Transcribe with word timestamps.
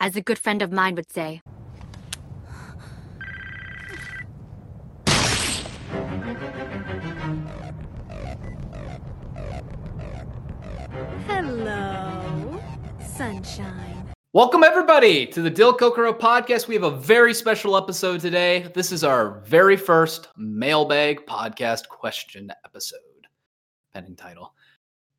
as 0.00 0.16
a 0.16 0.20
good 0.22 0.38
friend 0.38 0.62
of 0.62 0.72
mine 0.72 0.94
would 0.94 1.12
say. 1.12 1.42
Hello, 11.26 12.60
sunshine. 13.06 14.06
Welcome, 14.32 14.62
everybody, 14.62 15.26
to 15.26 15.42
the 15.42 15.50
DilKokoro 15.50 16.18
podcast. 16.18 16.68
We 16.68 16.74
have 16.74 16.84
a 16.84 16.90
very 16.90 17.34
special 17.34 17.76
episode 17.76 18.20
today. 18.20 18.70
This 18.74 18.92
is 18.92 19.04
our 19.04 19.40
very 19.40 19.76
first 19.76 20.28
mailbag 20.36 21.26
podcast 21.26 21.88
question 21.88 22.52
episode, 22.64 23.00
pending 23.92 24.16
title. 24.16 24.54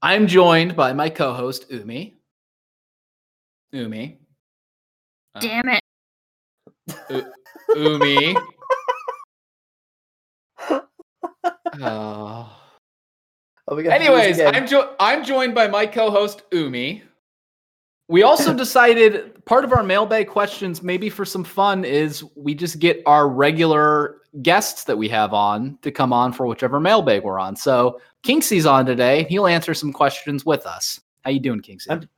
I'm 0.01 0.27
joined 0.27 0.75
by 0.75 0.93
my 0.93 1.09
co 1.09 1.33
host, 1.33 1.65
Umi. 1.69 2.17
Umi. 3.73 4.20
Uh, 5.35 5.39
Damn 5.39 5.69
it. 5.69 5.81
U- 7.09 7.33
Umi. 7.75 8.35
Oh. 11.81 12.51
Are 13.67 13.75
we 13.75 13.83
gonna 13.83 13.97
do 13.97 14.05
this 14.05 14.39
Anyways. 14.39 14.55
I'm 14.55 14.67
jo- 14.67 14.95
I'm 14.99 15.23
joined 15.23 15.55
by 15.55 15.67
my 15.67 15.85
co-host 15.85 16.43
Umi. 16.51 17.03
We 18.09 18.23
also 18.23 18.53
decided 18.57 19.43
part 19.45 19.63
of 19.63 19.71
our 19.71 19.81
mailbag 19.81 20.27
questions, 20.27 20.83
maybe 20.83 21.09
for 21.09 21.23
some 21.23 21.45
fun, 21.45 21.85
is 21.85 22.23
we 22.35 22.53
just 22.53 22.79
get 22.79 23.01
our 23.05 23.29
regular 23.29 24.17
guests 24.41 24.83
that 24.83 24.97
we 24.97 25.07
have 25.09 25.33
on 25.33 25.77
to 25.81 25.91
come 25.91 26.11
on 26.11 26.33
for 26.33 26.45
whichever 26.45 26.79
mailbag 26.79 27.23
we're 27.23 27.39
on. 27.39 27.55
So 27.55 28.01
Kinksy's 28.23 28.65
on 28.65 28.85
today. 28.85 29.25
He'll 29.29 29.47
answer 29.47 29.73
some 29.73 29.93
questions 29.93 30.45
with 30.45 30.65
us. 30.65 30.99
How 31.23 31.31
you 31.31 31.39
doing, 31.39 31.61
Kinksy? 31.61 31.89
I'm- 31.89 32.09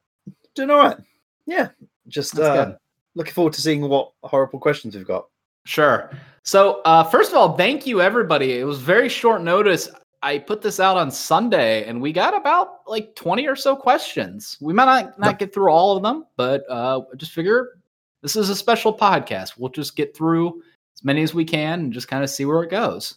doing 0.55 0.71
all 0.71 0.79
right. 0.79 0.97
Yeah, 1.45 1.69
just 2.07 2.35
That's 2.35 2.47
uh, 2.47 2.65
good. 2.65 2.77
Looking 3.15 3.33
forward 3.33 3.53
to 3.53 3.61
seeing 3.61 3.81
what 3.81 4.11
horrible 4.23 4.59
questions 4.59 4.95
we've 4.95 5.07
got. 5.07 5.27
Sure. 5.65 6.11
So, 6.43 6.81
uh, 6.83 7.03
first 7.03 7.31
of 7.31 7.37
all, 7.37 7.55
thank 7.55 7.85
you, 7.85 8.01
everybody. 8.01 8.59
It 8.59 8.65
was 8.65 8.79
very 8.79 9.07
short 9.07 9.41
notice. 9.41 9.89
I 10.21 10.37
put 10.37 10.61
this 10.61 10.79
out 10.79 10.97
on 10.97 11.11
Sunday, 11.11 11.85
and 11.85 12.01
we 12.01 12.13
got 12.13 12.35
about 12.35 12.87
like 12.87 13.15
twenty 13.15 13.47
or 13.47 13.55
so 13.55 13.75
questions. 13.75 14.57
We 14.61 14.73
might 14.73 14.85
not 14.85 15.19
not 15.19 15.39
get 15.39 15.53
through 15.53 15.69
all 15.69 15.95
of 15.95 16.03
them, 16.03 16.25
but 16.37 16.63
uh, 16.69 17.01
just 17.17 17.31
figure 17.31 17.79
this 18.21 18.35
is 18.35 18.49
a 18.49 18.55
special 18.55 18.97
podcast. 18.97 19.57
We'll 19.57 19.69
just 19.69 19.95
get 19.95 20.15
through 20.15 20.61
as 20.95 21.03
many 21.03 21.23
as 21.23 21.33
we 21.33 21.45
can 21.45 21.81
and 21.81 21.93
just 21.93 22.07
kind 22.07 22.23
of 22.23 22.29
see 22.29 22.45
where 22.45 22.63
it 22.63 22.69
goes. 22.69 23.15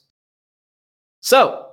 So, 1.20 1.66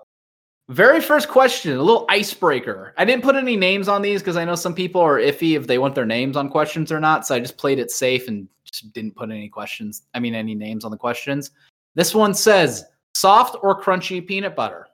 very 0.70 1.02
first 1.02 1.28
question, 1.28 1.76
a 1.76 1.82
little 1.82 2.06
icebreaker. 2.10 2.94
I 2.98 3.06
didn't 3.06 3.24
put 3.24 3.36
any 3.36 3.58
names 3.58 3.88
on 3.88 4.02
these 4.02 4.22
because 4.22 4.38
I 4.38 4.46
know 4.46 4.56
some 4.56 4.74
people 4.74 5.02
are 5.02 5.20
iffy 5.20 5.58
if 5.58 5.68
they 5.68 5.78
want 5.78 5.94
their 5.94 6.06
names 6.06 6.38
on 6.38 6.50
questions 6.50 6.92
or 6.92 7.00
not. 7.00 7.28
So 7.28 7.36
I 7.36 7.40
just 7.40 7.58
played 7.58 7.80
it 7.80 7.92
safe 7.92 8.28
and 8.28 8.48
just 8.64 8.94
didn't 8.94 9.16
put 9.16 9.30
any 9.30 9.50
questions. 9.50 10.04
I 10.14 10.20
mean, 10.20 10.36
any 10.36 10.56
names 10.56 10.86
on 10.86 10.92
the 10.92 10.98
questions. 10.98 11.52
This 11.96 12.16
one 12.16 12.34
says 12.34 12.86
soft 13.14 13.58
or 13.62 13.82
crunchy 13.82 14.26
peanut 14.26 14.56
butter. 14.56 14.88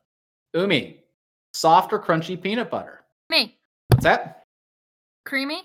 Umi, 0.53 1.03
soft 1.53 1.93
or 1.93 1.99
crunchy 1.99 2.41
peanut 2.41 2.71
butter. 2.71 3.01
Me. 3.29 3.55
What's 3.89 4.03
that? 4.03 4.43
Creamy? 5.25 5.61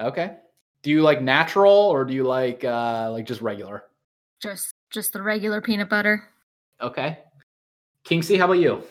Okay. 0.00 0.36
Do 0.82 0.90
you 0.90 1.00
like 1.02 1.22
natural 1.22 1.72
or 1.72 2.04
do 2.04 2.12
you 2.12 2.24
like 2.24 2.64
uh 2.64 3.10
like 3.10 3.24
just 3.24 3.40
regular? 3.40 3.84
Just 4.42 4.74
just 4.90 5.12
the 5.12 5.22
regular 5.22 5.62
peanut 5.62 5.88
butter. 5.88 6.28
Okay. 6.80 7.18
Kinksy, 8.04 8.36
how 8.36 8.44
about 8.44 8.54
you? 8.54 8.82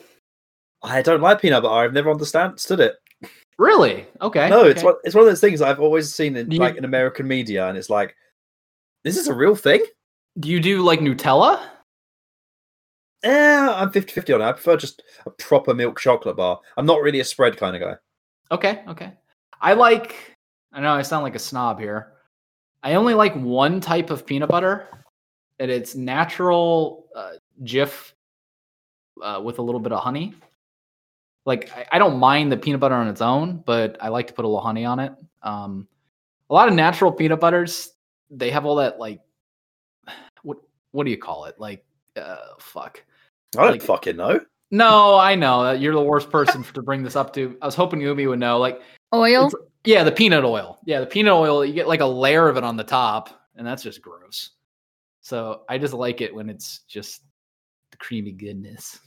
I 0.82 1.02
don't 1.02 1.20
like 1.20 1.40
peanut 1.40 1.62
butter. 1.62 1.74
I've 1.74 1.92
never 1.92 2.10
understood 2.10 2.80
it. 2.80 2.96
Really? 3.58 4.06
Okay. 4.20 4.48
no, 4.48 4.64
it's 4.64 4.78
okay. 4.78 4.86
one, 4.86 4.94
it's 5.04 5.14
one 5.14 5.22
of 5.22 5.30
those 5.30 5.40
things 5.40 5.62
I've 5.62 5.80
always 5.80 6.12
seen 6.12 6.36
in 6.36 6.50
You- 6.50 6.58
like 6.58 6.76
in 6.76 6.84
American 6.84 7.28
media, 7.28 7.68
and 7.68 7.78
it's 7.78 7.90
like, 7.90 8.16
this 9.04 9.16
is 9.16 9.28
a 9.28 9.34
real 9.34 9.54
thing. 9.54 9.84
Do 10.40 10.48
you 10.48 10.60
do 10.60 10.82
like 10.82 11.00
Nutella? 11.00 11.62
Yeah, 13.22 13.72
I'm 13.76 13.90
50-50 13.92 14.34
on 14.34 14.40
it. 14.40 14.44
I 14.44 14.52
prefer 14.52 14.76
just 14.76 15.02
a 15.26 15.30
proper 15.30 15.74
milk 15.74 16.00
chocolate 16.00 16.36
bar. 16.36 16.60
I'm 16.76 16.86
not 16.86 17.02
really 17.02 17.20
a 17.20 17.24
spread 17.24 17.56
kind 17.56 17.76
of 17.76 17.82
guy. 17.82 17.94
Okay, 18.50 18.82
okay. 18.88 19.12
I 19.60 19.74
like 19.74 20.36
I 20.72 20.80
know 20.80 20.92
I 20.92 21.02
sound 21.02 21.22
like 21.22 21.36
a 21.36 21.38
snob 21.40 21.78
here. 21.78 22.14
I 22.82 22.94
only 22.94 23.14
like 23.14 23.34
one 23.36 23.80
type 23.80 24.10
of 24.10 24.26
peanut 24.26 24.48
butter, 24.48 24.88
and 25.60 25.70
it's 25.70 25.94
natural 25.94 27.06
uh, 27.14 27.32
Jif 27.62 28.12
uh, 29.22 29.40
with 29.44 29.58
a 29.58 29.62
little 29.62 29.80
bit 29.80 29.92
of 29.92 30.02
honey. 30.02 30.34
Like 31.44 31.70
I, 31.76 31.86
I 31.92 31.98
don't 31.98 32.18
mind 32.18 32.52
the 32.52 32.56
peanut 32.56 32.80
butter 32.80 32.94
on 32.94 33.08
its 33.08 33.20
own, 33.20 33.62
but 33.66 33.96
I 34.00 34.08
like 34.08 34.28
to 34.28 34.32
put 34.32 34.44
a 34.44 34.48
little 34.48 34.60
honey 34.60 34.84
on 34.84 34.98
it. 35.00 35.12
Um, 35.42 35.88
a 36.50 36.54
lot 36.54 36.68
of 36.68 36.74
natural 36.74 37.10
peanut 37.12 37.40
butters, 37.40 37.92
they 38.30 38.50
have 38.50 38.64
all 38.64 38.76
that 38.76 38.98
like 38.98 39.20
what 40.42 40.58
what 40.92 41.04
do 41.04 41.10
you 41.10 41.18
call 41.18 41.46
it? 41.46 41.58
Like 41.58 41.84
uh, 42.16 42.36
fuck. 42.58 43.02
I 43.56 43.62
don't 43.62 43.72
Like- 43.72 43.82
fucking 43.82 44.16
know. 44.16 44.40
No, 44.74 45.16
I 45.18 45.34
know 45.34 45.64
that 45.64 45.80
you're 45.80 45.92
the 45.94 46.00
worst 46.00 46.30
person 46.30 46.62
to 46.62 46.80
bring 46.80 47.02
this 47.02 47.14
up 47.14 47.34
to. 47.34 47.58
I 47.60 47.66
was 47.66 47.74
hoping 47.74 48.00
Umi 48.00 48.26
would 48.26 48.38
know. 48.38 48.58
Like 48.58 48.80
Oil? 49.14 49.50
yeah, 49.84 50.02
the 50.02 50.10
peanut 50.12 50.44
oil. 50.44 50.78
Yeah, 50.86 51.00
the 51.00 51.06
peanut 51.06 51.34
oil. 51.34 51.62
You 51.62 51.74
get 51.74 51.88
like 51.88 52.00
a 52.00 52.06
layer 52.06 52.48
of 52.48 52.56
it 52.56 52.64
on 52.64 52.78
the 52.78 52.84
top, 52.84 53.28
and 53.56 53.66
that's 53.66 53.82
just 53.82 54.00
gross. 54.00 54.52
So 55.20 55.64
I 55.68 55.76
just 55.76 55.92
like 55.92 56.22
it 56.22 56.34
when 56.34 56.48
it's 56.48 56.78
just 56.88 57.20
the 57.90 57.98
creamy 57.98 58.32
goodness. 58.32 58.98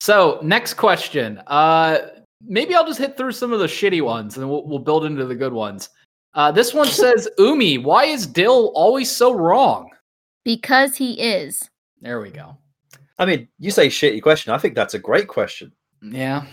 So 0.00 0.38
next 0.42 0.74
question. 0.74 1.38
Uh, 1.46 1.98
maybe 2.42 2.74
I'll 2.74 2.86
just 2.86 2.98
hit 2.98 3.16
through 3.16 3.32
some 3.32 3.52
of 3.52 3.60
the 3.60 3.66
shitty 3.66 4.02
ones, 4.02 4.36
and 4.36 4.48
we'll, 4.48 4.64
we'll 4.66 4.78
build 4.78 5.04
into 5.04 5.24
the 5.24 5.34
good 5.34 5.52
ones. 5.52 5.88
Uh, 6.34 6.52
this 6.52 6.72
one 6.72 6.86
says, 6.88 7.28
"Umi, 7.38 7.78
why 7.78 8.04
is 8.04 8.26
Dil 8.26 8.72
always 8.74 9.10
so 9.10 9.32
wrong?" 9.34 9.90
Because 10.44 10.96
he 10.96 11.20
is. 11.20 11.68
There 12.00 12.20
we 12.20 12.30
go. 12.30 12.56
I 13.18 13.26
mean, 13.26 13.48
you 13.58 13.70
say 13.70 13.88
shitty 13.88 14.22
question. 14.22 14.52
I 14.52 14.58
think 14.58 14.74
that's 14.74 14.94
a 14.94 14.98
great 14.98 15.26
question. 15.26 15.72
Yeah, 16.00 16.44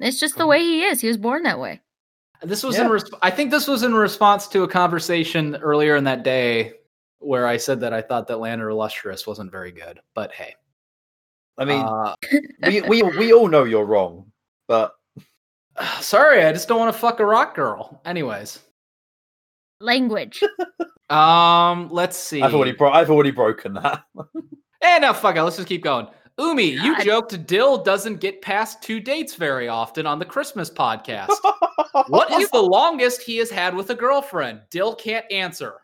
It's 0.00 0.18
just 0.18 0.38
the 0.38 0.46
way 0.46 0.60
he 0.60 0.82
is. 0.84 1.00
He 1.02 1.08
was 1.08 1.18
born 1.18 1.42
that 1.42 1.60
way. 1.60 1.82
This 2.42 2.62
was 2.62 2.78
in 2.78 2.84
Yeah. 2.86 2.92
resp- 2.92 3.18
I 3.20 3.30
think 3.30 3.50
this 3.50 3.68
was 3.68 3.82
in 3.82 3.94
response 3.94 4.48
to 4.48 4.62
a 4.62 4.68
conversation 4.68 5.56
earlier 5.56 5.96
in 5.96 6.04
that 6.04 6.22
day 6.22 6.72
where 7.18 7.46
I 7.46 7.58
said 7.58 7.80
that 7.80 7.92
I 7.92 8.00
thought 8.00 8.26
that 8.28 8.38
Land 8.38 8.62
of 8.62 8.68
the 8.68 8.74
Lustrous 8.74 9.26
wasn't 9.26 9.52
very 9.52 9.70
good. 9.72 10.00
But 10.14 10.32
hey, 10.32 10.54
I 11.56 11.64
mean, 11.64 11.80
uh, 11.82 12.14
we, 12.66 12.80
we 12.82 13.02
we 13.02 13.32
all 13.32 13.48
know 13.48 13.64
you're 13.64 13.84
wrong, 13.84 14.30
but 14.66 14.94
sorry, 16.00 16.44
I 16.44 16.52
just 16.52 16.68
don't 16.68 16.78
want 16.78 16.92
to 16.92 16.98
fuck 16.98 17.20
a 17.20 17.24
rock 17.26 17.54
girl. 17.54 18.00
Anyways, 18.04 18.60
Language. 19.80 20.42
um, 21.10 21.88
let's 21.90 22.16
see. 22.16 22.42
I've 22.42 22.54
already 22.54 22.72
bro- 22.72 22.92
I've 22.92 23.10
already 23.10 23.30
broken 23.30 23.74
that. 23.74 24.04
Eh, 24.82 24.98
no, 24.98 25.14
fuck 25.14 25.34
it. 25.34 25.42
Let's 25.42 25.56
just 25.56 25.66
keep 25.66 25.82
going. 25.82 26.06
Umi, 26.38 26.64
you 26.64 26.94
God. 26.96 27.04
joked 27.04 27.46
Dil 27.46 27.82
doesn't 27.82 28.20
get 28.20 28.42
past 28.42 28.82
two 28.82 29.00
dates 29.00 29.34
very 29.34 29.66
often 29.66 30.04
on 30.04 30.18
the 30.18 30.26
Christmas 30.26 30.68
podcast. 30.68 31.30
what 32.08 32.30
is 32.32 32.50
the 32.52 32.60
longest 32.60 33.22
he 33.22 33.38
has 33.38 33.48
had 33.48 33.74
with 33.74 33.88
a 33.88 33.94
girlfriend? 33.94 34.60
Dil 34.68 34.94
can't 34.94 35.24
answer. 35.32 35.76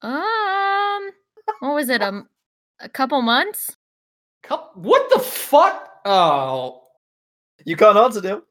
um 0.00 1.10
what 1.58 1.74
was 1.74 1.90
it? 1.90 2.00
Um 2.00 2.30
a 2.80 2.88
couple 2.88 3.20
months? 3.20 3.76
Cup- 4.46 4.76
What 4.76 5.08
the 5.10 5.18
fuck? 5.18 6.00
Oh, 6.04 6.82
You 7.64 7.76
can't 7.76 7.96
answer, 7.98 8.20
them. 8.20 8.42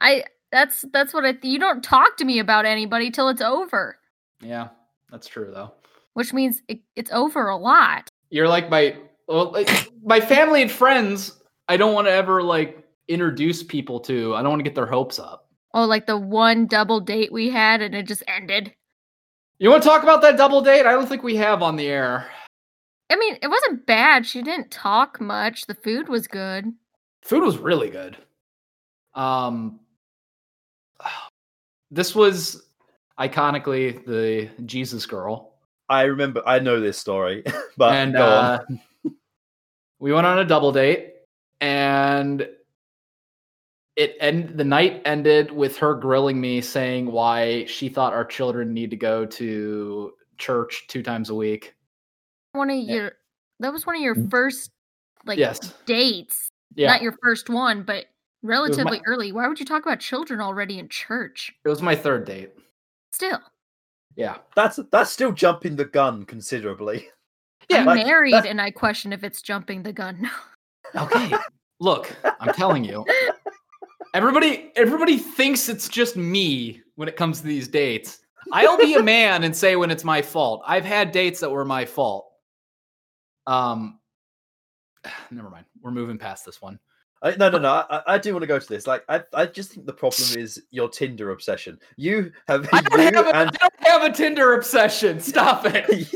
I 0.00 0.24
that's 0.52 0.84
that's 0.92 1.12
what 1.12 1.24
I 1.24 1.34
you 1.42 1.58
don't 1.58 1.82
talk 1.82 2.16
to 2.18 2.24
me 2.24 2.38
about 2.38 2.64
anybody 2.66 3.10
till 3.10 3.28
it's 3.28 3.42
over. 3.42 3.98
yeah, 4.40 4.68
that's 5.10 5.26
true 5.26 5.50
though. 5.52 5.72
Which 6.14 6.32
means 6.32 6.62
it, 6.68 6.80
it's 6.96 7.10
over 7.12 7.48
a 7.48 7.56
lot. 7.56 8.08
You're 8.30 8.48
like 8.48 8.70
my 8.70 8.96
well, 9.26 9.50
like, 9.52 9.90
my 10.04 10.20
family 10.20 10.62
and 10.62 10.70
friends. 10.70 11.40
I 11.68 11.76
don't 11.76 11.94
want 11.94 12.06
to 12.06 12.12
ever 12.12 12.42
like 12.42 12.84
introduce 13.08 13.62
people 13.62 13.98
to. 14.00 14.34
I 14.34 14.42
don't 14.42 14.50
want 14.50 14.60
to 14.60 14.64
get 14.64 14.74
their 14.74 14.86
hopes 14.86 15.18
up. 15.18 15.48
Oh, 15.72 15.84
like 15.86 16.06
the 16.06 16.16
one 16.18 16.66
double 16.66 17.00
date 17.00 17.32
we 17.32 17.50
had 17.50 17.80
and 17.82 17.94
it 17.94 18.06
just 18.06 18.22
ended. 18.28 18.72
You 19.58 19.70
want 19.70 19.82
to 19.82 19.88
talk 19.88 20.02
about 20.02 20.20
that 20.22 20.36
double 20.36 20.60
date? 20.60 20.84
I 20.86 20.92
don't 20.92 21.08
think 21.08 21.22
we 21.22 21.36
have 21.36 21.62
on 21.62 21.76
the 21.76 21.86
air. 21.86 22.26
I 23.10 23.16
mean, 23.16 23.38
it 23.42 23.48
wasn't 23.48 23.86
bad. 23.86 24.26
She 24.26 24.42
didn't 24.42 24.70
talk 24.70 25.20
much. 25.20 25.66
The 25.66 25.74
food 25.74 26.08
was 26.08 26.26
good. 26.26 26.72
Food 27.22 27.42
was 27.42 27.58
really 27.58 27.90
good. 27.90 28.16
Um, 29.14 29.80
this 31.90 32.14
was 32.14 32.62
iconically 33.18 34.04
the 34.04 34.50
Jesus 34.66 35.06
girl, 35.06 35.54
I 35.88 36.02
remember. 36.02 36.42
I 36.46 36.58
know 36.58 36.80
this 36.80 36.98
story, 36.98 37.44
but 37.76 37.94
and 37.94 38.14
go 38.14 38.24
on. 38.24 38.44
uh, 38.44 39.10
we 39.98 40.12
went 40.12 40.26
on 40.26 40.38
a 40.38 40.44
double 40.44 40.72
date, 40.72 41.14
and 41.60 42.48
it 43.96 44.16
end 44.18 44.56
the 44.58 44.64
night 44.64 45.02
ended 45.04 45.50
with 45.50 45.76
her 45.78 45.94
grilling 45.94 46.40
me, 46.40 46.60
saying 46.60 47.10
why 47.10 47.64
she 47.66 47.88
thought 47.88 48.12
our 48.12 48.24
children 48.24 48.72
need 48.72 48.90
to 48.90 48.96
go 48.96 49.24
to 49.26 50.12
church 50.38 50.84
two 50.88 51.02
times 51.02 51.30
a 51.30 51.34
week. 51.34 51.74
One 52.54 52.70
of 52.70 52.76
Yeah. 52.76 52.94
your 52.94 53.12
that 53.60 53.72
was 53.72 53.84
one 53.86 53.96
of 53.96 54.02
your 54.02 54.14
Mm. 54.14 54.30
first 54.30 54.70
like 55.26 55.38
yes, 55.38 55.58
dates. 55.86 56.50
yeah, 56.74 56.88
Not 56.92 57.02
your 57.02 57.14
first 57.22 57.48
one, 57.50 57.82
but 57.82 58.06
my- 58.42 58.48
relatively 58.50 59.00
early. 59.06 59.32
Why 59.32 59.48
would 59.48 59.58
you 59.58 59.66
talk 59.66 59.82
about 59.84 60.00
children 60.00 60.40
already 60.40 60.78
in 60.78 60.88
church? 60.88 61.52
it 61.64 61.68
was 61.68 61.82
my 61.82 61.96
third 61.96 62.24
date. 62.24 62.52
Still, 63.12 63.40
Yeah. 64.16 64.38
That's 64.54 64.78
that's 64.92 65.10
still 65.10 65.32
jumping 65.32 65.76
the 65.76 65.84
gun 65.84 66.24
considerably. 66.24 67.08
Yeah, 67.70 67.78
I'm 67.80 67.86
like, 67.86 68.06
married 68.06 68.34
that's- 68.34 68.50
and 68.50 68.60
I 68.60 68.70
question 68.70 69.10
if 69.12 69.24
it's 69.24 69.40
jumping 69.42 69.82
the 69.82 69.92
gun. 69.92 70.30
Okay. 70.94 71.32
Look, 71.80 72.14
I'm 72.38 72.52
telling 72.54 72.84
you. 72.84 73.04
Everybody 74.12 74.70
everybody 74.76 75.16
thinks 75.18 75.68
it's 75.68 75.88
just 75.88 76.14
me 76.14 76.82
when 76.94 77.08
it 77.08 77.16
comes 77.16 77.40
to 77.40 77.46
these 77.46 77.66
dates. 77.66 78.20
I'll 78.52 78.76
be 78.78 78.94
a 78.94 79.02
man 79.02 79.42
and 79.42 79.56
say 79.56 79.74
when 79.74 79.90
it's 79.90 80.04
my 80.04 80.22
fault. 80.22 80.62
I've 80.66 80.84
had 80.84 81.10
dates 81.10 81.40
that 81.40 81.50
were 81.50 81.64
my 81.64 81.84
fault. 81.86 82.30
Um 83.46 83.98
never 85.30 85.50
mind. 85.50 85.66
We're 85.82 85.90
moving 85.90 86.18
past 86.18 86.44
this 86.44 86.60
one. 86.60 86.78
I, 87.22 87.34
no, 87.36 87.48
no, 87.48 87.58
no. 87.58 87.70
I, 87.88 88.02
I 88.06 88.18
do 88.18 88.32
want 88.32 88.42
to 88.42 88.46
go 88.46 88.58
to 88.58 88.68
this. 88.68 88.86
Like, 88.86 89.02
I, 89.08 89.22
I 89.32 89.46
just 89.46 89.72
think 89.72 89.86
the 89.86 89.94
problem 89.94 90.38
is 90.38 90.62
your 90.70 90.90
Tinder 90.90 91.30
obsession. 91.30 91.78
You 91.96 92.30
have 92.48 92.68
I 92.70 92.80
don't, 92.90 93.14
have 93.14 93.26
a, 93.26 93.30
I 93.30 93.42
and 93.42 93.50
don't 93.52 93.72
have 93.80 94.02
a 94.02 94.12
Tinder 94.12 94.52
obsession. 94.52 95.20
Stop 95.20 95.64
it. 95.64 96.12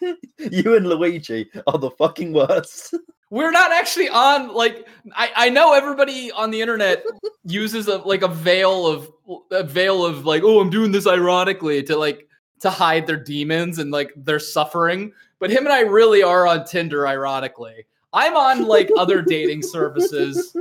you 0.38 0.76
and 0.76 0.86
Luigi 0.88 1.50
are 1.66 1.78
the 1.78 1.90
fucking 1.90 2.32
worst. 2.32 2.94
We're 3.30 3.50
not 3.50 3.72
actually 3.72 4.08
on 4.08 4.54
like 4.54 4.86
I, 5.12 5.30
I 5.34 5.50
know 5.50 5.74
everybody 5.74 6.30
on 6.30 6.52
the 6.52 6.60
internet 6.60 7.02
uses 7.44 7.88
a 7.88 7.96
like 7.98 8.22
a 8.22 8.28
veil 8.28 8.86
of 8.86 9.10
a 9.50 9.64
veil 9.64 10.06
of 10.06 10.24
like 10.24 10.44
oh 10.44 10.60
I'm 10.60 10.70
doing 10.70 10.92
this 10.92 11.08
ironically 11.08 11.82
to 11.82 11.96
like 11.96 12.28
to 12.60 12.70
hide 12.70 13.04
their 13.04 13.16
demons 13.16 13.80
and 13.80 13.90
like 13.90 14.12
their 14.16 14.38
suffering. 14.38 15.12
But 15.38 15.50
him 15.50 15.64
and 15.64 15.72
I 15.72 15.80
really 15.80 16.22
are 16.22 16.46
on 16.46 16.64
Tinder 16.64 17.06
ironically. 17.06 17.86
I'm 18.12 18.36
on 18.36 18.66
like 18.66 18.90
other 18.96 19.20
dating 19.22 19.62
services 19.62 20.56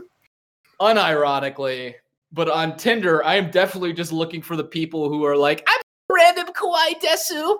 unironically, 0.81 1.95
but 2.31 2.49
on 2.49 2.75
Tinder 2.75 3.23
I 3.23 3.35
am 3.35 3.51
definitely 3.51 3.93
just 3.93 4.11
looking 4.11 4.41
for 4.41 4.55
the 4.55 4.63
people 4.63 5.07
who 5.09 5.23
are 5.23 5.37
like 5.37 5.67
I'm 5.67 5.81
random 6.09 6.53
kawaii 6.53 6.99
desu. 7.01 7.57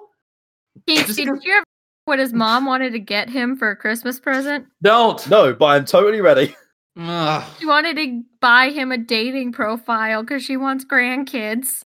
Keith, 0.86 1.08
Just 1.08 1.18
did 1.18 1.30
you 1.44 1.56
ever 1.56 1.64
what 2.06 2.20
his 2.20 2.34
mom 2.34 2.66
wanted 2.66 2.92
to 2.92 3.00
get 3.00 3.30
him 3.30 3.56
for 3.56 3.72
a 3.72 3.76
Christmas 3.76 4.20
present? 4.20 4.68
Don't. 4.82 5.28
No, 5.30 5.54
but 5.54 5.66
I'm 5.66 5.86
totally 5.86 6.22
ready. 6.22 6.56
Ugh. 6.98 7.44
She 7.60 7.66
wanted 7.66 7.98
to 7.98 8.24
buy 8.40 8.70
him 8.70 8.92
a 8.92 8.98
dating 8.98 9.52
profile 9.52 10.22
because 10.22 10.44
she 10.44 10.56
wants 10.56 10.86
grandkids. 10.86 11.82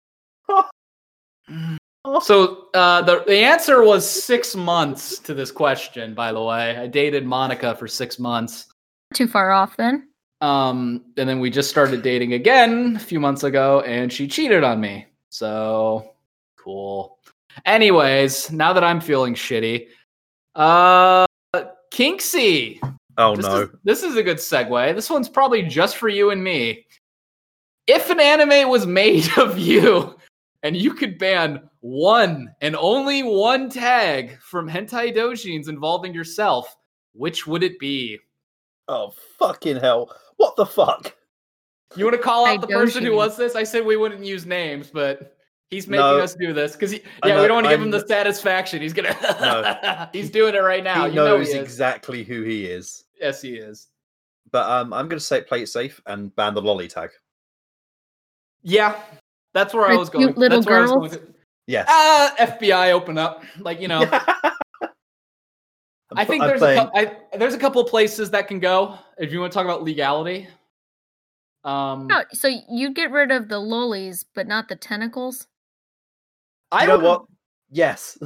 So 2.23 2.67
uh, 2.73 3.01
the 3.01 3.23
the 3.25 3.37
answer 3.37 3.83
was 3.83 4.07
six 4.09 4.55
months 4.55 5.19
to 5.19 5.33
this 5.33 5.51
question. 5.51 6.13
By 6.13 6.31
the 6.31 6.41
way, 6.43 6.77
I 6.77 6.87
dated 6.87 7.25
Monica 7.25 7.75
for 7.75 7.87
six 7.87 8.19
months, 8.19 8.67
Too 9.13 9.27
far 9.27 9.51
off 9.51 9.75
then. 9.77 10.07
um, 10.41 11.03
and 11.17 11.27
then 11.27 11.39
we 11.39 11.49
just 11.49 11.69
started 11.69 12.01
dating 12.03 12.33
again 12.33 12.95
a 12.95 12.99
few 12.99 13.19
months 13.19 13.43
ago, 13.43 13.81
and 13.81 14.11
she 14.11 14.27
cheated 14.27 14.63
on 14.63 14.79
me. 14.79 15.05
So 15.29 16.13
cool. 16.57 17.17
Anyways, 17.65 18.51
now 18.51 18.73
that 18.73 18.83
I'm 18.83 18.99
feeling 19.01 19.33
shitty, 19.33 19.87
uh, 20.55 21.25
Kinksy. 21.93 22.79
Oh 23.17 23.35
This 23.35 23.45
no. 23.45 23.61
is, 23.61 23.69
this 23.85 24.03
is 24.03 24.15
a 24.17 24.23
good 24.23 24.37
segue. 24.37 24.93
This 24.93 25.09
one's 25.09 25.29
probably 25.29 25.61
just 25.63 25.95
for 25.97 26.09
you 26.09 26.31
and 26.31 26.43
me. 26.43 26.85
If 27.87 28.09
an 28.09 28.19
anime 28.19 28.69
was 28.69 28.85
made 28.85 29.25
of 29.37 29.57
you 29.57 30.17
and 30.63 30.75
you 30.75 30.93
could 30.93 31.17
ban 31.17 31.61
one 31.85 32.49
and 32.61 32.75
only 32.77 33.21
one 33.21 33.69
tag 33.69 34.39
from 34.41 34.67
hentai 34.67 35.15
doujins 35.15 35.69
involving 35.69 36.15
yourself, 36.15 36.75
which 37.13 37.45
would 37.45 37.61
it 37.61 37.77
be? 37.77 38.17
Oh 38.87 39.13
fucking 39.37 39.77
hell! 39.77 40.15
What 40.37 40.55
the 40.55 40.65
fuck? 40.65 41.15
You 41.95 42.05
want 42.05 42.17
to 42.17 42.21
call 42.23 42.47
out 42.47 42.61
the 42.61 42.67
person 42.67 43.03
who 43.03 43.11
Doujin. 43.11 43.15
was 43.15 43.37
this? 43.37 43.55
I 43.55 43.63
said 43.63 43.85
we 43.85 43.97
wouldn't 43.97 44.25
use 44.25 44.47
names, 44.47 44.89
but 44.91 45.37
he's 45.69 45.87
making 45.87 46.01
No. 46.01 46.19
us 46.19 46.33
do 46.33 46.53
this 46.53 46.71
because 46.73 46.91
yeah, 46.91 46.99
know- 47.23 47.41
we 47.43 47.47
don't 47.47 47.57
want 47.57 47.65
to 47.67 47.69
give 47.71 47.81
him 47.81 47.91
the 47.91 48.05
satisfaction. 48.07 48.81
He's 48.81 48.93
gonna 48.93 50.09
he's 50.13 50.31
doing 50.31 50.55
it 50.55 50.59
right 50.63 50.83
now. 50.83 51.03
he 51.05 51.09
you 51.11 51.15
know 51.17 51.37
knows 51.37 51.53
he 51.53 51.59
exactly 51.59 52.23
who 52.23 52.41
he 52.41 52.65
is. 52.65 53.03
yes, 53.21 53.41
he 53.43 53.55
is. 53.57 53.87
But 54.51 54.67
um, 54.69 54.91
I'm 54.91 55.07
going 55.07 55.19
to 55.19 55.25
say 55.25 55.41
play 55.41 55.61
it 55.61 55.67
safe 55.69 56.01
and 56.07 56.35
ban 56.35 56.53
the 56.55 56.61
loli 56.61 56.89
tag. 56.89 57.09
Yeah, 58.63 58.99
that's 59.53 59.73
where 59.73 59.87
I 59.87 59.95
was 59.95 60.09
going. 60.09 60.27
cute 60.27 60.37
little 60.37 60.57
that's 60.61 60.67
where 60.67 60.79
I 60.79 60.95
was 60.95 61.17
girls? 61.17 61.27
Going 61.67 61.73
Yes. 61.73 61.85
Ah, 61.89 62.35
FBI 62.39 62.91
open 62.91 63.17
up. 63.17 63.43
Like 63.59 63.81
you 63.81 63.87
know, 63.87 64.01
I'm 64.01 64.09
I 66.15 66.25
pl- 66.25 66.25
think 66.25 66.41
I'm 66.43 66.47
there's 66.49 66.59
playing- 66.59 66.79
a, 66.79 66.85
cou- 66.85 66.97
I, 67.33 67.37
there's 67.37 67.53
a 67.55 67.59
couple 67.59 67.81
of 67.81 67.89
places 67.89 68.29
that 68.31 68.47
can 68.47 68.59
go 68.59 68.97
if 69.17 69.31
you 69.31 69.39
want 69.39 69.51
to 69.51 69.55
talk 69.57 69.65
about 69.65 69.83
legality. 69.83 70.47
Um, 71.63 72.05
No, 72.07 72.23
so 72.31 72.47
you'd 72.69 72.93
get 72.95 73.09
rid 73.11 73.31
of 73.31 73.49
the 73.49 73.55
lolis, 73.59 74.23
but 74.35 74.47
not 74.47 74.67
the 74.69 74.75
tentacles. 74.75 75.47
I 76.71 76.83
you 76.83 76.87
know 76.89 76.97
would- 76.97 77.03
what? 77.03 77.21
Yes. 77.71 78.17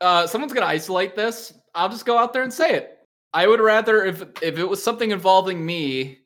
Uh, 0.00 0.26
someone's 0.26 0.52
gonna 0.52 0.66
isolate 0.66 1.14
this. 1.14 1.52
I'll 1.74 1.88
just 1.88 2.04
go 2.04 2.18
out 2.18 2.32
there 2.32 2.42
and 2.42 2.52
say 2.52 2.74
it. 2.74 2.98
I 3.32 3.46
would 3.46 3.60
rather 3.60 4.04
if 4.04 4.22
if 4.42 4.58
it 4.58 4.68
was 4.68 4.82
something 4.82 5.12
involving 5.12 5.64
me, 5.64 6.18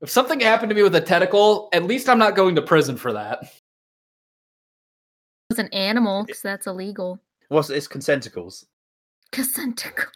if 0.00 0.08
something 0.08 0.38
happened 0.40 0.70
to 0.70 0.76
me 0.76 0.82
with 0.84 0.94
a 0.94 1.00
tentacle, 1.00 1.68
at 1.72 1.82
least 1.82 2.08
I'm 2.08 2.18
not 2.18 2.36
going 2.36 2.54
to 2.54 2.62
prison 2.62 2.96
for 2.96 3.12
that. 3.12 3.40
It's 5.50 5.58
an 5.58 5.68
animal 5.68 6.24
because 6.24 6.42
that's 6.42 6.66
illegal. 6.66 7.18
What's 7.48 7.70
it's 7.70 7.88
consenticles? 7.88 8.66
Cause 9.32 9.52
tentacle. 9.52 10.10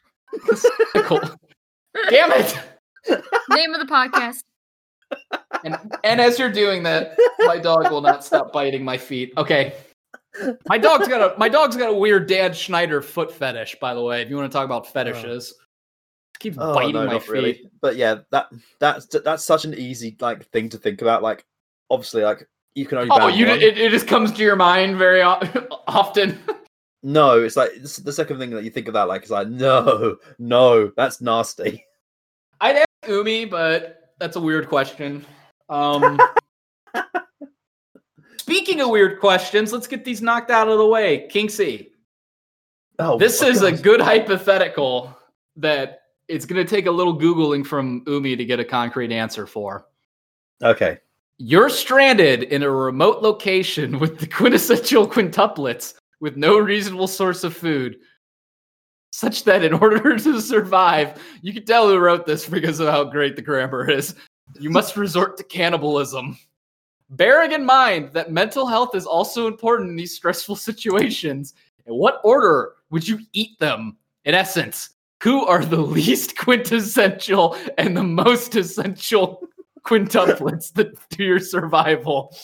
Tentacle. 0.92 1.20
Damn 2.10 2.32
it! 2.32 2.58
Name 3.50 3.72
of 3.74 3.80
the 3.80 3.90
podcast. 3.90 4.42
And 5.64 5.76
and 6.04 6.20
as 6.20 6.38
you're 6.38 6.52
doing 6.52 6.82
that, 6.82 7.18
my 7.40 7.58
dog 7.58 7.90
will 7.90 8.02
not 8.02 8.24
stop 8.24 8.52
biting 8.52 8.84
my 8.84 8.98
feet. 8.98 9.32
Okay. 9.38 9.74
My 10.66 10.78
dog's 10.78 11.08
got 11.08 11.34
a 11.34 11.38
my 11.38 11.48
dog's 11.48 11.76
got 11.76 11.90
a 11.90 11.94
weird 11.94 12.26
Dan 12.26 12.52
Schneider 12.52 13.00
foot 13.00 13.32
fetish, 13.32 13.76
by 13.80 13.94
the 13.94 14.02
way. 14.02 14.20
If 14.22 14.28
you 14.28 14.36
want 14.36 14.50
to 14.50 14.56
talk 14.56 14.64
about 14.66 14.86
oh. 14.86 14.90
fetishes. 14.90 15.54
Keeps 16.40 16.56
Oh 16.58 16.74
biting 16.74 16.94
no, 16.94 17.06
my 17.06 17.18
feet. 17.18 17.30
really. 17.30 17.70
But 17.80 17.96
yeah, 17.96 18.16
that 18.32 18.48
that's 18.80 19.06
that's 19.06 19.44
such 19.44 19.64
an 19.64 19.74
easy 19.74 20.16
like 20.20 20.46
thing 20.50 20.68
to 20.70 20.78
think 20.78 21.00
about. 21.00 21.22
Like, 21.22 21.44
obviously, 21.88 22.22
like 22.22 22.48
you 22.74 22.86
can 22.86 22.98
only. 22.98 23.10
Oh, 23.12 23.28
you 23.28 23.46
one. 23.46 23.60
it, 23.60 23.78
it 23.78 23.90
just 23.90 24.06
comes 24.06 24.32
to 24.32 24.42
your 24.42 24.56
mind 24.56 24.96
very 24.96 25.22
often. 25.86 26.38
No, 27.02 27.42
it's 27.42 27.56
like 27.56 27.70
it's 27.74 27.96
the 27.96 28.12
second 28.12 28.38
thing 28.38 28.50
that 28.50 28.64
you 28.64 28.70
think 28.70 28.86
of 28.88 28.94
that. 28.94 29.08
Like, 29.08 29.22
it's 29.22 29.30
like 29.30 29.48
no, 29.48 30.16
no, 30.38 30.92
that's 30.96 31.20
nasty. 31.20 31.84
I'd 32.60 32.76
ask 32.76 32.88
Umi, 33.08 33.44
but 33.46 34.12
that's 34.18 34.36
a 34.36 34.40
weird 34.40 34.68
question. 34.68 35.24
Um, 35.68 36.18
speaking 38.38 38.80
of 38.80 38.88
weird 38.90 39.20
questions, 39.20 39.72
let's 39.72 39.86
get 39.86 40.04
these 40.04 40.22
knocked 40.22 40.50
out 40.50 40.68
of 40.68 40.78
the 40.78 40.86
way. 40.86 41.28
Kinksy, 41.32 41.88
Oh, 42.98 43.18
this 43.18 43.42
is 43.42 43.62
a 43.62 43.72
good 43.72 44.00
hypothetical 44.00 45.16
that 45.56 46.02
it's 46.28 46.44
going 46.46 46.64
to 46.64 46.70
take 46.70 46.86
a 46.86 46.90
little 46.90 47.18
Googling 47.18 47.66
from 47.66 48.04
Umi 48.06 48.36
to 48.36 48.44
get 48.44 48.60
a 48.60 48.64
concrete 48.64 49.10
answer 49.12 49.46
for. 49.46 49.86
okay. 50.62 50.98
You're 51.38 51.70
stranded 51.70 52.44
in 52.44 52.62
a 52.62 52.70
remote 52.70 53.22
location 53.22 53.98
with 54.00 54.18
the 54.18 54.26
quintessential 54.26 55.08
quintuplets 55.08 55.94
with 56.20 56.36
no 56.36 56.58
reasonable 56.58 57.08
source 57.08 57.44
of 57.44 57.56
food. 57.56 57.96
Such 59.12 59.44
that 59.44 59.64
in 59.64 59.72
order 59.82 60.16
to 60.18 60.40
survive, 60.40 61.20
you 61.42 61.52
can 61.52 61.64
tell 61.64 61.88
who 61.88 61.98
wrote 61.98 62.26
this 62.26 62.48
because 62.48 62.80
of 62.80 62.88
how 62.88 63.04
great 63.04 63.36
the 63.36 63.42
grammar 63.42 63.90
is. 63.90 64.14
You 64.58 64.70
must 64.70 64.96
resort 64.96 65.36
to 65.38 65.44
cannibalism. 65.44 66.38
Bearing 67.10 67.52
in 67.52 67.64
mind 67.64 68.12
that 68.12 68.32
mental 68.32 68.66
health 68.66 68.94
is 68.94 69.04
also 69.04 69.46
important 69.46 69.90
in 69.90 69.96
these 69.96 70.14
stressful 70.14 70.56
situations, 70.56 71.52
in 71.84 71.94
what 71.94 72.20
order 72.24 72.74
would 72.90 73.06
you 73.06 73.18
eat 73.32 73.58
them? 73.58 73.96
In 74.24 74.34
essence, 74.34 74.90
who 75.22 75.44
are 75.46 75.64
the 75.64 75.76
least 75.76 76.36
quintessential 76.36 77.56
and 77.76 77.96
the 77.96 78.02
most 78.02 78.56
essential 78.56 79.42
quintuplets 79.84 80.72
that, 80.74 80.94
to 81.10 81.24
your 81.24 81.40
survival? 81.40 82.34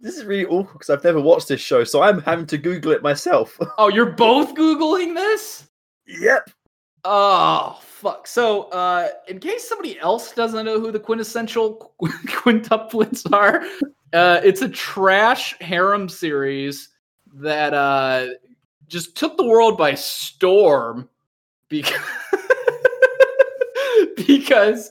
This 0.00 0.16
is 0.16 0.24
really 0.24 0.46
awkward 0.46 0.74
because 0.74 0.90
I've 0.90 1.04
never 1.04 1.20
watched 1.20 1.48
this 1.48 1.60
show, 1.60 1.84
so 1.84 2.02
I'm 2.02 2.22
having 2.22 2.46
to 2.46 2.58
Google 2.58 2.92
it 2.92 3.02
myself. 3.02 3.58
Oh, 3.78 3.88
you're 3.88 4.12
both 4.12 4.54
Googling 4.54 5.14
this? 5.14 5.68
yep. 6.06 6.50
Oh, 7.04 7.78
fuck. 7.82 8.26
So, 8.26 8.64
uh, 8.70 9.08
in 9.28 9.38
case 9.38 9.68
somebody 9.68 9.98
else 10.00 10.32
doesn't 10.32 10.64
know 10.64 10.80
who 10.80 10.90
the 10.90 10.98
quintessential 10.98 11.94
qu- 12.00 12.08
quintuplets 12.26 13.30
are, 13.32 13.64
uh, 14.12 14.40
it's 14.42 14.62
a 14.62 14.68
trash 14.68 15.56
harem 15.60 16.08
series 16.08 16.88
that 17.34 17.74
uh, 17.74 18.28
just 18.88 19.16
took 19.16 19.36
the 19.36 19.46
world 19.46 19.78
by 19.78 19.94
storm 19.94 21.08
because, 21.68 22.00
because 24.26 24.90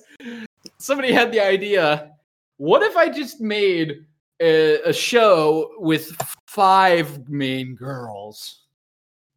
somebody 0.78 1.12
had 1.12 1.32
the 1.32 1.40
idea 1.40 2.12
what 2.58 2.82
if 2.82 2.98
I 2.98 3.10
just 3.10 3.40
made 3.40 4.06
a, 4.40 4.82
a 4.82 4.94
show 4.94 5.72
with 5.78 6.16
five 6.48 7.30
main 7.30 7.76
girls? 7.76 8.64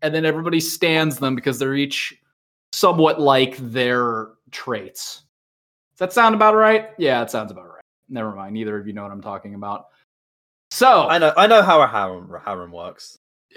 And 0.03 0.15
then 0.15 0.25
everybody 0.25 0.61
stands 0.61 1.19
them 1.19 1.35
because 1.35 1.59
they're 1.59 1.75
each 1.75 2.19
somewhat 2.73 3.21
like 3.21 3.59
their 3.59 4.29
traits. 4.51 5.23
Does 5.93 5.99
that 5.99 6.13
sound 6.15 6.35
about 6.35 6.55
right? 6.55 6.91
Yeah, 6.99 7.23
it 7.23 7.31
sounds 7.31 7.53
about 7.53 7.69
right. 7.69 7.85
Never 8.09 8.35
mind. 8.35 8.55
Neither 8.55 8.79
of 8.79 8.87
you 8.87 8.95
know 8.95 9.03
what 9.03 9.13
I'm 9.13 9.21
talking 9.21 9.55
about. 9.55 9.89
So 10.71 11.09
I 11.09 11.19
know. 11.19 11.35
I 11.37 11.47
know 11.47 11.63
how 11.63 11.83
a 11.83 11.87
harem 11.87 12.33
harem 12.45 12.73
works. 12.73 13.19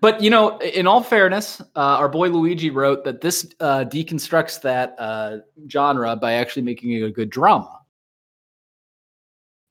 but 0.00 0.20
you 0.22 0.30
know, 0.30 0.58
in 0.58 0.86
all 0.86 1.02
fairness, 1.02 1.60
uh, 1.60 1.64
our 1.74 2.08
boy 2.08 2.28
Luigi 2.28 2.70
wrote 2.70 3.04
that 3.04 3.20
this 3.20 3.48
uh, 3.60 3.84
deconstructs 3.84 4.60
that 4.62 4.94
uh, 4.98 5.38
genre 5.70 6.16
by 6.16 6.34
actually 6.34 6.62
making 6.62 6.92
it 6.92 7.02
a 7.02 7.10
good 7.10 7.30
drama. 7.30 7.80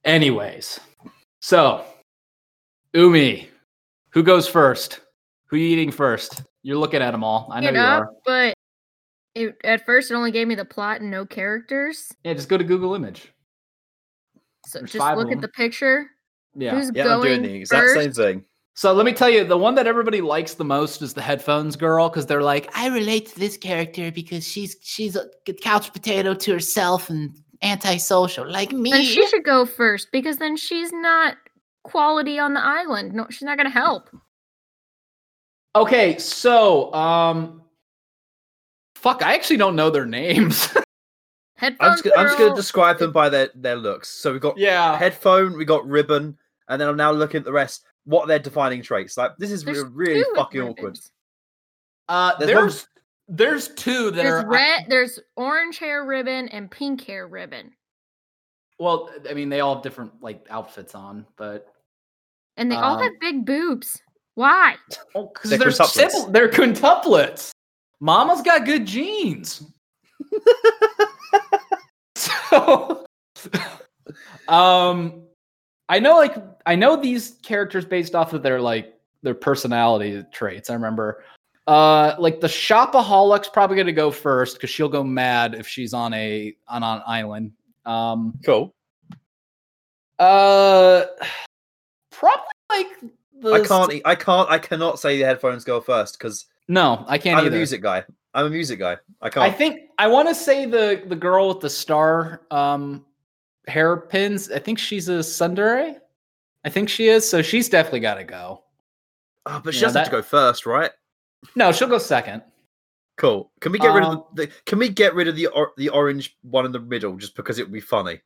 Anyways, 0.03 0.79
so 1.41 1.83
Umi, 2.93 3.49
who 4.11 4.23
goes 4.23 4.47
first? 4.47 5.01
Who 5.47 5.57
you 5.57 5.67
eating 5.67 5.91
first? 5.91 6.43
You're 6.63 6.77
looking 6.77 7.01
at 7.01 7.11
them 7.11 7.23
all. 7.23 7.49
I 7.51 7.59
know 7.61 7.69
It 7.69 7.75
you 7.75 7.79
up, 7.81 8.03
are. 8.03 8.09
but 8.25 8.53
it, 9.35 9.55
at 9.63 9.85
first 9.85 10.11
it 10.11 10.15
only 10.15 10.31
gave 10.31 10.47
me 10.47 10.55
the 10.55 10.65
plot 10.65 11.01
and 11.01 11.11
no 11.11 11.25
characters. 11.25 12.11
Yeah, 12.23 12.33
just 12.33 12.49
go 12.49 12.57
to 12.57 12.63
Google 12.63 12.95
Image. 12.95 13.31
So 14.65 14.79
There's 14.79 14.91
just 14.93 15.17
look 15.17 15.31
at 15.31 15.39
the 15.41 15.47
picture. 15.47 16.09
Yeah. 16.55 16.71
Who's 16.75 16.91
Yeah, 16.93 17.15
I'm 17.15 17.21
doing 17.21 17.41
the 17.43 17.53
exact 17.53 17.85
first? 17.87 17.95
same 17.95 18.11
thing. 18.11 18.45
So 18.77 18.93
let 18.93 19.07
me 19.07 19.11
tell 19.11 19.27
you, 19.31 19.43
the 19.43 19.57
one 19.57 19.73
that 19.73 19.87
everybody 19.87 20.21
likes 20.21 20.53
the 20.53 20.63
most 20.63 21.01
is 21.01 21.15
the 21.15 21.21
headphones 21.21 21.75
girl 21.75 22.09
because 22.09 22.27
they're 22.27 22.43
like, 22.43 22.69
I 22.77 22.89
relate 22.89 23.25
to 23.29 23.39
this 23.39 23.57
character 23.57 24.11
because 24.11 24.47
she's 24.47 24.75
she's 24.83 25.15
a 25.15 25.27
couch 25.63 25.91
potato 25.91 26.35
to 26.35 26.53
herself 26.53 27.09
and 27.09 27.35
antisocial 27.63 28.47
like 28.47 28.71
me. 28.71 28.91
Then 28.91 29.03
she 29.03 29.25
should 29.29 29.43
go 29.43 29.65
first 29.65 30.09
because 30.11 30.37
then 30.37 30.55
she's 30.57 30.93
not 30.93 31.37
quality 31.85 32.37
on 32.37 32.53
the 32.53 32.63
island. 32.63 33.13
No, 33.13 33.25
she's 33.31 33.41
not 33.41 33.57
gonna 33.57 33.71
help. 33.71 34.11
okay, 35.75 36.19
so 36.19 36.93
um, 36.93 37.63
fuck, 38.93 39.23
I 39.23 39.33
actually 39.33 39.57
don't 39.57 39.75
know 39.75 39.89
their 39.89 40.05
names. 40.05 40.67
Headphones 41.55 41.79
I'm 41.81 41.93
just, 41.93 42.03
gonna, 42.03 42.15
I'm 42.15 42.27
just 42.27 42.37
going 42.37 42.51
to 42.51 42.55
describe 42.55 42.99
them 42.99 43.11
by 43.11 43.29
their 43.29 43.49
their 43.55 43.75
looks. 43.75 44.09
So 44.09 44.31
we've 44.33 44.39
got 44.39 44.55
yeah, 44.55 44.95
headphone, 44.99 45.57
we 45.57 45.65
got 45.65 45.83
ribbon, 45.87 46.37
and 46.69 46.79
then 46.79 46.87
I'm 46.87 46.95
now 46.95 47.11
looking 47.11 47.39
at 47.39 47.45
the 47.45 47.51
rest. 47.51 47.83
What 48.07 48.23
are 48.23 48.27
their 48.27 48.39
defining 48.39 48.81
traits? 48.81 49.17
Like 49.17 49.37
this 49.37 49.51
is 49.51 49.63
there's 49.63 49.83
really 49.91 50.21
two 50.23 50.29
with 50.31 50.37
fucking 50.37 50.61
awkward. 50.61 50.97
uh, 52.09 52.35
There's 52.39 52.49
one- 52.55 52.63
there's 52.67 52.87
there's 53.29 53.67
two 53.75 54.11
that 54.11 54.23
There's 54.23 54.43
are 54.45 54.49
red. 54.49 54.85
There's 54.87 55.19
orange 55.35 55.77
hair 55.77 56.05
ribbon 56.05 56.47
and 56.49 56.71
pink 56.71 57.03
hair 57.03 57.27
ribbon, 57.27 57.71
well, 58.79 59.09
I 59.29 59.33
mean, 59.33 59.49
they 59.49 59.59
all 59.59 59.73
have 59.75 59.83
different 59.83 60.13
like 60.21 60.45
outfits 60.49 60.95
on, 60.95 61.25
but 61.35 61.67
and 62.55 62.71
they 62.71 62.75
all 62.77 62.95
Um, 62.95 63.03
have 63.03 63.11
big 63.19 63.45
boobs. 63.45 64.01
Why? 64.35 64.75
oh, 65.15 65.27
because 65.33 65.49
They're 65.49 65.59
they're 65.59 65.69
quintuplets. 65.69 65.87
simple, 66.11 66.31
they're 66.31 66.49
quintuplets. 66.49 67.51
Mama's 67.99 68.41
got 68.43 68.65
good 68.65 68.85
genes. 68.85 69.63
so 72.15 73.05
um 74.47 75.26
i 75.89 75.99
know 75.99 76.15
like 76.15 76.35
i 76.65 76.75
know 76.75 76.95
these 76.95 77.35
characters 77.43 77.85
based 77.85 78.15
off 78.15 78.33
of 78.33 78.43
their 78.43 78.59
like 78.61 78.93
their 79.23 79.33
personality 79.35 80.23
traits 80.31 80.69
i 80.69 80.73
remember 80.73 81.23
uh 81.67 82.15
like 82.19 82.39
the 82.39 82.47
shopaholic's 82.47 83.49
probably 83.49 83.75
gonna 83.75 83.91
go 83.91 84.09
first 84.11 84.55
because 84.55 84.69
she'll 84.69 84.89
go 84.89 85.03
mad 85.03 85.53
if 85.55 85.67
she's 85.67 85.93
on 85.93 86.13
a 86.13 86.55
on 86.67 86.83
an 86.83 87.01
island 87.05 87.51
um 87.85 88.33
Cool. 88.45 88.73
uh 90.19 91.03
probably 92.11 92.43
like 92.69 92.87
the 93.39 93.51
I 93.51 93.59
can't. 93.63 94.01
I 94.05 94.15
can't. 94.15 94.49
I 94.49 94.57
cannot 94.57 94.99
say 94.99 95.17
the 95.19 95.25
headphones 95.25 95.63
go 95.63 95.79
first 95.79 96.17
because 96.17 96.45
no 96.67 97.05
i 97.07 97.17
can't 97.17 97.37
I'm 97.39 97.45
either 97.45 97.55
a 97.55 97.59
music 97.59 97.81
guy. 97.81 98.03
I'm 98.33 98.45
a 98.47 98.49
music 98.49 98.79
guy. 98.79 98.97
I 99.21 99.27
I 99.27 99.29
can't. 99.29 99.45
I 99.45 99.51
think 99.51 99.81
I 99.97 100.07
want 100.07 100.27
to 100.27 100.35
say 100.35 100.65
the 100.65 101.03
the 101.07 101.15
girl 101.15 101.47
with 101.49 101.59
the 101.59 101.69
star 101.69 102.41
um 102.51 103.05
hairpins. 103.67 104.51
I 104.51 104.59
think 104.59 104.79
she's 104.79 105.09
a 105.09 105.19
tsundere. 105.19 105.97
I 106.65 106.69
think 106.69 106.89
she 106.89 107.07
is. 107.07 107.27
So 107.27 107.41
she's 107.41 107.69
definitely 107.69 108.01
got 108.01 108.15
to 108.15 108.23
go. 108.23 108.63
Oh, 109.45 109.61
but 109.63 109.73
she 109.73 109.81
doesn't 109.81 109.97
have 109.99 110.07
to 110.09 110.17
go 110.17 110.21
first, 110.21 110.65
right? 110.65 110.91
No, 111.55 111.71
she'll 111.71 111.87
go 111.87 111.97
second. 111.97 112.43
Cool. 113.17 113.51
Can 113.61 113.71
we 113.71 113.79
get 113.79 113.93
rid 113.93 114.03
of 114.03 114.09
Um, 114.09 114.23
the, 114.35 114.45
the? 114.45 114.51
Can 114.65 114.77
we 114.79 114.89
get 114.89 115.15
rid 115.15 115.27
of 115.27 115.35
the 115.35 115.47
or, 115.47 115.71
the 115.77 115.89
orange 115.89 116.37
one 116.41 116.65
in 116.65 116.71
the 116.71 116.79
middle 116.79 117.15
just 117.15 117.35
because 117.35 117.57
it 117.57 117.63
would 117.63 117.73
be 117.73 117.79
funny? 117.79 118.19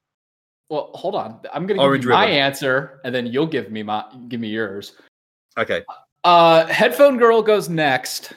Well, 0.69 0.91
hold 0.93 1.15
on. 1.15 1.39
I'm 1.53 1.67
gonna 1.67 1.81
Orange 1.81 2.03
give 2.03 2.09
you 2.09 2.15
my 2.15 2.25
answer, 2.25 3.01
and 3.03 3.13
then 3.13 3.25
you'll 3.25 3.47
give 3.47 3.71
me 3.71 3.83
my 3.83 4.05
give 4.27 4.39
me 4.39 4.47
yours. 4.47 4.93
Okay. 5.57 5.83
Uh, 6.23 6.65
headphone 6.67 7.17
girl 7.17 7.41
goes 7.41 7.67
next, 7.69 8.33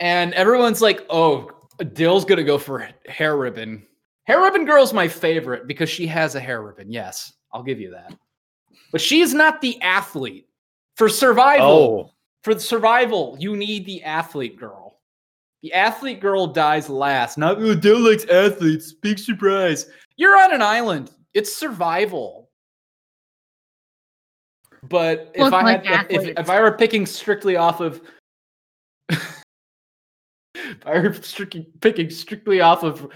and 0.00 0.34
everyone's 0.34 0.82
like, 0.82 1.06
"Oh, 1.08 1.50
Dil's 1.92 2.24
gonna 2.24 2.44
go 2.44 2.58
for 2.58 2.88
hair 3.06 3.36
ribbon." 3.36 3.86
Hair 4.24 4.40
ribbon 4.42 4.64
girl's 4.64 4.92
my 4.92 5.06
favorite 5.06 5.66
because 5.66 5.90
she 5.90 6.06
has 6.06 6.34
a 6.34 6.40
hair 6.40 6.62
ribbon. 6.62 6.90
Yes, 6.90 7.34
I'll 7.52 7.62
give 7.62 7.78
you 7.78 7.90
that. 7.90 8.14
But 8.90 9.00
she's 9.00 9.34
not 9.34 9.60
the 9.60 9.80
athlete. 9.82 10.48
For 10.96 11.08
survival, 11.08 11.66
Oh, 11.66 12.10
for 12.42 12.54
the 12.54 12.60
survival, 12.60 13.36
you 13.38 13.56
need 13.56 13.84
the 13.84 14.02
athlete 14.02 14.56
girl. 14.58 15.00
The 15.62 15.72
athlete 15.72 16.20
girl 16.20 16.46
dies 16.46 16.88
last. 16.88 17.38
Not 17.38 17.58
oh, 17.58 17.74
Dil 17.74 17.98
likes 18.00 18.24
athletes. 18.26 18.92
Big 18.92 19.18
surprise. 19.18 19.86
You're 20.16 20.38
on 20.38 20.54
an 20.54 20.62
island. 20.62 21.10
It's 21.32 21.56
survival. 21.56 22.50
But 24.82 25.32
if 25.34 25.40
Look 25.40 25.54
I 25.54 25.62
like 25.62 25.84
had, 25.84 26.06
if, 26.10 26.38
if, 26.38 26.50
I 26.50 26.60
were 26.60 26.72
picking 26.72 27.06
strictly 27.06 27.56
off 27.56 27.80
of, 27.80 28.02
I 29.10 30.98
were 30.98 31.14
strictly 31.14 31.66
picking 31.80 32.10
strictly 32.10 32.60
off 32.60 32.82
of 32.82 33.10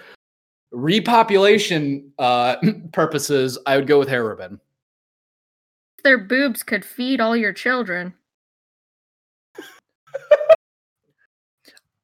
repopulation 0.72 2.10
uh, 2.18 2.56
purposes, 2.92 3.58
I 3.66 3.76
would 3.76 3.87
go 3.87 3.98
with 3.98 4.08
hair 4.08 4.25
ribbon. 4.25 4.60
Their 6.04 6.18
boobs 6.18 6.62
could 6.62 6.84
feed 6.84 7.20
all 7.20 7.37
your 7.37 7.52
children. 7.52 8.14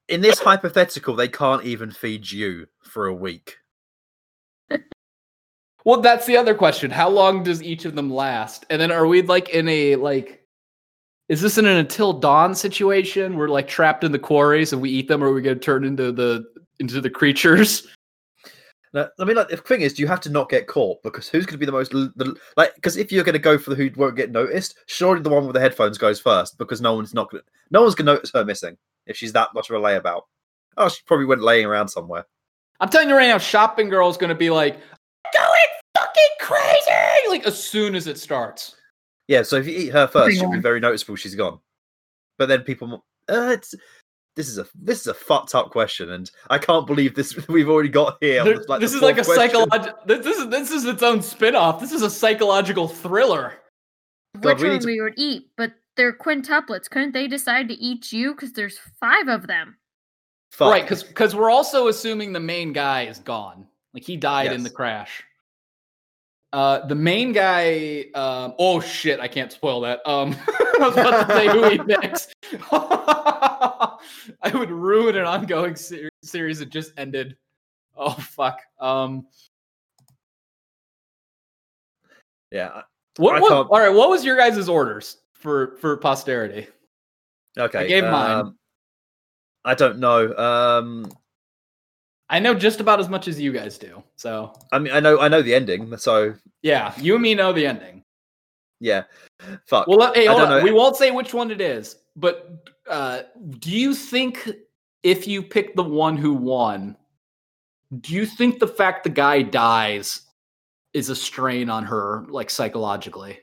in 0.08 0.20
this 0.20 0.38
hypothetical, 0.38 1.14
they 1.14 1.28
can't 1.28 1.64
even 1.64 1.90
feed 1.90 2.30
you 2.30 2.66
for 2.82 3.06
a 3.06 3.14
week. 3.14 3.56
Well, 5.84 6.00
that's 6.00 6.24
the 6.24 6.36
other 6.36 6.54
question. 6.54 6.90
How 6.90 7.10
long 7.10 7.42
does 7.42 7.62
each 7.62 7.84
of 7.84 7.94
them 7.94 8.10
last? 8.10 8.64
And 8.70 8.80
then 8.80 8.90
are 8.90 9.06
we 9.06 9.20
like 9.22 9.50
in 9.50 9.68
a 9.68 9.96
like 9.96 10.40
is 11.28 11.40
this 11.40 11.58
in 11.58 11.66
an 11.66 11.76
until 11.76 12.12
dawn 12.12 12.54
situation? 12.54 13.36
We're 13.36 13.48
like 13.48 13.68
trapped 13.68 14.04
in 14.04 14.12
the 14.12 14.18
quarries 14.18 14.72
and 14.72 14.80
we 14.80 14.90
eat 14.90 15.08
them 15.08 15.22
or 15.22 15.28
are 15.28 15.32
we 15.32 15.42
gonna 15.42 15.56
turn 15.56 15.84
into 15.84 16.10
the 16.10 16.44
into 16.80 17.00
the 17.00 17.10
creatures? 17.10 17.86
Now, 18.94 19.08
I 19.18 19.24
mean, 19.24 19.36
like 19.36 19.48
the 19.48 19.56
thing 19.56 19.82
is, 19.82 19.98
you 19.98 20.06
have 20.06 20.20
to 20.20 20.30
not 20.30 20.48
get 20.48 20.68
caught 20.68 21.02
because 21.02 21.28
who's 21.28 21.44
going 21.44 21.54
to 21.54 21.58
be 21.58 21.66
the 21.66 21.72
most 21.72 21.90
the, 21.90 22.36
like? 22.56 22.74
Because 22.76 22.96
if 22.96 23.10
you're 23.10 23.24
going 23.24 23.34
to 23.34 23.40
go 23.40 23.58
for 23.58 23.70
the 23.70 23.76
who 23.76 23.90
won't 23.96 24.16
get 24.16 24.30
noticed, 24.30 24.76
surely 24.86 25.20
the 25.20 25.30
one 25.30 25.44
with 25.44 25.54
the 25.54 25.60
headphones 25.60 25.98
goes 25.98 26.20
first 26.20 26.56
because 26.58 26.80
no 26.80 26.94
one's 26.94 27.12
not 27.12 27.30
going 27.30 27.42
to 27.42 27.50
no 27.70 27.82
one's 27.82 27.96
going 27.96 28.06
to 28.06 28.14
notice 28.14 28.30
her 28.32 28.44
missing 28.44 28.76
if 29.06 29.16
she's 29.16 29.32
that 29.32 29.48
much 29.52 29.68
of 29.68 29.76
a 29.76 29.80
layabout. 29.80 30.22
Oh, 30.76 30.88
she 30.88 31.02
probably 31.06 31.26
went 31.26 31.42
laying 31.42 31.66
around 31.66 31.88
somewhere. 31.88 32.24
I'm 32.80 32.88
telling 32.88 33.08
you 33.08 33.16
right 33.16 33.28
now, 33.28 33.38
shopping 33.38 33.88
girl 33.88 34.08
is 34.10 34.16
gonna 34.16 34.34
be 34.34 34.50
like 34.50 34.74
going 34.74 35.68
fucking 35.96 36.22
crazy 36.40 37.28
like 37.28 37.46
as 37.46 37.62
soon 37.62 37.94
as 37.94 38.06
it 38.06 38.18
starts. 38.18 38.76
Yeah, 39.26 39.42
so 39.42 39.56
if 39.56 39.66
you 39.66 39.76
eat 39.76 39.92
her 39.92 40.06
first, 40.06 40.36
she'll 40.36 40.52
be 40.52 40.58
very 40.60 40.80
noticeable. 40.80 41.16
She's 41.16 41.34
gone. 41.34 41.58
But 42.36 42.46
then 42.46 42.62
people, 42.62 42.88
mo- 42.88 43.04
uh, 43.28 43.52
it's 43.52 43.74
this 44.36 44.48
is 44.48 44.58
a 44.58 44.66
this 44.74 45.00
is 45.00 45.06
a 45.06 45.14
fucked 45.14 45.54
up 45.54 45.70
question, 45.70 46.10
and 46.10 46.30
I 46.50 46.58
can't 46.58 46.86
believe 46.86 47.14
this. 47.14 47.36
We've 47.48 47.68
already 47.68 47.88
got 47.88 48.18
here. 48.20 48.44
There- 48.44 48.58
the- 48.58 48.66
like, 48.68 48.80
this 48.80 48.94
is 48.94 49.02
like 49.02 49.18
a 49.18 49.24
psychological 49.24 49.98
this, 50.06 50.24
this 50.24 50.36
is 50.38 50.48
this 50.48 50.70
is 50.70 50.84
its 50.84 51.02
own 51.02 51.22
spin-off. 51.22 51.80
This 51.80 51.92
is 51.92 52.02
a 52.02 52.10
psychological 52.10 52.88
thriller. 52.88 53.54
God, 54.40 54.54
Which 54.54 54.62
we 54.62 54.68
need 54.68 54.74
one 54.74 54.80
to- 54.80 54.86
we 54.86 55.00
would 55.00 55.14
eat, 55.16 55.50
but 55.56 55.72
they're 55.96 56.12
quintuplets. 56.16 56.90
Couldn't 56.90 57.12
they 57.12 57.28
decide 57.28 57.68
to 57.68 57.74
eat 57.74 58.12
you? 58.12 58.34
Because 58.34 58.52
there's 58.52 58.78
five 59.00 59.28
of 59.28 59.46
them. 59.46 59.76
Fuck. 60.50 60.70
Right, 60.70 60.82
because 60.82 61.04
because 61.04 61.34
we're 61.34 61.50
also 61.50 61.88
assuming 61.88 62.32
the 62.32 62.40
main 62.40 62.72
guy 62.72 63.02
is 63.06 63.18
gone. 63.18 63.66
Like 63.92 64.02
he 64.04 64.16
died 64.16 64.52
in 64.52 64.62
the 64.64 64.70
crash. 64.70 65.22
Uh, 66.54 66.86
the 66.86 66.94
main 66.94 67.32
guy. 67.32 68.04
Um, 68.14 68.54
oh 68.60 68.78
shit! 68.78 69.18
I 69.18 69.26
can't 69.26 69.50
spoil 69.50 69.80
that. 69.80 70.00
Um, 70.08 70.36
I 70.48 70.76
was 70.78 70.96
about 70.96 71.26
to 71.26 71.34
say 71.34 71.48
who 71.48 71.68
he 71.68 71.78
picks. 72.00 72.28
I 72.70 73.98
would 74.54 74.70
ruin 74.70 75.16
an 75.16 75.24
ongoing 75.24 75.74
ser- 75.74 76.08
series 76.22 76.60
that 76.60 76.70
just 76.70 76.92
ended. 76.96 77.36
Oh 77.96 78.12
fuck. 78.12 78.60
Um, 78.78 79.26
yeah. 82.52 82.82
What? 83.16 83.42
What 83.42 83.48
can't- 83.50 83.68
all 83.68 83.80
right. 83.80 83.88
What 83.92 84.08
was 84.08 84.24
your 84.24 84.36
guys' 84.36 84.68
orders 84.68 85.16
for 85.32 85.76
for 85.78 85.96
posterity? 85.96 86.68
Okay. 87.58 87.78
I 87.80 87.86
gave 87.88 88.04
mine. 88.04 88.30
um, 88.30 88.58
I 89.64 89.74
don't 89.74 89.98
know. 89.98 90.32
Um, 90.36 91.10
I 92.30 92.38
know 92.38 92.54
just 92.54 92.80
about 92.80 93.00
as 93.00 93.08
much 93.08 93.28
as 93.28 93.40
you 93.40 93.52
guys 93.52 93.76
do. 93.78 94.02
So 94.16 94.52
I 94.72 94.78
mean, 94.78 94.92
I 94.92 95.00
know 95.00 95.20
I 95.20 95.28
know 95.28 95.42
the 95.42 95.54
ending, 95.54 95.96
so 95.98 96.34
yeah, 96.62 96.94
you 96.98 97.14
and 97.14 97.22
me 97.22 97.34
know 97.34 97.52
the 97.52 97.66
ending. 97.66 98.02
yeah. 98.80 99.04
Fuck. 99.66 99.86
Well, 99.88 100.12
hey, 100.14 100.26
hold 100.26 100.40
on. 100.42 100.48
know. 100.48 100.64
we 100.64 100.72
won't 100.72 100.96
say 100.96 101.10
which 101.10 101.34
one 101.34 101.50
it 101.50 101.60
is, 101.60 101.96
but 102.16 102.66
uh, 102.88 103.22
do 103.58 103.70
you 103.70 103.94
think 103.94 104.48
if 105.02 105.26
you 105.26 105.42
pick 105.42 105.74
the 105.76 105.82
one 105.82 106.16
who 106.16 106.32
won, 106.32 106.96
do 108.00 108.14
you 108.14 108.24
think 108.24 108.58
the 108.58 108.66
fact 108.68 109.04
the 109.04 109.10
guy 109.10 109.42
dies 109.42 110.22
is 110.94 111.10
a 111.10 111.16
strain 111.16 111.68
on 111.68 111.84
her, 111.84 112.24
like 112.28 112.48
psychologically. 112.48 113.38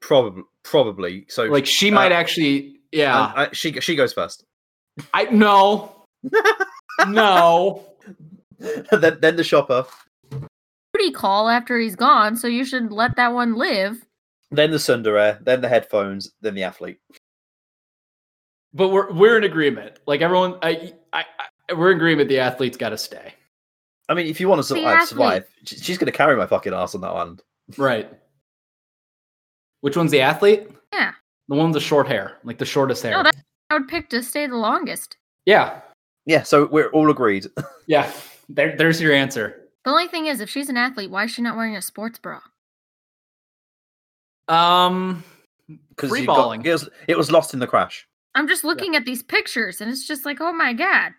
Probably, 0.00 0.42
probably. 0.62 1.26
So, 1.28 1.44
Like 1.44 1.66
she 1.66 1.90
Uh, 1.90 1.94
might 1.94 2.12
actually, 2.12 2.80
yeah. 2.92 3.20
um, 3.20 3.32
I- 3.36 3.50
she 3.52 3.72
she 3.80 3.94
goes 3.94 4.12
first. 4.12 4.44
I 5.12 5.24
no, 5.24 6.04
no. 7.08 7.84
then 8.90 9.18
then 9.20 9.36
the 9.36 9.44
shopper. 9.44 9.86
Booty 10.92 11.10
call 11.12 11.48
after 11.48 11.78
he's 11.78 11.96
gone, 11.96 12.36
so 12.36 12.46
you 12.46 12.64
should 12.64 12.92
let 12.92 13.16
that 13.16 13.32
one 13.32 13.54
live. 13.54 14.04
Then 14.50 14.70
the 14.70 14.76
tsundere. 14.76 15.42
Then 15.44 15.60
the 15.60 15.68
headphones. 15.68 16.32
Then 16.40 16.54
the 16.54 16.62
athlete. 16.62 16.98
But 18.72 18.88
we're 18.88 19.12
we're 19.12 19.36
in 19.36 19.44
agreement. 19.44 19.98
Like 20.06 20.20
everyone, 20.20 20.58
I, 20.62 20.92
I, 21.12 21.24
I 21.68 21.74
we're 21.74 21.90
in 21.90 21.96
agreement. 21.96 22.28
The 22.28 22.38
athlete's 22.40 22.76
got 22.76 22.90
to 22.90 22.98
stay. 22.98 23.34
I 24.08 24.14
mean, 24.14 24.26
if 24.26 24.40
you 24.40 24.48
want 24.48 24.58
to 24.60 24.64
survive, 24.64 25.08
survive. 25.08 25.48
She's 25.64 25.96
going 25.96 26.06
to 26.06 26.16
carry 26.16 26.36
my 26.36 26.46
fucking 26.46 26.74
ass 26.74 26.94
on 26.94 27.00
that 27.00 27.14
land. 27.14 27.42
Right. 27.78 28.12
Which 29.80 29.96
one's 29.96 30.10
the 30.10 30.20
athlete? 30.20 30.68
Yeah. 30.92 31.12
The 31.48 31.54
one 31.56 31.66
with 31.66 31.74
the 31.74 31.80
short 31.80 32.06
hair, 32.06 32.38
like 32.44 32.58
the 32.58 32.64
shortest 32.64 33.02
hair. 33.02 33.12
No, 33.12 33.22
that 33.22 33.34
I 33.70 33.74
would 33.74 33.88
pick 33.88 34.08
to 34.10 34.22
stay 34.22 34.46
the 34.46 34.56
longest. 34.56 35.16
yeah, 35.46 35.80
Yeah. 36.26 36.42
So 36.42 36.66
we're 36.66 36.90
all 36.90 37.10
agreed. 37.10 37.46
yeah. 37.86 38.10
There, 38.48 38.76
there's 38.76 39.00
your 39.00 39.12
answer. 39.12 39.60
The 39.84 39.90
only 39.90 40.08
thing 40.08 40.26
is, 40.26 40.40
if 40.40 40.48
she's 40.50 40.68
an 40.68 40.76
athlete, 40.76 41.10
why 41.10 41.24
is 41.24 41.30
she 41.30 41.42
not 41.42 41.56
wearing 41.56 41.76
a 41.76 41.82
sports 41.82 42.18
bra? 42.18 42.40
Um, 44.48 45.24
Because 45.90 46.10
Free 46.10 46.26
balling. 46.26 46.64
It 46.64 46.72
was, 46.72 46.88
it 47.08 47.16
was 47.16 47.30
lost 47.30 47.54
in 47.54 47.60
the 47.60 47.66
crash. 47.66 48.06
I'm 48.34 48.48
just 48.48 48.64
looking 48.64 48.96
at 48.96 49.04
these 49.04 49.22
pictures, 49.22 49.80
and 49.80 49.90
it's 49.90 50.06
just 50.06 50.24
like, 50.24 50.40
oh 50.40 50.52
my 50.52 50.72
god. 50.72 51.12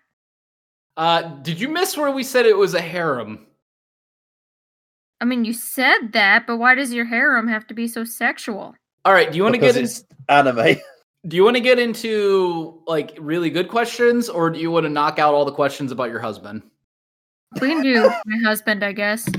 uh, 0.98 1.22
did 1.41 1.60
you 1.60 1.70
miss 1.70 1.96
where 1.98 2.12
we 2.12 2.24
said 2.24 2.46
it 2.46 2.58
was 2.58 2.74
a 2.74 2.82
harem? 2.82 3.48
I 5.22 5.25
mean, 5.25 5.46
you 5.46 5.53
said 5.53 6.12
that, 6.12 6.46
but 6.46 6.58
why 6.58 6.75
does 6.75 6.94
your 6.94 7.05
harem 7.05 7.48
have 7.48 7.65
to 7.67 7.74
be 7.74 7.88
so 7.88 8.03
sexual? 8.03 8.75
All 9.05 9.13
right. 9.13 9.32
Do 9.32 9.38
you 9.38 9.44
want 9.44 9.55
to 9.55 9.62
get 9.62 9.77
in, 9.77 9.86
it's 9.86 10.03
anime. 10.27 10.75
Do 11.27 11.36
you 11.36 11.44
want 11.44 11.55
to 11.55 11.62
get 11.62 11.79
into 11.79 12.84
like 12.86 13.17
really 13.20 13.50
good 13.50 13.67
questions, 13.70 14.29
or 14.29 14.51
do 14.51 14.60
you 14.60 14.70
want 14.70 14.84
to 14.84 14.89
knock 14.91 15.17
out 15.17 15.34
all 15.34 15.44
the 15.44 15.51
questions 15.51 15.91
about 15.91 16.12
your 16.12 16.20
husband? 16.20 16.62
We 17.62 17.69
can 17.69 17.81
do 17.81 18.09
my 18.25 18.38
husband, 18.43 18.83
I 18.83 18.91
guess. 18.91 19.29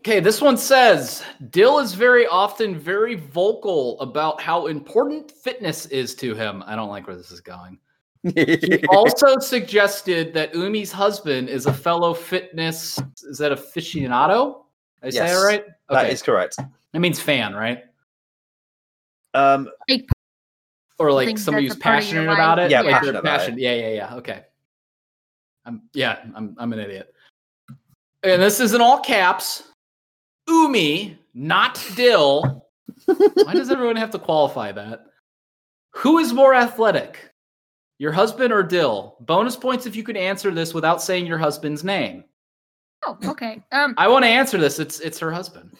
Okay, 0.00 0.20
this 0.20 0.40
one 0.40 0.56
says 0.56 1.24
Dil 1.50 1.78
is 1.80 1.94
very 1.94 2.26
often 2.26 2.78
very 2.78 3.16
vocal 3.16 4.00
about 4.00 4.40
how 4.40 4.66
important 4.66 5.32
fitness 5.32 5.86
is 5.86 6.14
to 6.16 6.34
him. 6.34 6.62
I 6.66 6.76
don't 6.76 6.88
like 6.88 7.06
where 7.06 7.16
this 7.16 7.32
is 7.32 7.40
going. 7.40 7.78
He 8.22 8.84
also 8.88 9.38
suggested 9.38 10.32
that 10.34 10.52
Umi's 10.52 10.92
husband 10.92 11.48
is 11.48 11.66
a 11.66 11.72
fellow 11.72 12.14
fitness. 12.14 13.00
Is 13.24 13.38
that 13.38 13.52
aficionado? 13.52 14.64
I 15.02 15.10
say 15.10 15.16
Yes, 15.16 15.32
that 15.32 15.44
right? 15.44 15.64
That 15.90 16.10
is 16.10 16.22
correct. 16.22 16.56
That 16.92 17.00
means 17.00 17.20
fan, 17.20 17.54
right? 17.54 17.84
Um, 19.34 19.68
Like, 19.88 20.06
Or 20.98 21.12
like 21.12 21.36
somebody 21.38 21.66
who's 21.66 21.76
a 21.76 21.80
part 21.80 22.04
of 22.04 22.12
your 22.12 22.22
passionate 22.22 22.32
about 22.32 22.58
it. 22.58 22.70
Yeah, 22.70 22.80
like 22.82 22.94
passionate 22.94 23.12
they're 23.12 23.20
about 23.20 23.48
it. 23.48 23.58
Yeah, 23.58 23.74
yeah, 23.74 23.88
yeah. 23.88 24.14
Okay. 24.14 24.44
I'm 25.66 25.82
yeah, 25.92 26.18
I'm 26.34 26.54
I'm 26.58 26.72
an 26.72 26.78
idiot. 26.78 27.12
And 28.22 28.40
this 28.40 28.60
is 28.60 28.72
in 28.72 28.80
all 28.80 29.00
caps. 29.00 29.64
Umi, 30.48 31.18
not 31.34 31.84
Dil. 31.94 32.64
Why 33.06 33.52
does 33.52 33.70
everyone 33.70 33.96
have 33.96 34.10
to 34.12 34.18
qualify 34.18 34.72
that? 34.72 35.06
Who 35.94 36.18
is 36.18 36.32
more 36.32 36.54
athletic? 36.54 37.30
Your 37.98 38.12
husband 38.12 38.52
or 38.52 38.62
Dil? 38.62 39.16
Bonus 39.20 39.56
points 39.56 39.86
if 39.86 39.96
you 39.96 40.02
could 40.02 40.16
answer 40.16 40.50
this 40.50 40.74
without 40.74 41.02
saying 41.02 41.26
your 41.26 41.38
husband's 41.38 41.84
name. 41.84 42.24
oh, 43.06 43.18
okay. 43.24 43.62
Um, 43.72 43.94
I 43.96 44.08
want 44.08 44.24
to 44.24 44.28
answer 44.28 44.58
this. 44.58 44.78
It's 44.78 45.00
it's 45.00 45.18
her 45.18 45.32
husband. 45.32 45.76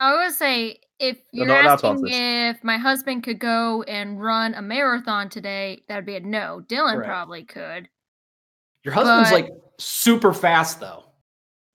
I 0.00 0.14
would 0.24 0.34
say 0.34 0.80
if 0.98 1.18
You're 1.32 1.46
you're 1.46 1.54
not 1.54 1.64
allowed 1.64 1.76
to 1.78 1.86
asking 1.88 2.08
if 2.10 2.64
my 2.64 2.78
husband 2.78 3.22
could 3.22 3.38
go 3.38 3.82
and 3.82 4.20
run 4.20 4.54
a 4.54 4.62
marathon 4.62 5.28
today, 5.28 5.82
that'd 5.88 6.06
be 6.06 6.16
a 6.16 6.20
no. 6.20 6.62
Dylan 6.68 6.94
Correct. 6.94 7.08
probably 7.08 7.44
could. 7.44 7.88
Your 8.84 8.94
husband's 8.94 9.30
But- 9.30 9.42
like 9.42 9.50
super 9.78 10.32
fast 10.32 10.80
though. 10.80 11.04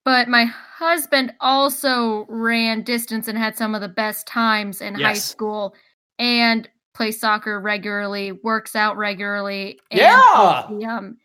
But 0.04 0.28
my 0.28 0.46
husband 0.46 1.34
also 1.40 2.26
ran 2.30 2.84
distance 2.84 3.28
and 3.28 3.38
had 3.38 3.58
some 3.58 3.74
of 3.74 3.82
the 3.82 3.90
best 3.90 4.28
times 4.28 4.80
in 4.82 4.94
high 4.94 5.14
school 5.14 5.74
and 6.20 6.70
plays 6.94 7.20
soccer 7.20 7.60
regularly, 7.60 8.32
works 8.32 8.76
out 8.76 8.98
regularly, 8.98 9.80
and 9.90 10.00
Yeah! 10.00 10.68
he, 10.68 10.86
um, 10.86 11.18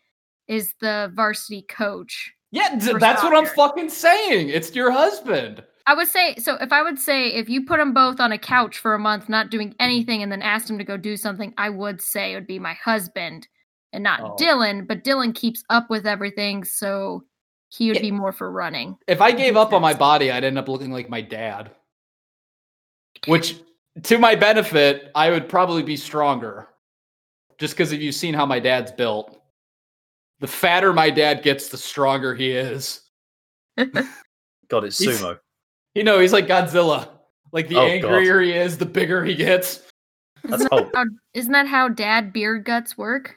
is 0.47 0.73
the 0.81 1.11
varsity 1.13 1.61
coach. 1.61 2.33
Yeah, 2.51 2.75
that's 2.75 3.23
what 3.23 3.37
I'm 3.37 3.45
fucking 3.45 3.89
saying. 3.89 4.49
It's 4.49 4.73
your 4.75 4.89
husband. 4.91 5.63
I 5.85 5.93
would 5.93 6.07
say 6.07 6.35
so. 6.37 6.55
If 6.55 6.73
I 6.73 6.81
would 6.81 6.99
say 6.99 7.27
if 7.33 7.49
you 7.49 7.65
put 7.65 7.77
them 7.77 7.93
both 7.93 8.19
on 8.19 8.31
a 8.31 8.37
couch 8.37 8.79
for 8.79 8.93
a 8.93 8.99
month, 8.99 9.29
not 9.29 9.49
doing 9.51 9.75
anything, 9.79 10.21
and 10.23 10.31
then 10.31 10.41
asked 10.41 10.69
him 10.69 10.77
to 10.79 10.83
go 10.83 10.97
do 10.97 11.15
something, 11.17 11.53
I 11.57 11.69
would 11.69 12.01
say 12.01 12.31
it 12.31 12.35
would 12.35 12.47
be 12.47 12.59
my 12.59 12.73
husband 12.73 13.47
and 13.93 14.03
not 14.03 14.21
Oh. 14.21 14.35
Dylan. 14.39 14.87
But 14.87 15.03
Dylan 15.03 15.33
keeps 15.35 15.63
up 15.69 15.89
with 15.89 16.05
everything, 16.07 16.63
so 16.63 17.23
he 17.69 17.87
would 17.87 17.97
Yeah. 17.97 18.01
be 18.03 18.11
more 18.11 18.31
for 18.31 18.51
running. 18.51 18.97
If 19.07 19.21
I 19.21 19.31
gave 19.31 19.55
up 19.57 19.73
on 19.73 19.81
my 19.81 19.93
body, 19.93 20.31
I'd 20.31 20.43
end 20.43 20.57
up 20.57 20.67
looking 20.67 20.91
like 20.91 21.09
my 21.09 21.21
dad. 21.21 21.71
Which, 23.27 23.59
to 24.03 24.17
my 24.17 24.35
benefit, 24.35 25.11
I 25.15 25.29
would 25.29 25.47
probably 25.47 25.83
be 25.83 25.95
stronger. 25.97 26.67
Just 27.59 27.73
because 27.75 27.91
if 27.91 28.01
you've 28.01 28.15
seen 28.15 28.33
how 28.33 28.45
my 28.45 28.59
dad's 28.59 28.91
built, 28.91 29.39
the 30.39 30.47
fatter 30.47 30.91
my 30.93 31.09
dad 31.11 31.43
gets, 31.43 31.69
the 31.69 31.77
stronger 31.77 32.33
he 32.33 32.51
is. 32.51 33.01
God, 33.77 34.83
it's 34.85 34.97
He's- 34.97 35.21
sumo. 35.21 35.39
You 35.93 36.03
know, 36.03 36.19
he's 36.19 36.31
like 36.33 36.47
Godzilla. 36.47 37.09
Like 37.51 37.67
the 37.67 37.75
Oh, 37.75 37.81
God. 37.85 37.91
angrier 37.91 38.39
he 38.39 38.53
is, 38.53 38.77
the 38.77 38.85
bigger 38.85 39.25
he 39.25 39.35
gets. 39.35 39.81
That's 40.43 40.65
oh. 40.71 40.77
isn't, 40.77 40.91
that 40.93 40.95
how, 40.95 41.05
isn't 41.33 41.51
that 41.51 41.67
how 41.67 41.89
dad 41.89 42.31
beard 42.33 42.63
guts 42.63 42.97
work? 42.97 43.35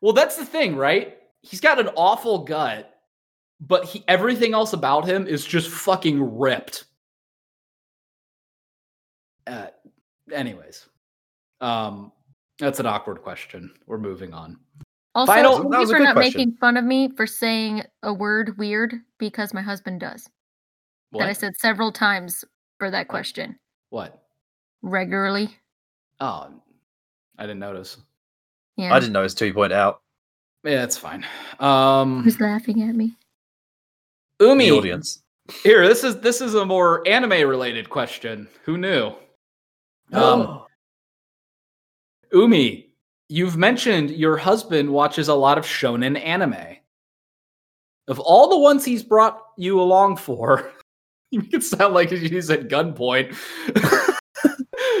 Well, 0.00 0.12
that's 0.12 0.36
the 0.36 0.44
thing, 0.44 0.76
right? 0.76 1.16
He's 1.42 1.60
got 1.60 1.78
an 1.78 1.88
awful 1.96 2.44
gut, 2.44 2.94
but 3.60 3.84
he 3.84 4.04
everything 4.08 4.54
else 4.54 4.72
about 4.72 5.06
him 5.06 5.26
is 5.26 5.44
just 5.44 5.68
fucking 5.70 6.38
ripped. 6.38 6.84
Uh, 9.46 9.68
anyways, 10.32 10.86
um, 11.60 12.12
that's 12.58 12.80
an 12.80 12.86
awkward 12.86 13.22
question. 13.22 13.72
We're 13.86 13.98
moving 13.98 14.32
on. 14.32 14.58
Also, 15.14 15.32
Final, 15.32 15.70
thank 15.70 15.88
you 15.88 15.94
for 15.94 15.98
not 15.98 16.14
question. 16.14 16.38
making 16.38 16.56
fun 16.58 16.76
of 16.76 16.84
me 16.84 17.08
for 17.16 17.26
saying 17.26 17.82
a 18.02 18.14
word 18.14 18.56
weird 18.58 18.94
because 19.18 19.52
my 19.52 19.62
husband 19.62 20.00
does. 20.00 20.28
What? 21.10 21.20
That 21.20 21.28
I 21.28 21.32
said 21.32 21.56
several 21.56 21.90
times 21.90 22.44
for 22.78 22.90
that 22.90 23.08
question 23.08 23.58
what? 23.88 24.22
regularly. 24.82 25.50
Oh, 26.20 26.50
I 27.38 27.42
didn't 27.42 27.58
notice. 27.58 27.96
Yeah. 28.76 28.94
I 28.94 28.98
didn't 29.00 29.12
know 29.12 29.22
it's 29.24 29.34
two 29.34 29.52
point 29.52 29.72
out. 29.72 30.00
Yeah, 30.64 30.84
it's 30.84 30.96
fine. 30.96 31.24
Um, 31.58 32.22
Who's 32.22 32.40
laughing 32.40 32.82
at 32.82 32.94
me? 32.94 33.16
Umi, 34.40 34.66
The 34.70 34.76
audience. 34.76 35.22
here. 35.62 35.86
This 35.86 36.04
is 36.04 36.20
this 36.20 36.40
is 36.40 36.54
a 36.54 36.64
more 36.64 37.06
anime 37.06 37.48
related 37.48 37.88
question. 37.90 38.48
Who 38.64 38.76
knew? 38.78 39.12
Um, 40.12 40.62
Umi, 42.32 42.90
you've 43.28 43.56
mentioned 43.56 44.10
your 44.10 44.36
husband 44.36 44.90
watches 44.90 45.28
a 45.28 45.34
lot 45.34 45.58
of 45.58 45.64
shonen 45.64 46.18
anime. 46.22 46.76
Of 48.08 48.18
all 48.18 48.48
the 48.48 48.58
ones 48.58 48.84
he's 48.84 49.02
brought 49.02 49.40
you 49.56 49.80
along 49.80 50.16
for, 50.16 50.72
you 51.30 51.40
make 51.40 51.54
it 51.54 51.62
sound 51.64 51.94
like 51.94 52.10
he's 52.10 52.50
at 52.50 52.68
gunpoint. 52.68 53.36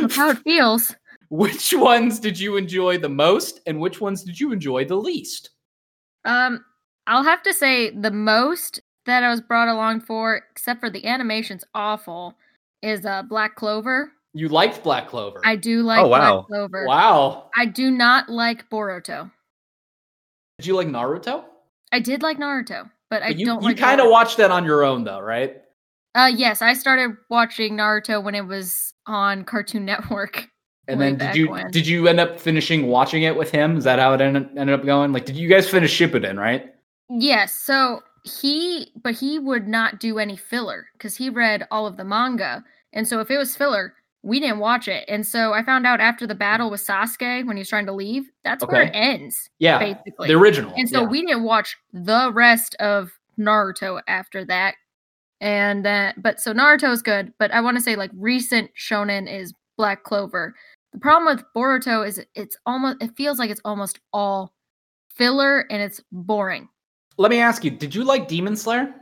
That's 0.00 0.14
how 0.16 0.30
it 0.30 0.38
feels. 0.38 0.94
Which 1.30 1.72
ones 1.76 2.20
did 2.20 2.38
you 2.38 2.56
enjoy 2.56 2.98
the 2.98 3.08
most, 3.08 3.60
and 3.66 3.80
which 3.80 4.00
ones 4.00 4.22
did 4.22 4.38
you 4.38 4.52
enjoy 4.52 4.84
the 4.84 4.96
least? 4.96 5.50
Um, 6.24 6.64
I'll 7.06 7.24
have 7.24 7.42
to 7.44 7.52
say 7.54 7.90
the 7.90 8.10
most 8.10 8.80
that 9.06 9.24
I 9.24 9.30
was 9.30 9.40
brought 9.40 9.68
along 9.68 10.02
for, 10.02 10.42
except 10.52 10.80
for 10.80 10.90
the 10.90 11.06
animation's 11.06 11.64
awful, 11.74 12.36
is 12.82 13.06
uh 13.06 13.22
Black 13.22 13.56
Clover. 13.56 14.12
You 14.34 14.48
liked 14.48 14.84
Black 14.84 15.08
Clover. 15.08 15.40
I 15.44 15.56
do 15.56 15.82
like 15.82 16.00
Oh, 16.00 16.08
wow. 16.08 16.32
Black 16.34 16.46
Clover. 16.46 16.86
wow. 16.86 17.50
I 17.56 17.66
do 17.66 17.90
not 17.90 18.28
like 18.28 18.68
Boruto. 18.70 19.30
Did 20.58 20.66
you 20.66 20.76
like 20.76 20.86
Naruto? 20.88 21.44
I 21.90 21.98
did 22.00 22.22
like 22.22 22.38
Naruto, 22.38 22.88
but 23.08 23.22
I 23.22 23.28
you 23.30 23.46
don't 23.46 23.62
you 23.62 23.68
like 23.70 23.78
kind 23.78 24.00
of 24.00 24.08
watched 24.10 24.36
that 24.36 24.50
on 24.50 24.64
your 24.64 24.84
own, 24.84 25.02
though, 25.04 25.20
right? 25.20 25.62
Uh 26.14 26.30
yes, 26.32 26.60
I 26.60 26.74
started 26.74 27.16
watching 27.30 27.76
Naruto 27.78 28.22
when 28.22 28.34
it 28.34 28.46
was 28.46 28.92
on 29.06 29.44
Cartoon 29.44 29.84
Network. 29.86 30.49
And 30.90 31.00
way 31.00 31.12
then 31.14 31.28
did 31.28 31.36
you 31.36 31.50
when. 31.50 31.70
did 31.70 31.86
you 31.86 32.08
end 32.08 32.20
up 32.20 32.38
finishing 32.40 32.86
watching 32.88 33.22
it 33.22 33.36
with 33.36 33.50
him? 33.50 33.76
Is 33.76 33.84
that 33.84 33.98
how 33.98 34.12
it 34.14 34.20
ended, 34.20 34.48
ended 34.56 34.78
up 34.78 34.84
going? 34.84 35.12
Like, 35.12 35.24
did 35.24 35.36
you 35.36 35.48
guys 35.48 35.68
finish 35.68 35.96
Shippuden, 35.98 36.38
right? 36.38 36.74
Yes, 37.08 37.54
so 37.54 38.02
he 38.24 38.92
but 39.02 39.14
he 39.14 39.38
would 39.38 39.66
not 39.66 39.98
do 40.00 40.18
any 40.18 40.36
filler 40.36 40.86
because 40.92 41.16
he 41.16 41.30
read 41.30 41.66
all 41.70 41.86
of 41.86 41.96
the 41.96 42.04
manga. 42.04 42.64
And 42.92 43.06
so 43.08 43.20
if 43.20 43.30
it 43.30 43.38
was 43.38 43.56
filler, 43.56 43.94
we 44.22 44.38
didn't 44.40 44.58
watch 44.58 44.88
it. 44.88 45.04
And 45.08 45.26
so 45.26 45.52
I 45.54 45.62
found 45.62 45.86
out 45.86 46.00
after 46.00 46.26
the 46.26 46.34
battle 46.34 46.70
with 46.70 46.84
Sasuke 46.86 47.46
when 47.46 47.56
he 47.56 47.60
was 47.60 47.68
trying 47.68 47.86
to 47.86 47.92
leave, 47.92 48.24
that's 48.44 48.64
where 48.66 48.82
it 48.82 48.90
ends, 48.92 49.48
Yeah, 49.58 49.78
basically. 49.78 50.28
the 50.28 50.34
original. 50.34 50.72
and 50.76 50.88
so 50.88 51.02
yeah. 51.02 51.06
we 51.08 51.24
didn't 51.24 51.44
watch 51.44 51.76
the 51.92 52.30
rest 52.32 52.74
of 52.80 53.10
Naruto 53.38 54.00
after 54.06 54.44
that. 54.44 54.74
And 55.40 55.86
that, 55.86 56.22
but 56.22 56.38
so 56.38 56.52
Naruto's 56.52 57.00
good, 57.00 57.32
but 57.38 57.50
I 57.50 57.62
want 57.62 57.78
to 57.78 57.82
say 57.82 57.96
like 57.96 58.10
recent 58.14 58.70
shonen 58.76 59.32
is 59.32 59.54
Black 59.78 60.02
Clover. 60.02 60.54
The 60.92 60.98
problem 60.98 61.34
with 61.34 61.44
Boruto 61.54 62.06
is 62.06 62.24
it's 62.34 62.56
almost 62.66 62.96
it 63.00 63.16
feels 63.16 63.38
like 63.38 63.50
it's 63.50 63.60
almost 63.64 64.00
all 64.12 64.52
filler 65.14 65.60
and 65.70 65.80
it's 65.82 66.00
boring. 66.10 66.68
Let 67.16 67.30
me 67.30 67.38
ask 67.38 67.64
you, 67.64 67.70
did 67.70 67.94
you 67.94 68.04
like 68.04 68.28
Demon 68.28 68.56
Slayer? 68.56 68.94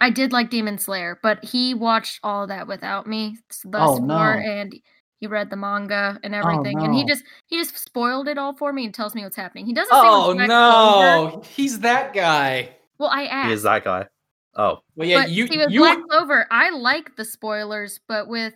I 0.00 0.10
did 0.10 0.32
like 0.32 0.50
Demon 0.50 0.78
Slayer, 0.78 1.18
but 1.22 1.42
he 1.44 1.74
watched 1.74 2.20
all 2.22 2.42
of 2.42 2.48
that 2.48 2.66
without 2.68 3.06
me 3.06 3.38
thus 3.64 3.88
Oh, 3.90 4.06
far, 4.06 4.36
no. 4.40 4.42
and 4.50 4.74
he 5.20 5.26
read 5.26 5.48
the 5.50 5.56
manga 5.56 6.20
and 6.22 6.34
oh, 6.34 6.38
everything, 6.38 6.78
and 6.80 6.94
he 6.94 7.04
just 7.04 7.24
he 7.46 7.56
just 7.56 7.76
spoiled 7.78 8.28
it 8.28 8.36
all 8.38 8.54
for 8.54 8.72
me 8.72 8.84
and 8.84 8.94
tells 8.94 9.14
me 9.14 9.22
what's 9.22 9.36
happening. 9.36 9.66
He 9.66 9.72
doesn't 9.72 9.92
say 9.94 10.00
Oh 10.04 10.34
what's 10.34 10.46
Clover. 10.46 10.46
no, 10.46 11.42
he's 11.54 11.80
that 11.80 12.12
guy. 12.12 12.70
Well, 12.98 13.10
I 13.10 13.24
asked. 13.24 13.48
He 13.48 13.52
is 13.54 13.62
that 13.64 13.84
guy. 13.84 14.06
Oh, 14.54 14.78
Well, 14.94 15.06
yeah, 15.06 15.22
but 15.22 15.30
you 15.30 15.46
see, 15.46 15.58
with 15.58 15.70
you 15.70 15.80
Black 15.80 15.98
Clover, 16.08 16.46
I 16.50 16.70
like 16.70 17.14
the 17.16 17.24
spoilers, 17.26 18.00
but 18.08 18.26
with 18.28 18.54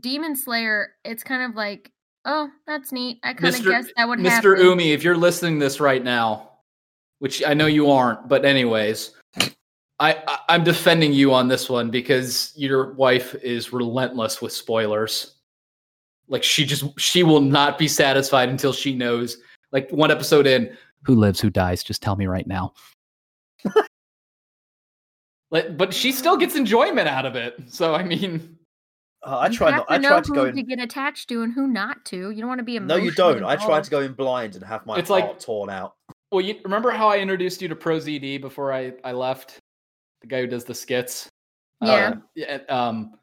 Demon 0.00 0.34
Slayer, 0.34 0.94
it's 1.04 1.22
kind 1.22 1.42
of 1.48 1.54
like, 1.56 1.92
oh, 2.26 2.50
that's 2.66 2.92
neat. 2.92 3.18
I 3.22 3.32
kind 3.32 3.54
of 3.54 3.64
guessed 3.64 3.92
that 3.96 4.08
would 4.08 4.18
Mr. 4.18 4.28
happen. 4.28 4.50
Mr. 4.50 4.58
Umi, 4.58 4.92
if 4.92 5.02
you're 5.02 5.16
listening 5.16 5.58
to 5.58 5.64
this 5.64 5.80
right 5.80 6.04
now, 6.04 6.50
which 7.20 7.42
I 7.44 7.54
know 7.54 7.66
you 7.66 7.90
aren't, 7.90 8.28
but 8.28 8.44
anyways, 8.44 9.12
I, 9.98 10.22
I 10.26 10.38
I'm 10.50 10.64
defending 10.64 11.12
you 11.12 11.32
on 11.32 11.48
this 11.48 11.70
one 11.70 11.90
because 11.90 12.52
your 12.56 12.92
wife 12.94 13.34
is 13.36 13.72
relentless 13.72 14.42
with 14.42 14.52
spoilers. 14.52 15.36
Like 16.28 16.42
she 16.42 16.66
just 16.66 16.84
she 17.00 17.22
will 17.22 17.40
not 17.40 17.78
be 17.78 17.88
satisfied 17.88 18.48
until 18.48 18.72
she 18.72 18.94
knows. 18.94 19.38
Like 19.72 19.90
one 19.90 20.10
episode 20.10 20.46
in, 20.46 20.76
who 21.04 21.14
lives, 21.14 21.40
who 21.40 21.50
dies? 21.50 21.82
Just 21.82 22.02
tell 22.02 22.16
me 22.16 22.26
right 22.26 22.46
now. 22.46 22.74
like, 25.50 25.76
but 25.76 25.94
she 25.94 26.12
still 26.12 26.36
gets 26.36 26.56
enjoyment 26.56 27.08
out 27.08 27.24
of 27.24 27.36
it. 27.36 27.56
So 27.68 27.94
I 27.94 28.02
mean, 28.02 28.55
uh, 29.26 29.38
I 29.38 29.48
You 29.48 29.56
try 29.56 29.70
not. 29.72 29.86
to 29.88 29.92
I 29.92 29.98
know 29.98 30.08
try 30.08 30.20
to 30.20 30.28
who 30.28 30.34
go 30.34 30.50
to 30.52 30.62
get 30.62 30.80
attached 30.80 31.28
to 31.30 31.42
and 31.42 31.52
who 31.52 31.66
not 31.66 32.04
to. 32.06 32.30
You 32.30 32.38
don't 32.40 32.48
want 32.48 32.60
to 32.60 32.64
be 32.64 32.78
No, 32.78 32.96
you 32.96 33.10
don't. 33.10 33.42
I 33.44 33.56
try 33.56 33.80
to 33.80 33.90
go 33.90 34.00
in 34.00 34.12
blind 34.12 34.54
and 34.54 34.64
have 34.64 34.86
my 34.86 34.96
It's 34.98 35.08
heart 35.08 35.22
like- 35.22 35.40
torn 35.40 35.68
out. 35.70 35.94
well, 36.30 36.40
you 36.40 36.56
remember 36.64 36.90
how 36.90 37.08
I 37.08 37.18
introduced 37.18 37.60
you 37.60 37.68
to 37.68 37.76
Pro 37.76 37.98
ZD 37.98 38.40
before 38.40 38.72
I 38.72 38.92
I 39.04 39.12
left? 39.12 39.58
The 40.22 40.28
guy 40.28 40.40
who 40.40 40.46
does 40.46 40.64
the 40.64 40.74
skits. 40.74 41.28
Yeah. 41.82 41.88
Uh, 41.92 42.14
yeah. 42.34 42.58
Um, 42.68 43.18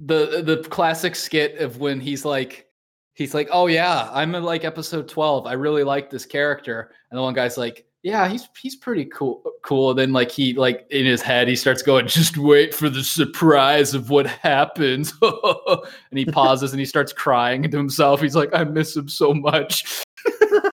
the 0.00 0.42
the 0.42 0.68
classic 0.68 1.16
skit 1.16 1.58
of 1.58 1.78
when 1.80 2.00
he's 2.00 2.24
like, 2.24 2.66
he's 3.14 3.34
like, 3.34 3.48
"Oh 3.52 3.66
yeah, 3.66 4.08
I'm 4.12 4.34
in 4.34 4.42
like 4.44 4.64
episode 4.64 5.08
twelve. 5.08 5.46
I 5.46 5.54
really 5.54 5.82
like 5.84 6.08
this 6.08 6.24
character," 6.24 6.92
and 7.10 7.18
the 7.18 7.22
one 7.22 7.34
guy's 7.34 7.58
like, 7.58 7.84
"Yeah, 8.02 8.28
he's 8.28 8.48
he's 8.60 8.76
pretty 8.76 9.04
cool." 9.06 9.42
Cool. 9.62 9.94
Then 9.94 10.12
like 10.12 10.30
he 10.30 10.54
like 10.54 10.86
in 10.90 11.06
his 11.06 11.22
head 11.22 11.48
he 11.48 11.56
starts 11.56 11.82
going, 11.82 12.06
"Just 12.08 12.36
wait 12.36 12.74
for 12.74 12.88
the 12.88 13.02
surprise 13.02 13.94
of 13.94 14.10
what 14.10 14.26
happens," 14.26 15.12
and 15.22 16.18
he 16.18 16.24
pauses 16.24 16.72
and 16.72 16.80
he 16.80 16.86
starts 16.86 17.12
crying 17.12 17.62
to 17.62 17.76
himself. 17.76 18.20
He's 18.20 18.36
like, 18.36 18.54
"I 18.54 18.64
miss 18.64 18.96
him 18.96 19.08
so 19.08 19.34
much." 19.34 20.04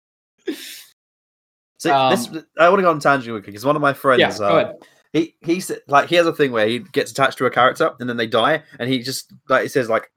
See, 1.80 1.90
Um, 1.90 2.12
this 2.12 2.30
I 2.58 2.70
want 2.70 2.80
to 2.80 2.84
go 2.84 2.92
on 2.92 3.00
tangent 3.02 3.34
quickly 3.34 3.52
because 3.52 3.66
one 3.66 3.76
of 3.76 3.82
my 3.82 3.92
friends, 3.92 4.22
yeah, 4.22 4.38
go 4.38 4.46
uh, 4.46 4.62
ahead. 4.62 4.76
he 5.12 5.36
he's 5.42 5.70
like 5.90 6.08
he 6.08 6.16
has 6.16 6.26
a 6.26 6.32
thing 6.32 6.54
where 6.54 6.66
he 6.66 6.80
gets 6.80 7.12
attached 7.12 7.38
to 7.40 7.46
a 7.46 7.50
character 7.50 7.92
and 8.00 8.08
then 8.10 8.16
they 8.16 8.28
die, 8.28 8.64
and 8.80 8.90
he 8.90 9.00
just 9.00 9.34
like 9.50 9.64
he 9.64 9.68
says 9.68 9.90
like, 9.90 10.10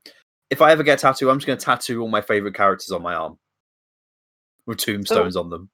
if 0.51 0.63
I 0.63 0.71
ever 0.71 0.83
get 0.83 1.01
a 1.01 1.03
tattoo, 1.03 1.29
I'm 1.29 1.39
just 1.39 1.47
going 1.47 1.59
to 1.59 1.65
tattoo 1.65 2.03
all 2.03 2.09
my 2.09 2.21
favorite 2.21 2.55
characters 2.55 2.93
on 2.93 3.03
my 3.03 3.15
arm 3.15 3.39
with 4.67 4.79
tombstones 4.79 5.37
on 5.37 5.51
them. 5.51 5.69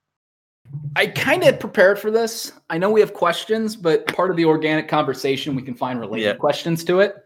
I 0.97 1.07
kind 1.07 1.43
of 1.45 1.59
prepared 1.61 1.99
for 1.99 2.11
this. 2.11 2.53
I 2.71 2.79
know 2.79 2.91
we 2.91 3.01
have 3.01 3.13
questions, 3.15 3.77
but 3.77 4.07
part 4.09 4.31
of 4.31 4.37
the 4.37 4.45
organic 4.45 4.89
conversation, 4.89 5.55
we 5.55 5.63
can 5.63 5.75
find 5.75 6.01
related 6.01 6.25
Yeah. 6.27 6.35
questions 6.35 6.85
to 6.85 7.01
it. 7.01 7.17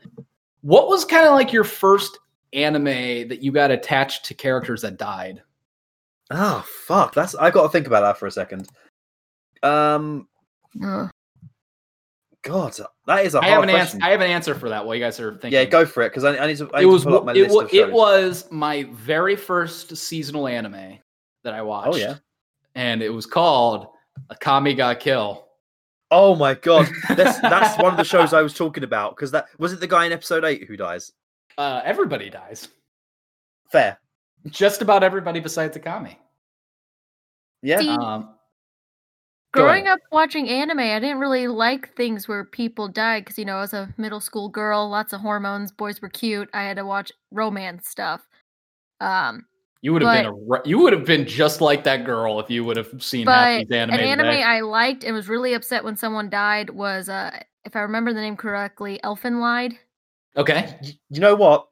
What 0.62 0.88
was 0.88 1.05
kind 1.05 1.27
of 1.27 1.33
like 1.35 1.53
your 1.53 1.64
first 1.64 2.18
anime 2.53 3.29
that 3.29 3.42
you 3.42 3.53
got 3.53 3.70
attached 3.70 4.25
to 4.27 4.35
characters 4.35 4.83
that 4.83 4.96
died? 4.99 5.42
Oh 6.31 6.64
fuck, 6.87 7.14
that's 7.14 7.35
I 7.37 7.51
got 7.51 7.62
to 7.64 7.68
think 7.68 7.87
about 7.87 8.01
that 8.01 8.18
for 8.18 8.27
a 8.27 8.31
second. 8.33 8.68
Um, 9.62 10.27
Ugh. 10.85 11.09
God, 12.42 12.77
that 13.07 13.25
is 13.25 13.35
a 13.35 13.38
I 13.38 13.42
hard 13.51 13.53
have 13.53 13.62
an 13.64 13.70
answer. 13.70 13.79
question. 13.83 14.03
I 14.03 14.11
have 14.11 14.20
an 14.20 14.31
answer 14.31 14.55
for 14.55 14.68
that. 14.68 14.85
While 14.87 14.94
you 14.94 15.01
guys 15.05 15.18
are 15.20 15.33
thinking, 15.33 15.53
yeah, 15.53 15.64
go 15.64 15.85
for 15.85 16.03
it 16.03 16.11
because 16.11 16.25
I, 16.25 16.37
I 16.37 16.46
need 16.46 16.57
to. 16.59 16.70
I 16.72 16.79
it 16.79 16.83
need 16.83 16.87
was 16.87 17.03
to 17.03 17.09
pull 17.09 17.18
up 17.18 17.25
my 17.25 17.33
it, 17.33 17.42
list 17.42 17.55
wa- 17.55 17.61
of 17.62 17.75
it 17.75 17.92
was 17.92 18.46
my 18.51 18.85
very 18.92 19.35
first 19.37 19.96
seasonal 19.96 20.46
anime 20.49 20.99
that 21.44 21.55
I 21.55 21.62
watched. 21.62 21.94
Oh 21.94 21.96
yeah. 21.96 22.16
And 22.77 23.03
it 23.03 23.11
was 23.11 23.27
called 23.27 23.89
Akame 24.31 24.77
ga 24.77 24.95
Kill. 24.95 25.49
Oh 26.12 26.37
my 26.37 26.55
god, 26.55 26.89
that's 27.17 27.41
that's 27.41 27.83
one 27.83 27.93
of 27.93 27.97
the 27.97 28.05
shows 28.05 28.33
I 28.33 28.43
was 28.43 28.55
talking 28.55 28.85
about 28.85 29.17
because 29.17 29.33
that 29.33 29.47
was 29.59 29.73
it. 29.73 29.81
The 29.81 29.89
guy 29.89 30.07
in 30.07 30.12
episode 30.12 30.45
eight 30.45 30.65
who 30.65 30.77
dies. 30.77 31.12
Uh, 31.59 31.81
everybody 31.85 32.31
dies. 32.31 32.69
Fair. 33.73 33.99
Just 34.47 34.83
about 34.83 35.03
everybody 35.03 35.41
besides 35.41 35.77
Akame. 35.77 36.17
Yeah. 37.62 37.81
See, 37.81 37.89
Um, 37.89 38.37
Growing 39.53 39.87
up 39.89 40.01
watching 40.12 40.49
anime, 40.49 40.81
I 40.81 41.01
didn't 41.01 41.19
really 41.19 41.49
like 41.49 41.95
things 41.97 42.29
where 42.29 42.45
people 42.45 42.89
died 42.89 43.25
because, 43.25 43.39
you 43.39 43.45
know, 43.45 43.61
as 43.61 43.73
a 43.73 43.93
middle 43.97 44.21
school 44.21 44.49
girl, 44.49 44.89
lots 44.89 45.12
of 45.12 45.21
hormones, 45.21 45.73
boys 45.73 46.03
were 46.03 46.11
cute. 46.11 46.51
I 46.53 46.65
had 46.65 46.77
to 46.77 46.85
watch 46.85 47.11
romance 47.33 47.89
stuff. 47.89 48.27
Um, 49.01 49.47
You 49.83 49.93
would 49.93 50.03
have 50.03 50.25
been 50.25 50.27
a 50.27 50.69
you 50.69 50.79
would 50.81 50.93
have 50.93 51.05
been 51.05 51.27
just 51.27 51.61
like 51.61 51.85
that 51.85 52.05
girl 52.05 52.41
if 52.41 52.51
you 52.51 52.65
would 52.65 52.77
have 52.77 53.03
seen 53.03 53.27
half 53.27 53.45
but 53.45 53.59
these 53.59 53.71
anime. 53.77 53.95
an 53.95 54.01
anime 54.01 54.27
today. 54.27 54.43
I 54.43 54.61
liked 54.61 55.05
and 55.05 55.15
was 55.15 55.29
really 55.29 55.55
upset 55.55 55.85
when 55.85 55.97
someone 55.97 56.29
died 56.31 56.71
was, 56.71 57.09
uh, 57.09 57.39
if 57.65 57.77
I 57.77 57.81
remember 57.81 58.12
the 58.12 58.21
name 58.21 58.37
correctly, 58.37 58.99
Elfen 59.05 59.41
Lied. 59.41 59.75
okay, 60.37 60.77
Y- 60.83 60.99
you 61.11 61.21
know 61.21 61.35
what? 61.35 61.69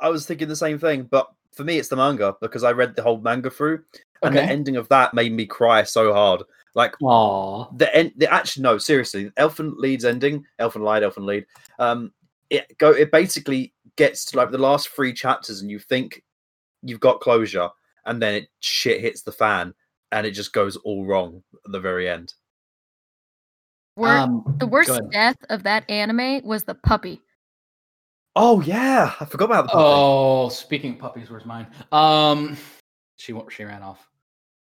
I 0.00 0.08
was 0.10 0.26
thinking 0.26 0.48
the 0.48 0.56
same 0.56 0.78
thing, 0.78 1.04
but 1.04 1.28
for 1.52 1.64
me, 1.64 1.78
it's 1.78 1.88
the 1.88 1.96
manga 1.96 2.36
because 2.40 2.62
I 2.62 2.72
read 2.72 2.94
the 2.94 3.02
whole 3.02 3.18
manga 3.18 3.50
through, 3.50 3.82
and 4.22 4.34
the 4.36 4.42
ending 4.42 4.76
of 4.76 4.88
that 4.88 5.12
made 5.14 5.32
me 5.32 5.46
cry 5.46 5.82
so 5.82 6.12
hard. 6.12 6.42
Like 6.74 6.94
Aw. 7.02 7.66
the 7.76 7.94
end, 7.94 8.12
the 8.16 8.32
actually 8.32 8.62
no, 8.62 8.78
seriously, 8.78 9.30
Elfin 9.36 9.74
Lead's 9.76 10.04
ending, 10.04 10.44
Elfen 10.60 10.82
Lied, 10.82 11.02
Elfin 11.02 11.26
Lead. 11.26 11.46
Um, 11.78 12.12
it 12.48 12.78
go, 12.78 12.90
it 12.92 13.10
basically 13.10 13.74
gets 13.96 14.24
to 14.26 14.36
like 14.36 14.50
the 14.50 14.58
last 14.58 14.88
three 14.90 15.12
chapters, 15.12 15.60
and 15.60 15.70
you 15.70 15.78
think 15.78 16.22
you've 16.82 17.00
got 17.00 17.20
closure, 17.20 17.68
and 18.06 18.20
then 18.20 18.34
it 18.34 18.48
shit 18.60 19.00
hits 19.00 19.22
the 19.22 19.32
fan, 19.32 19.74
and 20.12 20.26
it 20.26 20.32
just 20.32 20.52
goes 20.52 20.76
all 20.76 21.04
wrong 21.06 21.42
at 21.64 21.72
the 21.72 21.80
very 21.80 22.08
end. 22.08 22.34
Wor- 23.96 24.08
Um, 24.08 24.56
the 24.58 24.66
worst 24.66 24.90
death 25.10 25.36
of 25.50 25.62
that 25.64 25.88
anime 25.90 26.42
was 26.44 26.64
the 26.64 26.74
puppy. 26.74 27.20
Oh 28.36 28.60
yeah, 28.62 29.12
I 29.20 29.24
forgot 29.24 29.46
about 29.46 29.64
the 29.64 29.70
puppy. 29.72 29.82
Oh, 29.84 30.48
speaking 30.48 30.92
of 30.94 30.98
puppies, 31.00 31.30
where's 31.30 31.44
mine? 31.44 31.66
Um, 31.92 32.56
she 33.16 33.32
wa- 33.32 33.48
she 33.50 33.64
ran 33.64 33.82
off. 33.82 34.08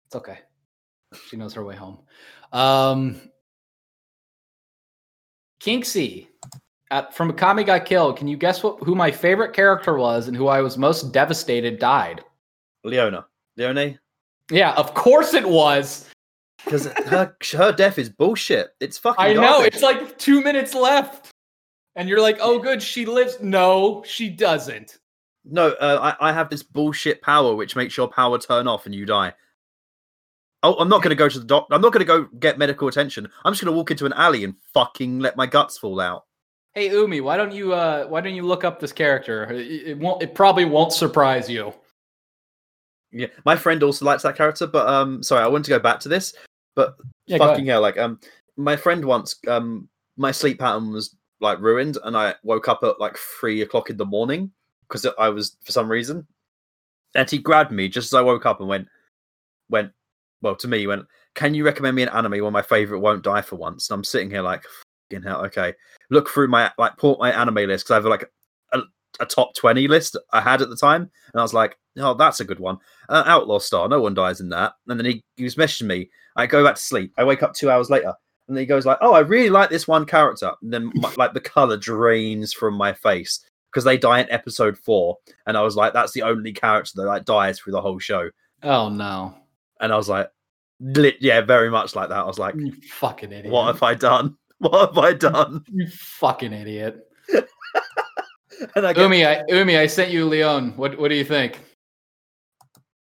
It's 0.05 0.15
okay. 0.15 0.39
She 1.27 1.37
knows 1.37 1.53
her 1.53 1.63
way 1.63 1.75
home. 1.75 1.99
Um, 2.53 3.21
Kinksy, 5.59 6.27
at, 6.91 7.13
from 7.13 7.31
Akame 7.31 7.65
Got 7.65 7.85
Killed. 7.85 8.17
Can 8.17 8.27
you 8.27 8.37
guess 8.37 8.63
what 8.63 8.81
who 8.83 8.95
my 8.95 9.11
favorite 9.11 9.53
character 9.53 9.97
was 9.97 10.27
and 10.27 10.35
who 10.35 10.47
I 10.47 10.61
was 10.61 10.77
most 10.77 11.11
devastated 11.11 11.79
died? 11.79 12.23
Leona, 12.83 13.25
Leone, 13.57 13.99
Yeah, 14.51 14.73
of 14.73 14.93
course 14.93 15.33
it 15.33 15.47
was. 15.47 16.09
because 16.63 16.85
her 16.85 17.35
her 17.53 17.71
death 17.71 17.97
is 17.99 18.09
bullshit. 18.09 18.69
It's 18.79 18.97
fucking. 18.97 19.23
I 19.23 19.33
know 19.33 19.61
it's 19.61 19.81
like 19.81 20.17
two 20.17 20.41
minutes 20.41 20.73
left, 20.73 21.31
and 21.95 22.07
you're 22.07 22.21
like, 22.21 22.37
"Oh, 22.41 22.59
good, 22.59 22.81
she 22.81 23.05
lives." 23.05 23.37
No, 23.41 24.03
she 24.05 24.29
doesn't. 24.29 24.99
No, 25.49 25.69
uh, 25.79 26.15
I, 26.19 26.29
I 26.29 26.33
have 26.33 26.49
this 26.49 26.61
bullshit 26.63 27.21
power 27.21 27.55
which 27.55 27.75
makes 27.75 27.95
your 27.95 28.09
power 28.09 28.37
turn 28.37 28.67
off 28.67 28.85
and 28.85 28.93
you 28.93 29.05
die. 29.05 29.33
Oh, 30.63 30.73
I'm 30.73 30.89
not 30.89 31.01
going 31.01 31.11
to 31.11 31.15
go 31.15 31.29
to 31.29 31.39
the 31.39 31.45
doctor. 31.45 31.73
I'm 31.73 31.81
not 31.81 31.93
going 31.93 32.05
to 32.05 32.05
go 32.05 32.25
get 32.39 32.57
medical 32.57 32.87
attention. 32.89 33.29
I'm 33.45 33.53
just 33.53 33.63
going 33.63 33.71
to 33.73 33.77
walk 33.77 33.91
into 33.91 34.05
an 34.05 34.13
alley 34.13 34.43
and 34.43 34.55
fucking 34.73 35.19
let 35.19 35.37
my 35.37 35.45
guts 35.45 35.77
fall 35.77 36.01
out. 36.01 36.25
Hey 36.73 36.91
Umi, 36.91 37.21
why 37.21 37.37
don't 37.37 37.51
you 37.51 37.73
uh 37.73 38.05
why 38.05 38.21
don't 38.21 38.35
you 38.35 38.43
look 38.43 38.63
up 38.63 38.79
this 38.79 38.91
character? 38.91 39.51
It, 39.51 39.87
it 39.87 39.97
won't 39.97 40.21
it 40.21 40.35
probably 40.35 40.65
won't 40.65 40.93
surprise 40.93 41.49
you. 41.49 41.73
Yeah, 43.11 43.27
my 43.45 43.55
friend 43.55 43.81
also 43.83 44.05
likes 44.05 44.23
that 44.23 44.35
character, 44.35 44.67
but 44.67 44.87
um, 44.87 45.23
sorry, 45.23 45.43
I 45.43 45.47
want 45.47 45.65
to 45.65 45.69
go 45.69 45.79
back 45.79 45.99
to 46.01 46.09
this, 46.09 46.33
but 46.75 46.97
Yeah, 47.25 47.37
fucking 47.37 47.65
hell, 47.65 47.81
like 47.81 47.97
um, 47.97 48.19
my 48.57 48.75
friend 48.75 49.03
once 49.03 49.35
um, 49.47 49.87
my 50.17 50.31
sleep 50.31 50.59
pattern 50.59 50.91
was 50.91 51.15
like 51.39 51.59
ruined, 51.59 51.97
and 52.03 52.17
I 52.17 52.35
woke 52.43 52.67
up 52.67 52.83
at 52.83 52.99
like 52.99 53.17
three 53.17 53.61
o'clock 53.61 53.89
in 53.89 53.97
the 53.97 54.05
morning 54.05 54.51
because 54.81 55.07
I 55.17 55.29
was 55.29 55.57
for 55.63 55.71
some 55.71 55.89
reason, 55.89 56.27
and 57.15 57.29
he 57.29 57.37
grabbed 57.37 57.71
me 57.71 57.87
just 57.87 58.13
as 58.13 58.13
I 58.13 58.21
woke 58.21 58.45
up 58.45 58.59
and 58.59 58.69
went, 58.69 58.87
went, 59.69 59.91
well 60.41 60.55
to 60.57 60.67
me 60.67 60.79
he 60.79 60.87
went, 60.87 61.05
can 61.33 61.53
you 61.53 61.63
recommend 61.63 61.95
me 61.95 62.03
an 62.03 62.09
anime 62.09 62.41
where 62.41 62.51
my 62.51 62.61
favorite 62.61 62.99
won't 62.99 63.23
die 63.23 63.41
for 63.41 63.55
once? 63.55 63.89
And 63.89 63.95
I'm 63.95 64.03
sitting 64.03 64.29
here 64.29 64.41
like, 64.41 64.63
fucking 65.09 65.23
hell, 65.23 65.45
okay, 65.45 65.73
look 66.09 66.29
through 66.29 66.47
my 66.47 66.71
like 66.77 66.97
pull 66.97 67.13
up 67.13 67.19
my 67.19 67.31
anime 67.31 67.55
list 67.55 67.85
because 67.85 67.91
I 67.91 67.95
have 67.95 68.05
like 68.05 68.29
a, 68.73 68.79
a 69.19 69.25
top 69.25 69.55
twenty 69.55 69.87
list 69.87 70.17
I 70.33 70.41
had 70.41 70.61
at 70.61 70.69
the 70.69 70.75
time, 70.75 71.01
and 71.33 71.39
I 71.39 71.41
was 71.41 71.53
like, 71.53 71.77
oh, 71.97 72.13
that's 72.13 72.39
a 72.39 72.45
good 72.45 72.59
one. 72.59 72.77
Uh, 73.09 73.23
Outlaw 73.25 73.59
Star, 73.59 73.87
no 73.87 74.01
one 74.01 74.13
dies 74.13 74.39
in 74.39 74.49
that. 74.49 74.73
And 74.87 74.99
then 74.99 75.05
he, 75.05 75.23
he 75.35 75.43
was 75.43 75.55
messaging 75.55 75.87
me. 75.87 76.09
I 76.35 76.45
go 76.45 76.63
back 76.63 76.75
to 76.75 76.81
sleep. 76.81 77.13
I 77.17 77.23
wake 77.23 77.43
up 77.43 77.53
two 77.53 77.69
hours 77.69 77.89
later. 77.89 78.13
And 78.47 78.55
then 78.55 78.61
he 78.61 78.65
goes 78.65 78.85
like, 78.85 78.99
"Oh, 79.01 79.13
I 79.13 79.19
really 79.19 79.49
like 79.49 79.69
this 79.69 79.87
one 79.87 80.05
character." 80.05 80.51
And 80.61 80.71
then 80.71 80.91
my, 80.95 81.13
like 81.17 81.33
the 81.33 81.41
color 81.41 81.75
drains 81.75 82.53
from 82.53 82.75
my 82.75 82.93
face 82.93 83.45
because 83.71 83.83
they 83.83 83.97
die 83.97 84.21
in 84.21 84.31
episode 84.31 84.77
four, 84.77 85.17
and 85.45 85.57
I 85.57 85.61
was 85.61 85.75
like, 85.75 85.91
"That's 85.91 86.13
the 86.13 86.21
only 86.23 86.53
character 86.53 86.93
that 86.95 87.05
like 87.05 87.25
dies 87.25 87.59
through 87.59 87.73
the 87.73 87.81
whole 87.81 87.99
show." 87.99 88.29
Oh 88.63 88.87
no. 88.87 89.35
And 89.81 89.91
I 89.91 89.97
was 89.97 90.07
like, 90.07 90.29
lit, 90.79 91.17
"Yeah, 91.19 91.41
very 91.41 91.69
much 91.69 91.93
like 91.93 92.07
that." 92.07 92.19
I 92.19 92.25
was 92.25 92.39
like, 92.39 92.55
You 92.55 92.71
fucking 92.89 93.33
idiot. 93.33 93.51
"What 93.51 93.67
have 93.67 93.83
I 93.83 93.95
done? 93.95 94.37
What 94.69 94.89
have 94.89 94.97
I 94.97 95.13
done?" 95.13 95.63
You 95.71 95.87
fucking 95.87 96.53
idiot. 96.53 97.07
And 98.75 98.87
I 98.87 98.93
get, 98.93 99.03
Umi, 99.03 99.23
I 99.23 99.43
Umi, 99.49 99.77
I 99.77 99.85
sent 99.85 100.09
you 100.09 100.25
Leon. 100.25 100.73
What 100.77 100.97
what 100.97 101.09
do 101.09 101.15
you 101.15 101.23
think? 101.23 101.59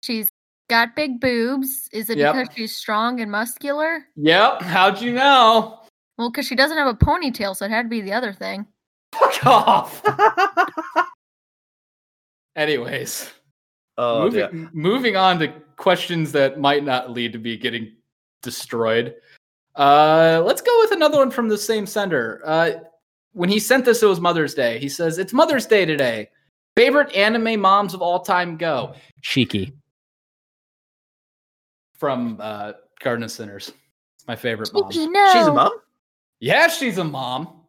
She's 0.03 0.29
got 0.69 0.95
big 0.95 1.19
boobs. 1.19 1.89
Is 1.93 2.11
it 2.11 2.19
Yep. 2.19 2.35
because 2.35 2.49
she's 2.55 2.77
strong 2.77 3.21
and 3.21 3.31
muscular? 3.31 4.05
Yep. 4.17 4.61
How'd 4.61 5.01
you 5.01 5.13
know? 5.13 5.81
Well, 6.19 6.31
because 6.31 6.47
she 6.47 6.57
doesn't 6.57 6.77
have 6.77 6.89
a 6.89 6.95
ponytail, 6.95 7.57
so 7.57 7.65
it 7.65 7.71
had 7.71 7.85
to 7.85 7.89
be 7.89 8.03
the 8.03 8.13
other 8.13 8.35
thing. 8.35 8.67
Fuck 9.15 9.47
off. 9.47 10.03
Anyways, 12.57 13.31
oh 13.99 14.25
moving, 14.25 14.51
dear. 14.51 14.71
moving 14.73 15.17
on 15.17 15.39
to 15.39 15.49
questions 15.77 16.33
that 16.33 16.59
might 16.61 16.85
not 16.85 17.11
lead 17.11 17.33
to 17.33 17.39
me 17.39 17.57
getting 17.57 17.93
destroyed. 18.43 19.15
Uh, 19.77 20.43
let's 20.45 20.61
go 20.61 20.79
with 20.81 20.93
another 20.93 21.19
one 21.19 21.31
from 21.31 21.49
the 21.49 21.59
same 21.59 21.87
sender. 21.87 22.41
Uh, 22.45 22.71
when 23.33 23.49
he 23.49 23.59
sent 23.59 23.85
this, 23.85 24.03
it 24.03 24.07
was 24.07 24.21
Mother's 24.21 24.55
Day. 24.55 24.79
He 24.79 24.89
says, 24.89 25.19
It's 25.19 25.33
Mother's 25.33 25.67
Day 25.67 25.85
today. 25.85 26.31
Favorite 26.77 27.15
anime 27.15 27.61
moms 27.61 27.95
of 27.95 28.03
all 28.03 28.21
time 28.21 28.57
go. 28.57 28.95
Shiki. 29.23 29.73
From 31.99 32.39
uh, 32.41 32.73
Garden 33.03 33.25
of 33.25 33.31
Sinners. 33.31 33.73
My 34.27 34.37
favorite 34.37 34.71
mom. 34.73 34.91
No. 35.13 35.33
She's 35.33 35.47
a 35.47 35.53
mom? 35.53 35.73
Yeah, 36.41 36.69
she's 36.69 36.99
a 36.99 37.05
mom. 37.05 37.63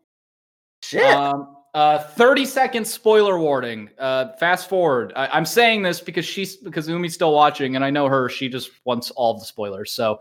Shit. 0.81 1.03
Um, 1.03 1.55
uh, 1.73 1.99
30 1.99 2.45
second 2.45 2.85
spoiler 2.85 3.37
warning. 3.37 3.89
Uh, 3.99 4.33
fast 4.39 4.67
forward. 4.67 5.13
I, 5.15 5.27
I'm 5.27 5.45
saying 5.45 5.83
this 5.83 6.01
because 6.01 6.25
she's 6.25 6.57
because 6.57 6.87
Umi's 6.87 7.13
still 7.13 7.33
watching, 7.33 7.75
and 7.75 7.85
I 7.85 7.89
know 7.89 8.07
her. 8.07 8.29
She 8.29 8.49
just 8.49 8.71
wants 8.83 9.11
all 9.11 9.37
the 9.37 9.45
spoilers. 9.45 9.91
So, 9.91 10.19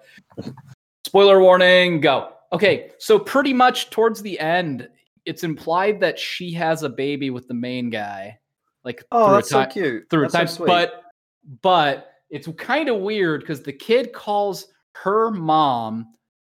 spoiler 1.06 1.40
warning. 1.40 2.00
Go. 2.00 2.32
Okay. 2.52 2.90
So 2.98 3.18
pretty 3.18 3.52
much 3.52 3.90
towards 3.90 4.20
the 4.20 4.38
end, 4.38 4.88
it's 5.24 5.44
implied 5.44 6.00
that 6.00 6.18
she 6.18 6.52
has 6.52 6.82
a 6.82 6.88
baby 6.88 7.30
with 7.30 7.48
the 7.48 7.54
main 7.54 7.90
guy, 7.90 8.38
like 8.84 9.04
oh, 9.12 9.26
through 9.26 9.34
that's 9.36 9.48
a 9.48 9.50
so 9.50 9.66
cute. 9.66 10.10
through 10.10 10.22
That's 10.22 10.34
a 10.34 10.38
time. 10.38 10.46
so 10.48 10.54
sweet. 10.56 10.66
but 10.66 11.02
but 11.62 12.12
it's 12.28 12.48
kind 12.58 12.88
of 12.88 13.00
weird 13.00 13.40
because 13.40 13.62
the 13.62 13.72
kid 13.72 14.12
calls 14.12 14.66
her 14.92 15.30
mom. 15.30 16.12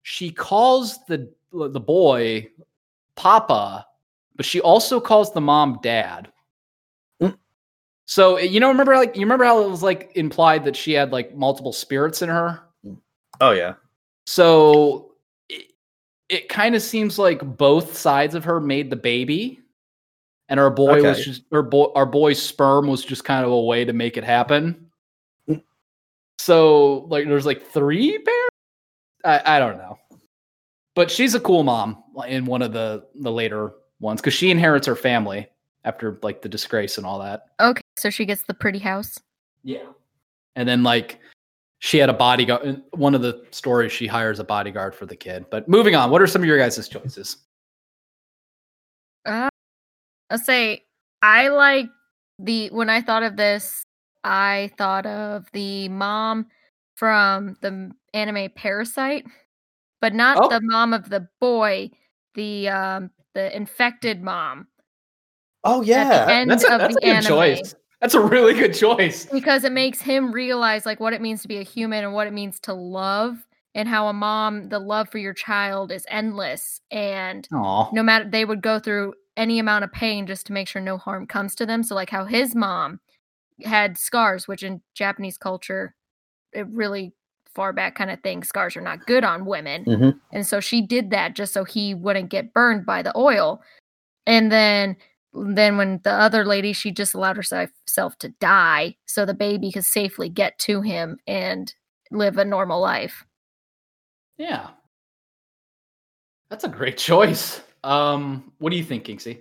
She 0.03 0.31
calls 0.31 1.05
the 1.07 1.33
the 1.53 1.81
boy 1.81 2.49
Papa, 3.17 3.87
but 4.37 4.47
she 4.47 4.61
also 4.61 5.01
calls 5.01 5.33
the 5.33 5.41
mom 5.41 5.81
Dad. 5.83 6.31
Mm. 7.21 7.37
So 8.07 8.39
you 8.39 8.61
know, 8.61 8.69
remember 8.69 8.97
like 8.97 9.17
you 9.17 9.23
remember 9.23 9.45
how 9.45 9.63
it 9.63 9.71
was 9.71 9.83
like 9.83 10.13
implied 10.15 10.65
that 10.65 10.77
she 10.77 10.93
had 10.93 11.13
like 11.13 11.35
multiple 11.37 11.73
spirits 11.73 12.23
in 12.23 12.29
her. 12.29 12.61
oh 13.41 13.51
yeah. 13.51 13.75
So 14.27 15.13
it, 15.49 15.67
it 16.29 16.49
kind 16.49 16.75
of 16.75 16.83
seems 16.83 17.19
like 17.19 17.41
both 17.57 17.97
sides 17.97 18.35
of 18.35 18.45
her 18.45 18.61
made 18.61 18.91
the 18.91 18.97
baby, 18.97 19.61
and 20.49 20.61
our 20.61 20.71
boy 20.71 21.03
was 21.03 21.25
just 21.25 21.43
her 21.53 21.63
boy. 21.63 21.87
Our 21.95 22.07
boy's 22.07 22.41
sperm 22.41 22.87
was 22.87 23.05
just 23.05 23.25
kind 23.25 23.45
of 23.45 23.53
a 23.53 23.61
way 23.61 23.85
to 23.85 23.93
make 23.93 24.17
it 24.17 24.25
happen. 24.25 24.91
Mm. 25.49 25.63
So 26.39 27.07
like, 27.09 27.27
there's 27.27 27.47
like 27.47 27.67
three 27.67 28.19
pairs. 28.19 28.49
I, 29.25 29.57
I 29.57 29.59
don't 29.59 29.79
know, 29.79 29.99
but 30.95 31.11
she's 31.11 31.35
a 31.35 31.41
cool 31.41 31.65
mom 31.65 32.03
in 32.29 32.45
one 32.45 32.63
of 32.63 32.73
the 32.73 33.07
the 33.17 33.33
later 33.33 33.73
ones 34.01 34.21
because 34.21 34.35
she 34.35 34.51
inherits 34.51 34.87
her 34.87 34.97
family 34.97 35.49
after 35.85 36.19
like 36.23 36.43
the 36.43 36.49
disgrace 36.49 36.99
and 36.99 37.07
all 37.07 37.19
that. 37.21 37.47
Okay, 37.61 37.83
so 37.97 38.11
she 38.11 38.25
gets 38.25 38.43
the 38.43 38.55
pretty 38.55 38.79
house. 38.79 39.19
Yeah. 39.63 39.87
And 40.55 40.69
then 40.69 40.83
like 40.83 41.19
she 41.87 41.99
had 41.99 42.11
a 42.11 42.13
bodyguard 42.13 42.83
one 42.95 43.15
of 43.15 43.23
the 43.23 43.45
stories 43.53 43.93
she 43.93 44.09
hires 44.09 44.41
a 44.41 44.45
bodyguard 44.45 44.93
for 44.93 45.07
the 45.07 45.15
kid. 45.15 45.47
But 45.53 45.69
moving 45.69 45.95
on, 45.95 46.11
what 46.11 46.21
are 46.21 46.27
some 46.27 46.43
of 46.43 46.49
your 46.49 46.59
guys' 46.59 46.89
choices? 46.89 47.37
Uh, 49.25 49.49
I'll 50.29 50.39
say 50.39 50.83
I 51.23 51.47
like 51.47 51.87
the 52.41 52.71
when 52.71 52.91
I 52.91 53.01
thought 53.03 53.23
of 53.23 53.37
this, 53.37 53.85
I 54.25 54.73
thought 54.77 55.07
of 55.07 55.47
the 55.53 55.89
mom 55.89 56.49
from 56.97 57.57
the 57.61 57.93
anime 58.13 58.49
Parasyte, 58.49 59.25
but 60.01 60.13
not 60.13 60.39
Oh. 60.41 60.49
the 60.49 60.61
mom 60.63 60.93
of 60.93 61.09
the 61.09 61.29
boy, 61.41 61.91
the 62.35 62.69
um 62.69 63.11
the 63.35 63.55
infected 63.57 64.25
mom. 64.25 64.67
Oh 65.63 65.83
At 65.83 65.85
the 65.85 65.89
yeah. 65.89 66.27
end 66.31 66.51
That's 66.51 66.65
a, 66.65 66.73
of 66.73 66.79
that's 66.81 66.97
a 66.97 67.01
the 67.01 67.01
good 67.07 67.11
anime. 67.11 67.29
choice. 67.29 67.75
That's 68.01 68.15
a 68.15 68.21
really 68.21 68.55
good 68.55 68.75
choice. 68.75 69.27
because 69.27 69.65
it 69.65 69.73
makes 69.73 70.01
him 70.01 70.31
realize 70.33 70.85
like 70.87 71.01
what 71.01 71.13
it 71.13 71.21
means 71.23 71.43
to 71.43 71.49
be 71.49 71.59
a 71.59 71.63
human 71.63 72.05
and 72.05 72.13
what 72.13 72.27
it 72.27 72.33
means 72.33 72.61
to 72.61 72.75
love 72.75 73.39
and 73.75 73.89
how 73.89 74.09
a 74.09 74.13
mom 74.13 74.69
the 74.69 74.79
love 74.79 75.09
for 75.09 75.19
your 75.19 75.33
child 75.35 75.91
is 75.91 76.05
endless 76.09 76.81
and 76.91 77.49
Aw. 77.53 77.91
no 77.93 78.03
matter 78.03 78.29
they 78.29 78.45
would 78.45 78.63
go 78.63 78.79
through 78.79 79.15
any 79.37 79.59
amount 79.59 79.85
of 79.85 79.93
pain 79.93 80.27
just 80.27 80.47
to 80.47 80.53
make 80.53 80.69
sure 80.69 80.81
no 80.81 80.97
harm 80.99 81.27
comes 81.27 81.55
to 81.57 81.67
them 81.67 81.83
so 81.83 81.95
like 81.95 82.09
how 82.11 82.25
his 82.25 82.55
mom 82.55 83.01
had 83.65 83.99
scars 83.99 84.47
which 84.49 84.63
in 84.63 84.81
japanese 84.95 85.37
culture 85.37 85.95
it 86.53 86.67
really 86.69 87.13
far 87.55 87.73
back 87.73 87.95
kind 87.95 88.11
of 88.11 88.21
thing 88.23 88.43
scars 88.43 88.77
are 88.77 88.81
not 88.83 89.07
good 89.07 89.25
on 89.25 89.45
women 89.47 89.85
Mhm. 89.85 90.21
and 90.33 90.47
so 90.47 90.59
she 90.61 90.81
did 90.81 91.11
that 91.11 91.35
just 91.35 91.53
so 91.53 91.65
he 91.65 91.95
wouldn't 91.95 92.31
get 92.31 92.53
burned 92.55 92.87
by 92.87 93.03
the 93.03 93.17
oil 93.17 93.61
and 94.27 94.51
then 94.51 94.97
then 95.49 95.77
when 95.77 96.01
the 96.05 96.11
other 96.13 96.45
lady 96.45 96.73
she 96.73 96.91
just 96.91 97.15
allowed 97.15 97.37
herself 97.37 98.17
to 98.19 98.29
die 98.41 98.97
so 99.07 99.25
the 99.25 99.35
baby 99.35 99.71
could 99.71 99.85
safely 99.85 100.29
get 100.29 100.59
to 100.59 100.81
him 100.81 101.19
and 101.27 101.75
live 102.11 102.39
a 102.39 102.45
normal 102.45 102.81
life 102.81 103.25
Yeah. 104.39 104.69
That's 106.51 106.65
a 106.65 106.69
great 106.69 106.97
choice. 106.97 107.61
Um, 107.83 108.53
what 108.59 108.71
do 108.71 108.77
you 108.77 108.85
think, 108.85 109.05
Kinksy? 109.05 109.41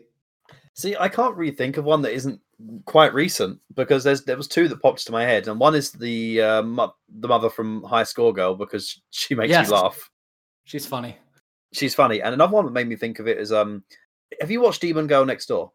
See, 0.73 0.95
I 0.99 1.07
can't 1.07 1.35
really 1.35 1.55
think 1.55 1.77
of 1.77 1.85
one 1.85 2.01
that 2.01 2.13
isn't 2.13 2.39
quite 2.85 3.13
recent 3.13 3.59
because 3.75 4.03
there's 4.03 4.23
there 4.23 4.37
was 4.37 4.47
two 4.47 4.67
that 4.67 4.81
popped 4.81 5.05
to 5.05 5.11
my 5.11 5.23
head, 5.23 5.47
and 5.47 5.59
one 5.59 5.75
is 5.75 5.91
the 5.91 6.41
uh, 6.41 6.61
mo- 6.63 6.95
the 7.19 7.27
mother 7.27 7.49
from 7.49 7.83
High 7.83 8.03
Score 8.03 8.33
Girl 8.33 8.55
because 8.55 9.01
she 9.11 9.35
makes 9.35 9.51
Yes. 9.51 9.69
me 9.69 9.75
laugh. 9.75 10.09
She's 10.63 10.85
funny. 10.87 11.17
She's 11.73 11.93
funny, 11.95 12.21
and 12.21 12.33
another 12.33 12.53
one 12.53 12.65
that 12.65 12.71
made 12.71 12.87
me 12.87 12.95
think 12.95 13.19
of 13.19 13.27
it 13.27 13.37
is 13.37 13.51
um, 13.51 13.83
have 14.41 14.49
you 14.51 14.61
watched 14.61 14.81
Demon 14.81 15.07
Girl 15.07 15.25
Next 15.25 15.45
Door? 15.45 15.71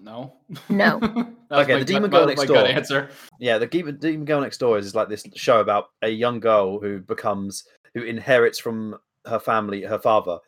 No. 0.00 0.34
No. 0.68 1.00
Okay, 1.50 1.78
the 1.78 1.84
Demon 1.84 2.10
my- 2.10 2.16
Girl 2.18 2.20
my 2.26 2.26
Next 2.34 2.40
gut 2.46 2.48
Door. 2.48 2.66
answer. 2.66 3.10
Yeah, 3.38 3.58
the 3.58 3.66
Demon, 3.66 3.96
Demon 3.98 4.24
Girl 4.24 4.40
Next 4.40 4.58
Door 4.58 4.78
is 4.78 4.92
like 4.94 5.08
this 5.08 5.24
show 5.36 5.60
about 5.60 5.90
a 6.02 6.08
young 6.08 6.40
girl 6.40 6.80
who 6.80 6.98
becomes 6.98 7.62
who 7.94 8.02
inherits 8.02 8.58
from 8.58 8.96
her 9.26 9.38
family, 9.38 9.82
her 9.82 10.00
father. 10.00 10.38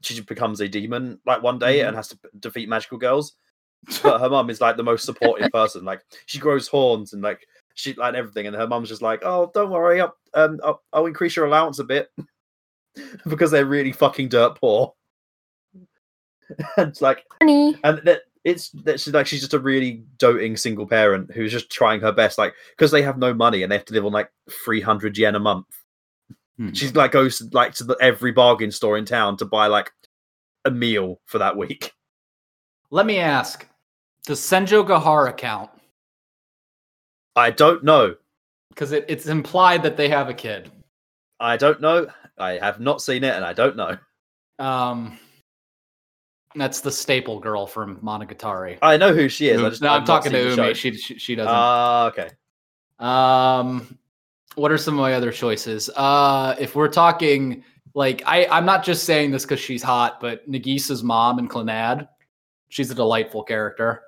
She 0.00 0.14
just 0.14 0.26
becomes 0.26 0.60
a 0.60 0.66
demon 0.68 1.20
like 1.26 1.42
one 1.44 1.60
day 1.60 1.82
and 1.82 1.94
has 1.94 2.08
to 2.08 2.18
defeat 2.40 2.68
magical 2.68 2.98
girls. 2.98 3.34
But 4.02 4.20
her 4.20 4.28
mom 4.30 4.50
is 4.50 4.60
like 4.60 4.76
the 4.76 4.82
most 4.82 5.04
supportive 5.04 5.50
person. 5.52 5.84
Like 5.84 6.00
she 6.26 6.40
grows 6.40 6.66
horns 6.66 7.12
and 7.12 7.22
like 7.22 7.46
she 7.74 7.94
like 7.94 8.14
everything, 8.14 8.48
and 8.48 8.56
her 8.56 8.66
mom's 8.66 8.88
just 8.88 9.02
like, 9.02 9.20
"Oh, 9.24 9.50
don't 9.54 9.70
worry, 9.70 10.00
I'll, 10.00 10.16
um, 10.34 10.58
I'll, 10.64 10.82
I'll 10.92 11.06
increase 11.06 11.36
your 11.36 11.46
allowance 11.46 11.78
a 11.78 11.84
bit," 11.84 12.08
because 13.28 13.52
they're 13.52 13.64
really 13.66 13.92
fucking 13.92 14.28
dirt 14.28 14.56
poor. 14.60 14.94
and 16.76 16.88
it's 16.88 17.00
like 17.00 17.24
Honey. 17.40 17.78
and 17.84 18.00
that 18.04 18.22
it's 18.44 18.70
that 18.70 18.98
she's 18.98 19.14
like 19.14 19.26
she's 19.26 19.40
just 19.40 19.54
a 19.54 19.58
really 19.58 20.02
doting 20.18 20.56
single 20.56 20.86
parent 20.86 21.30
who's 21.32 21.52
just 21.52 21.70
trying 21.70 22.00
her 22.00 22.10
best 22.12 22.38
like 22.38 22.54
because 22.76 22.90
they 22.90 23.02
have 23.02 23.16
no 23.18 23.32
money 23.32 23.62
and 23.62 23.70
they 23.70 23.76
have 23.76 23.84
to 23.84 23.94
live 23.94 24.04
on 24.04 24.12
like 24.12 24.30
300 24.50 25.16
yen 25.16 25.34
a 25.34 25.38
month 25.38 25.66
Hmm. 26.58 26.72
she's 26.74 26.94
like 26.94 27.12
goes 27.12 27.40
like 27.54 27.72
to 27.74 27.84
the, 27.84 27.96
every 28.00 28.30
bargain 28.30 28.70
store 28.70 28.98
in 28.98 29.06
town 29.06 29.38
to 29.38 29.46
buy 29.46 29.68
like 29.68 29.90
a 30.66 30.70
meal 30.70 31.18
for 31.24 31.38
that 31.38 31.56
week 31.56 31.92
Let 32.90 33.06
me 33.06 33.18
ask: 33.18 33.66
Does 34.26 34.38
Senjougahara 34.40 35.34
count? 35.36 35.70
i 37.36 37.50
don't 37.50 37.82
know 37.82 38.14
Because 38.68 38.92
it, 38.92 39.06
it's 39.08 39.26
implied 39.28 39.82
that 39.84 39.96
they 39.96 40.08
have 40.10 40.28
a 40.28 40.34
kid. 40.34 40.70
i 41.40 41.56
don't 41.56 41.80
know 41.80 42.06
i 42.38 42.52
have 42.58 42.80
not 42.80 43.00
seen 43.00 43.24
it 43.24 43.34
and 43.34 43.44
i 43.46 43.54
don't 43.54 43.76
know 43.76 43.96
Um, 44.58 45.18
that's 46.56 46.80
the 46.80 46.90
staple 46.92 47.38
girl 47.40 47.66
from 47.66 47.96
Monogatari. 47.98 48.78
i 48.82 48.96
know 48.96 49.12
who 49.14 49.28
she 49.28 49.48
is 49.48 49.58
I 49.58 49.60
Umi- 49.60 49.70
just, 49.70 49.82
no, 49.82 49.90
I've 49.90 50.00
I'm 50.00 50.06
talking 50.06 50.32
to. 50.32 50.50
Umi. 50.50 50.74
She, 50.74 50.94
she 50.96 51.18
she 51.18 51.34
doesn't. 51.34 51.52
ah 51.54 52.06
okay 52.06 52.30
Um, 52.98 53.98
what 54.54 54.70
are 54.70 54.78
some 54.78 54.94
of 54.94 55.00
my 55.00 55.14
other 55.14 55.32
choices? 55.32 55.88
Uh, 55.96 56.54
if 56.58 56.74
we're 56.76 56.88
talking 56.88 57.64
like 57.94 58.22
I, 58.26 58.46
I'm 58.46 58.64
not 58.66 58.84
just 58.84 59.04
saying 59.04 59.30
this 59.30 59.44
because 59.44 59.60
she's 59.60 59.82
hot, 59.82 60.20
but 60.20 60.48
Nagisa's 60.50 61.02
mom 61.02 61.38
in 61.38 61.48
Clannad, 61.48 62.08
she's 62.68 62.90
a 62.90 62.94
delightful 62.94 63.42
character. 63.42 64.02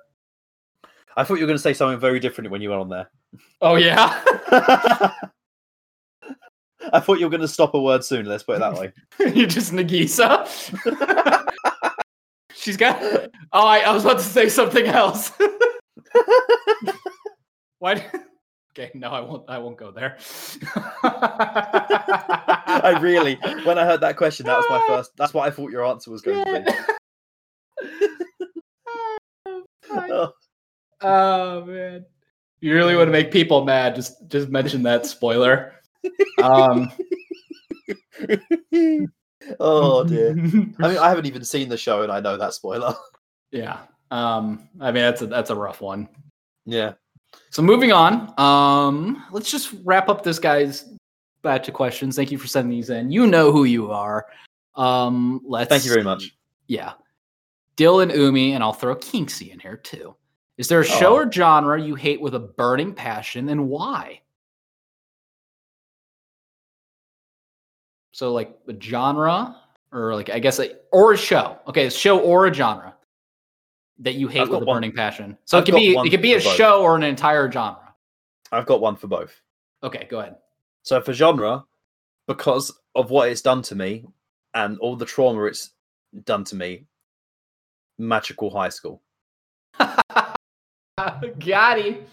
i 1.17 1.23
thought 1.23 1.35
you 1.35 1.41
were 1.41 1.47
going 1.47 1.57
to 1.57 1.61
say 1.63 1.73
something 1.73 1.99
very 1.99 2.19
different 2.19 2.49
when 2.51 2.61
you 2.61 2.69
went 2.69 2.81
on 2.81 2.89
there 2.89 3.09
Oh 3.61 3.75
yeah, 3.75 4.21
I 6.93 6.99
thought 6.99 7.19
you 7.19 7.25
were 7.25 7.31
going 7.31 7.41
to 7.41 7.47
stop 7.47 7.73
a 7.73 7.81
word 7.81 8.03
soon. 8.03 8.25
Let's 8.25 8.43
put 8.43 8.57
it 8.57 8.59
that 8.59 8.73
way. 8.75 8.93
You're 9.35 9.47
just 9.47 9.73
Nagisa. 9.73 10.45
She's 12.55 12.77
got. 12.77 13.01
Oh, 13.51 13.67
I, 13.67 13.79
I 13.79 13.91
was 13.93 14.05
about 14.05 14.17
to 14.17 14.23
say 14.23 14.49
something 14.49 14.85
else. 14.85 15.31
Why? 17.79 18.05
Okay, 18.71 18.91
no, 18.93 19.09
I 19.09 19.19
won't. 19.21 19.49
I 19.49 19.57
won't 19.57 19.77
go 19.77 19.91
there. 19.91 20.17
I 21.03 22.97
really, 23.01 23.35
when 23.63 23.77
I 23.77 23.85
heard 23.85 24.01
that 24.01 24.17
question, 24.17 24.45
that 24.47 24.57
was 24.57 24.65
my 24.69 24.83
first. 24.87 25.11
That's 25.17 25.33
what 25.33 25.47
I 25.47 25.51
thought 25.51 25.71
your 25.71 25.85
answer 25.85 26.11
was 26.11 26.21
going 26.21 26.43
to 26.45 26.65
be. 27.81 27.87
Oh, 29.87 30.31
Oh 31.01 31.63
man, 31.65 32.05
you 32.61 32.73
really 32.73 32.95
want 32.95 33.07
to 33.07 33.11
make 33.11 33.31
people 33.31 33.65
mad? 33.65 33.95
Just 33.95 34.27
just 34.27 34.49
mention 34.49 34.83
that 34.83 35.05
spoiler. 35.05 35.73
Um, 36.41 36.91
oh 39.59 40.03
dear. 40.03 40.31
I 40.31 40.33
mean, 40.33 40.75
I 40.79 41.09
haven't 41.09 41.25
even 41.25 41.43
seen 41.43 41.69
the 41.69 41.77
show, 41.77 42.01
and 42.03 42.11
I 42.11 42.19
know 42.19 42.37
that 42.37 42.53
spoiler. 42.53 42.93
yeah. 43.51 43.79
Um, 44.11 44.69
I 44.79 44.91
mean 44.91 45.03
that's 45.03 45.21
a 45.21 45.27
that's 45.27 45.49
a 45.49 45.55
rough 45.55 45.81
one. 45.81 46.07
Yeah. 46.65 46.93
So 47.49 47.61
moving 47.61 47.91
on, 47.91 48.33
um, 48.39 49.23
let's 49.31 49.51
just 49.51 49.73
wrap 49.83 50.09
up 50.09 50.23
this 50.23 50.39
guy's 50.39 50.85
batch 51.41 51.67
of 51.67 51.73
questions. 51.73 52.15
Thank 52.15 52.31
you 52.31 52.37
for 52.37 52.47
sending 52.47 52.71
these 52.75 52.89
in. 52.89 53.11
You 53.11 53.27
know 53.27 53.51
who 53.51 53.65
you 53.65 53.91
are. 53.91 54.25
Um, 54.75 55.41
let's. 55.45 55.69
Thank 55.69 55.85
you 55.85 55.91
very 55.91 56.03
much. 56.03 56.35
Yeah, 56.67 56.93
Dil 57.75 57.99
and 58.01 58.11
Umi, 58.11 58.53
and 58.53 58.63
I'll 58.63 58.73
throw 58.73 58.95
Kinksy 58.95 59.51
in 59.51 59.59
here 59.59 59.77
too. 59.77 60.15
Is 60.57 60.67
there 60.69 60.79
a 60.79 60.85
show 60.85 61.13
Oh. 61.13 61.17
or 61.17 61.31
genre 61.31 61.79
you 61.81 61.95
hate 61.95 62.21
with 62.21 62.35
a 62.35 62.39
burning 62.39 62.93
passion, 62.93 63.49
and 63.49 63.67
why? 63.67 64.21
So, 68.15 68.31
like 68.31 68.57
a 68.69 68.73
genre, 68.81 69.57
or 69.91 70.15
like 70.15 70.29
I 70.29 70.39
guess, 70.39 70.57
like, 70.57 70.81
or 70.93 71.11
a 71.11 71.17
show. 71.17 71.57
Okay, 71.67 71.87
a 71.87 71.91
show 71.91 72.17
or 72.17 72.47
a 72.47 72.53
genre 72.53 72.95
that 73.99 74.15
you 74.15 74.29
hate 74.29 74.43
I've 74.43 74.49
with 74.51 74.61
a 74.61 74.65
one- 74.65 74.77
burning 74.77 74.93
passion. 74.93 75.37
So 75.43 75.57
I've 75.57 75.63
it 75.63 75.65
could 75.71 75.75
be 75.77 75.95
it 75.97 76.09
could 76.11 76.21
be 76.21 76.31
a 76.33 76.37
both. 76.39 76.55
show 76.55 76.81
or 76.81 76.95
an 76.95 77.03
entire 77.03 77.51
genre. 77.51 77.93
I've 78.53 78.65
got 78.65 78.79
one 78.79 78.95
for 78.95 79.07
both. 79.07 79.41
Okay, 79.83 80.07
go 80.09 80.21
ahead. 80.21 80.37
So 80.83 81.01
for 81.01 81.11
genre, 81.11 81.65
because 82.25 82.71
of 82.95 83.09
what 83.11 83.27
it's 83.27 83.41
done 83.41 83.61
to 83.63 83.75
me 83.75 84.05
and 84.53 84.79
all 84.79 84.95
the 84.95 85.05
trauma 85.05 85.43
it's 85.43 85.71
done 86.23 86.45
to 86.45 86.55
me, 86.55 86.85
Magical 87.97 88.49
High 88.49 88.69
School. 88.69 89.01
Got 90.97 91.79
him. 91.79 92.05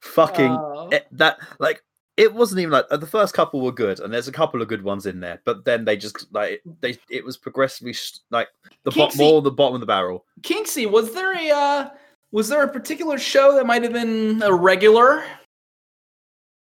Fucking 0.00 0.50
Oh. 0.50 0.88
it, 0.90 1.06
that 1.12 1.38
like 1.60 1.84
it 2.22 2.32
wasn't 2.32 2.60
even 2.60 2.70
like 2.70 2.88
the 2.88 3.06
first 3.06 3.34
couple 3.34 3.60
were 3.60 3.72
good 3.72 3.98
and 3.98 4.14
there's 4.14 4.28
a 4.28 4.32
couple 4.32 4.62
of 4.62 4.68
good 4.68 4.84
ones 4.84 5.06
in 5.06 5.18
there 5.18 5.40
but 5.44 5.64
then 5.64 5.84
they 5.84 5.96
just 5.96 6.32
like 6.32 6.62
they 6.80 6.96
it 7.10 7.24
was 7.24 7.36
progressively 7.36 7.92
sh- 7.92 8.18
like 8.30 8.48
the 8.84 8.92
bot 8.92 9.16
more 9.16 9.42
the 9.42 9.50
bottom 9.50 9.74
of 9.74 9.80
the 9.80 9.86
barrel. 9.86 10.24
Kinksy, 10.42 10.88
was 10.90 11.14
there 11.14 11.34
a 11.34 11.50
uh, 11.50 11.90
was 12.30 12.48
there 12.48 12.62
a 12.62 12.68
particular 12.68 13.18
show 13.18 13.54
that 13.56 13.66
might 13.66 13.82
have 13.82 13.92
been 13.92 14.42
a 14.42 14.54
regular? 14.54 15.24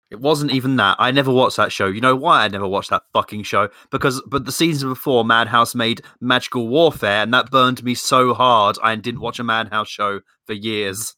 it 0.10 0.20
wasn't 0.20 0.52
even 0.52 0.76
that. 0.76 0.98
I 1.00 1.12
never 1.12 1.32
watched 1.32 1.56
that 1.56 1.72
show. 1.72 1.88
You 1.88 2.02
know 2.02 2.18
why 2.18 2.44
i 2.44 2.48
never 2.50 2.68
watched 2.68 2.90
that 2.90 3.04
fucking 3.14 3.44
show? 3.44 3.70
Because 3.92 4.22
but 4.28 4.46
the 4.46 4.52
season 4.52 4.90
before 4.90 5.24
madhouse 5.24 5.74
made 5.74 6.02
magical 6.20 6.68
warfare 6.68 7.24
and 7.24 7.34
that 7.34 7.50
burned 7.50 7.84
me 7.84 7.96
so 7.96 8.34
hard 8.34 8.78
i 8.84 8.94
didn't 8.96 9.22
watch 9.22 9.40
a 9.40 9.44
madhouse 9.44 9.88
show 9.88 10.20
for 10.46 10.54
years 10.54 11.16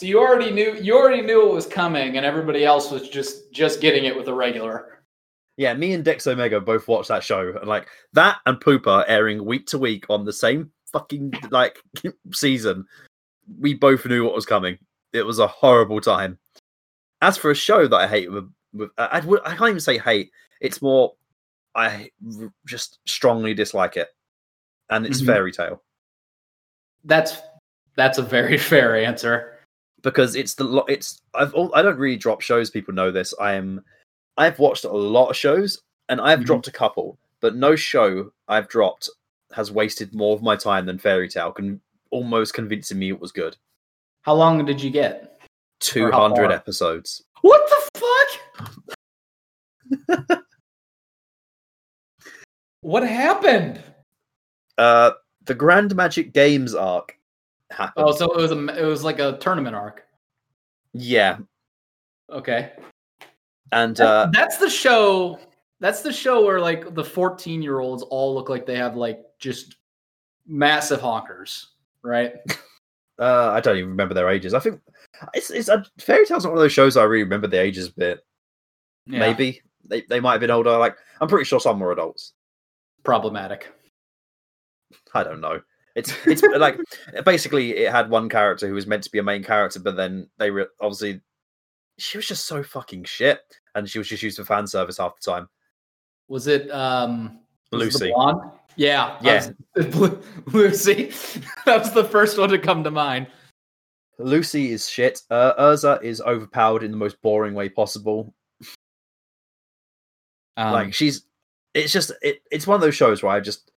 So 0.00 0.06
you 0.06 0.18
already 0.18 0.50
knew 0.50 0.78
you 0.80 0.96
already 0.96 1.20
knew 1.20 1.50
it 1.50 1.52
was 1.52 1.66
coming, 1.66 2.16
and 2.16 2.24
everybody 2.24 2.64
else 2.64 2.90
was 2.90 3.06
just 3.10 3.52
just 3.52 3.82
getting 3.82 4.06
it 4.06 4.16
with 4.16 4.28
Irregular. 4.28 5.02
yeah 5.58 5.74
me 5.74 5.92
and 5.92 6.02
dex 6.02 6.26
omega 6.26 6.58
both 6.58 6.88
watched 6.88 7.08
that 7.08 7.22
show 7.22 7.52
and 7.58 7.68
like 7.68 7.86
that 8.14 8.38
and 8.46 8.58
pooper 8.60 9.04
airing 9.08 9.44
week 9.44 9.66
to 9.66 9.78
week 9.78 10.06
on 10.08 10.24
the 10.24 10.32
same 10.32 10.70
fucking 10.90 11.34
like 11.50 11.78
season 12.32 12.86
we 13.58 13.74
both 13.74 14.06
knew 14.06 14.24
what 14.24 14.34
was 14.34 14.46
coming 14.46 14.78
it 15.12 15.26
was 15.26 15.38
a 15.38 15.46
horrible 15.46 16.00
time 16.00 16.38
as 17.20 17.36
for 17.36 17.50
a 17.50 17.54
show 17.54 17.86
that 17.86 17.96
i 17.96 18.06
hate 18.06 18.32
with, 18.32 18.50
with 18.72 18.88
I, 18.96 19.18
I 19.18 19.54
can't 19.54 19.68
even 19.68 19.80
say 19.80 19.98
hate 19.98 20.30
it's 20.62 20.80
more 20.80 21.12
i 21.74 22.08
r- 22.40 22.50
just 22.66 22.98
strongly 23.06 23.52
dislike 23.52 23.98
it 23.98 24.08
and 24.88 25.04
it's 25.04 25.20
Mhm. 25.20 25.26
Fairy 25.26 25.52
Tail 25.52 25.82
That's 27.04 27.36
that's 27.96 28.16
a 28.16 28.22
very 28.22 28.56
fair 28.72 28.96
answer. 28.96 29.58
Because 30.02 30.34
it's 30.36 30.54
the 30.54 30.64
lot. 30.64 30.88
it's 30.88 31.20
I've 31.34 31.54
al- 31.54 31.74
I 31.74 31.82
don't 31.82 31.98
really 31.98 32.16
drop 32.16 32.40
shows. 32.40 32.70
People 32.70 32.94
know 32.94 33.10
this. 33.10 33.34
I 33.40 33.52
am 33.54 33.84
I've 34.36 34.58
watched 34.58 34.84
a 34.84 34.92
lot 34.92 35.30
of 35.30 35.36
shows 35.36 35.82
and 36.08 36.20
I've 36.20 36.40
Mhm. 36.40 36.44
dropped 36.46 36.68
a 36.68 36.72
couple, 36.72 37.18
but 37.40 37.56
no 37.56 37.76
show 37.76 38.32
I've 38.48 38.68
dropped 38.68 39.10
has 39.52 39.70
wasted 39.72 40.14
more 40.14 40.34
of 40.34 40.42
my 40.42 40.56
time 40.56 40.86
than 40.86 40.98
Fairy 40.98 41.28
Tail. 41.28 41.52
Can 41.52 41.80
almost 42.10 42.54
convincing 42.54 42.98
me 42.98 43.10
it 43.10 43.20
was 43.20 43.32
good. 43.32 43.56
How 44.22 44.34
long 44.34 44.64
did 44.64 44.82
you 44.82 44.90
get? 44.90 45.40
Two 45.80 46.10
hundred 46.10 46.50
episodes. 46.52 47.22
What 47.42 47.68
the 47.68 48.00
fuck? 48.00 48.08
what 52.80 53.02
happened? 53.02 53.82
Uh, 54.78 55.12
the 55.44 55.54
Grand 55.54 55.94
Magic 55.94 56.32
Games 56.32 56.74
arc 56.74 57.16
happened. 57.70 58.06
Oh, 58.08 58.12
so 58.12 58.26
it 58.32 58.36
was 58.36 58.52
a 58.52 58.66
it 58.82 58.84
was 58.86 59.02
like 59.04 59.18
a 59.18 59.38
tournament 59.38 59.74
arc. 59.76 60.04
yeah, 60.92 61.38
Okay. 62.30 62.72
and 63.72 63.96
That- 63.96 64.06
uh, 64.06 64.30
that's 64.32 64.56
the 64.58 64.70
show. 64.70 65.38
That's 65.80 66.02
the 66.02 66.12
show 66.12 66.44
where 66.44 66.60
like 66.60 66.94
the 66.94 67.04
14 67.04 67.62
year 67.62 67.78
olds 67.80 68.02
all 68.02 68.34
look 68.34 68.48
like 68.50 68.66
they 68.66 68.76
have 68.76 68.96
like 68.96 69.20
just 69.38 69.76
massive 70.46 71.00
honkers, 71.00 71.66
right? 72.02 72.34
uh, 73.18 73.50
I 73.50 73.60
don't 73.60 73.76
even 73.78 73.88
remember 73.90 74.12
their 74.14 74.28
ages. 74.28 74.52
I 74.52 74.58
think 74.60 74.80
it's 75.34 75.50
it's 75.50 75.68
uh, 75.70 75.82
Fairy 75.98 76.26
Tail's 76.26 76.44
not 76.44 76.50
one 76.50 76.58
of 76.58 76.62
those 76.64 76.72
shows 76.72 76.96
I 76.98 77.04
really 77.04 77.22
remember 77.24 77.46
the 77.46 77.60
ages 77.60 77.88
a 77.88 77.92
bit. 77.92 78.20
Yeah, 79.06 79.20
Maybe 79.20 79.62
they 79.84 80.02
they 80.02 80.20
might 80.20 80.32
have 80.32 80.40
been 80.40 80.50
older. 80.50 80.76
Like 80.76 80.96
I'm 81.20 81.28
pretty 81.28 81.44
sure 81.46 81.60
some 81.60 81.80
were 81.80 81.92
adults. 81.92 82.34
problematic. 83.02 83.72
I 85.14 85.22
don't 85.24 85.40
know. 85.40 85.60
It's 85.96 86.12
it's 86.26 86.42
like 86.42 86.78
basically 87.24 87.76
it 87.76 87.90
had 87.90 88.10
one 88.10 88.28
character 88.28 88.68
who 88.68 88.74
was 88.74 88.86
meant 88.86 89.02
to 89.04 89.10
be 89.10 89.18
a 89.18 89.22
main 89.22 89.42
character, 89.42 89.80
but 89.80 89.96
then 89.96 90.28
they 90.38 90.50
re- 90.50 90.66
obviously 90.80 91.20
she 91.98 92.16
was 92.16 92.26
just 92.26 92.46
so 92.46 92.62
fucking 92.62 93.04
shit, 93.04 93.40
and 93.74 93.88
she 93.88 93.98
was 93.98 94.08
just 94.08 94.22
used 94.22 94.36
for 94.38 94.44
fan 94.44 94.66
service 94.66 94.98
half 94.98 95.14
the 95.20 95.30
time. 95.30 95.48
Was 96.28 96.46
it 96.46 96.70
um 96.70 97.40
was 97.72 97.82
it 97.82 97.84
Lucy. 97.84 98.12
Yeah, 98.76 99.18
Yeah. 99.20 99.50
was- 99.76 100.16
Lucy. 100.46 101.12
that 101.66 101.80
was 101.80 101.92
the 101.92 102.04
first 102.04 102.38
one 102.38 102.50
to 102.50 102.58
come 102.58 102.84
to 102.84 102.90
mind. 102.90 103.26
Lucy 104.18 104.70
is 104.70 104.88
shit. 104.88 105.22
Uh, 105.30 105.54
Erza 105.58 106.02
is 106.02 106.20
overpowered 106.20 106.82
in 106.82 106.90
the 106.90 106.96
most 106.96 107.20
boring 107.22 107.54
way 107.54 107.68
possible. 107.68 108.32
Um, 110.56 110.72
like 110.72 110.94
she's, 110.94 111.24
it's 111.74 111.92
just 111.92 112.12
it, 112.22 112.42
it's 112.50 112.66
one 112.66 112.74
of 112.74 112.80
those 112.80 112.94
shows 112.94 113.22
where 113.22 113.32
I 113.32 113.40
just 113.40 113.70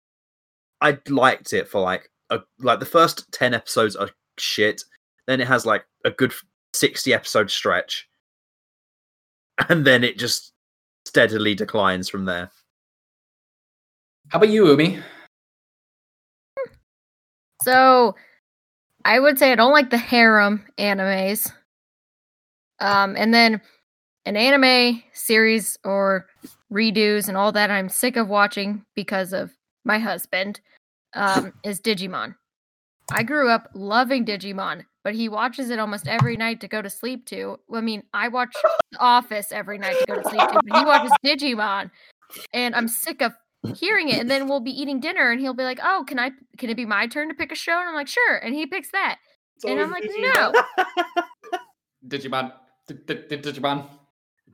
I 0.82 0.98
liked 1.08 1.52
it 1.52 1.68
for 1.68 1.80
like 1.80 2.10
a 2.30 2.40
like 2.58 2.80
the 2.80 2.86
first 2.86 3.30
ten 3.32 3.54
episodes 3.54 3.96
are 3.96 4.10
shit. 4.38 4.82
Then 5.26 5.40
it 5.40 5.46
has 5.46 5.64
like 5.64 5.84
a 6.04 6.10
good 6.10 6.32
sixty 6.74 7.14
episode 7.14 7.50
stretch, 7.50 8.08
and 9.68 9.86
then 9.86 10.02
it 10.02 10.18
just 10.18 10.52
steadily 11.06 11.54
declines 11.54 12.08
from 12.08 12.24
there. 12.24 12.50
how 14.28 14.38
about 14.38 14.50
you, 14.50 14.68
Umi? 14.68 14.98
So 17.62 18.16
I 19.04 19.20
would 19.20 19.38
say 19.38 19.52
I 19.52 19.54
don't 19.54 19.72
like 19.72 19.90
the 19.90 19.98
harem 19.98 20.64
animes. 20.78 21.50
Um, 22.80 23.14
and 23.16 23.32
then 23.32 23.60
an 24.26 24.36
anime 24.36 25.02
series 25.12 25.78
or 25.84 26.26
redos 26.72 27.28
and 27.28 27.36
all 27.36 27.52
that 27.52 27.70
I'm 27.70 27.88
sick 27.88 28.16
of 28.16 28.28
watching 28.28 28.84
because 28.96 29.32
of 29.32 29.52
my 29.84 29.98
husband 29.98 30.60
um, 31.14 31.52
is 31.64 31.80
Digimon. 31.80 32.34
I 33.10 33.22
grew 33.22 33.48
up 33.48 33.68
loving 33.74 34.24
Digimon, 34.24 34.84
but 35.04 35.14
he 35.14 35.28
watches 35.28 35.70
it 35.70 35.78
almost 35.78 36.08
every 36.08 36.36
night 36.36 36.60
to 36.60 36.68
go 36.68 36.80
to 36.80 36.88
sleep 36.88 37.26
to. 37.26 37.58
I 37.72 37.80
mean, 37.80 38.04
I 38.14 38.28
watch 38.28 38.54
The 38.92 38.98
Office 39.00 39.52
every 39.52 39.78
night 39.78 39.96
to 39.98 40.04
go 40.06 40.22
to 40.22 40.28
sleep 40.28 40.40
to, 40.40 40.60
but 40.64 40.78
he 40.78 40.84
watches 40.84 41.12
Digimon, 41.24 41.90
and 42.52 42.74
I'm 42.74 42.88
sick 42.88 43.20
of 43.20 43.32
hearing 43.74 44.08
it. 44.08 44.20
And 44.20 44.30
then 44.30 44.48
we'll 44.48 44.60
be 44.60 44.70
eating 44.70 45.00
dinner, 45.00 45.30
and 45.30 45.40
he'll 45.40 45.54
be 45.54 45.64
like, 45.64 45.80
"Oh, 45.82 46.04
can 46.06 46.18
I? 46.18 46.30
Can 46.58 46.70
it 46.70 46.76
be 46.76 46.86
my 46.86 47.06
turn 47.06 47.28
to 47.28 47.34
pick 47.34 47.52
a 47.52 47.56
show?" 47.56 47.78
And 47.78 47.88
I'm 47.88 47.94
like, 47.94 48.08
"Sure," 48.08 48.36
and 48.36 48.54
he 48.54 48.66
picks 48.66 48.90
that, 48.92 49.18
and 49.66 49.80
I'm 49.80 49.90
like, 49.90 50.04
"No." 50.18 50.52
Digimon. 52.08 52.52
D- 52.88 52.94
d- 53.06 53.14
d- 53.28 53.36
Digimon. 53.36 53.86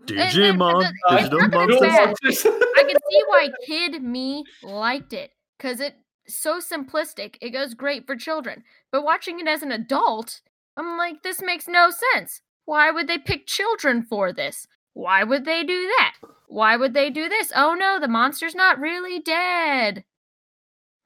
Digimon, 0.07 0.91
digital 1.11 1.49
monsters. 1.49 2.47
I 2.47 2.83
can 2.83 2.97
see 3.11 3.23
why 3.27 3.51
kid 3.67 4.03
me 4.03 4.45
liked 4.63 5.13
it 5.13 5.31
because 5.57 5.81
it's 5.81 5.97
so 6.29 6.61
simplistic. 6.61 7.37
It 7.41 7.51
goes 7.51 7.75
great 7.75 8.07
for 8.07 8.17
children. 8.17 8.63
But 8.93 9.05
watching 9.05 9.41
it 9.41 9.49
as 9.49 9.63
an 9.63 9.73
adult, 9.73 10.41
I'm 10.77 10.97
like, 10.97 11.23
this 11.23 11.43
makes 11.43 11.69
no 11.69 11.91
sense. 12.15 12.41
Why 12.65 12.91
would 12.91 13.09
they 13.09 13.19
pick 13.19 13.47
children 13.47 14.03
for 14.03 14.33
this? 14.33 14.67
why 14.99 15.23
would 15.23 15.45
they 15.45 15.63
do 15.63 15.87
that? 15.99 16.17
Why 16.49 16.77
would 16.77 16.93
they 16.93 17.09
do 17.09 17.29
this? 17.29 17.53
Oh 17.55 17.75
no, 17.75 18.01
the 18.01 18.09
monster's 18.09 18.57
not 18.57 18.81
really 18.81 19.21
dead. 19.21 20.05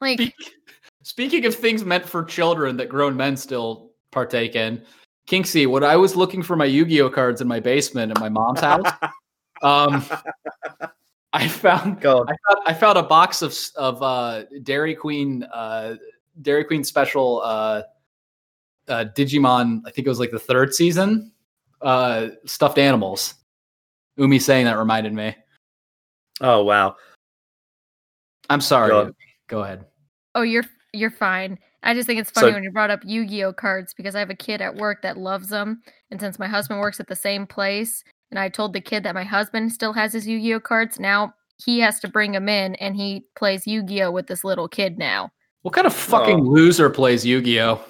Like, 0.00 0.18
Speak- 0.18 0.34
Speaking 1.04 1.44
of 1.44 1.54
things 1.54 1.84
meant 1.84 2.06
for 2.08 2.24
children 2.24 2.78
that 2.78 2.88
grown 2.88 3.16
men 3.16 3.36
still 3.36 3.90
partake 4.12 4.54
in, 4.54 4.82
Kinksy, 5.32 5.66
when 5.66 5.82
I 5.82 5.96
was 5.96 6.14
looking 6.14 6.42
for 6.42 6.56
my 6.56 6.66
Yu-Gi-Oh 6.66 7.08
cards 7.08 7.40
in 7.40 7.48
my 7.48 7.58
basement 7.58 8.10
at 8.10 8.20
my 8.20 8.28
mom's 8.28 8.60
house, 8.60 8.84
um, 9.62 10.04
I 11.32 11.48
found 11.48 12.02
God. 12.02 12.30
I 12.30 12.36
found, 12.46 12.60
I 12.66 12.74
found 12.74 12.98
a 12.98 13.02
box 13.02 13.40
of 13.40 13.56
of 13.76 14.02
uh, 14.02 14.44
Dairy 14.62 14.94
Queen 14.94 15.44
uh, 15.44 15.96
Dairy 16.42 16.64
Queen 16.64 16.84
special 16.84 17.40
uh, 17.42 17.82
uh, 18.88 19.06
Digimon. 19.16 19.80
I 19.86 19.90
think 19.90 20.06
it 20.06 20.10
was 20.10 20.20
like 20.20 20.30
the 20.30 20.38
third 20.38 20.74
season 20.74 21.32
uh, 21.80 22.28
stuffed 22.44 22.76
animals. 22.76 23.34
Umi 24.18 24.38
saying 24.38 24.66
that 24.66 24.76
reminded 24.76 25.14
me. 25.14 25.34
Oh 26.42 26.62
wow. 26.62 26.96
I'm 28.50 28.60
sorry. 28.60 28.90
God. 28.90 29.14
Go 29.48 29.62
ahead. 29.62 29.86
oh, 30.34 30.42
you're 30.42 30.64
you're 30.92 31.10
fine. 31.10 31.58
I 31.82 31.94
just 31.94 32.06
think 32.06 32.20
it's 32.20 32.30
funny 32.30 32.48
So- 32.50 32.54
when 32.54 32.62
you 32.62 32.70
brought 32.70 32.90
up 32.90 33.00
Yu-Gi-Oh 33.04 33.54
cards 33.54 33.92
because 33.94 34.14
I 34.14 34.20
have 34.20 34.30
a 34.30 34.34
kid 34.34 34.60
at 34.60 34.76
work 34.76 35.02
that 35.02 35.16
loves 35.18 35.48
them, 35.48 35.82
and 36.10 36.20
since 36.20 36.38
my 36.38 36.46
husband 36.46 36.80
works 36.80 37.00
at 37.00 37.08
the 37.08 37.16
same 37.16 37.46
place, 37.46 38.04
and 38.30 38.38
I 38.38 38.48
told 38.48 38.72
the 38.72 38.80
kid 38.80 39.02
that 39.04 39.14
my 39.14 39.24
husband 39.24 39.72
still 39.72 39.92
has 39.92 40.12
his 40.12 40.26
Yu-Gi-Oh 40.26 40.60
cards, 40.60 41.00
now 41.00 41.34
he 41.64 41.80
has 41.80 41.98
to 42.00 42.08
bring 42.08 42.32
them 42.32 42.48
in, 42.48 42.74
and 42.76 42.96
he 42.96 43.26
plays 43.36 43.66
Yu-Gi-Oh 43.66 44.10
with 44.10 44.26
this 44.26 44.44
little 44.44 44.68
kid 44.68 44.98
now. 44.98 45.30
What 45.62 45.74
kind 45.74 45.86
of 45.86 45.92
fucking 45.94 46.40
Oh. 46.40 46.50
loser 46.50 46.88
plays 46.90 47.24
Yu-Gi-Oh? 47.26 47.80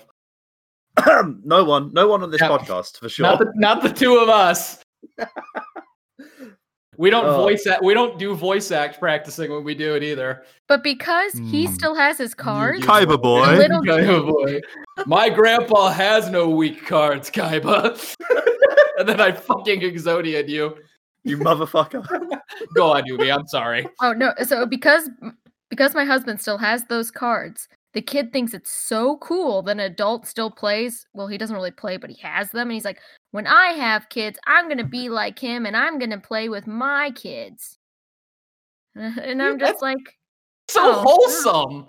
no 1.45 1.65
one, 1.65 1.91
no 1.93 2.07
one 2.09 2.23
on 2.23 2.31
this 2.31 2.41
Yeah. 2.41 2.49
podcast 2.49 2.99
for 2.99 3.09
sure. 3.09 3.25
Not 3.25 3.39
the 3.39 3.51
not 3.55 3.83
the 3.83 3.89
two 3.91 4.17
of 4.19 4.29
us. 4.29 4.83
we 7.03 7.11
don't 7.11 7.27
Oh. 7.27 7.37
voice 7.37 7.67
act. 7.67 7.83
We 7.83 7.95
don't 7.95 8.17
do 8.17 8.33
voice 8.37 8.71
act 8.71 9.01
practicing 9.01 9.51
when 9.51 9.65
we 9.65 9.75
do 9.75 9.97
it 9.97 10.05
either. 10.05 10.45
But 10.69 10.85
because 10.85 11.33
he 11.33 11.67
Hmm. 11.67 11.73
still 11.75 11.95
has 11.97 12.17
his 12.17 12.33
cards, 12.33 12.87
Kaiba 12.87 13.21
boy. 13.21 13.57
Little- 13.57 13.83
Kaiba 13.83 14.25
boy. 14.25 14.61
My 15.07 15.29
grandpa 15.29 15.91
has 15.91 16.31
no 16.31 16.49
weak 16.49 16.87
cards, 16.87 17.29
Kaiba. 17.29 17.99
and 18.99 19.09
then 19.09 19.21
I 19.21 19.33
fucking 19.33 19.81
exodiated 19.83 20.49
you. 20.49 20.77
you 21.25 21.39
motherfucker. 21.39 22.03
Go 22.77 22.93
on, 22.93 23.03
Yubi. 23.03 23.35
I'm 23.37 23.47
sorry. 23.49 23.87
Oh 24.01 24.13
no! 24.13 24.33
So 24.45 24.65
because 24.65 25.11
because 25.71 25.95
my 25.95 26.05
husband 26.05 26.41
still 26.41 26.59
has 26.59 26.85
those 26.85 27.11
cards, 27.11 27.69
the 27.95 28.03
kid 28.03 28.33
thinks 28.33 28.55
it's 28.55 28.71
so 28.71 29.17
cool 29.19 29.63
that 29.63 29.73
an 29.73 29.81
adult 29.81 30.27
still 30.27 30.51
plays. 30.51 31.05
Well, 31.15 31.27
he 31.27 31.37
doesn't 31.39 31.55
really 31.57 31.71
play, 31.73 31.97
but 31.97 32.11
he 32.11 32.21
has 32.23 32.51
them, 32.53 32.69
and 32.69 32.73
he's 32.73 32.85
like, 32.85 33.01
"When 33.33 33.47
I 33.47 33.73
have 33.73 34.09
kids, 34.09 34.39
I'm 34.47 34.69
gonna 34.69 34.85
be 34.85 35.09
like 35.09 35.39
him, 35.39 35.67
and 35.67 35.77
I'm 35.77 35.99
gonna 35.99 36.21
play 36.21 36.49
with 36.49 36.67
my 36.67 37.11
kids." 37.11 37.79
And 38.95 39.43
I'm 39.43 39.59
that's- 39.59 39.73
just 39.73 39.83
like, 39.83 40.19
So 40.69 40.81
Oh, 40.83 41.03
wholesome. 41.05 41.87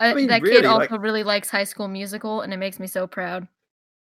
uh, 0.00 0.14
mean, 0.14 0.28
that 0.28 0.42
really, 0.42 0.56
kid 0.62 0.64
like- 0.64 0.90
also 0.90 1.00
really 1.00 1.22
likes 1.24 1.50
High 1.50 1.64
School 1.64 1.88
Musical, 1.88 2.40
and 2.40 2.52
it 2.52 2.56
makes 2.56 2.80
me 2.80 2.86
so 2.86 3.06
proud. 3.06 3.46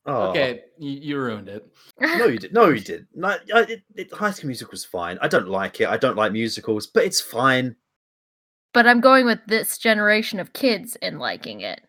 Oh. 0.04 0.30
Okay, 0.30 0.64
you, 0.78 0.90
you 0.90 1.18
ruined 1.18 1.48
it. 1.48 1.64
No, 2.00 2.26
you 2.26 2.38
did. 2.44 2.52
No, 2.52 2.68
you 2.68 2.80
did. 2.80 3.06
No, 3.14 3.28
I- 3.54 3.60
it, 3.62 3.82
it, 3.94 4.12
High 4.12 4.32
School 4.32 4.48
Musical 4.48 4.72
was 4.72 4.84
fine. 4.84 5.18
I 5.22 5.28
don't 5.28 5.48
like 5.48 5.80
it. 5.80 5.88
I 5.88 5.96
don't 5.96 6.16
like 6.16 6.32
musicals, 6.32 6.86
but 6.88 7.04
it's 7.04 7.20
fine. 7.20 7.76
but 8.74 8.86
I'm 8.86 9.00
going 9.00 9.24
with 9.26 9.38
this 9.46 9.78
generation 9.78 10.40
of 10.40 10.52
kids 10.52 10.96
and 11.02 11.18
liking 11.20 11.60
it. 11.60 11.80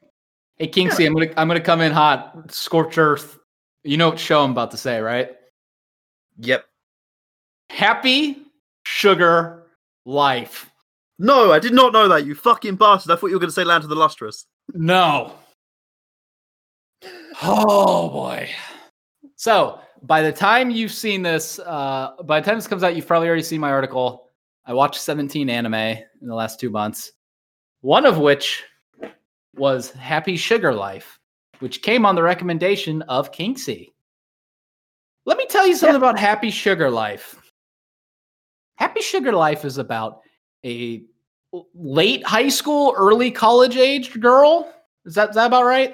Hey, 0.57 0.67
Kinksy, 0.67 1.05
I'm 1.05 1.13
gonna 1.13 1.31
I'm 1.37 1.47
gonna 1.47 1.59
come 1.59 1.81
in 1.81 1.91
hot, 1.91 2.51
scorch 2.51 2.97
earth. 2.97 3.39
You 3.83 3.97
know 3.97 4.09
what 4.09 4.19
show 4.19 4.43
I'm 4.43 4.51
about 4.51 4.71
to 4.71 4.77
say, 4.77 4.99
right? 4.99 5.31
Yep. 6.37 6.65
Happy 7.69 8.37
sugar 8.85 9.67
life. 10.05 10.69
No, 11.19 11.51
I 11.51 11.59
did 11.59 11.73
not 11.73 11.93
know 11.93 12.07
that. 12.07 12.25
You 12.25 12.35
fucking 12.35 12.75
bastard. 12.75 13.11
I 13.11 13.15
thought 13.15 13.27
you 13.27 13.33
were 13.33 13.39
going 13.39 13.49
to 13.49 13.53
say 13.53 13.63
Land 13.63 13.83
of 13.83 13.89
the 13.89 13.95
Lustrous. 13.95 14.45
No. 14.73 15.33
Oh 17.41 18.09
boy. 18.09 18.49
So 19.35 19.79
by 20.03 20.21
the 20.21 20.31
time 20.31 20.69
you've 20.69 20.91
seen 20.91 21.21
this, 21.21 21.59
uh, 21.59 22.11
by 22.23 22.39
the 22.39 22.45
time 22.45 22.55
this 22.55 22.67
comes 22.67 22.83
out, 22.83 22.95
you've 22.95 23.07
probably 23.07 23.27
already 23.27 23.43
seen 23.43 23.59
my 23.59 23.71
article. 23.71 24.29
I 24.65 24.73
watched 24.73 25.01
17 25.01 25.49
anime 25.49 25.73
in 25.73 26.05
the 26.21 26.35
last 26.35 26.59
two 26.59 26.69
months, 26.69 27.11
one 27.81 28.05
of 28.05 28.17
which 28.17 28.63
was 29.55 29.91
Happy 29.91 30.35
Sugar 30.35 30.73
Life, 30.73 31.19
which 31.59 31.81
came 31.81 32.05
on 32.05 32.15
the 32.15 32.23
recommendation 32.23 33.01
of 33.03 33.31
Kinksy. 33.31 33.89
Let 35.25 35.37
me 35.37 35.45
tell 35.45 35.67
you 35.67 35.75
something 35.75 35.95
about 35.95 36.19
Happy 36.19 36.49
Sugar 36.49 36.89
Life. 36.89 37.39
Happy 38.75 39.01
Sugar 39.01 39.31
Life 39.31 39.63
is 39.63 39.77
about 39.77 40.21
a 40.65 41.03
late 41.73 42.25
high 42.25 42.49
school, 42.49 42.93
early 42.97 43.31
college 43.31 43.77
aged 43.77 44.19
girl. 44.19 44.73
Is 45.05 45.15
that, 45.15 45.29
is 45.29 45.35
that 45.35 45.47
about 45.47 45.65
right? 45.65 45.93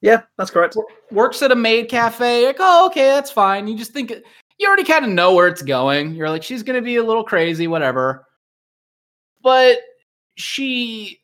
Yeah, 0.00 0.22
that's 0.36 0.50
correct. 0.50 0.76
works 1.10 1.42
at 1.42 1.52
a 1.52 1.56
maid 1.56 1.88
cafe. 1.88 2.46
Like, 2.46 2.56
oh, 2.58 2.86
okay, 2.86 3.06
that's 3.06 3.30
fine. 3.30 3.66
You 3.66 3.76
just 3.76 3.92
think 3.92 4.12
you 4.58 4.68
already 4.68 4.84
kind 4.84 5.04
of 5.04 5.10
know 5.10 5.34
where 5.34 5.48
it's 5.48 5.62
going. 5.62 6.14
You're 6.14 6.30
like, 6.30 6.42
she's 6.42 6.62
gonna 6.62 6.82
be 6.82 6.96
a 6.96 7.02
little 7.02 7.24
crazy, 7.24 7.66
whatever. 7.66 8.26
But 9.42 9.78
she, 10.36 11.20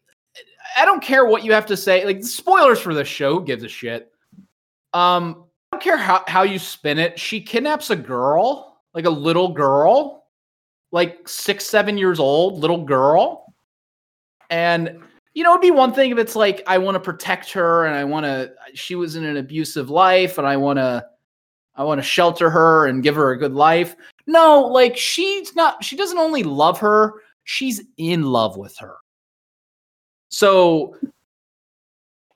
I 0.76 0.84
don't 0.84 1.02
care 1.02 1.24
what 1.24 1.44
you 1.44 1.52
have 1.52 1.66
to 1.66 1.76
say. 1.76 2.04
Like 2.04 2.24
spoilers 2.24 2.80
for 2.80 2.94
the 2.94 3.04
show. 3.04 3.38
Gives 3.38 3.62
a 3.62 3.68
shit? 3.68 4.12
Um, 4.92 5.44
I 5.70 5.76
don't 5.76 5.82
care 5.82 5.96
how 5.96 6.24
how 6.26 6.42
you 6.42 6.58
spin 6.58 6.98
it. 6.98 7.18
She 7.18 7.40
kidnaps 7.40 7.90
a 7.90 7.96
girl, 7.96 8.80
like 8.94 9.04
a 9.04 9.10
little 9.10 9.52
girl, 9.52 10.26
like 10.92 11.28
six, 11.28 11.66
seven 11.66 11.96
years 11.96 12.18
old, 12.18 12.58
little 12.58 12.84
girl, 12.84 13.54
and 14.50 15.00
you 15.34 15.44
know, 15.44 15.52
it'd 15.52 15.62
be 15.62 15.70
one 15.70 15.92
thing 15.92 16.10
if 16.10 16.18
it's 16.18 16.34
like 16.34 16.62
I 16.66 16.78
want 16.78 16.96
to 16.96 17.00
protect 17.00 17.52
her 17.52 17.86
and 17.86 17.94
I 17.94 18.04
want 18.04 18.26
to. 18.26 18.52
She 18.74 18.94
was 18.94 19.16
in 19.16 19.24
an 19.24 19.36
abusive 19.36 19.90
life, 19.90 20.38
and 20.38 20.46
I 20.46 20.56
want 20.56 20.78
to. 20.78 21.06
I 21.76 21.84
want 21.84 21.98
to 21.98 22.02
shelter 22.02 22.50
her 22.50 22.86
and 22.86 23.02
give 23.02 23.14
her 23.14 23.30
a 23.30 23.38
good 23.38 23.54
life. 23.54 23.94
No, 24.26 24.60
like 24.60 24.96
she's 24.96 25.54
not. 25.54 25.82
She 25.84 25.96
doesn't 25.96 26.18
only 26.18 26.42
love 26.42 26.78
her; 26.80 27.14
she's 27.44 27.80
in 27.96 28.24
love 28.24 28.56
with 28.56 28.76
her. 28.78 28.96
So, 30.30 30.96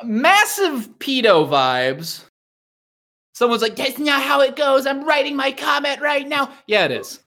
massive 0.03 0.89
pedo 0.99 1.49
vibes. 1.49 2.25
Someone's 3.33 3.63
like, 3.63 3.77
"That's 3.77 3.99
not 3.99 4.23
how 4.23 4.41
it 4.41 4.57
goes." 4.57 4.87
I'm 4.87 5.05
writing 5.05 5.35
my 5.37 5.51
comment 5.53 6.01
right 6.01 6.29
now. 6.29 6.53
Yeah, 6.67 6.85
it 6.85 6.93
is. 6.93 7.21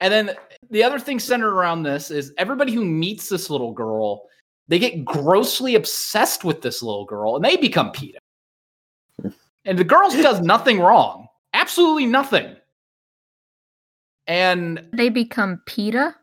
And 0.00 0.12
then 0.12 0.36
the 0.70 0.82
other 0.82 0.98
thing 0.98 1.18
centered 1.18 1.52
around 1.54 1.82
this 1.82 2.10
is 2.10 2.32
everybody 2.36 2.72
who 2.72 2.84
meets 2.84 3.28
this 3.28 3.48
little 3.48 3.72
girl 3.72 4.28
they 4.68 4.78
get 4.78 5.04
grossly 5.04 5.74
obsessed 5.74 6.42
with 6.44 6.62
this 6.62 6.82
little 6.82 7.04
girl 7.04 7.36
and 7.36 7.44
they 7.44 7.56
become 7.56 7.92
pedo. 7.92 8.16
And 9.66 9.78
the 9.78 9.84
girl 9.84 10.08
does 10.10 10.40
nothing 10.42 10.80
wrong. 10.80 11.28
Absolutely 11.52 12.06
nothing. 12.06 12.56
And 14.26 14.88
They 14.94 15.10
become 15.10 15.60
PETA. 15.66 16.14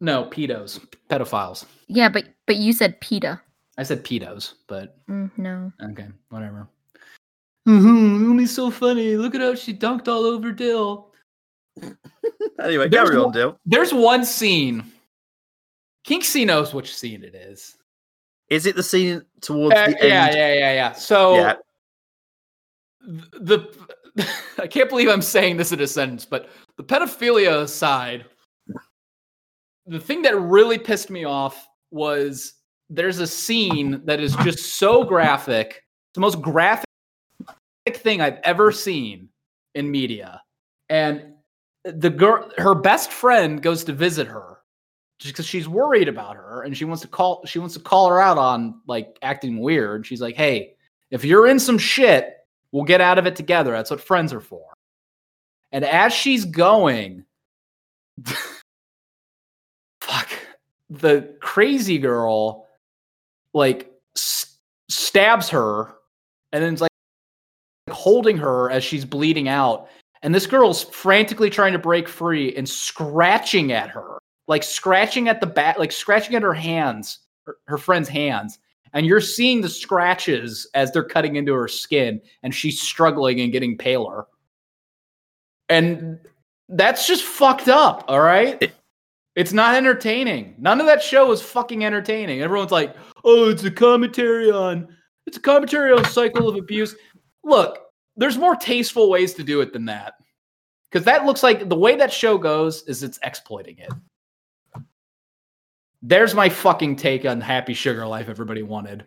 no, 0.00 0.24
pedos, 0.24 0.84
pedophiles. 1.08 1.64
Yeah, 1.86 2.08
but 2.08 2.24
but 2.46 2.56
you 2.56 2.72
said 2.72 3.00
PETA. 3.00 3.40
I 3.78 3.82
said 3.82 4.04
pedos, 4.04 4.54
but 4.66 4.96
Mm, 5.08 5.30
no. 5.36 5.72
okay, 5.82 6.08
whatever. 6.28 6.68
Mm-hmm, 7.68 8.30
only 8.30 8.46
so 8.46 8.70
funny. 8.70 9.16
Look 9.16 9.34
at 9.34 9.40
how 9.40 9.54
she 9.54 9.72
dunked 9.74 10.06
all 10.08 10.24
over 10.24 10.52
Dil. 10.52 11.10
Anyway, 12.60 12.88
There's 12.88 13.08
carry 13.08 13.16
on, 13.18 13.24
one- 13.24 13.32
Dil. 13.32 13.58
There's 13.66 13.92
one 13.92 14.24
scene. 14.24 14.84
Kinksy 16.06 16.46
knows 16.46 16.72
which 16.72 16.94
scene 16.94 17.24
it 17.24 17.34
is. 17.34 17.76
Is 18.48 18.64
it 18.66 18.76
the 18.76 18.82
scene 18.82 19.22
towards 19.40 19.74
Uh, 19.74 19.86
the 19.88 20.00
end? 20.00 20.08
yeah, 20.08 20.30
yeah, 20.34 20.52
yeah, 20.54 20.72
yeah. 20.74 20.92
So 20.92 21.34
Yeah. 21.36 21.56
the 23.00 23.66
I 24.58 24.66
can't 24.68 24.88
believe 24.88 25.08
I'm 25.08 25.20
saying 25.22 25.56
this 25.56 25.72
in 25.72 25.80
a 25.80 25.86
sentence, 25.86 26.24
but 26.24 26.48
the 26.76 26.84
pedophilia 26.84 27.62
aside, 27.62 28.24
the 29.86 29.98
thing 29.98 30.22
that 30.22 30.36
really 30.40 30.78
pissed 30.78 31.10
me 31.10 31.24
off 31.24 31.66
was 31.94 32.54
there's 32.90 33.20
a 33.20 33.26
scene 33.26 34.02
that 34.04 34.20
is 34.20 34.36
just 34.36 34.76
so 34.78 35.04
graphic. 35.04 35.68
It's 35.68 36.14
the 36.14 36.20
most 36.20 36.42
graphic 36.42 36.84
thing 37.94 38.20
I've 38.20 38.40
ever 38.44 38.72
seen 38.72 39.28
in 39.74 39.90
media. 39.90 40.42
And 40.90 41.32
the 41.84 42.10
girl 42.10 42.50
her 42.58 42.74
best 42.74 43.12
friend 43.12 43.62
goes 43.62 43.84
to 43.84 43.92
visit 43.92 44.26
her 44.26 44.58
just 45.18 45.34
because 45.34 45.46
she's 45.46 45.68
worried 45.68 46.08
about 46.08 46.36
her 46.36 46.62
and 46.62 46.76
she 46.76 46.84
wants 46.84 47.02
to 47.02 47.08
call 47.08 47.44
she 47.46 47.58
wants 47.58 47.74
to 47.74 47.80
call 47.80 48.08
her 48.08 48.20
out 48.20 48.38
on 48.38 48.80
like 48.86 49.16
acting 49.22 49.60
weird. 49.60 50.06
She's 50.06 50.20
like, 50.20 50.34
"Hey, 50.34 50.74
if 51.10 51.24
you're 51.24 51.46
in 51.46 51.58
some 51.58 51.78
shit, 51.78 52.34
we'll 52.72 52.84
get 52.84 53.00
out 53.00 53.18
of 53.18 53.26
it 53.26 53.36
together. 53.36 53.72
That's 53.72 53.90
what 53.90 54.00
friends 54.00 54.32
are 54.32 54.40
for." 54.40 54.72
And 55.72 55.84
as 55.84 56.12
she's 56.12 56.44
going, 56.44 57.24
the 61.00 61.36
crazy 61.40 61.98
girl 61.98 62.66
like 63.52 63.90
stabs 64.88 65.48
her 65.48 65.94
and 66.52 66.62
then's 66.62 66.80
like 66.80 66.90
holding 67.90 68.36
her 68.36 68.70
as 68.70 68.82
she's 68.82 69.04
bleeding 69.04 69.48
out 69.48 69.88
and 70.24 70.34
this 70.34 70.46
girl's 70.46 70.84
frantically 70.84 71.50
trying 71.50 71.74
to 71.74 71.78
break 71.78 72.08
free 72.08 72.56
and 72.56 72.66
scratching 72.66 73.72
at 73.72 73.90
her, 73.90 74.16
like 74.48 74.62
scratching 74.62 75.28
at 75.28 75.38
the 75.38 75.46
back, 75.46 75.78
like 75.78 75.92
scratching 75.92 76.34
at 76.34 76.40
her 76.40 76.54
hands, 76.54 77.18
her, 77.44 77.56
her 77.66 77.76
friend's 77.76 78.08
hands. 78.08 78.58
And 78.94 79.04
you're 79.04 79.20
seeing 79.20 79.60
the 79.60 79.68
scratches 79.68 80.66
as 80.72 80.90
they're 80.92 81.04
cutting 81.04 81.36
into 81.36 81.52
her 81.52 81.68
skin, 81.68 82.22
and 82.42 82.54
she's 82.54 82.80
struggling 82.80 83.38
and 83.42 83.52
getting 83.52 83.76
paler. 83.76 84.24
And 85.68 86.18
that's 86.70 87.06
just 87.06 87.24
fucked 87.24 87.68
up, 87.68 88.06
all 88.08 88.20
right? 88.20 88.56
It- 88.62 88.72
It's 89.36 89.52
not 89.52 89.74
entertaining. 89.74 90.54
None 90.58 90.80
of 90.80 90.86
that 90.86 91.02
show 91.02 91.32
is 91.32 91.42
fucking 91.42 91.84
entertaining. 91.84 92.40
Everyone's 92.40 92.70
like, 92.70 92.94
"Oh, 93.24 93.50
it's 93.50 93.64
a 93.64 93.70
commentary 93.70 94.50
on 94.50 94.88
it's 95.26 95.38
a 95.38 95.40
commentary 95.40 95.92
on 95.92 96.04
cycle 96.04 96.48
of 96.48 96.56
abuse." 96.56 96.94
Look, 97.42 97.78
there's 98.16 98.38
more 98.38 98.54
tasteful 98.54 99.10
ways 99.10 99.34
to 99.34 99.42
do 99.42 99.60
it 99.60 99.72
than 99.72 99.86
that. 99.86 100.14
Cuz 100.92 101.02
that 101.04 101.26
looks 101.26 101.42
like 101.42 101.68
the 101.68 101.76
way 101.76 101.96
that 101.96 102.12
show 102.12 102.38
goes 102.38 102.84
is 102.84 103.02
it's 103.02 103.18
exploiting 103.24 103.78
it. 103.78 103.92
There's 106.00 106.34
my 106.34 106.48
fucking 106.48 106.96
take 106.96 107.24
on 107.24 107.40
Happy 107.40 107.74
Sugar 107.74 108.06
Life 108.06 108.28
everybody 108.28 108.62
wanted. 108.62 109.06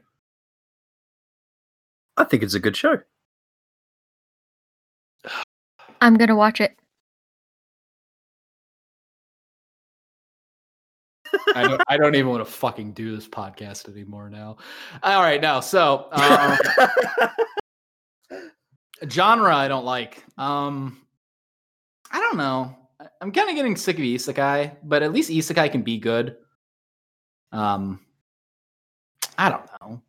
I 2.17 2.25
think 2.25 2.43
it's 2.43 2.55
a 2.55 2.59
good 2.59 2.75
show. 2.75 2.99
I'm 6.01 6.17
gonna 6.17 6.35
watch 6.35 6.59
it. 6.59 6.77
I 11.55 11.63
don't 11.63 11.81
I 11.87 11.97
don't 11.97 12.15
even 12.15 12.29
want 12.29 12.45
to 12.45 12.51
fucking 12.51 12.93
do 12.93 13.15
this 13.15 13.27
podcast 13.27 13.89
anymore 13.89 14.29
now. 14.29 14.57
All 15.03 15.21
right, 15.21 15.41
now 15.41 15.59
so 15.59 16.07
um, 16.11 16.57
genre 19.09 19.55
I 19.55 19.67
don't 19.67 19.85
like. 19.85 20.23
Um 20.37 21.01
I 22.11 22.19
don't 22.19 22.37
know. 22.37 22.75
I'm 23.21 23.31
kind 23.31 23.49
of 23.49 23.55
getting 23.55 23.75
sick 23.75 23.97
of 23.97 24.03
isekai, 24.03 24.75
but 24.83 25.03
at 25.03 25.13
least 25.13 25.29
isekai 25.29 25.71
can 25.71 25.81
be 25.83 25.97
good. 25.97 26.37
Um 27.51 27.99
I 29.37 29.49
don't 29.49 29.69
know. 29.81 30.01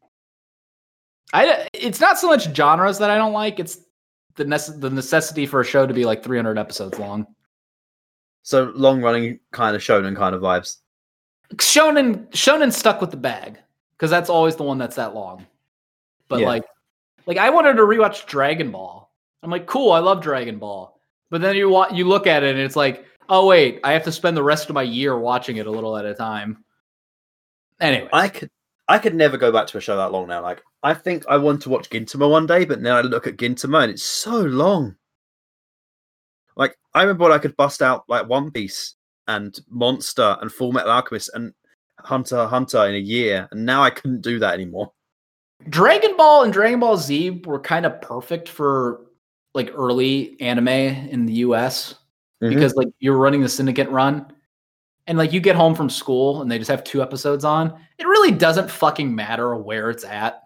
I 1.32 1.68
it's 1.74 2.00
not 2.00 2.18
so 2.18 2.26
much 2.28 2.54
genres 2.54 2.98
that 2.98 3.10
I 3.10 3.16
don't 3.16 3.32
like, 3.34 3.60
it's 3.60 3.78
the 4.36 4.44
nece- 4.44 4.80
the 4.80 4.90
necessity 4.90 5.46
for 5.46 5.60
a 5.60 5.64
show 5.64 5.86
to 5.86 5.92
be 5.92 6.04
like 6.04 6.22
300 6.22 6.58
episodes 6.58 6.98
long. 6.98 7.26
so 8.42 8.72
long 8.74 9.02
running 9.02 9.40
kind 9.52 9.76
of 9.76 9.82
shonen 9.82 10.16
kind 10.16 10.34
of 10.34 10.40
vibes. 10.40 10.78
Shonen 11.56 12.28
Shonen 12.30 12.72
stuck 12.72 13.00
with 13.00 13.10
the 13.10 13.16
bag 13.16 13.58
because 13.96 14.10
that's 14.10 14.30
always 14.30 14.56
the 14.56 14.62
one 14.64 14.78
that's 14.78 14.96
that 14.96 15.14
long. 15.14 15.46
But 16.28 16.40
Yeah. 16.40 16.46
like, 16.48 16.64
like 17.26 17.38
I 17.38 17.50
wanted 17.50 17.74
to 17.74 17.82
rewatch 17.82 18.26
Dragon 18.26 18.70
Ball. 18.70 19.10
I'm 19.42 19.50
like, 19.50 19.66
cool, 19.66 19.92
I 19.92 19.98
love 20.00 20.20
Dragon 20.22 20.58
Ball. 20.58 21.00
But 21.30 21.40
then 21.40 21.56
you 21.56 21.68
wa- 21.68 21.88
you 21.92 22.06
look 22.06 22.26
at 22.26 22.42
it 22.42 22.50
and 22.54 22.58
it's 22.60 22.76
like, 22.76 23.04
oh 23.28 23.46
wait, 23.46 23.80
I 23.84 23.92
have 23.92 24.04
to 24.04 24.12
spend 24.12 24.36
the 24.36 24.42
rest 24.42 24.68
of 24.68 24.74
my 24.74 24.82
year 24.82 25.18
watching 25.18 25.56
it 25.56 25.66
a 25.66 25.70
little 25.70 25.96
at 25.96 26.04
a 26.04 26.14
time. 26.14 26.64
Anyway, 27.80 28.08
I 28.12 28.28
could 28.28 28.50
I 28.88 28.98
could 28.98 29.14
never 29.14 29.36
go 29.36 29.52
back 29.52 29.66
to 29.68 29.78
a 29.78 29.80
show 29.80 29.96
that 29.96 30.12
long 30.12 30.26
now. 30.28 30.42
Like 30.42 30.62
I 30.82 30.94
think 30.94 31.24
I 31.28 31.36
want 31.38 31.62
to 31.62 31.70
watch 31.70 31.88
Gintama 31.90 32.30
one 32.30 32.46
day, 32.46 32.64
but 32.64 32.80
now 32.80 32.96
I 32.96 33.02
look 33.02 33.26
at 33.26 33.36
Gintama 33.36 33.82
and 33.84 33.92
it's 33.92 34.02
so 34.02 34.40
long. 34.40 34.96
Like 36.56 36.76
I 36.94 37.02
remember 37.02 37.24
when 37.24 37.32
I 37.32 37.38
could 37.38 37.56
bust 37.56 37.82
out 37.82 38.04
like 38.08 38.28
One 38.28 38.50
Piece 38.50 38.94
and 39.28 39.60
Monster 39.70 40.36
and 40.40 40.50
Full 40.50 40.72
Metal 40.72 40.90
Alchemist 40.90 41.30
and 41.34 41.52
Hunter 42.00 42.46
Hunter 42.46 42.86
in 42.88 42.94
a 42.94 42.98
year, 42.98 43.48
and 43.50 43.64
now 43.64 43.82
I 43.82 43.90
couldn't 43.90 44.22
do 44.22 44.38
that 44.40 44.54
anymore. 44.54 44.92
Dragon 45.68 46.16
Ball 46.16 46.44
and 46.44 46.52
Dragon 46.52 46.80
Ball 46.80 46.96
Z 46.96 47.42
were 47.44 47.60
kind 47.60 47.84
of 47.86 48.00
perfect 48.00 48.48
for 48.48 49.02
like 49.54 49.70
early 49.74 50.40
anime 50.40 50.68
in 50.68 51.26
the 51.26 51.32
US 51.34 51.94
Mhm. 52.42 52.50
because 52.50 52.74
like 52.76 52.88
you're 53.00 53.16
running 53.16 53.40
the 53.42 53.48
syndicate 53.48 53.88
run 53.90 54.26
and 55.08 55.18
like 55.18 55.32
you 55.32 55.40
get 55.40 55.56
home 55.56 55.74
from 55.74 55.90
school 55.90 56.40
and 56.42 56.50
they 56.50 56.58
just 56.58 56.70
have 56.70 56.84
two 56.84 57.02
episodes 57.02 57.44
on. 57.44 57.74
It 57.98 58.06
really 58.06 58.30
doesn't 58.30 58.70
fucking 58.70 59.12
matter 59.12 59.56
where 59.56 59.90
it's 59.90 60.04
at 60.04 60.42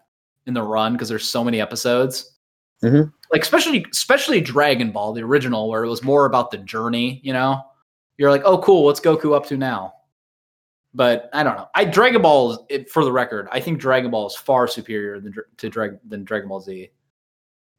in 0.47 0.55
the 0.55 0.62
run 0.62 0.95
because 0.95 1.09
there's 1.11 1.28
so 1.28 1.45
many 1.45 1.61
episodes. 1.61 2.39
Mhm. 2.83 3.12
Like 3.30 3.43
especially 3.43 3.85
especially 3.93 4.41
Dragon 4.41 4.91
Ball, 4.93 5.12
the 5.12 5.22
original, 5.22 5.68
where 5.68 5.85
it 5.85 5.89
was 5.91 6.03
more 6.03 6.24
about 6.24 6.51
the 6.51 6.59
journey, 6.59 7.20
you 7.22 7.33
know? 7.35 7.62
You're 8.18 8.30
like, 8.30 8.42
oh 8.44 8.58
cool, 8.58 8.84
what's 8.84 9.00
Goku 9.00 9.34
up 9.34 9.46
to 9.46 9.56
now? 9.56 9.94
But 10.94 11.30
I 11.32 11.42
don't 11.42 11.56
know. 11.56 11.68
I 11.74 11.84
Dragon 11.84 12.22
Ball, 12.22 12.52
is- 12.52 12.58
it, 12.68 12.90
for 12.90 13.04
the 13.04 13.12
record, 13.12 13.48
I 13.50 13.60
think 13.60 13.80
Dragon 13.80 14.10
Ball 14.10 14.26
is 14.26 14.36
far 14.36 14.66
superior 14.66 15.20
than 15.20 15.34
to 15.56 15.68
Drag, 15.68 15.98
than 16.06 16.24
Dragon 16.24 16.48
Ball 16.48 16.60
Z. 16.60 16.90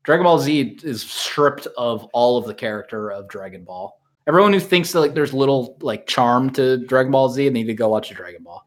Dragon 0.04 0.24
Ball 0.24 0.40
Z 0.40 0.80
is 0.84 1.02
stripped 1.02 1.68
of 1.78 2.06
all 2.14 2.38
of 2.38 2.46
the 2.46 2.54
character 2.54 3.12
of 3.12 3.30
Dragon 3.30 3.64
Ball. 3.64 3.98
Everyone 4.28 4.54
who 4.54 4.60
thinks 4.60 4.92
that 4.92 5.00
like 5.00 5.14
there's 5.14 5.34
little 5.34 5.78
like 5.82 6.08
charm 6.08 6.50
to 6.52 6.78
Dragon 6.78 7.12
Ball 7.12 7.30
Z, 7.30 7.44
they 7.44 7.50
need 7.50 7.66
to 7.66 7.74
go 7.74 7.90
watch 7.90 8.10
a 8.12 8.14
Dragon 8.14 8.44
Ball. 8.44 8.66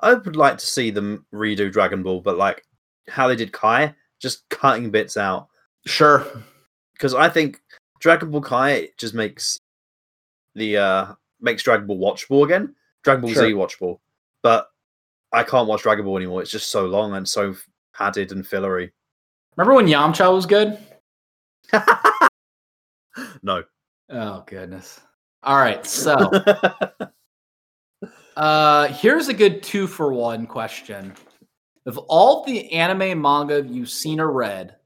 I 0.00 0.14
would 0.14 0.36
like 0.36 0.58
to 0.58 0.66
see 0.66 0.90
them 0.90 1.24
redo 1.32 1.72
Dragon 1.72 2.02
Ball, 2.02 2.20
but 2.20 2.36
like 2.36 2.64
how 3.08 3.28
they 3.28 3.36
did 3.36 3.52
Kai, 3.52 3.94
just 4.20 4.48
cutting 4.48 4.90
bits 4.90 5.16
out. 5.16 5.48
Sure. 5.86 6.26
Because 6.92 7.14
I 7.14 7.28
think 7.28 7.60
Dragon 8.00 8.30
Ball 8.30 8.42
Kai 8.42 8.88
just 8.98 9.14
makes 9.14 9.58
the 10.54 10.76
uh 10.76 11.14
makes 11.40 11.62
Dragon 11.62 11.86
Ball 11.86 11.98
watchable 11.98 12.44
again. 12.44 12.74
Dragon 13.02 13.22
Ball 13.22 13.34
Z 13.34 13.52
watchable. 13.52 13.98
But 14.42 14.68
I 15.32 15.42
can't 15.42 15.68
watch 15.68 15.82
Dragon 15.82 16.04
Ball 16.04 16.16
anymore. 16.16 16.42
It's 16.42 16.50
just 16.50 16.70
so 16.70 16.86
long 16.86 17.14
and 17.14 17.28
so 17.28 17.54
padded 17.94 18.32
and 18.32 18.46
fillery. 18.46 18.92
Remember 19.56 19.74
when 19.74 19.86
Yamcha 19.86 20.32
was 20.32 20.46
good? 20.46 20.78
no. 23.42 23.64
Oh 24.10 24.44
goodness. 24.46 25.00
All 25.42 25.56
right, 25.56 25.84
so 25.84 26.14
uh 28.36 28.88
here's 28.88 29.28
a 29.28 29.34
good 29.34 29.62
two 29.62 29.86
for 29.86 30.12
one 30.12 30.46
question. 30.46 31.14
Of 31.84 31.98
all 31.98 32.44
the 32.44 32.72
anime 32.72 33.20
manga 33.20 33.66
you've 33.66 33.90
seen 33.90 34.20
or 34.20 34.30
read, 34.30 34.76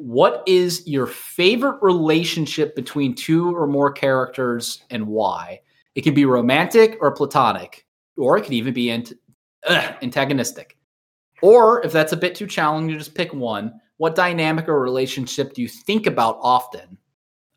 what 0.00 0.42
is 0.46 0.86
your 0.86 1.06
favorite 1.06 1.78
relationship 1.82 2.74
between 2.74 3.14
two 3.14 3.54
or 3.54 3.66
more 3.66 3.92
characters 3.92 4.82
and 4.88 5.06
why? 5.06 5.60
It 5.94 6.02
can 6.02 6.14
be 6.14 6.24
romantic 6.24 6.96
or 7.00 7.12
platonic, 7.12 7.86
or 8.16 8.38
it 8.38 8.42
could 8.42 8.54
even 8.54 8.72
be 8.72 8.90
ant- 8.90 9.12
ugh, 9.66 9.94
antagonistic. 10.00 10.78
Or 11.42 11.84
if 11.84 11.92
that's 11.92 12.12
a 12.12 12.16
bit 12.16 12.34
too 12.34 12.46
challenging, 12.46 12.98
just 12.98 13.14
pick 13.14 13.34
one. 13.34 13.78
What 13.98 14.14
dynamic 14.14 14.68
or 14.68 14.80
relationship 14.80 15.52
do 15.52 15.60
you 15.60 15.68
think 15.68 16.06
about 16.06 16.38
often? 16.40 16.96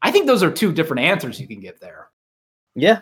I 0.01 0.11
think 0.11 0.27
those 0.27 0.43
are 0.43 0.51
two 0.51 0.73
different 0.73 1.01
answers 1.01 1.39
you 1.39 1.47
can 1.47 1.61
give 1.61 1.79
there. 1.79 2.09
yeah. 2.75 2.99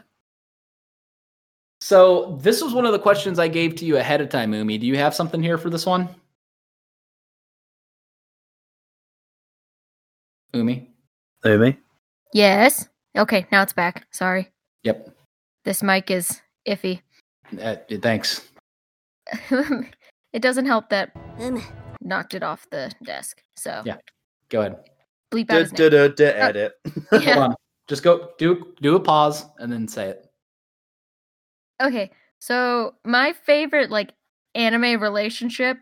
So 1.83 2.37
this 2.43 2.61
was 2.61 2.75
one 2.75 2.85
of 2.85 2.91
the 2.91 2.99
questions 2.99 3.39
I 3.39 3.47
gave 3.47 3.75
to 3.77 3.85
you 3.85 3.97
ahead 3.97 4.21
of 4.21 4.29
time, 4.29 4.53
Umi. 4.53 4.77
Do 4.77 4.85
you 4.85 4.97
have 4.97 5.15
something 5.15 5.41
here 5.41 5.57
for 5.57 5.71
this 5.71 5.87
one? 5.87 6.07
Umi? 10.53 10.89
Umi. 11.45 11.77
Yes. 12.33 12.87
Okay, 13.17 13.45
now 13.51 13.61
it's 13.63 13.73
back. 13.73 14.05
Sorry. 14.11 14.49
Yep. 14.83 15.09
This 15.65 15.83
mic 15.83 16.09
is 16.11 16.41
iffy. 16.67 17.01
Uh, 17.61 17.75
thanks. 18.01 18.47
it 19.51 20.41
doesn't 20.41 20.65
help 20.65 20.89
that 20.89 21.11
Um, 21.39 21.61
knocked 22.01 22.33
it 22.33 22.43
off 22.43 22.67
the 22.71 22.91
desk. 23.03 23.41
So 23.55 23.81
Yeah. 23.85 23.97
Go 24.49 24.61
ahead. 24.61 24.77
bleep 25.31 25.43
out 25.43 25.47
Da, 25.49 25.57
his 25.59 25.71
da, 25.71 25.89
name. 25.89 25.91
da, 25.91 26.07
da, 26.09 26.25
edit. 26.25 26.73
Hold 27.09 27.23
Yeah. 27.23 27.39
on. 27.39 27.55
Just 27.87 28.03
go 28.03 28.31
do 28.37 28.73
do 28.81 28.95
a 28.95 28.99
pause 28.99 29.45
and 29.59 29.71
then 29.71 29.87
say 29.87 30.09
it. 30.09 30.27
Okay, 31.81 32.11
so 32.39 32.95
my 33.05 33.33
favorite 33.33 33.89
like 33.91 34.13
anime 34.55 35.01
relationship 35.01 35.77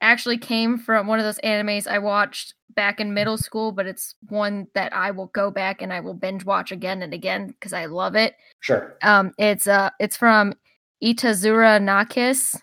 actually 0.00 0.38
came 0.38 0.78
from 0.78 1.06
one 1.06 1.18
of 1.18 1.24
those 1.24 1.40
animes 1.40 1.86
I 1.86 1.98
watched 1.98 2.54
back 2.74 3.00
in 3.00 3.14
middle 3.14 3.36
school, 3.38 3.72
but 3.72 3.86
it's 3.86 4.14
one 4.28 4.66
that 4.74 4.92
I 4.94 5.10
will 5.10 5.26
go 5.26 5.50
back 5.50 5.82
and 5.82 5.92
I 5.92 6.00
will 6.00 6.14
binge 6.14 6.44
watch 6.44 6.70
again 6.70 7.02
and 7.02 7.12
again 7.12 7.48
because 7.48 7.72
I 7.72 7.86
love 7.86 8.14
it. 8.14 8.34
Sure. 8.60 8.96
Um, 9.02 9.32
it's 9.38 9.66
uh, 9.66 9.90
it's 9.98 10.16
from 10.16 10.54
Itazura 11.02 11.82
na 11.82 12.04
Kiss. 12.04 12.54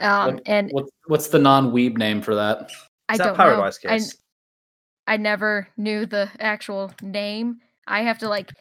Um, 0.00 0.34
What- 0.34 0.42
and 0.46 0.70
What's 0.72 0.90
what's 1.06 1.28
the 1.28 1.38
non-weeb 1.38 1.96
name 1.98 2.20
for 2.22 2.34
that? 2.34 2.70
I 3.08 3.16
that 3.16 3.24
don't 3.24 3.36
Paradise 3.36 3.78
know. 3.84 3.90
I, 3.90 3.98
Kiss? 3.98 4.16
I 5.06 5.16
never 5.16 5.68
knew 5.76 6.06
the 6.06 6.30
actual 6.38 6.92
name. 7.02 7.58
I 7.86 8.02
have 8.02 8.18
to 8.20 8.28
like 8.28 8.52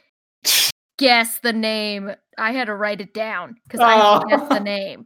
guess 0.98 1.40
the 1.40 1.54
name. 1.54 2.12
I 2.38 2.52
had 2.52 2.66
to 2.66 2.76
write 2.76 3.02
it 3.02 3.14
down 3.14 3.56
because 3.64 3.80
I 3.80 3.94
have 3.96 4.22
to 4.22 4.28
guess 4.28 4.42
Oh. 4.44 4.54
the 4.56 4.60
name 4.60 5.06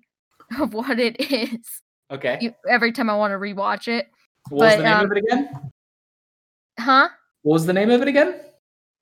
of 0.59 0.73
what 0.73 0.99
it 0.99 1.19
is 1.31 1.81
Okay. 2.11 2.37
you- 2.41 2.55
every 2.69 2.91
time 2.91 3.09
I 3.09 3.15
want 3.17 3.31
to 3.31 3.37
rewatch 3.37 3.87
it. 3.87 4.07
what 4.49 4.65
was 4.65 4.77
the 4.77 4.83
name 4.83 4.93
um, 4.93 5.05
of 5.05 5.11
it 5.11 5.17
again? 5.17 5.71
Huh? 6.79 7.09
What 7.41 7.53
was 7.53 7.65
the 7.65 7.73
name 7.73 7.91
of 7.91 8.01
it 8.01 8.07
again? 8.07 8.39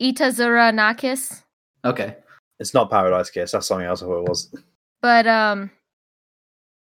Itazura 0.02 0.74
na 0.74 0.94
Kiss. 0.94 1.44
Okay. 1.84 2.16
It's 2.60 2.74
not 2.74 2.90
Paradise 2.90 3.30
Kiss. 3.30 3.52
That's 3.52 3.68
something 3.68 3.86
else 3.86 4.02
I 4.02 4.06
thought 4.06 4.24
it 4.24 4.30
was. 4.30 4.54
But 5.02 5.28
um 5.28 5.72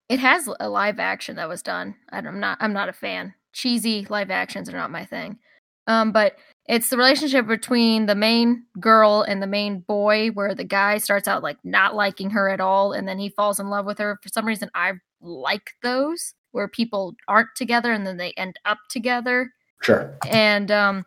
it 0.08 0.20
has 0.20 0.48
a 0.60 0.68
live 0.68 0.98
action 0.98 1.36
that 1.36 1.48
was 1.48 1.62
done. 1.62 1.96
I'm 2.10 2.40
not 2.40 2.58
I'm 2.60 2.72
not 2.72 2.88
a 2.88 2.92
fan. 2.92 3.34
Cheesy 3.52 4.06
live 4.08 4.30
actions 4.30 4.68
are 4.68 4.76
not 4.76 4.90
my 4.90 5.04
thing. 5.04 5.38
Um, 5.86 6.12
but 6.12 6.36
it's 6.66 6.90
the 6.90 6.96
relationship 6.96 7.46
between 7.46 8.06
the 8.06 8.14
main 8.14 8.64
girl 8.80 9.22
and 9.22 9.40
the 9.40 9.46
main 9.46 9.80
boy, 9.80 10.28
where 10.30 10.54
the 10.54 10.64
guy 10.64 10.98
starts 10.98 11.28
out 11.28 11.42
like 11.42 11.58
not 11.64 11.94
liking 11.94 12.30
her 12.30 12.48
at 12.48 12.60
all, 12.60 12.92
and 12.92 13.06
then 13.06 13.18
he 13.18 13.28
falls 13.28 13.60
in 13.60 13.70
love 13.70 13.86
with 13.86 13.98
her. 13.98 14.18
For 14.22 14.28
some 14.28 14.46
reason, 14.46 14.68
I 14.74 14.94
like 15.26 15.72
those 15.82 16.34
where 16.52 16.68
people 16.68 17.14
aren't 17.28 17.54
together 17.54 17.92
and 17.92 18.06
then 18.06 18.16
they 18.16 18.32
end 18.32 18.58
up 18.64 18.78
together. 18.88 19.52
Sure. 19.82 20.16
And 20.26 20.70
um, 20.70 21.04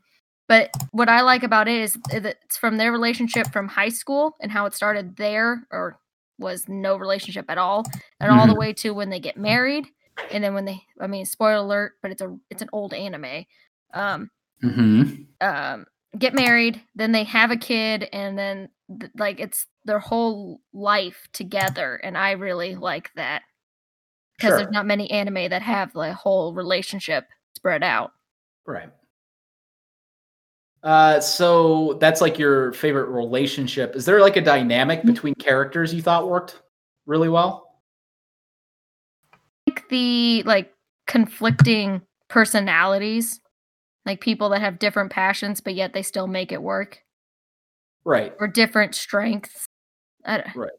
but 0.47 0.70
what 0.91 1.09
I 1.09 1.22
like 1.22 1.43
about 1.43 1.67
it 1.67 1.82
is 1.82 1.93
that 2.11 2.38
it's 2.43 2.57
from 2.57 2.78
their 2.78 2.91
relationship 2.91 3.51
from 3.51 3.67
high 3.67 3.89
school 3.89 4.36
and 4.41 4.51
how 4.51 4.65
it 4.65 4.74
started 4.74 5.15
there, 5.17 5.65
or 5.72 5.99
was 6.38 6.67
no 6.67 6.95
relationship 6.97 7.45
at 7.49 7.57
all, 7.57 7.86
and 8.20 8.32
all 8.32 8.47
the 8.47 8.59
way 8.59 8.74
to 8.74 8.91
when 8.91 9.09
they 9.09 9.20
get 9.20 9.38
married, 9.38 9.86
and 10.32 10.43
then 10.43 10.53
when 10.53 10.65
they, 10.65 10.82
I 10.99 11.07
mean, 11.07 11.26
spoiler 11.26 11.55
alert, 11.55 11.93
but 12.01 12.11
it's 12.11 12.22
a 12.22 12.38
it's 12.49 12.61
an 12.61 12.70
old 12.72 12.93
anime. 12.93 13.45
Um, 13.93 14.30
Mm-hmm. 14.61 15.24
um 15.39 15.86
get 16.17 16.34
married 16.34 16.82
then 16.93 17.13
they 17.13 17.24
have 17.24 17.49
a 17.49 17.55
kid 17.55 18.09
and 18.11 18.38
then 18.38 18.67
th- 18.99 19.11
like 19.17 19.39
it's 19.39 19.67
their 19.86 19.99
whole 19.99 20.59
life 20.74 21.30
together 21.32 21.95
and 21.95 22.17
i 22.17 22.32
really 22.32 22.76
like 22.76 23.09
that 23.15 23.43
because 24.39 24.51
Sure. 24.51 24.57
there's 24.59 24.71
not 24.71 24.85
many 24.85 25.09
anime 25.11 25.49
that 25.49 25.61
have 25.61 25.91
the 25.93 26.13
whole 26.13 26.53
relationship 26.53 27.27
spread 27.55 27.83
out 27.83 28.11
Right. 28.65 28.89
Uh, 30.83 31.19
so 31.19 31.97
that's 31.99 32.21
like 32.21 32.39
your 32.39 32.71
favorite 32.73 33.09
relationship. 33.09 33.95
Is 33.97 34.05
there 34.05 34.21
like 34.21 34.37
a 34.37 34.41
dynamic 34.41 35.03
between 35.03 35.35
characters 35.35 35.93
you 35.93 36.01
thought 36.01 36.29
worked 36.29 36.61
really 37.05 37.29
well? 37.29 37.65
like 39.67 39.87
the 39.89 40.41
like 40.43 40.73
conflicting 41.05 42.01
personalities 42.27 43.39
like 44.05 44.19
people 44.21 44.49
that 44.49 44.61
have 44.61 44.79
different 44.79 45.11
passions 45.11 45.61
but 45.61 45.75
yet 45.75 45.93
they 45.93 46.01
still 46.01 46.25
make 46.27 46.51
it 46.51 46.61
work 46.61 46.99
Right. 48.03 48.33
or 48.39 48.47
different 48.47 48.95
strengths 48.95 49.67
I 50.25 50.37
don't- 50.37 50.55
Right. 50.55 50.71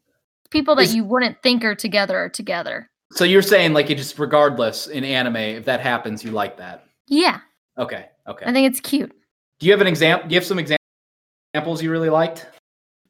people 0.49 0.75
that 0.75 0.83
Is- 0.83 0.95
you 0.95 1.05
wouldn't 1.05 1.41
think 1.41 1.63
are 1.63 1.75
together 1.75 2.17
are 2.17 2.29
together 2.29 2.89
So 3.11 3.23
you're 3.25 3.41
saying 3.41 3.73
like 3.73 3.89
it 3.89 3.97
just 3.97 4.17
regardless 4.19 4.87
in 4.87 5.03
anime, 5.03 5.35
if 5.37 5.65
that 5.65 5.81
happens, 5.81 6.23
you 6.23 6.31
like 6.31 6.57
that. 6.57 6.85
yeah 7.07 7.39
Okay. 7.77 8.05
Okay. 8.27 8.45
i 8.45 8.51
think 8.53 8.69
it's 8.69 8.79
cute 8.79 9.11
Do 9.59 9.65
you 9.67 9.71
have 9.71 9.81
an 9.81 9.87
example? 9.87 10.27
Do 10.27 10.33
you 10.33 10.39
have 10.39 10.45
some 10.47 10.59
exam- 10.59 10.77
examples 11.53 11.81
you 11.83 11.91
really 11.91 12.09
liked 12.09 12.47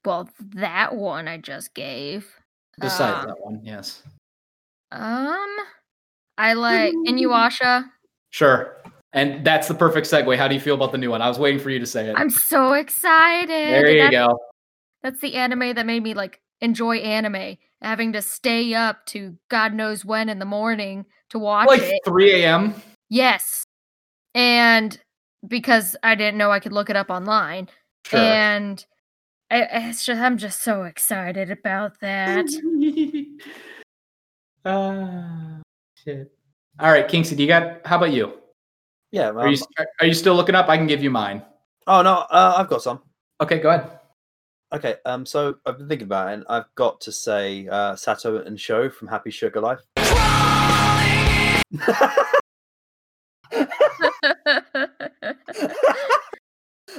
well 0.06 0.28
that 0.56 0.96
one 0.96 1.28
i 1.28 1.38
just 1.38 1.74
gave 1.76 2.28
besides 2.80 3.24
Uh, 3.24 3.28
that 3.28 3.40
one? 3.40 3.60
Yes. 3.64 4.02
Um, 4.92 5.56
I 6.38 6.54
like 6.54 6.94
Inuyasha. 7.08 7.86
Sure. 8.32 8.78
And 9.14 9.46
that's 9.46 9.68
the 9.68 9.74
perfect 9.76 10.08
segue. 10.08 10.38
How 10.38 10.48
do 10.48 10.56
you 10.56 10.62
feel 10.62 10.76
about 10.76 10.92
the 10.92 10.98
new 10.98 11.10
one? 11.12 11.22
I 11.22 11.28
was 11.28 11.38
waiting 11.38 11.60
for 11.60 11.70
you 11.70 11.80
to 11.80 11.86
say 11.86 12.10
it. 12.10 12.16
I'm 12.18 12.30
so 12.30 12.74
excited. 12.74 13.50
there 13.50 13.90
you 13.92 14.02
That's- 14.04 14.28
go. 14.28 14.40
That's 15.04 15.20
the 15.20 15.36
anime 15.36 15.74
that 15.76 15.86
made 15.86 16.02
me 16.04 16.14
like 16.14 16.40
enjoy 16.62 16.98
anime, 16.98 17.58
having 17.82 18.14
to 18.14 18.22
stay 18.22 18.74
up 18.74 19.06
to 19.08 19.36
God 19.50 19.74
knows 19.74 20.06
when 20.06 20.30
in 20.30 20.40
the 20.40 20.46
morning 20.46 21.06
to 21.30 21.40
watch 21.40 21.68
Like 21.68 21.82
it. 21.82 22.02
3 22.06 22.44
a.m. 22.44 22.74
Yes, 23.10 23.66
and 24.36 25.00
because 25.48 25.96
I 26.04 26.16
didn't 26.16 26.38
know 26.38 26.52
I 26.52 26.60
could 26.60 26.72
look 26.74 26.90
it 26.90 26.96
up 26.96 27.10
online, 27.10 27.68
Sure. 28.06 28.20
and 28.20 28.86
I, 29.50 29.68
it's 29.90 30.06
just 30.06 30.22
I'm 30.22 30.38
just 30.38 30.62
so 30.62 30.84
excited 30.84 31.52
about 31.52 32.00
that. 32.02 32.46
Ah, 34.64 35.58
shit. 35.96 36.32
All 36.80 36.92
right, 36.92 37.08
Kinksy, 37.08 37.36
do 37.36 37.42
you 37.42 37.48
got? 37.48 37.86
How 37.86 37.98
about 37.98 38.12
you? 38.14 38.34
Yeah. 39.12 39.32
Are 39.32 39.50
you 39.50 39.58
um, 39.80 39.86
are 40.00 40.06
you 40.06 40.14
still 40.14 40.36
looking 40.36 40.54
up? 40.54 40.70
I 40.70 40.78
can 40.78 40.86
give 40.86 41.02
you 41.02 41.10
mine. 41.10 41.42
oh 41.88 42.04
no, 42.04 42.18
uh, 42.30 42.56
I've 42.58 42.68
got 42.70 42.84
some. 42.84 43.02
Okay, 43.42 43.58
go 43.58 43.70
ahead. 43.70 44.01
Okay, 44.74 44.96
um, 45.06 45.26
so 45.26 45.56
I've 45.66 45.78
been 45.78 45.90
thinking 45.90 46.06
about 46.08 46.30
it, 46.30 46.34
and 46.36 46.46
I've 46.48 46.74
got 46.76 47.02
to 47.02 47.12
say 47.12 47.68
uh, 47.68 47.96
Sato 47.96 48.42
and 48.42 48.58
Shio 48.58 48.92
from 48.92 49.10
Happy 49.10 49.30
Sugar 49.30 49.60
Life. 49.60 49.80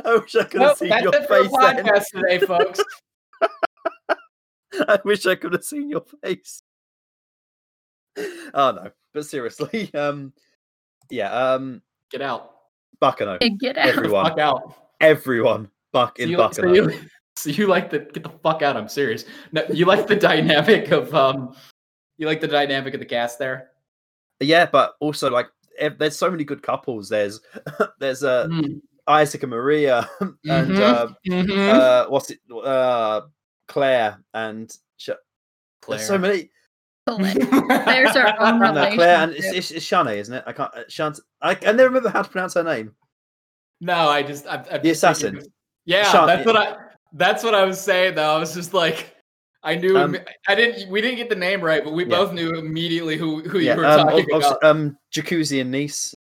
I 0.05 0.17
wish 0.17 0.35
I 0.37 0.45
could 0.45 0.61
have 0.63 0.71
Nope, 0.71 0.79
seen 0.79 1.03
your 1.03 1.15
it 1.15 1.27
for 1.29 1.43
the 1.43 1.45
face 1.45 1.53
then. 1.59 1.85
podcast 1.85 2.05
today, 2.15 2.39
folks. 2.47 2.81
I 4.89 4.99
wish 5.05 5.27
I 5.27 5.35
could 5.35 5.53
have 5.53 5.65
seen 5.65 5.91
your 5.91 6.05
face. 6.23 6.63
Oh 8.55 8.71
no, 8.73 8.91
but 9.15 9.25
seriously, 9.27 9.93
um, 9.95 10.33
yeah, 11.11 11.31
um, 11.33 11.83
Get 12.11 12.23
out. 12.23 12.51
Baccano, 13.03 13.39
Get 13.59 13.77
out. 13.79 13.87
everyone, 13.89 14.27
Fuck 14.27 14.39
out. 14.39 14.75
everyone, 15.01 15.71
Buck 15.93 16.19
So 16.19 16.25
in 16.25 16.31
you, 16.31 16.37
so, 17.37 17.51
you, 17.51 17.67
like 17.67 17.91
the 17.91 18.01
get 18.01 18.23
the 18.23 18.33
fuck 18.43 18.63
out. 18.63 18.77
I'm 18.77 18.89
serious. 18.89 19.25
No, 19.53 19.65
you 19.73 19.85
like 19.87 20.07
the 20.07 20.17
dynamic 20.17 20.91
of 20.91 21.15
um. 21.15 21.55
You 22.19 22.27
like 22.27 22.41
the 22.41 22.49
dynamic 22.49 22.95
of 22.95 23.01
the 23.01 23.07
cast 23.07 23.39
there. 23.39 23.71
Yeah, 24.39 24.67
but 24.67 24.95
also 25.01 25.31
like, 25.31 25.49
ev- 25.79 25.99
there's 25.99 26.17
so 26.17 26.31
many 26.31 26.45
good 26.45 26.63
couples. 26.63 27.09
There's, 27.09 27.41
there's 27.99 28.23
uh, 28.23 28.47
Mm. 28.49 28.81
Isaac 29.09 29.43
and 29.43 29.53
Miria, 29.53 30.09
and 30.21 30.37
Mhm. 30.45 30.81
uh, 30.81 31.09
Mhm. 31.27 31.69
uh, 31.69 32.07
what's 32.09 32.31
it, 32.31 32.39
uh, 32.53 33.23
Claire 33.67 34.19
and 34.35 34.71
Sh- 34.99 35.11
there's 35.89 36.07
so 36.07 36.19
many. 36.19 36.51
There's 37.07 38.17
our 38.17 38.41
own 38.41 38.61
No, 38.61 38.73
Claire 38.95 39.17
and 39.19 39.33
it's, 39.33 39.41
relationship. 39.47 39.57
it's, 39.57 39.71
it's 39.73 39.87
Shanae, 39.87 40.17
isn't 40.19 40.35
it? 40.35 40.45
I 40.47 40.53
can't. 40.53 40.73
Uh, 40.75 40.83
Shant. 40.89 41.19
I, 41.41 41.51
I 41.67 41.73
never 41.73 41.85
remember 41.85 42.11
how 42.11 42.23
to 42.23 42.31
pronounce 42.31 42.55
her 42.55 42.63
name. 42.63 42.95
No, 43.81 44.09
I 44.09 44.23
just 44.23 44.47
I'm, 44.47 44.61
I'm 44.71 44.83
The 44.83 44.91
just 44.91 45.01
thinking- 45.01 45.39
assassin. 45.39 45.53
Yeah, 45.85 46.05
Sean- 46.13 46.29
that's 46.29 46.47
what 46.47 46.57
I 46.57 46.77
that's 47.13 47.43
what 47.45 47.55
I 47.55 47.65
was 47.65 47.81
saying 47.81 48.15
though. 48.17 48.35
I 48.37 48.39
was 48.39 48.55
just 48.55 48.73
like 48.75 49.15
I 49.65 49.77
knew 49.77 49.97
Um, 49.97 50.17
I 50.49 50.55
didn't 50.55 50.91
we 50.91 51.01
didn't 51.01 51.17
get 51.19 51.29
the 51.29 51.37
name 51.37 51.61
right, 51.61 51.85
but 51.85 51.93
we 51.93 52.05
Yeah. 52.05 52.11
both 52.17 52.33
knew 52.33 52.51
immediately 52.51 53.17
who 53.17 53.41
who 53.43 53.59
Yeah, 53.59 53.75
you 53.75 53.81
were 53.81 53.87
um, 53.87 53.99
talking 54.09 54.27
obviously, 54.33 54.35
about. 54.57 54.65
um, 54.65 54.97
Jacuzzi 55.15 55.61
and 55.61 55.71
Nice. 55.71 56.15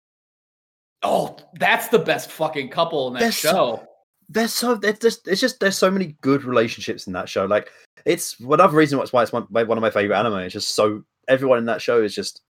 oh, 1.04 1.38
that's 1.60 1.88
the 1.88 2.00
best 2.00 2.32
fucking 2.32 2.70
couple 2.70 3.08
in 3.08 3.14
that 3.14 3.20
They're 3.22 3.32
so- 3.32 3.52
show. 3.52 3.86
There's 4.32 4.54
so 4.54 4.76
there's 4.76 5.00
just 5.00 5.28
it's 5.28 5.42
just 5.42 5.60
there's 5.60 5.78
so 5.78 5.90
many 5.90 6.16
good 6.22 6.44
relationships 6.44 7.08
in 7.08 7.14
that 7.14 7.28
show. 7.28 7.46
Like 7.46 7.72
it's 8.06 8.40
another 8.40 8.78
reason 8.78 9.00
what's 9.00 9.12
why 9.12 9.24
it's 9.24 9.32
one, 9.32 9.44
one 9.50 9.72
of 9.72 9.82
my 9.82 9.90
favorite 9.90 10.16
anime. 10.20 10.36
It's 10.42 10.54
just 10.54 10.76
so 10.76 11.04
everyone 11.28 11.58
in 11.58 11.66
that 11.66 11.82
show 11.82 12.04
is 12.04 12.14
just 12.14 12.42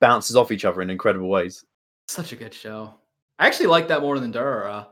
bounces 0.00 0.34
off 0.34 0.50
each 0.50 0.64
other 0.64 0.80
in 0.80 0.88
incredible 0.88 1.28
ways. 1.28 1.62
Such 2.08 2.32
a 2.32 2.36
good 2.36 2.54
show. 2.54 2.94
I 3.38 3.46
actually 3.46 3.66
like 3.66 3.88
that 3.88 4.00
more 4.00 4.18
than 4.18 4.32
Durara. 4.32 4.86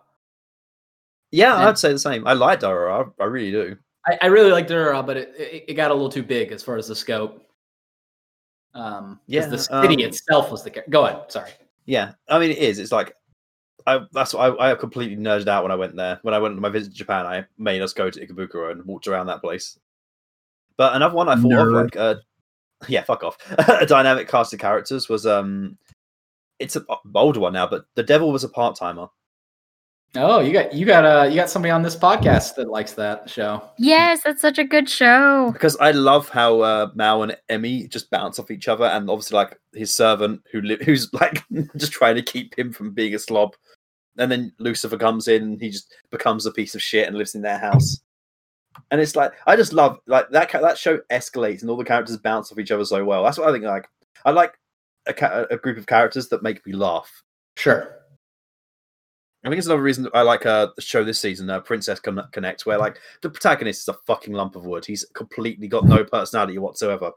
Yeah, 1.33 1.59
Yeah. 1.59 1.69
I'd 1.69 1.79
say 1.79 1.93
the 1.93 1.99
same. 1.99 2.27
I 2.27 2.35
like 2.35 2.61
Dora. 2.61 3.11
I, 3.19 3.23
I 3.23 3.27
really 3.27 3.51
do. 3.51 3.77
I, 4.07 4.19
I 4.23 4.27
really 4.27 4.51
like 4.51 4.67
Durara, 4.69 5.05
but 5.05 5.17
it, 5.17 5.35
it 5.37 5.65
it 5.69 5.75
got 5.75 5.91
a 5.91 5.95
little 5.95 6.11
too 6.11 6.23
big 6.23 6.53
as 6.53 6.63
far 6.63 6.77
as 6.77 6.89
the 6.89 6.97
scope. 6.97 7.47
Um, 8.75 9.21
yeah, 9.27 9.43
Yeah, 9.43 9.47
the 9.47 9.59
city 9.59 10.05
um, 10.05 10.09
itself 10.11 10.51
was 10.51 10.63
the. 10.63 10.71
Go 10.91 11.07
ahead. 11.07 11.31
Sorry. 11.31 11.51
Yeah, 11.87 12.13
I 12.29 12.39
mean 12.39 12.51
it 12.51 12.59
is. 12.59 12.79
It's 12.79 12.93
like 12.93 13.17
I 13.87 14.01
that's 14.13 14.35
what 14.35 14.61
I, 14.61 14.73
I 14.73 14.75
completely 14.75 15.17
nerded 15.17 15.49
out 15.49 15.63
when 15.65 15.73
I 15.73 15.77
went 15.77 15.97
there. 15.97 16.19
When 16.23 16.35
I 16.35 16.39
went 16.39 16.55
on 16.55 16.61
my 16.61 16.69
visit 16.69 16.91
to 16.91 16.97
Japan, 16.97 17.27
I 17.27 17.45
made 17.59 17.83
us 17.83 17.93
go 17.93 18.11
to 18.11 18.27
Ikebukuro 18.27 18.73
and 18.73 18.85
walked 18.85 19.07
around 19.07 19.27
that 19.27 19.41
place. 19.41 19.79
But 20.77 20.97
another 20.97 21.15
one 21.15 21.29
I 21.29 21.37
thought 21.37 21.53
of, 21.53 21.69
like, 21.69 21.97
uh, 21.97 22.15
yeah, 22.89 23.03
fuck 23.03 23.23
off. 23.23 23.37
a 23.69 23.87
dynamic 23.87 24.29
cast 24.29 24.53
of 24.53 24.59
characters 24.59 25.09
was 25.09 25.27
um, 25.27 25.77
it's 26.59 26.77
a 26.77 26.85
older 27.15 27.41
one 27.41 27.53
now, 27.53 27.67
but 27.67 27.85
the 27.95 28.03
devil 28.03 28.33
was 28.33 28.45
a 28.45 28.49
part 28.49 28.77
timer. 28.77 29.09
Oh, 30.15 30.41
you 30.41 30.53
got 30.53 30.75
you 30.75 30.85
got 30.85 31.05
uh 31.07 31.27
you 31.27 31.37
got 31.37 31.49
somebody 31.49 31.71
on 31.71 31.83
this 31.83 31.97
podcast 31.97 32.55
that 32.57 32.69
likes 32.69 32.93
that 32.93 33.31
show. 33.31 33.63
Yes, 33.79 34.21
that's 34.23 34.43
such 34.43 34.59
a 34.59 34.65
good 34.65 34.87
show. 34.89 35.51
because 35.53 35.75
I 35.79 35.93
love 35.93 36.29
how 36.29 36.61
uh, 36.61 36.91
Mao 36.95 37.23
and 37.23 37.35
Emi 37.51 37.89
just 37.89 38.11
bounce 38.11 38.39
off 38.39 38.51
each 38.51 38.69
other, 38.69 38.85
and 38.85 39.09
obviously 39.09 39.37
like 39.37 39.59
his 39.73 39.95
servant 39.95 40.43
who 40.53 40.61
li- 40.61 40.85
who's 40.85 41.11
like 41.15 41.43
just 41.79 41.93
trying 41.93 42.17
to 42.17 42.23
keep 42.23 42.59
him 42.59 42.73
from 42.73 42.91
being 42.91 43.15
a 43.15 43.19
slob, 43.19 43.55
and 44.19 44.31
then 44.31 44.53
Lucifer 44.59 44.99
comes 44.99 45.29
in, 45.29 45.43
and 45.45 45.61
he 45.63 45.71
just 45.71 45.91
becomes 46.11 46.45
a 46.45 46.53
piece 46.53 46.75
of 46.75 46.83
shit 46.83 47.09
and 47.09 47.17
lives 47.17 47.35
in 47.35 47.41
their 47.41 47.59
house. 47.59 47.99
And 48.91 49.01
it's 49.01 49.17
like 49.17 49.33
I 49.47 49.57
just 49.57 49.73
love 49.73 49.99
like 50.07 50.29
that. 50.31 50.51
ca- 50.51 50.61
That 50.61 50.77
show 50.77 50.99
escalates, 51.11 51.63
and 51.63 51.71
all 51.71 51.77
the 51.79 51.85
characters 51.85 52.19
bounce 52.19 52.53
off 52.53 52.59
each 52.59 52.71
other 52.71 52.85
so 52.85 53.03
well. 53.03 53.25
That's 53.25 53.39
what 53.39 53.49
I 53.49 53.53
think. 53.53 53.65
Like 53.65 53.89
I 54.27 54.31
like 54.31 54.59
a, 55.07 55.15
ca- 55.15 55.47
a 55.51 55.57
group 55.57 55.79
of 55.79 55.87
characters 55.87 56.29
that 56.29 56.43
make 56.43 56.67
me 56.67 56.75
laugh. 56.75 57.11
Sure. 57.57 57.97
I 59.45 59.49
think 59.49 59.59
it's 59.59 59.67
another 59.67 59.83
reason 59.83 60.09
I 60.15 60.23
like 60.23 60.47
uh, 60.47 60.69
the 60.77 60.83
show 60.83 61.03
this 61.03 61.21
season, 61.21 61.51
uh, 61.51 61.61
Princess 61.61 61.99
Con- 61.99 62.29
Connect, 62.31 62.65
where 62.65 62.79
like 62.79 62.99
the 63.23 63.31
protagonist 63.31 63.83
is 63.83 63.89
a 63.89 63.99
fucking 64.07 64.33
lump 64.33 64.55
of 64.55 64.67
wood. 64.67 64.85
He's 64.85 65.05
completely 65.15 65.67
got 65.67 65.85
no 65.85 66.05
personality 66.05 66.59
whatsoever. 66.59 67.11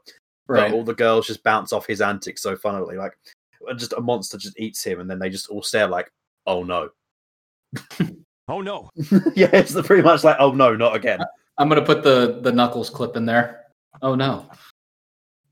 Right. 0.48 0.70
But 0.70 0.76
all 0.76 0.82
the 0.84 0.94
girls 0.94 1.26
just 1.28 1.44
bounce 1.44 1.72
off 1.72 1.86
his 1.86 2.00
antics 2.00 2.42
so 2.42 2.56
funnily. 2.56 2.96
Like, 2.96 3.16
uh, 3.68 3.74
just 3.74 3.92
a 3.92 4.00
monster 4.00 4.38
just 4.38 4.58
eats 4.58 4.82
him, 4.82 5.00
and 5.00 5.08
then 5.08 5.18
they 5.18 5.30
just 5.30 5.48
all 5.48 5.62
stare 5.62 5.86
like, 5.86 6.10
"Oh 6.46 6.62
no!" 6.62 6.90
Oh 8.48 8.60
no. 8.60 8.90
yeah, 9.34 9.50
it's 9.52 9.72
the- 9.72 9.82
pretty 9.82 10.02
much 10.02 10.22
like, 10.22 10.36
"Oh 10.38 10.52
no, 10.52 10.74
not 10.76 10.94
again." 10.94 11.20
I'm 11.58 11.68
gonna 11.68 11.82
put 11.84 12.02
the 12.02 12.38
the 12.42 12.52
knuckles 12.52 12.90
clip 12.90 13.16
in 13.16 13.26
there. 13.26 13.64
Oh 14.02 14.14
no. 14.14 14.48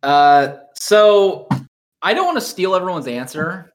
Uh, 0.03 0.59
so 0.75 1.49
I 2.03 2.15
don't 2.15 2.27
want 2.27 2.37
to 2.37 2.45
steal 2.45 2.75
everyone's 2.75 3.07
answer, 3.07 3.73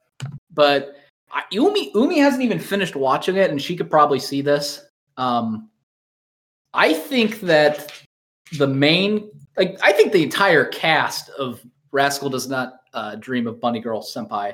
but 0.53 0.95
I, 1.31 1.43
Umi 1.51 1.91
Umi 1.93 2.19
hasn't 2.19 2.43
even 2.43 2.59
finished 2.59 2.95
watching 2.95 3.35
it, 3.35 3.51
and 3.51 3.61
she 3.61 3.75
could 3.75 3.89
probably 3.89 4.19
see 4.19 4.41
this. 4.41 4.85
Um, 5.17 5.69
I 6.73 6.93
think 6.93 7.41
that 7.41 7.91
the 8.57 8.67
main, 8.67 9.29
like, 9.57 9.77
I 9.81 9.91
think 9.91 10.11
the 10.11 10.23
entire 10.23 10.65
cast 10.65 11.29
of 11.29 11.61
Rascal 11.91 12.29
does 12.29 12.47
not 12.47 12.81
uh, 12.93 13.15
dream 13.15 13.47
of 13.47 13.59
Bunny 13.59 13.79
Girl 13.79 14.01
Senpai 14.01 14.53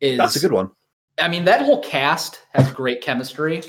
is 0.00 0.18
That's 0.18 0.36
a 0.36 0.40
good 0.40 0.52
one. 0.52 0.70
I 1.18 1.28
mean, 1.28 1.44
that 1.44 1.62
whole 1.62 1.82
cast 1.82 2.40
has 2.54 2.70
great 2.72 3.00
chemistry. 3.00 3.62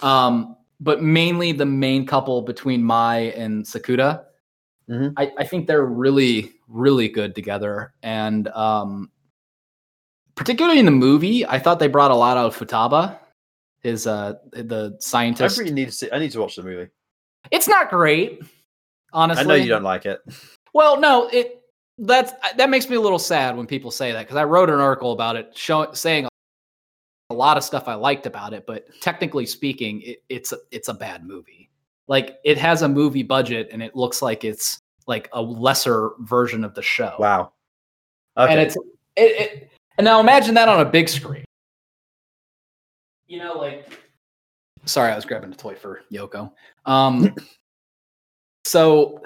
Um, 0.00 0.56
but 0.80 1.02
mainly 1.02 1.52
the 1.52 1.66
main 1.66 2.06
couple 2.06 2.42
between 2.42 2.82
Mai 2.82 3.32
and 3.36 3.64
Sakuta. 3.64 4.24
Mhm. 4.90 5.14
I, 5.16 5.30
I 5.38 5.44
think 5.44 5.68
they're 5.68 5.86
really, 5.86 6.52
really 6.66 7.08
good 7.08 7.34
together. 7.36 7.94
And 8.02 8.48
um, 8.48 9.10
particularly 10.34 10.78
in 10.78 10.84
the 10.84 10.90
movie, 10.90 11.46
I 11.46 11.58
thought 11.58 11.78
they 11.78 11.88
brought 11.88 12.10
a 12.10 12.14
lot 12.14 12.36
out 12.36 12.46
of 12.46 12.56
Futaba, 12.56 13.18
his 13.80 14.06
uh 14.06 14.34
the 14.52 14.92
I 14.94 14.96
scientist. 15.00 15.58
really 15.58 15.72
need 15.72 15.86
to 15.86 15.92
see. 15.92 16.08
I 16.12 16.18
need 16.18 16.32
to 16.32 16.40
watch 16.40 16.56
the 16.56 16.62
movie. 16.62 16.90
It's 17.50 17.68
not 17.68 17.90
great, 17.90 18.42
honestly. 19.12 19.44
I 19.44 19.46
know 19.46 19.54
you 19.54 19.68
don't 19.68 19.82
like 19.82 20.06
it. 20.06 20.20
Well, 20.74 20.98
no, 21.00 21.28
it 21.28 21.62
that's 21.98 22.32
that 22.56 22.70
makes 22.70 22.88
me 22.88 22.96
a 22.96 23.00
little 23.00 23.18
sad 23.18 23.56
when 23.56 23.66
people 23.66 23.90
say 23.90 24.12
that 24.12 24.22
because 24.22 24.36
I 24.36 24.44
wrote 24.44 24.70
an 24.70 24.80
article 24.80 25.12
about 25.12 25.36
it, 25.36 25.56
showing 25.56 25.94
saying 25.94 26.28
a 27.30 27.34
lot 27.34 27.56
of 27.56 27.64
stuff 27.64 27.88
I 27.88 27.94
liked 27.94 28.26
about 28.26 28.52
it, 28.52 28.66
but 28.66 28.86
technically 29.00 29.46
speaking, 29.46 30.02
it, 30.02 30.22
it's 30.28 30.52
a, 30.52 30.58
it's 30.70 30.88
a 30.88 30.94
bad 30.94 31.24
movie. 31.24 31.70
Like 32.08 32.36
it 32.44 32.58
has 32.58 32.82
a 32.82 32.88
movie 32.88 33.22
budget 33.22 33.68
and 33.72 33.82
it 33.82 33.96
looks 33.96 34.22
like 34.22 34.44
it's 34.44 34.80
like 35.06 35.28
a 35.32 35.40
lesser 35.40 36.10
version 36.20 36.64
of 36.64 36.74
the 36.74 36.82
show. 36.82 37.14
Wow. 37.18 37.52
Okay. 38.36 38.52
And 38.52 38.60
it's 38.60 38.76
it, 39.16 39.40
it 39.40 39.71
and 39.98 40.04
now 40.04 40.20
imagine 40.20 40.54
that 40.54 40.68
on 40.68 40.80
a 40.80 40.84
big 40.84 41.08
screen. 41.08 41.44
You 43.26 43.38
know, 43.38 43.54
like 43.54 43.98
sorry, 44.84 45.12
I 45.12 45.16
was 45.16 45.24
grabbing 45.24 45.52
a 45.52 45.56
toy 45.56 45.74
for 45.74 46.02
Yoko. 46.10 46.52
Um 46.84 47.34
so 48.64 49.22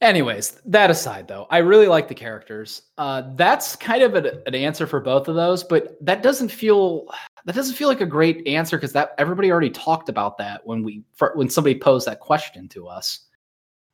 anyways, 0.00 0.60
that 0.66 0.90
aside 0.90 1.28
though, 1.28 1.46
I 1.50 1.58
really 1.58 1.86
like 1.86 2.08
the 2.08 2.14
characters. 2.14 2.82
Uh 2.98 3.22
that's 3.34 3.76
kind 3.76 4.02
of 4.02 4.14
a, 4.14 4.46
an 4.46 4.54
answer 4.54 4.86
for 4.86 5.00
both 5.00 5.28
of 5.28 5.34
those, 5.34 5.62
but 5.62 5.96
that 6.04 6.22
doesn't 6.22 6.50
feel 6.50 7.06
that 7.44 7.54
doesn't 7.54 7.74
feel 7.74 7.88
like 7.88 8.00
a 8.00 8.06
great 8.06 8.46
answer 8.46 8.76
because 8.76 8.92
that 8.92 9.14
everybody 9.18 9.50
already 9.50 9.70
talked 9.70 10.08
about 10.08 10.38
that 10.38 10.64
when 10.66 10.82
we 10.82 11.02
for, 11.14 11.32
when 11.34 11.48
somebody 11.48 11.78
posed 11.78 12.06
that 12.06 12.20
question 12.20 12.68
to 12.68 12.88
us. 12.88 13.26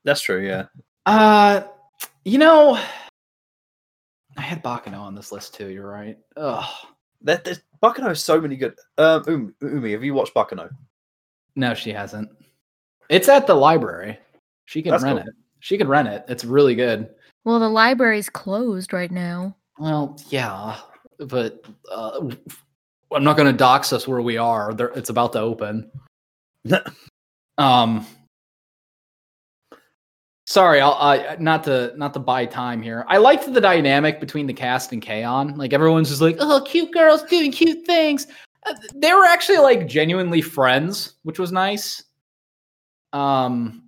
That's 0.04 0.20
true. 0.20 0.46
Yeah. 0.46 0.66
Uh, 1.06 1.62
you 2.24 2.38
know, 2.38 2.82
I 4.38 4.42
had 4.42 4.62
Baccano 4.62 5.00
on 5.00 5.16
this 5.16 5.32
list 5.32 5.54
too. 5.54 5.68
You're 5.68 5.90
right. 5.90 6.16
Ugh. 6.36 6.64
There, 7.20 7.40
there's 7.44 7.60
Baccano 7.82 8.06
has 8.06 8.22
so 8.22 8.40
many 8.40 8.56
good. 8.56 8.74
Um, 8.96 9.24
Umi, 9.26 9.52
Umi, 9.60 9.92
have 9.92 10.04
you 10.04 10.14
watched 10.14 10.32
Baccano? 10.32 10.70
No, 11.56 11.74
she 11.74 11.90
hasn't. 11.90 12.30
It's 13.10 13.28
at 13.28 13.48
the 13.48 13.54
library. 13.54 14.16
She 14.66 14.80
can 14.80 14.92
That's 14.92 15.02
rent 15.02 15.18
cool. 15.18 15.28
it. 15.28 15.34
She 15.58 15.76
can 15.76 15.88
rent 15.88 16.06
it. 16.06 16.24
It's 16.28 16.44
really 16.44 16.76
good. 16.76 17.10
Well, 17.44 17.58
the 17.58 17.68
library's 17.68 18.30
closed 18.30 18.92
right 18.92 19.10
now. 19.10 19.56
Well, 19.76 20.16
yeah, 20.28 20.76
but 21.18 21.64
uh, 21.90 22.30
I'm 23.12 23.24
not 23.24 23.36
going 23.36 23.50
to 23.50 23.56
dox 23.56 23.92
us 23.92 24.06
where 24.06 24.22
we 24.22 24.36
are. 24.36 24.72
There, 24.72 24.88
it's 24.88 25.10
about 25.10 25.32
to 25.32 25.40
open. 25.40 25.90
um, 27.58 28.06
sorry, 30.48 30.80
I'll 30.80 30.96
uh, 30.98 31.36
not 31.38 31.62
to 31.64 31.92
not 31.96 32.14
to 32.14 32.20
buy 32.20 32.46
time 32.46 32.80
here. 32.80 33.04
I 33.06 33.18
liked 33.18 33.52
the 33.52 33.60
dynamic 33.60 34.18
between 34.18 34.46
the 34.46 34.54
cast 34.54 34.92
and 34.92 35.02
K-On. 35.02 35.56
Like 35.56 35.72
everyone's 35.74 36.08
just 36.08 36.22
like, 36.22 36.36
oh, 36.40 36.62
cute 36.66 36.92
girls 36.92 37.22
doing 37.24 37.52
cute 37.52 37.86
things. 37.86 38.26
Uh, 38.66 38.74
They 38.94 39.12
were 39.12 39.26
actually 39.26 39.58
like 39.58 39.86
genuinely 39.86 40.40
friends, 40.40 41.14
which 41.22 41.38
was 41.38 41.52
nice. 41.52 42.02
Um, 43.12 43.84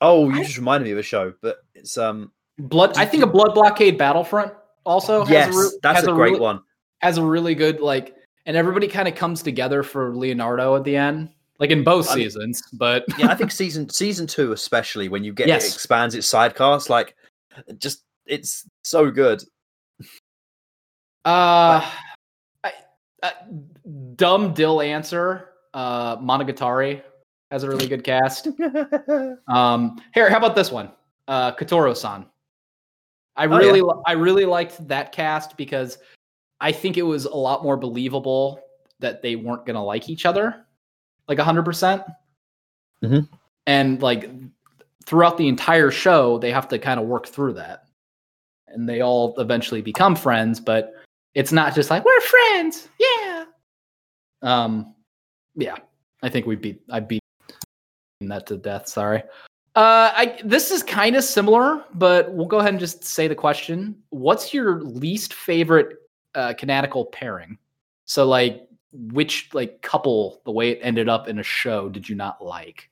Oh, 0.00 0.28
you 0.30 0.44
just 0.44 0.56
reminded 0.56 0.84
me 0.84 0.92
of 0.92 0.98
a 0.98 1.02
show, 1.02 1.34
but 1.42 1.56
it's 1.74 1.98
um. 1.98 2.30
blood. 2.58 2.96
I 2.96 3.04
think 3.04 3.24
a 3.24 3.26
Blood 3.26 3.52
Blockade 3.54 3.98
Battlefront 3.98 4.52
also 4.86 5.24
has 5.24 5.30
yes, 5.30 5.54
a, 5.54 5.58
re- 5.58 5.78
that's 5.82 5.98
has 6.00 6.08
a 6.08 6.12
great 6.12 6.30
really- 6.30 6.40
one. 6.40 6.60
has 7.00 7.18
a 7.18 7.22
really 7.22 7.56
good 7.56 7.80
like 7.80 8.14
and 8.46 8.56
everybody 8.56 8.86
kind 8.86 9.08
of 9.08 9.14
comes 9.16 9.42
together 9.42 9.82
for 9.82 10.14
Leonardo 10.14 10.76
at 10.76 10.84
the 10.84 10.96
end 10.96 11.30
like 11.58 11.70
in 11.70 11.82
both 11.84 12.08
I 12.10 12.14
mean- 12.16 12.24
seasons 12.30 12.62
but 12.72 13.04
Yeah, 13.18 13.28
I 13.30 13.34
think 13.38 13.50
season 13.50 13.88
season 13.88 14.26
two, 14.26 14.52
especially 14.52 15.08
when 15.08 15.24
you 15.24 15.32
get 15.32 15.48
Yes. 15.48 15.64
it 15.64 15.74
expands 15.74 16.14
its 16.14 16.30
sidecast, 16.32 16.88
like 16.88 17.16
just 17.78 18.04
it's 18.26 18.64
so 18.84 19.10
good. 19.10 19.42
uh, 21.24 21.80
I, 22.64 22.72
uh 23.22 23.30
dumb 24.16 24.52
Dil 24.54 24.80
answer 24.80 25.50
uh 25.74 26.16
monogatari 26.18 27.02
has 27.50 27.62
a 27.62 27.68
really 27.68 27.86
good 27.88 28.04
cast 28.04 28.48
um 29.48 30.00
here 30.14 30.30
how 30.30 30.36
about 30.38 30.54
this 30.54 30.70
one 30.70 30.90
uh 31.28 31.52
Kotoura-san 31.52 32.26
I 33.36 33.46
Oh, 33.46 33.50
yeah. 33.52 33.56
really 33.58 33.80
li- 33.82 34.02
I 34.06 34.12
really 34.12 34.44
liked 34.44 34.86
that 34.88 35.12
cast 35.12 35.56
because 35.56 35.98
I 36.60 36.72
think 36.72 36.96
it 36.96 37.02
was 37.02 37.24
a 37.26 37.34
lot 37.36 37.62
more 37.62 37.76
believable 37.76 38.60
that 38.98 39.22
they 39.22 39.36
weren't 39.36 39.64
going 39.64 39.76
to 39.76 39.80
like 39.82 40.08
each 40.08 40.26
other 40.26 40.66
like 41.28 41.38
100%. 41.38 41.64
percent 41.64 42.02
Mhm. 43.02 43.28
And 43.66 44.02
like 44.02 44.30
throughout 45.06 45.36
the 45.38 45.48
entire 45.48 45.90
show 45.90 46.38
they 46.38 46.50
have 46.50 46.68
to 46.68 46.78
kind 46.78 46.98
of 46.98 47.06
work 47.06 47.26
through 47.26 47.52
that. 47.54 47.84
And 48.66 48.88
they 48.88 49.00
all 49.00 49.34
eventually 49.38 49.82
become 49.82 50.16
friends, 50.16 50.58
but 50.60 50.94
it's 51.34 51.52
not 51.52 51.74
just 51.74 51.90
like 51.90 52.04
we're 52.04 52.20
friends. 52.20 52.88
Yeah. 52.98 53.44
Um 54.42 54.94
yeah, 55.54 55.76
I 56.22 56.28
think 56.28 56.46
we 56.46 56.56
beat 56.56 56.82
I 56.90 57.00
beat 57.00 57.22
that 58.20 58.46
to 58.46 58.56
death, 58.56 58.88
sorry. 58.88 59.22
Uh, 59.76 60.10
I 60.12 60.40
this 60.44 60.72
is 60.72 60.82
kind 60.82 61.14
of 61.14 61.22
similar, 61.22 61.84
but 61.94 62.32
we'll 62.32 62.46
go 62.46 62.58
ahead 62.58 62.70
and 62.70 62.80
just 62.80 63.04
say 63.04 63.28
the 63.28 63.34
question. 63.34 63.96
What's 64.10 64.52
your 64.52 64.82
least 64.82 65.34
favorite 65.34 65.98
uh, 66.34 66.54
canonical 66.54 67.04
pairing? 67.04 67.58
So, 68.04 68.26
like, 68.26 68.67
which 68.92 69.50
like 69.52 69.82
couple, 69.82 70.40
the 70.44 70.52
way 70.52 70.70
it 70.70 70.80
ended 70.82 71.08
up 71.08 71.28
in 71.28 71.38
a 71.38 71.42
show, 71.42 71.88
did 71.88 72.08
you 72.08 72.14
not 72.16 72.44
like? 72.44 72.88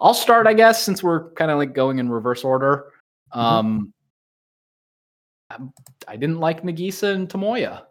I'll 0.00 0.14
start, 0.14 0.46
I 0.46 0.54
guess, 0.54 0.82
since 0.82 1.02
we're 1.02 1.30
kind 1.32 1.50
of 1.50 1.58
like 1.58 1.74
going 1.74 1.98
in 1.98 2.08
reverse 2.08 2.44
order. 2.44 2.92
Um, 3.32 3.92
I'm- 5.50 5.72
I 6.06 6.16
didn't 6.16 6.38
like 6.40 6.62
Nagisa 6.62 7.14
and 7.14 7.28
Tomoya. 7.28 7.86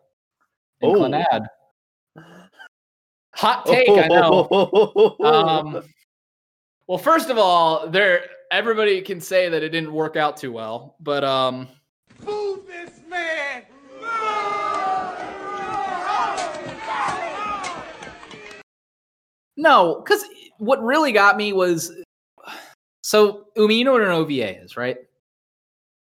And 0.82 0.91
Oh. 0.91 0.95
Clannad. 0.95 1.47
Hot 3.36 3.66
take, 3.66 3.89
I 3.89 4.08
know. 4.08 5.16
Um, 5.24 5.84
well, 6.88 6.97
first 6.97 7.30
of 7.30 7.38
all, 7.38 7.88
there 7.88 8.24
everybody 8.51 9.01
can 9.01 9.20
say 9.20 9.49
that 9.49 9.62
it 9.62 9.70
didn't 9.70 9.91
work 9.91 10.16
out 10.16 10.38
too 10.38 10.51
well, 10.51 10.95
but 10.99 11.24
um, 11.24 11.68
no, 19.58 20.01
because 20.03 20.24
what 20.60 20.82
really 20.82 21.12
got 21.12 21.36
me 21.36 21.51
was 21.51 21.91
so 23.01 23.45
Umi, 23.55 23.76
you 23.78 23.84
know 23.84 23.93
what 23.93 24.01
an 24.03 24.10
OVA 24.10 24.62
is, 24.64 24.78
right? 24.78 24.97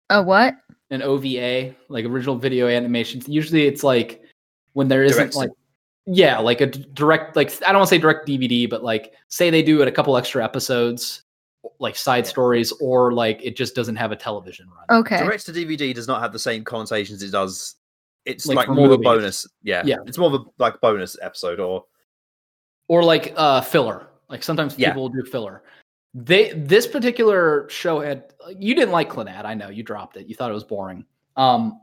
A 0.09 0.21
what? 0.21 0.55
An 0.91 1.01
OVA, 1.01 1.75
like 1.89 2.05
original 2.05 2.37
video 2.37 2.67
animation. 2.67 3.21
Usually, 3.25 3.65
it's 3.65 3.83
like 3.83 4.21
when 4.73 4.87
there 4.87 5.03
isn't 5.03 5.17
Direct- 5.17 5.35
like 5.35 5.49
yeah, 6.07 6.37
like 6.37 6.61
a 6.61 6.67
direct, 6.67 7.35
like 7.35 7.51
I 7.63 7.71
don't 7.71 7.77
want 7.77 7.89
to 7.89 7.95
say 7.95 7.99
direct 7.99 8.27
DVD, 8.27 8.69
but 8.69 8.83
like 8.83 9.13
say 9.27 9.49
they 9.49 9.63
do 9.63 9.81
it 9.81 9.87
a 9.87 9.91
couple 9.91 10.15
extra 10.17 10.43
episodes, 10.43 11.23
like 11.79 11.95
side 11.95 12.27
stories, 12.27 12.71
or 12.79 13.11
like 13.11 13.43
it 13.43 13.55
just 13.55 13.73
doesn't 13.73 13.95
have 13.95 14.11
a 14.11 14.15
television 14.15 14.67
run. 14.69 14.99
Okay. 14.99 15.17
Direct 15.17 15.45
to 15.47 15.51
DVD 15.51 15.95
does 15.95 16.07
not 16.07 16.21
have 16.21 16.31
the 16.31 16.39
same 16.39 16.63
connotations 16.63 17.23
it 17.23 17.31
does. 17.31 17.75
It's 18.25 18.45
Like 18.45 18.57
like, 18.57 18.67
for 18.67 18.75
more 18.75 18.85
of 18.85 18.91
a 18.91 18.97
bonus. 18.99 19.47
Yeah, 19.63 19.81
Yeah. 19.85 19.97
It's 20.05 20.17
more 20.19 20.33
of 20.33 20.41
a 20.41 20.45
like 20.59 20.79
bonus 20.81 21.17
episode 21.21 21.59
or 21.59 21.85
or 22.87 23.03
like 23.03 23.33
uh 23.35 23.61
filler. 23.61 24.07
Like 24.29 24.43
sometimes 24.43 24.77
Yeah. 24.77 24.89
people 24.89 25.03
will 25.03 25.09
do 25.09 25.23
filler. 25.23 25.63
They 26.13 26.53
this 26.53 26.87
particular 26.87 27.67
show 27.69 27.99
had 27.99 28.33
you 28.57 28.75
didn't 28.75 28.91
like 28.91 29.09
Clannad, 29.09 29.45
I 29.45 29.53
know 29.53 29.69
you 29.69 29.83
dropped 29.83 30.17
it. 30.17 30.27
You 30.27 30.35
thought 30.35 30.49
it 30.51 30.53
was 30.53 30.63
boring. 30.63 31.05
Um 31.35 31.81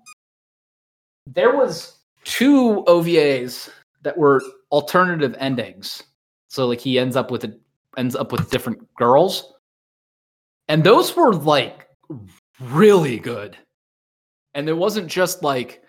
there 1.26 1.56
was 1.56 1.98
two 2.24 2.84
OVAs 2.86 3.70
that 4.02 4.16
were 4.16 4.42
alternative 4.70 5.36
endings. 5.38 6.02
So 6.48 6.66
like 6.66 6.80
he 6.80 6.98
ends 6.98 7.16
up 7.16 7.30
with 7.30 7.44
it 7.44 7.60
ends 7.96 8.16
up 8.16 8.32
with 8.32 8.50
different 8.50 8.92
girls. 8.94 9.52
And 10.68 10.82
those 10.82 11.14
were 11.16 11.34
like 11.34 11.88
really 12.60 13.18
good. 13.18 13.56
And 14.54 14.68
it 14.68 14.72
wasn't 14.76 15.08
just 15.08 15.42
like 15.42 15.81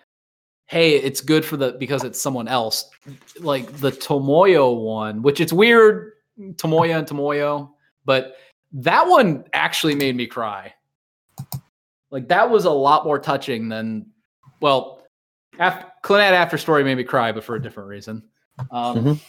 hey, 0.73 0.95
it's 0.95 1.21
good 1.21 1.45
for 1.45 1.55
the 1.55 1.73
because 1.73 2.03
it's 2.03 2.19
someone 2.19 2.47
else. 2.47 2.89
Like 3.39 3.71
the 3.77 3.91
Tomoyo 3.91 4.75
one, 4.81 5.21
which 5.21 5.39
it's 5.39 5.53
weird, 5.53 6.13
Tomoya 6.39 6.97
and 6.97 7.07
Tomoyo, 7.07 7.69
but 8.05 8.37
that 8.71 9.07
one 9.07 9.45
actually 9.53 9.93
made 9.93 10.15
me 10.15 10.25
cry. 10.25 10.73
Like 12.09 12.27
that 12.29 12.49
was 12.49 12.65
a 12.65 12.71
lot 12.71 13.05
more 13.05 13.19
touching 13.19 13.69
than 13.69 14.07
well, 14.61 15.03
After, 15.59 15.85
Clannad 16.03 16.31
After 16.31 16.57
Story 16.57 16.83
made 16.83 16.95
me 16.95 17.03
cry, 17.03 17.31
but 17.31 17.43
for 17.43 17.55
a 17.55 17.61
different 17.61 17.89
reason. 17.89 18.23
Um, 18.71 18.97
Mhm. 18.97 19.21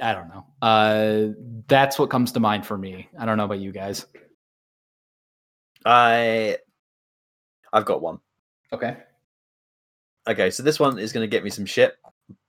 I 0.00 0.14
don't 0.14 0.28
know. 0.28 0.46
Uh, 0.62 1.34
that's 1.68 1.98
what 1.98 2.08
comes 2.08 2.32
to 2.32 2.40
mind 2.40 2.64
for 2.64 2.78
me. 2.78 3.10
I 3.18 3.26
don't 3.26 3.36
know 3.36 3.44
about 3.44 3.58
you 3.58 3.70
guys. 3.70 4.06
I, 5.84 6.56
I've 7.70 7.84
got 7.84 8.00
one. 8.00 8.18
Okay, 8.72 8.96
Okay, 10.30 10.50
so 10.50 10.62
this 10.62 10.78
one 10.78 10.98
is 10.98 11.12
going 11.12 11.24
to 11.24 11.30
get 11.30 11.42
me 11.42 11.50
some 11.50 11.66
shit. 11.66 11.96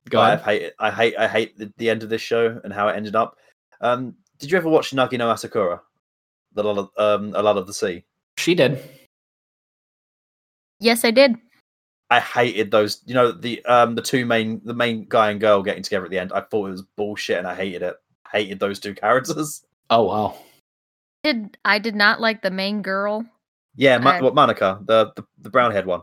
go 0.10 0.22
I 0.22 0.36
hate 0.38 0.62
it. 0.62 0.76
I 0.80 0.92
hate. 0.92 1.16
I 1.18 1.28
hate 1.28 1.58
the, 1.58 1.74
the 1.78 1.90
end 1.90 2.04
of 2.04 2.10
this 2.10 2.22
show 2.22 2.62
and 2.64 2.72
how 2.72 2.88
it 2.88 2.96
ended 2.96 3.16
up. 3.16 3.38
Um, 3.82 4.14
did 4.38 4.52
you 4.52 4.58
ever 4.58 4.70
watch 4.70 4.92
Nagi 4.92 5.18
no 5.18 5.34
Asukara? 5.34 5.80
The 6.54 6.64
lot 6.64 6.78
of 6.78 6.90
um, 6.98 7.34
a 7.36 7.42
lot 7.42 7.58
of 7.58 7.66
the 7.66 7.74
sea. 7.74 8.04
She 8.38 8.54
did. 8.54 8.84
Yes, 10.80 11.04
I 11.04 11.12
did. 11.12 11.36
I 12.10 12.20
hated 12.20 12.72
those. 12.72 13.02
You 13.06 13.14
know 13.16 13.32
the 13.32 13.64
um 13.66 13.96
the 13.96 14.02
two 14.02 14.26
main 14.26 14.62
the 14.64 14.74
main 14.74 15.06
guy 15.08 15.32
and 15.32 15.40
girl 15.40 15.64
getting 15.64 15.82
together 15.84 16.06
at 16.06 16.12
the 16.12 16.20
end. 16.20 16.32
I 16.34 16.42
thought 16.42 16.68
it 16.68 16.72
was 16.72 16.82
bullshit 16.82 17.38
and 17.38 17.48
I 17.48 17.56
hated 17.56 17.82
it. 17.82 17.96
Hated 18.32 18.60
those 18.60 18.80
two 18.80 18.94
characters. 19.04 19.64
Oh 19.90 20.04
wow. 20.04 20.38
Did 21.24 21.58
I 21.66 21.80
did 21.80 21.96
not 21.96 22.20
like 22.20 22.42
the 22.42 22.52
main 22.52 22.82
girl? 22.82 23.26
Yeah, 23.76 23.98
Ma- 24.00 24.12
I- 24.12 24.22
what 24.22 24.36
Manaka, 24.36 24.86
the 24.86 25.14
the, 25.16 25.24
the 25.40 25.50
brown 25.50 25.72
haired 25.72 25.86
one. 25.86 26.02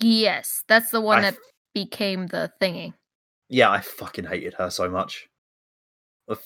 Yes, 0.00 0.64
that's 0.68 0.90
the 0.90 1.00
one 1.00 1.18
I 1.18 1.30
that 1.30 1.36
became 1.74 2.26
the 2.28 2.50
thingy. 2.60 2.94
Yeah, 3.48 3.70
I 3.70 3.80
fucking 3.80 4.24
hated 4.24 4.54
her 4.54 4.70
so 4.70 4.88
much. 4.88 5.28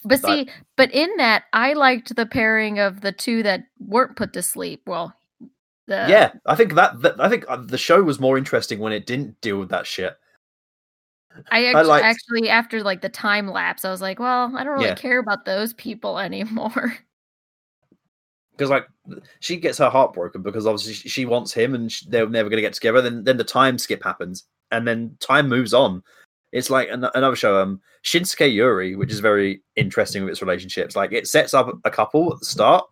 But 0.04 0.20
see, 0.20 0.48
but 0.76 0.92
in 0.92 1.08
that, 1.18 1.44
I 1.52 1.74
liked 1.74 2.16
the 2.16 2.26
pairing 2.26 2.78
of 2.78 3.02
the 3.02 3.12
two 3.12 3.42
that 3.44 3.64
weren't 3.78 4.16
put 4.16 4.32
to 4.32 4.42
sleep. 4.42 4.82
Well, 4.86 5.14
the 5.86 6.06
yeah, 6.08 6.32
I 6.46 6.56
think 6.56 6.74
that, 6.74 7.00
that 7.02 7.20
I 7.20 7.28
think 7.28 7.44
uh, 7.48 7.56
the 7.56 7.78
show 7.78 8.02
was 8.02 8.18
more 8.18 8.36
interesting 8.38 8.80
when 8.80 8.92
it 8.92 9.06
didn't 9.06 9.40
deal 9.40 9.58
with 9.58 9.68
that 9.68 9.86
shit. 9.86 10.16
I, 11.50 11.66
I 11.66 11.82
liked- 11.82 12.04
actually 12.04 12.48
after 12.48 12.82
like 12.82 13.02
the 13.02 13.08
time 13.08 13.46
lapse, 13.48 13.84
I 13.84 13.90
was 13.90 14.00
like, 14.00 14.18
well, 14.18 14.50
I 14.56 14.64
don't 14.64 14.72
really 14.72 14.86
Yeah. 14.86 14.94
care 14.94 15.18
about 15.18 15.44
those 15.44 15.74
people 15.74 16.18
anymore. 16.18 16.96
Because 18.56 18.70
like 18.70 18.86
she 19.40 19.56
gets 19.58 19.78
her 19.78 19.90
heart 19.90 20.14
broken 20.14 20.42
because 20.42 20.66
obviously 20.66 20.94
she- 20.94 21.08
she 21.08 21.24
wants 21.26 21.52
him 21.52 21.74
and 21.74 21.92
sh 21.92 22.04
they're 22.08 22.28
never 22.28 22.48
going 22.48 22.56
to 22.56 22.62
get 22.62 22.72
together. 22.72 23.02
Then 23.02 23.22
then 23.24 23.36
the 23.36 23.44
time 23.44 23.78
skip 23.78 24.02
happens 24.02 24.44
and 24.70 24.86
then 24.88 25.16
time 25.20 25.48
moves 25.48 25.74
on. 25.74 26.02
It's 26.52 26.70
like 26.70 26.88
an- 26.88 27.04
another 27.14 27.36
show 27.36 27.60
um 27.60 27.80
shinsekai 28.04 28.52
yori 28.54 28.96
which 28.96 29.12
is 29.12 29.20
very 29.20 29.62
interesting 29.76 30.22
with 30.24 30.30
its 30.32 30.42
relationships. 30.42 30.96
Like 30.96 31.12
it 31.12 31.28
sets 31.28 31.52
up 31.54 31.68
a 31.84 31.90
couple 31.90 32.32
at 32.32 32.38
the 32.40 32.46
start 32.46 32.86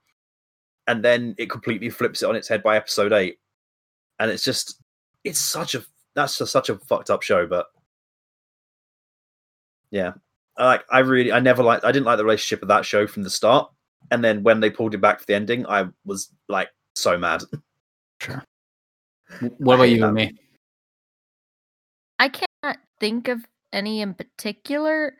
and 0.86 1.02
then 1.02 1.34
it 1.38 1.48
completely 1.50 1.88
flips 1.88 2.22
it 2.22 2.28
on 2.28 2.36
its 2.36 2.48
head 2.48 2.62
by 2.62 2.76
episode 2.76 3.12
8 3.12 3.38
and 4.18 4.30
it's 4.30 4.44
just 4.44 4.82
it's 5.24 5.38
such 5.38 5.74
a 5.74 5.82
that's 6.14 6.36
just 6.38 6.52
such 6.52 6.68
a 6.68 6.76
fucked 6.76 7.08
up 7.10 7.22
show 7.22 7.46
but 7.46 7.66
yeah. 9.90 10.12
Like 10.58 10.84
i 10.90 10.98
really 11.00 11.32
i 11.32 11.40
never 11.40 11.62
liked 11.64 11.84
i 11.84 11.90
didn't 11.90 12.06
like 12.06 12.18
the 12.18 12.24
relationship 12.24 12.62
of 12.62 12.68
that 12.68 12.84
show 12.84 13.06
from 13.06 13.22
the 13.24 13.30
start 13.30 13.70
and 14.10 14.24
then 14.24 14.42
when 14.42 14.60
they 14.60 14.70
pulled 14.70 14.94
it 14.94 15.00
back 15.00 15.20
for 15.20 15.26
the 15.26 15.34
ending, 15.34 15.66
I 15.66 15.86
was 16.04 16.30
like 16.48 16.70
so 16.94 17.16
mad. 17.18 17.42
Sure. 18.20 18.42
What 19.58 19.74
about 19.74 19.84
you 19.84 20.04
and 20.04 20.14
me? 20.14 20.32
I 22.18 22.28
cannot 22.28 22.78
think 23.00 23.28
of 23.28 23.44
any 23.72 24.00
in 24.00 24.14
particular, 24.14 25.16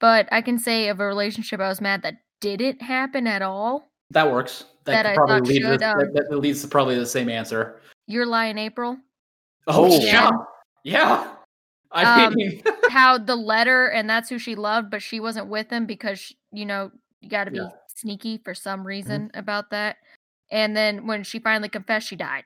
but 0.00 0.28
I 0.32 0.40
can 0.40 0.58
say 0.58 0.88
of 0.88 1.00
a 1.00 1.06
relationship 1.06 1.60
I 1.60 1.68
was 1.68 1.80
mad 1.80 2.02
that 2.02 2.14
didn't 2.40 2.80
happen 2.80 3.26
at 3.26 3.42
all. 3.42 3.90
That 4.10 4.30
works. 4.30 4.64
That 4.84 5.04
could 5.04 5.14
probably 5.14 5.40
leads 5.54 5.64
should, 5.66 5.82
us- 5.82 5.94
um, 6.02 6.12
that, 6.14 6.30
that 6.30 6.38
leads 6.38 6.62
to 6.62 6.68
probably 6.68 6.94
the 6.94 7.04
same 7.06 7.28
answer. 7.28 7.80
Your 8.06 8.24
lie 8.24 8.46
in 8.46 8.56
April. 8.56 8.96
Oh 9.66 10.00
yeah. 10.00 10.30
yeah. 10.84 11.34
I 11.92 12.24
Um, 12.26 12.34
mean, 12.34 12.62
How 12.90 13.18
the 13.18 13.36
letter 13.36 13.88
and 13.88 14.08
that's 14.08 14.30
who 14.30 14.38
she 14.38 14.54
loved, 14.54 14.90
but 14.90 15.02
she 15.02 15.20
wasn't 15.20 15.48
with 15.48 15.68
him 15.70 15.84
because 15.84 16.18
sh 16.18 16.32
you 16.52 16.64
know 16.64 16.90
you 17.20 17.28
got 17.28 17.44
to 17.44 17.50
be 17.50 17.58
Yeah. 17.58 17.68
Sneaky 18.02 18.38
for 18.44 18.54
some 18.54 18.80
Mm-hmm. 18.80 18.86
reason 18.88 19.30
about 19.34 19.70
that. 19.70 19.96
And 20.50 20.76
then 20.76 21.06
when 21.06 21.24
she 21.24 21.38
finally 21.40 21.68
confessed, 21.68 22.06
she 22.08 22.16
died. 22.16 22.44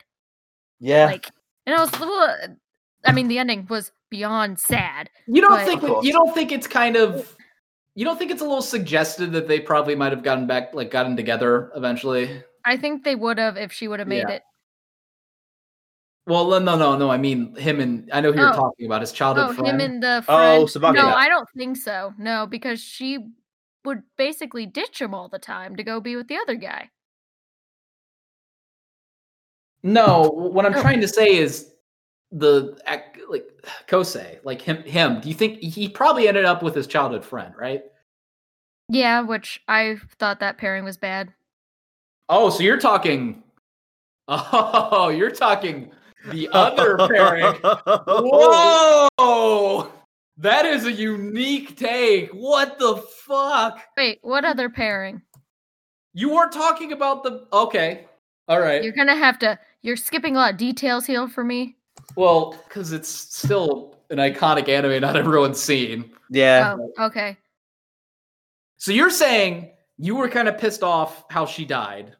Yeah, 0.81 1.05
Like, 1.07 1.31
and 1.67 1.77
I 1.77 1.81
was, 1.81 1.93
well, 1.93 2.37
I 3.05 3.13
mean, 3.13 3.29
the 3.29 3.39
ending 3.39 3.67
was 3.71 3.93
beyond 4.11 4.59
sad. 4.59 5.11
you 5.29 5.41
don't 5.41 5.51
but- 5.53 5.65
think 5.67 6.05
you 6.05 6.13
don't 6.13 6.35
think 6.35 6.51
it's 6.53 6.67
kind 6.67 6.97
of 6.97 7.37
you 7.95 8.05
don't 8.07 8.19
think 8.19 8.31
it's 8.31 8.41
a 8.41 8.45
little 8.45 8.63
suggested 8.63 9.33
that 9.33 9.47
they 9.49 9.61
probably 9.61 9.95
might 9.95 10.13
have 10.13 10.23
gotten 10.23 10.47
back 10.47 10.73
like 10.75 10.91
gotten 10.91 11.15
together 11.17 11.71
eventually. 11.77 12.43
I 12.65 12.77
think 12.79 13.05
they 13.05 13.15
would 13.15 13.39
have 13.39 13.57
if 13.59 13.71
she 13.73 13.87
would 13.87 13.99
have 14.01 14.09
made 14.09 14.25
Yeah. 14.29 14.37
it. 14.37 14.43
Well, 16.27 16.49
no, 16.49 16.59
no, 16.61 16.77
no, 16.77 16.97
no. 16.97 17.11
I 17.11 17.17
mean 17.19 17.55
him 17.57 17.81
and 17.81 18.09
I 18.13 18.21
know 18.21 18.33
who 18.33 18.41
you're 18.41 18.51
Oh. 18.53 18.57
talking 18.57 18.87
about 18.87 19.01
his 19.03 19.13
childhood 19.13 19.51
Oh, 19.51 19.53
friend. 19.55 19.81
him 19.81 19.91
and 19.91 20.03
the 20.03 20.25
Oh, 20.29 20.67
friend. 20.67 20.69
Tsubaki. 20.69 20.95
no, 20.95 21.09
I 21.09 21.29
don't 21.29 21.49
think 21.57 21.77
so. 21.77 22.15
No, 22.19 22.47
because 22.47 22.81
she 22.81 23.19
would 23.85 24.03
basically 24.17 24.67
ditch 24.67 25.01
him 25.01 25.15
all 25.15 25.29
the 25.29 25.39
time 25.39 25.77
to 25.77 25.83
go 25.83 26.01
be 26.01 26.17
with 26.17 26.29
the 26.29 26.37
other 26.37 26.55
guy. 26.55 26.91
No, 29.83 30.31
what 30.31 30.65
I'm 30.65 30.75
Oh. 30.75 30.81
trying 30.81 31.01
to 31.01 31.09
say 31.09 31.37
is 31.37 31.73
the 32.31 32.79
like 33.29 33.49
Kosei, 33.89 34.39
like 34.45 34.61
him. 34.63 34.83
Him. 34.85 35.21
Do 35.21 35.29
you 35.29 35.35
think 35.35 35.59
he 35.61 35.89
probably 35.89 36.29
ended 36.29 36.45
up 36.45 36.63
with 36.63 36.75
his 36.75 36.87
childhood 36.87 37.25
friend, 37.25 37.55
right? 37.59 37.83
Yeah, 38.89 39.23
which 39.23 39.63
I 39.69 39.97
thought 40.19 40.41
that 40.41 40.59
pairing 40.59 40.85
was 40.85 40.97
bad. 40.97 41.33
Oh, 42.29 42.51
so 42.51 42.63
you're 42.63 42.79
talking. 42.81 43.43
Oh, 44.29 45.09
you're 45.09 45.33
talking 45.33 45.91
the 46.31 46.49
other 46.53 46.97
pairing. 46.97 47.55
Whoa, 48.07 49.93
that 50.43 50.67
is 50.67 50.85
a 50.85 50.93
unique 50.93 51.77
take. 51.77 52.31
What 52.31 52.79
the 52.79 52.97
fuck? 52.97 53.81
Wait, 53.97 54.19
what 54.23 54.45
other 54.45 54.69
pairing? 54.69 55.23
You 56.15 56.31
weren't 56.31 56.53
talking 56.53 56.93
about 56.93 57.23
the. 57.23 57.47
Okay, 57.53 58.07
all 58.49 58.61
right. 58.61 58.83
You're 58.83 58.93
gonna 58.93 59.17
have 59.17 59.39
to. 59.41 59.59
You're 59.83 59.97
skipping 59.97 60.37
a 60.37 60.39
lot 60.39 60.53
of 60.53 60.59
details 60.59 61.07
here 61.07 61.27
for 61.29 61.43
me. 61.43 61.77
Well, 62.17 62.57
because 62.69 62.93
it's 62.93 63.09
still 63.09 63.97
an 64.11 64.19
iconic 64.19 64.69
anime 64.69 65.01
not 65.01 65.17
everyone's 65.17 65.61
seen. 65.61 66.13
yeah. 66.31 66.77
Oh, 66.99 67.07
okay. 67.07 67.37
So 68.77 68.93
you're 68.93 69.11
saying 69.11 69.71
you 69.99 70.17
were 70.17 70.29
kind 70.29 70.49
of 70.49 70.59
pissed 70.59 70.83
off 70.83 71.25
how 71.31 71.47
she 71.47 71.65
died. 71.65 72.17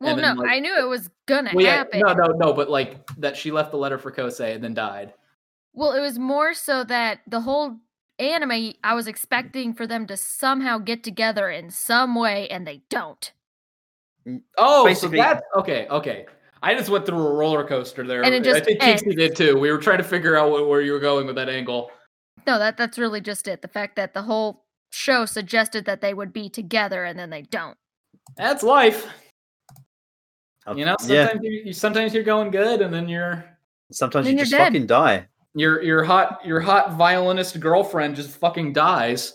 Well, 0.00 0.16
no, 0.16 0.32
like- 0.34 0.50
I 0.50 0.58
knew 0.60 0.74
it 0.76 0.88
was 0.88 1.10
gonna 1.26 1.50
Well, 1.54 1.64
yeah, 1.64 1.76
happen. 1.76 2.00
no, 2.00 2.12
no, 2.14 2.26
no, 2.28 2.52
but 2.52 2.70
like 2.70 3.06
that 3.18 3.36
she 3.36 3.50
left 3.50 3.70
the 3.72 3.76
letter 3.78 3.98
for 3.98 4.10
Kosei 4.10 4.54
and 4.54 4.62
then 4.64 4.74
died. 4.74 5.12
Well, 5.78 5.92
it 5.92 6.00
was 6.00 6.18
more 6.18 6.54
so 6.54 6.82
that 6.82 7.20
the 7.28 7.40
whole 7.40 7.76
anime, 8.18 8.72
I 8.82 8.94
was 8.94 9.06
expecting 9.06 9.72
for 9.72 9.86
them 9.86 10.08
to 10.08 10.16
somehow 10.16 10.78
get 10.78 11.04
together 11.04 11.48
in 11.50 11.70
some 11.70 12.16
way, 12.16 12.48
and 12.48 12.66
they 12.66 12.82
don't. 12.90 13.30
Mm, 14.26 14.42
oh, 14.56 14.84
Basically- 14.84 15.18
so 15.18 15.22
that's 15.22 15.42
okay. 15.56 15.86
Okay, 15.88 16.26
I 16.64 16.74
just 16.74 16.90
went 16.90 17.06
through 17.06 17.24
a 17.24 17.32
roller 17.32 17.64
coaster 17.64 18.04
there. 18.04 18.24
And 18.24 18.34
it 18.34 18.40
I 18.40 18.44
just 18.44 18.64
think 18.64 18.82
ends. 18.82 19.04
Kinksy 19.04 19.16
did 19.16 19.36
too. 19.36 19.56
We 19.56 19.70
were 19.70 19.78
trying 19.78 19.98
to 19.98 20.04
figure 20.04 20.34
out 20.36 20.50
where 20.50 20.80
you 20.80 20.90
were 20.90 20.98
going 20.98 21.28
with 21.28 21.36
that 21.36 21.48
angle. 21.48 21.92
No, 22.44 22.58
that 22.58 22.76
that's 22.76 22.98
really 22.98 23.20
just 23.20 23.46
it. 23.46 23.62
The 23.62 23.68
fact 23.68 23.94
that 23.94 24.14
the 24.14 24.22
whole 24.22 24.64
show 24.90 25.26
suggested 25.26 25.84
that 25.84 26.00
they 26.00 26.12
would 26.12 26.32
be 26.32 26.48
together, 26.48 27.04
and 27.04 27.16
then 27.16 27.30
they 27.30 27.42
don't. 27.42 27.78
That's 28.36 28.64
life. 28.64 29.06
Oh, 30.66 30.74
you 30.74 30.84
know, 30.84 30.96
yeah. 31.06 31.28
sometimes 31.28 31.40
you, 31.44 31.62
you 31.66 31.72
sometimes 31.72 32.14
you're 32.14 32.24
going 32.24 32.50
good, 32.50 32.82
and 32.82 32.92
then 32.92 33.08
you're 33.08 33.44
Sometimes 33.90 34.26
Then 34.26 34.34
you 34.34 34.38
you're 34.38 34.44
just 34.44 34.52
dead. 34.52 34.64
fucking 34.72 34.86
die. 34.86 35.28
Your 35.54 35.82
your 35.82 36.04
hot 36.04 36.40
your 36.44 36.60
hot 36.60 36.94
violinist 36.94 37.58
girlfriend 37.60 38.16
just 38.16 38.30
fucking 38.30 38.72
dies. 38.72 39.34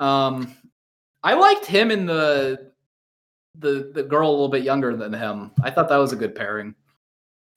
Um, 0.00 0.54
I 1.22 1.34
liked 1.34 1.66
him 1.66 1.90
and 1.90 2.08
the 2.08 2.72
the 3.58 3.90
the 3.94 4.02
girl 4.02 4.28
a 4.28 4.32
little 4.32 4.48
bit 4.48 4.64
younger 4.64 4.96
than 4.96 5.12
him. 5.12 5.52
I 5.62 5.70
thought 5.70 5.88
that 5.88 5.96
was 5.96 6.12
a 6.12 6.16
good 6.16 6.34
pairing. 6.34 6.74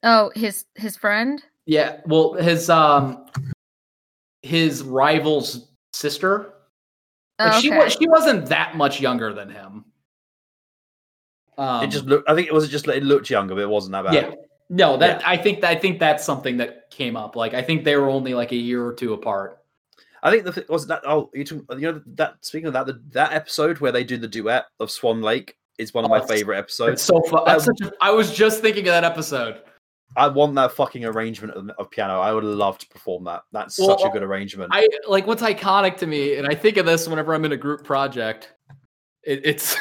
Oh, 0.04 0.32
his 0.36 0.66
his 0.76 0.96
friend. 0.96 1.44
Yeah, 1.66 2.02
well, 2.06 2.34
his 2.34 2.70
um 2.70 3.26
his 4.44 4.84
rival's 4.84 5.68
sister. 5.94 6.54
Like, 7.40 7.54
Oh, 7.54 7.60
She 7.60 7.70
was 7.70 7.94
she 7.94 8.08
wasn't 8.08 8.46
that 8.48 8.78
much 8.78 9.02
younger 9.02 9.34
than 9.34 9.50
him. 9.50 9.86
Um, 11.58 11.84
it 11.84 11.88
just 11.88 12.06
looked. 12.06 12.30
I 12.30 12.36
think 12.36 12.48
it 12.48 12.54
was 12.54 12.70
just. 12.70 12.88
It 12.88 13.04
looked 13.04 13.30
younger, 13.32 13.56
but 13.56 13.62
it 13.62 13.70
wasn't 13.70 13.94
that 13.94 14.06
bad. 14.06 14.14
yeah. 14.14 14.32
No, 14.70 14.98
that 14.98 15.26
I 15.26 15.38
think 15.38 15.64
I 15.64 15.76
think 15.76 16.00
that's 16.00 16.26
something 16.26 16.58
that 16.58 16.90
came 16.92 17.16
up. 17.16 17.36
Like 17.36 17.54
I 17.54 17.62
think 17.62 17.84
they 17.84 17.96
were 17.96 18.10
only 18.10 18.34
like 18.34 18.52
a 18.52 18.58
year 18.58 18.86
or 18.86 18.94
two 18.94 19.14
apart. 19.14 19.60
I 20.24 20.32
think 20.32 20.44
the 20.44 20.66
was 20.68 20.88
that. 20.88 21.02
Oh, 21.06 21.30
you, 21.34 21.46
you 21.72 21.92
know 21.92 22.02
that. 22.16 22.36
Speaking 22.42 22.68
of 22.68 22.74
that, 22.74 22.86
the, 22.88 23.02
that 23.12 23.34
episode 23.34 23.80
where 23.80 23.92
they 23.92 24.04
do 24.04 24.18
the 24.18 24.28
duet 24.28 24.66
of 24.80 24.92
Swan 24.92 25.22
Lake 25.22 25.56
is 25.78 25.94
one 25.94 26.04
of 26.04 26.12
Oh, 26.12 26.18
my 26.18 26.26
favorite 26.26 26.58
It's 26.60 26.80
episodes. 26.80 27.02
so 27.02 27.22
fun. 27.30 27.60
Such 27.60 27.82
a, 27.82 27.92
I 28.02 28.12
was 28.12 28.34
just 28.34 28.62
thinking 28.62 28.82
of 28.88 28.94
that 28.94 29.04
episode. 29.04 29.62
I 30.16 30.28
want 30.28 30.56
that 30.56 30.72
fucking 30.72 31.06
arrangement 31.06 31.54
of, 31.54 31.70
of 31.78 31.92
piano. 31.92 32.20
I 32.20 32.34
would 32.34 32.44
love 32.44 32.78
to 32.80 32.88
perform 32.88 33.26
that. 33.26 33.44
That's 33.52 33.78
Well, 33.78 33.98
such 33.98 34.08
a 34.08 34.12
good 34.12 34.24
arrangement. 34.24 34.72
I 34.74 34.88
like 35.08 35.28
what's 35.28 35.44
iconic 35.44 35.98
to 35.98 36.08
me, 36.08 36.38
and 36.38 36.48
I 36.48 36.56
think 36.56 36.78
of 36.78 36.86
this 36.86 37.08
whenever 37.08 37.34
I'm 37.34 37.46
in 37.46 37.52
a 37.52 37.58
group 37.58 37.84
project. 37.84 38.54
It, 39.24 39.42
it's 39.46 39.76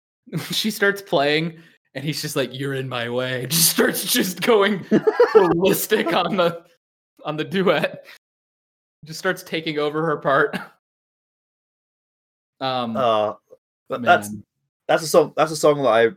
she 0.50 0.70
starts 0.70 1.00
playing, 1.00 1.58
and 1.96 2.04
he's 2.04 2.20
just 2.20 2.36
like, 2.36 2.50
"You're 2.52 2.74
in 2.74 2.88
my 2.88 3.08
way." 3.08 3.46
Just 3.50 3.70
starts 3.70 4.04
just 4.04 4.42
going 4.42 4.84
ballistic 5.34 6.12
on 6.12 6.36
the 6.36 6.62
on 7.24 7.36
the 7.36 7.44
duet. 7.44 8.04
Just 9.04 9.18
starts 9.18 9.42
taking 9.42 9.78
over 9.78 10.04
her 10.04 10.18
part. 10.18 10.56
Um, 12.60 12.96
Uh, 12.96 13.34
that's 13.88 14.30
that's 14.86 15.02
a 15.02 15.06
song. 15.06 15.32
That's 15.36 15.50
a 15.52 15.56
song 15.56 15.82
that 15.82 15.88
I. 15.88 16.08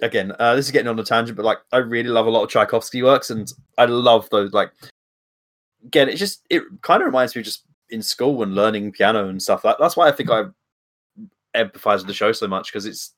Again, 0.00 0.32
uh, 0.38 0.54
this 0.54 0.66
is 0.66 0.70
getting 0.70 0.88
on 0.88 0.98
a 0.98 1.02
tangent, 1.02 1.36
but 1.36 1.44
like 1.44 1.58
I 1.72 1.78
really 1.78 2.10
love 2.10 2.26
a 2.26 2.30
lot 2.30 2.44
of 2.44 2.50
Tchaikovsky 2.50 3.02
works, 3.02 3.30
and 3.30 3.50
I 3.78 3.86
love 3.86 4.28
those. 4.30 4.52
Like, 4.52 4.72
again, 5.84 6.08
it 6.08 6.16
just 6.16 6.42
it 6.50 6.62
kind 6.82 7.02
of 7.02 7.06
reminds 7.06 7.34
me 7.34 7.40
of 7.40 7.46
just 7.46 7.64
in 7.90 8.02
school 8.02 8.42
and 8.42 8.54
learning 8.54 8.92
piano 8.92 9.28
and 9.28 9.42
stuff. 9.42 9.62
That, 9.62 9.76
that's 9.80 9.96
why 9.96 10.08
I 10.08 10.12
think 10.12 10.30
I 10.30 10.44
empathize 11.56 11.98
with 11.98 12.06
the 12.06 12.14
show 12.14 12.32
so 12.32 12.46
much 12.46 12.70
because 12.70 12.86
it's 12.86 13.14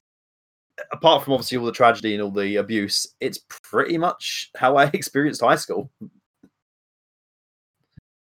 apart 0.92 1.24
from 1.24 1.32
obviously 1.34 1.58
all 1.58 1.66
the 1.66 1.72
tragedy 1.72 2.14
and 2.14 2.22
all 2.22 2.30
the 2.30 2.56
abuse, 2.56 3.06
it's 3.20 3.38
pretty 3.48 3.98
much 3.98 4.50
how 4.56 4.76
I 4.76 4.84
experienced 4.92 5.40
high 5.40 5.56
school. 5.56 5.90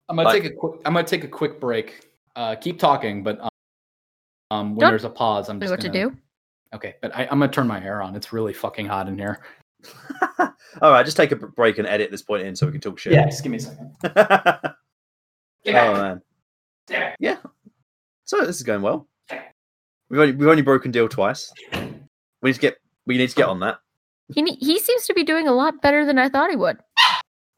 I'm 0.08 0.16
gonna 0.16 0.28
like- 0.28 0.42
take 0.42 0.52
a 0.52 0.54
quick. 0.54 0.80
I'm 0.84 0.94
gonna 0.94 1.06
take 1.06 1.24
a 1.24 1.28
quick 1.28 1.60
break. 1.60 2.06
Uh, 2.36 2.54
keep 2.54 2.78
talking, 2.78 3.22
but 3.22 3.40
um, 3.40 3.48
um, 4.50 4.70
when 4.76 4.80
Don't 4.80 4.90
there's 4.92 5.04
a 5.04 5.10
pause, 5.10 5.48
I'm 5.48 5.58
Know 5.58 5.64
just 5.64 5.72
what 5.72 5.80
to 5.80 5.88
gonna- 5.88 6.10
do? 6.10 6.16
Okay, 6.74 6.94
but 7.02 7.14
I, 7.16 7.22
I'm 7.24 7.38
gonna 7.38 7.48
turn 7.48 7.66
my 7.66 7.82
air 7.82 8.02
on. 8.02 8.14
It's 8.14 8.32
really 8.32 8.52
fucking 8.52 8.86
hot 8.86 9.08
in 9.08 9.18
here. 9.18 9.40
All 10.82 10.92
right, 10.92 11.04
just 11.04 11.16
take 11.16 11.32
a 11.32 11.36
break 11.36 11.78
and 11.78 11.86
edit 11.86 12.10
this 12.10 12.22
point 12.22 12.42
in 12.42 12.54
so 12.54 12.66
we 12.66 12.72
can 12.72 12.80
talk 12.80 12.98
shit. 12.98 13.12
Yeah, 13.12 13.24
just 13.24 13.42
give 13.42 13.52
me 13.52 13.58
a 13.58 13.60
second. 13.60 13.96
oh 14.14 14.72
man. 15.66 16.22
Yeah. 17.18 17.36
So 18.24 18.44
this 18.44 18.56
is 18.56 18.62
going 18.62 18.82
well. 18.82 19.08
We've 20.10 20.20
only 20.20 20.32
we've 20.34 20.48
only 20.48 20.62
broken 20.62 20.90
Dil 20.90 21.08
twice. 21.08 21.52
We 22.48 22.52
need 22.52 22.54
to 22.54 22.60
get 22.60 22.76
we 23.06 23.18
need 23.18 23.28
to 23.28 23.36
get 23.36 23.48
on 23.48 23.60
that. 23.60 23.78
He 24.34 24.42
he 24.58 24.78
seems 24.78 25.06
to 25.06 25.12
be 25.12 25.22
doing 25.22 25.46
a 25.48 25.52
lot 25.52 25.82
better 25.82 26.06
than 26.06 26.18
I 26.18 26.30
thought 26.30 26.48
he 26.48 26.56
would. 26.56 26.78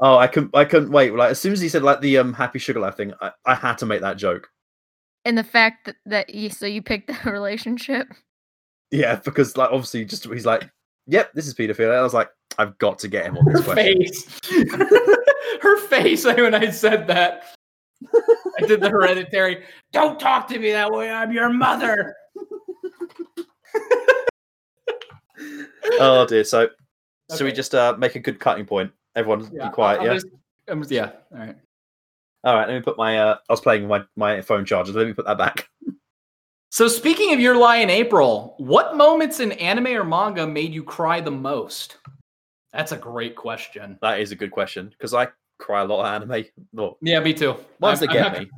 Oh, 0.00 0.16
I 0.16 0.26
couldn't 0.26 0.56
I 0.56 0.64
couldn't 0.64 0.90
wait. 0.90 1.14
Like 1.14 1.30
as 1.30 1.40
soon 1.40 1.52
as 1.52 1.60
he 1.60 1.68
said 1.68 1.84
like 1.84 2.00
the 2.00 2.18
um 2.18 2.32
happy 2.32 2.58
sugar 2.58 2.80
life 2.80 2.96
thing, 2.96 3.12
I, 3.20 3.30
I 3.46 3.54
had 3.54 3.78
to 3.78 3.86
make 3.86 4.00
that 4.00 4.16
joke. 4.16 4.48
And 5.24 5.38
the 5.38 5.44
fact 5.44 5.86
that, 5.86 5.96
that 6.06 6.34
you 6.34 6.50
so 6.50 6.66
you 6.66 6.82
picked 6.82 7.06
that 7.08 7.24
relationship. 7.24 8.08
Yeah, 8.90 9.14
because 9.16 9.56
like 9.56 9.70
obviously 9.70 10.04
just 10.04 10.24
he's 10.24 10.46
like, 10.46 10.68
Yep, 11.06 11.34
this 11.34 11.46
is 11.46 11.54
pedophilia. 11.54 11.96
I 11.98 12.02
was 12.02 12.14
like, 12.14 12.30
I've 12.58 12.76
got 12.78 12.98
to 13.00 13.08
get 13.08 13.26
him 13.26 13.38
on 13.38 13.46
Her 13.46 13.52
this 13.52 13.64
question. 13.64 13.96
face. 13.96 14.40
Her 15.62 15.76
face 15.86 16.24
when 16.24 16.54
I 16.54 16.70
said 16.70 17.06
that. 17.06 17.44
I 18.62 18.66
did 18.66 18.80
the 18.80 18.90
hereditary. 18.90 19.64
Don't 19.92 20.18
talk 20.18 20.48
to 20.48 20.58
me 20.58 20.72
that 20.72 20.90
way. 20.90 21.10
I'm 21.10 21.30
your 21.32 21.50
mother. 21.50 22.16
Oh 25.98 26.26
dear. 26.26 26.44
So 26.44 26.68
should 27.36 27.44
we 27.44 27.52
just 27.52 27.74
uh 27.74 27.94
make 27.98 28.14
a 28.16 28.20
good 28.20 28.38
cutting 28.40 28.66
point? 28.66 28.90
Everyone 29.16 29.48
Yeah, 29.52 29.64
be 29.68 29.70
quiet, 29.70 30.00
I'm 30.00 30.06
yeah? 30.06 30.14
just- 30.14 30.26
I'm 30.68 30.84
yeah. 30.88 31.10
All 31.32 31.38
right. 31.38 31.56
All 32.44 32.54
right, 32.54 32.68
let 32.68 32.74
me 32.74 32.80
put 32.80 32.96
my 32.96 33.18
uh 33.18 33.36
I 33.48 33.52
was 33.52 33.60
playing 33.60 33.88
with 33.88 34.02
my, 34.16 34.36
my 34.36 34.42
phone 34.42 34.64
charger, 34.64 34.92
let 34.92 35.06
me 35.06 35.12
put 35.12 35.26
that 35.26 35.38
back. 35.38 35.68
So 36.72 36.86
speaking 36.86 37.34
of 37.34 37.40
your 37.40 37.56
lie 37.56 37.78
in 37.78 37.90
April, 37.90 38.54
what 38.58 38.96
moments 38.96 39.40
in 39.40 39.50
anime 39.52 39.88
or 39.88 40.04
manga 40.04 40.46
made 40.46 40.72
you 40.72 40.84
cry 40.84 41.20
the 41.20 41.30
most? 41.30 41.96
That's 42.72 42.92
a 42.92 42.96
great 42.96 43.34
question. 43.34 43.98
That 44.02 44.20
is 44.20 44.30
a 44.30 44.36
good 44.36 44.52
question 44.52 44.88
because 44.90 45.12
I 45.12 45.26
cry 45.58 45.80
a 45.80 45.84
lot 45.84 46.06
of 46.06 46.22
anime. 46.22 46.44
Well, 46.72 46.96
Yeah, 47.02 47.18
me 47.18 47.34
too. 47.34 47.56
once 47.80 48.00
I'm- 48.00 48.08
they 48.08 48.18
I'm 48.18 48.32
get 48.32 48.40
me. 48.40 48.50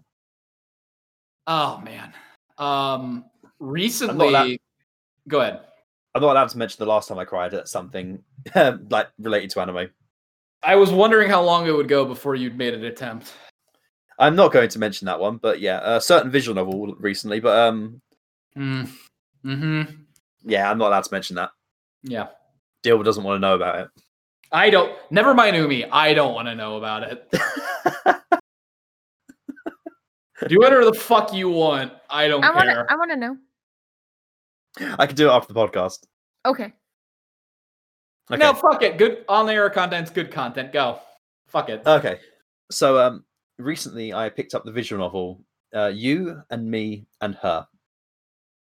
Oh 1.46 1.80
man. 1.82 2.12
Um 2.58 3.24
recently 3.58 4.60
go 5.26 5.40
ahead. 5.40 5.60
I'm 6.14 6.22
not 6.22 6.32
allowed 6.32 6.48
to 6.50 6.58
mention 6.58 6.76
the 6.78 6.90
last 6.90 7.08
time 7.08 7.18
I 7.18 7.24
cried 7.24 7.54
at 7.54 7.68
something 7.68 8.22
like 8.90 9.08
related 9.18 9.50
to 9.50 9.60
anime. 9.60 9.88
I 10.62 10.76
was 10.76 10.90
wondering 10.90 11.28
how 11.28 11.42
long 11.42 11.66
it 11.66 11.72
would 11.72 11.88
go 11.88 12.04
before 12.04 12.34
you'd 12.34 12.56
made 12.56 12.74
an 12.74 12.84
attempt. 12.84 13.32
I'm 14.18 14.36
not 14.36 14.52
going 14.52 14.68
to 14.68 14.78
mention 14.78 15.06
that 15.06 15.18
one, 15.18 15.38
but 15.38 15.58
yeah, 15.60 15.80
a 15.96 16.00
certain 16.00 16.30
visual 16.30 16.54
novel 16.54 16.94
recently. 16.98 17.40
But 17.40 17.58
um, 17.58 18.00
Mm. 18.56 18.88
Hmm. 19.42 19.82
yeah, 20.44 20.70
I'm 20.70 20.76
not 20.78 20.88
allowed 20.88 21.04
to 21.04 21.14
mention 21.14 21.36
that. 21.36 21.50
Yeah. 22.02 22.28
Dil 22.82 23.02
doesn't 23.02 23.24
want 23.24 23.36
to 23.36 23.40
know 23.40 23.54
about 23.54 23.78
it. 23.80 23.88
I 24.52 24.68
don't. 24.68 24.92
Never 25.10 25.32
mind, 25.32 25.56
Umi. 25.56 25.86
I 25.86 26.12
don't 26.12 26.34
want 26.34 26.48
to 26.48 26.54
know 26.54 26.76
about 26.76 27.04
it. 27.04 27.28
it. 27.32 28.16
Do 30.48 30.58
whatever 30.58 30.84
the 30.84 30.92
fuck 30.92 31.32
you 31.32 31.48
want. 31.48 31.92
I 32.10 32.28
don't 32.28 32.44
I 32.44 32.50
want 32.50 32.68
to 32.68 32.74
care. 32.74 32.86
I 32.92 32.96
want 32.96 33.10
to 33.12 33.16
know. 33.16 33.36
I 34.80 35.06
can 35.06 35.16
do 35.16 35.28
it 35.28 35.32
after 35.32 35.52
the 35.52 35.58
podcast. 35.58 36.04
Okay. 36.46 36.72
Okay. 38.30 38.38
No, 38.38 38.54
fuck 38.54 38.82
it. 38.82 38.98
Good 38.98 39.24
on 39.28 39.48
air 39.48 39.68
content's 39.70 40.10
good 40.10 40.30
content. 40.30 40.72
Go. 40.72 41.00
Fuck 41.48 41.68
it. 41.68 41.82
Okay. 41.86 42.18
So 42.70 42.98
um, 42.98 43.24
recently 43.58 44.14
I 44.14 44.28
picked 44.28 44.54
up 44.54 44.64
the 44.64 44.72
visual 44.72 45.02
novel, 45.02 45.44
uh, 45.74 45.88
"You 45.88 46.42
and 46.50 46.70
Me 46.70 47.06
and 47.20 47.34
Her." 47.36 47.66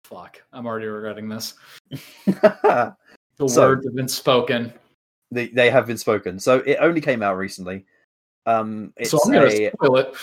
fuck. 0.06 0.41
I'm 0.53 0.66
already 0.68 0.86
regretting 0.86 1.28
this. 1.30 1.56
The 3.38 3.49
So- 3.49 3.68
words 3.68 3.86
have 3.86 3.95
been 3.95 4.08
spoken. 4.08 4.72
they 5.32 5.70
have 5.70 5.88
been 5.88 5.97
spoken. 5.97 6.39
So 6.39 6.60
it 6.60 6.78
only 6.80 7.01
came 7.01 7.22
out 7.22 7.36
recently. 7.36 7.86
Um, 8.45 8.93
it's 8.95 9.10
so 9.12 9.20
I'm 9.26 9.34
gonna 9.34 9.47
a, 9.47 9.72
spoil 9.72 9.97
it. 9.97 10.16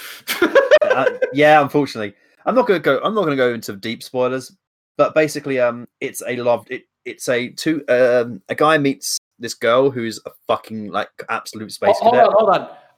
uh, 0.83 1.11
yeah, 1.35 1.61
unfortunately, 1.61 2.15
I'm 2.47 2.55
not 2.55 2.67
gonna 2.67 2.79
go. 2.79 3.01
I'm 3.03 3.15
not 3.15 3.25
gonna 3.25 3.37
go 3.37 3.53
into 3.53 3.77
deep 3.77 4.03
spoilers, 4.03 4.57
but 5.03 5.15
basically, 5.17 5.59
um, 5.59 5.89
it's 6.01 6.23
a 6.25 6.37
loved. 6.37 6.71
It, 6.71 6.85
it's 7.05 7.29
a 7.29 7.49
two. 7.49 7.83
Um, 7.89 8.41
a 8.49 8.55
guy 8.55 8.79
meets 8.79 9.19
this 9.41 9.55
girl 9.55 9.91
who's 9.91 10.21
a 10.27 10.31
fucking 10.47 10.93
like 10.93 11.09
absolute 11.29 11.73
space 11.73 11.97
hold 11.99 12.15
cadet. 12.15 12.29
on, 12.29 12.35
hold 12.37 12.51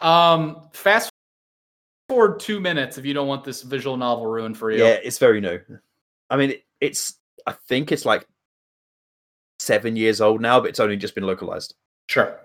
on. 0.02 0.38
Um, 0.38 0.68
fast 0.74 1.08
forward 2.10 2.38
two 2.40 2.60
minutes 2.60 2.98
if 2.98 3.06
you 3.06 3.14
don't 3.14 3.26
want 3.28 3.42
this 3.44 3.62
visual 3.62 3.96
novel 3.96 4.26
ruined 4.26 4.58
for 4.58 4.70
you. 4.70 4.84
Yeah, 4.84 4.98
it's 5.02 5.16
very 5.16 5.40
new. 5.40 5.58
I 6.28 6.36
mean, 6.36 6.50
it, 6.50 6.64
it's. 6.82 7.14
I 7.46 7.52
think 7.68 7.90
it's 7.90 8.04
like 8.04 8.26
seven 9.58 9.96
years 9.96 10.20
old 10.20 10.42
now, 10.42 10.60
but 10.60 10.68
it's 10.68 10.80
only 10.80 10.98
just 10.98 11.14
been 11.14 11.24
localized. 11.24 11.74
Sure. 12.10 12.38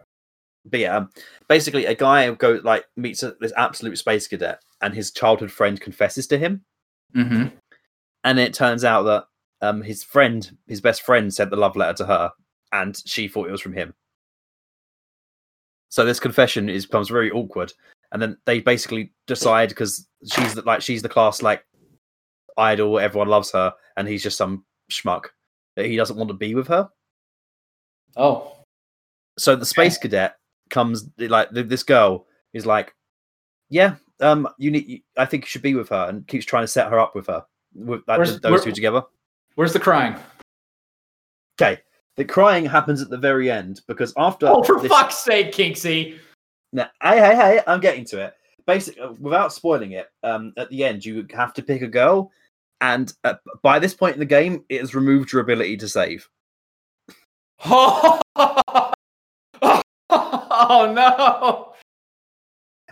But 0.65 0.79
yeah, 0.79 0.95
um, 0.95 1.09
basically, 1.49 1.85
a 1.85 1.95
guy 1.95 2.31
go 2.31 2.61
like 2.63 2.85
meets 2.95 3.23
a, 3.23 3.35
this 3.41 3.51
absolute 3.57 3.97
space 3.97 4.29
cadet, 4.29 4.61
and 4.81 4.93
his 4.93 5.11
childhood 5.11 5.51
friend 5.51 5.79
confesses 5.81 6.27
to 6.27 6.37
him, 6.37 6.63
Mm-hmm. 7.15 7.47
and 8.23 8.39
it 8.39 8.53
turns 8.53 8.85
out 8.85 9.03
that 9.03 9.25
um 9.61 9.81
his 9.81 10.03
friend, 10.03 10.49
his 10.67 10.81
best 10.81 11.01
friend, 11.01 11.33
sent 11.33 11.49
the 11.49 11.57
love 11.57 11.75
letter 11.75 11.97
to 11.97 12.05
her, 12.05 12.31
and 12.71 13.01
she 13.05 13.27
thought 13.27 13.47
it 13.47 13.51
was 13.51 13.61
from 13.61 13.73
him. 13.73 13.93
So 15.89 16.05
this 16.05 16.19
confession 16.19 16.69
is 16.69 16.85
becomes 16.85 17.09
very 17.09 17.31
awkward, 17.31 17.73
and 18.11 18.21
then 18.21 18.37
they 18.45 18.59
basically 18.59 19.13
decide 19.27 19.69
because 19.69 20.07
she's 20.31 20.55
the, 20.55 20.61
like 20.61 20.81
she's 20.81 21.01
the 21.01 21.09
class 21.09 21.41
like 21.41 21.65
idol, 22.57 22.99
everyone 22.99 23.27
loves 23.27 23.51
her, 23.51 23.73
and 23.97 24.07
he's 24.07 24.23
just 24.23 24.37
some 24.37 24.65
schmuck 24.91 25.25
that 25.75 25.85
he 25.85 25.95
doesn't 25.95 26.17
want 26.17 26.29
to 26.29 26.35
be 26.35 26.55
with 26.55 26.67
her. 26.67 26.89
Oh. 28.15 28.55
So 29.37 29.55
the 29.55 29.65
space 29.65 29.97
cadet 29.97 30.35
comes 30.69 31.09
like 31.17 31.51
th- 31.51 31.67
this 31.67 31.83
girl 31.83 32.27
is 32.53 32.65
like, 32.65 32.93
yeah, 33.69 33.95
um, 34.19 34.47
you 34.57 34.71
need. 34.71 35.03
I 35.17 35.25
think 35.25 35.43
you 35.43 35.47
should 35.47 35.61
be 35.61 35.75
with 35.75 35.89
her, 35.89 36.07
and 36.09 36.27
keeps 36.27 36.45
trying 36.45 36.63
to 36.63 36.67
set 36.67 36.89
her 36.89 36.99
up 36.99 37.15
with 37.15 37.27
her, 37.27 37.45
with 37.73 38.01
like, 38.07 38.41
those 38.41 38.63
two 38.63 38.71
together. 38.71 39.03
Where's 39.59 39.73
the 39.73 39.79
crying? 39.81 40.15
Okay, 41.61 41.81
the 42.15 42.23
crying 42.23 42.63
happens 42.63 43.01
at 43.01 43.09
the 43.09 43.17
very 43.17 43.51
end 43.51 43.81
because 43.89 44.13
after. 44.15 44.47
Oh, 44.47 44.63
for 44.63 44.79
this- 44.79 44.89
fuck's 44.89 45.17
sake, 45.17 45.51
Kinksy. 45.51 46.17
Now, 46.71 46.89
hey, 47.03 47.19
hey, 47.19 47.35
hey! 47.35 47.61
I'm 47.67 47.81
getting 47.81 48.05
to 48.05 48.21
it. 48.21 48.35
Basically, 48.65 49.05
without 49.19 49.51
spoiling 49.51 49.91
it, 49.91 50.07
um, 50.23 50.53
at 50.55 50.69
the 50.69 50.85
end 50.85 51.03
you 51.03 51.27
have 51.33 51.53
to 51.55 51.61
pick 51.61 51.81
a 51.81 51.87
girl, 51.87 52.31
and 52.79 53.11
uh, 53.25 53.33
by 53.61 53.79
this 53.79 53.93
point 53.93 54.13
in 54.13 54.21
the 54.21 54.25
game, 54.25 54.63
it 54.69 54.79
has 54.79 54.95
removed 54.95 55.33
your 55.33 55.41
ability 55.41 55.75
to 55.75 55.89
save. 55.89 56.29
Oh, 57.65 58.21
oh 60.09 60.93
no. 60.95 61.73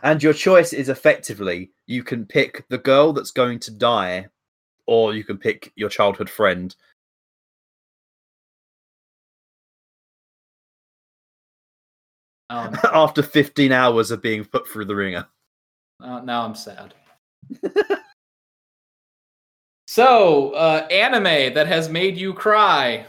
And 0.03 0.21
your 0.21 0.33
choice 0.33 0.73
is 0.73 0.89
effectively 0.89 1.71
you 1.85 2.03
can 2.03 2.25
pick 2.25 2.65
the 2.67 2.77
girl 2.77 3.13
that's 3.13 3.31
going 3.31 3.59
to 3.59 3.71
die, 3.71 4.27
or 4.87 5.13
you 5.13 5.23
can 5.23 5.37
pick 5.37 5.71
your 5.75 5.89
childhood 5.89 6.29
friend. 6.29 6.75
Um, 12.49 12.77
after 12.93 13.21
15 13.21 13.71
hours 13.71 14.09
of 14.11 14.21
being 14.21 14.45
put 14.45 14.67
through 14.67 14.85
the 14.85 14.95
ringer. 14.95 15.27
uh, 16.01 16.21
now 16.21 16.43
I'm 16.43 16.55
sad. 16.55 16.93
so, 19.87 20.51
uh, 20.51 20.87
anime 20.89 21.53
that 21.53 21.67
has 21.67 21.89
made 21.89 22.17
you 22.17 22.33
cry. 22.33 23.05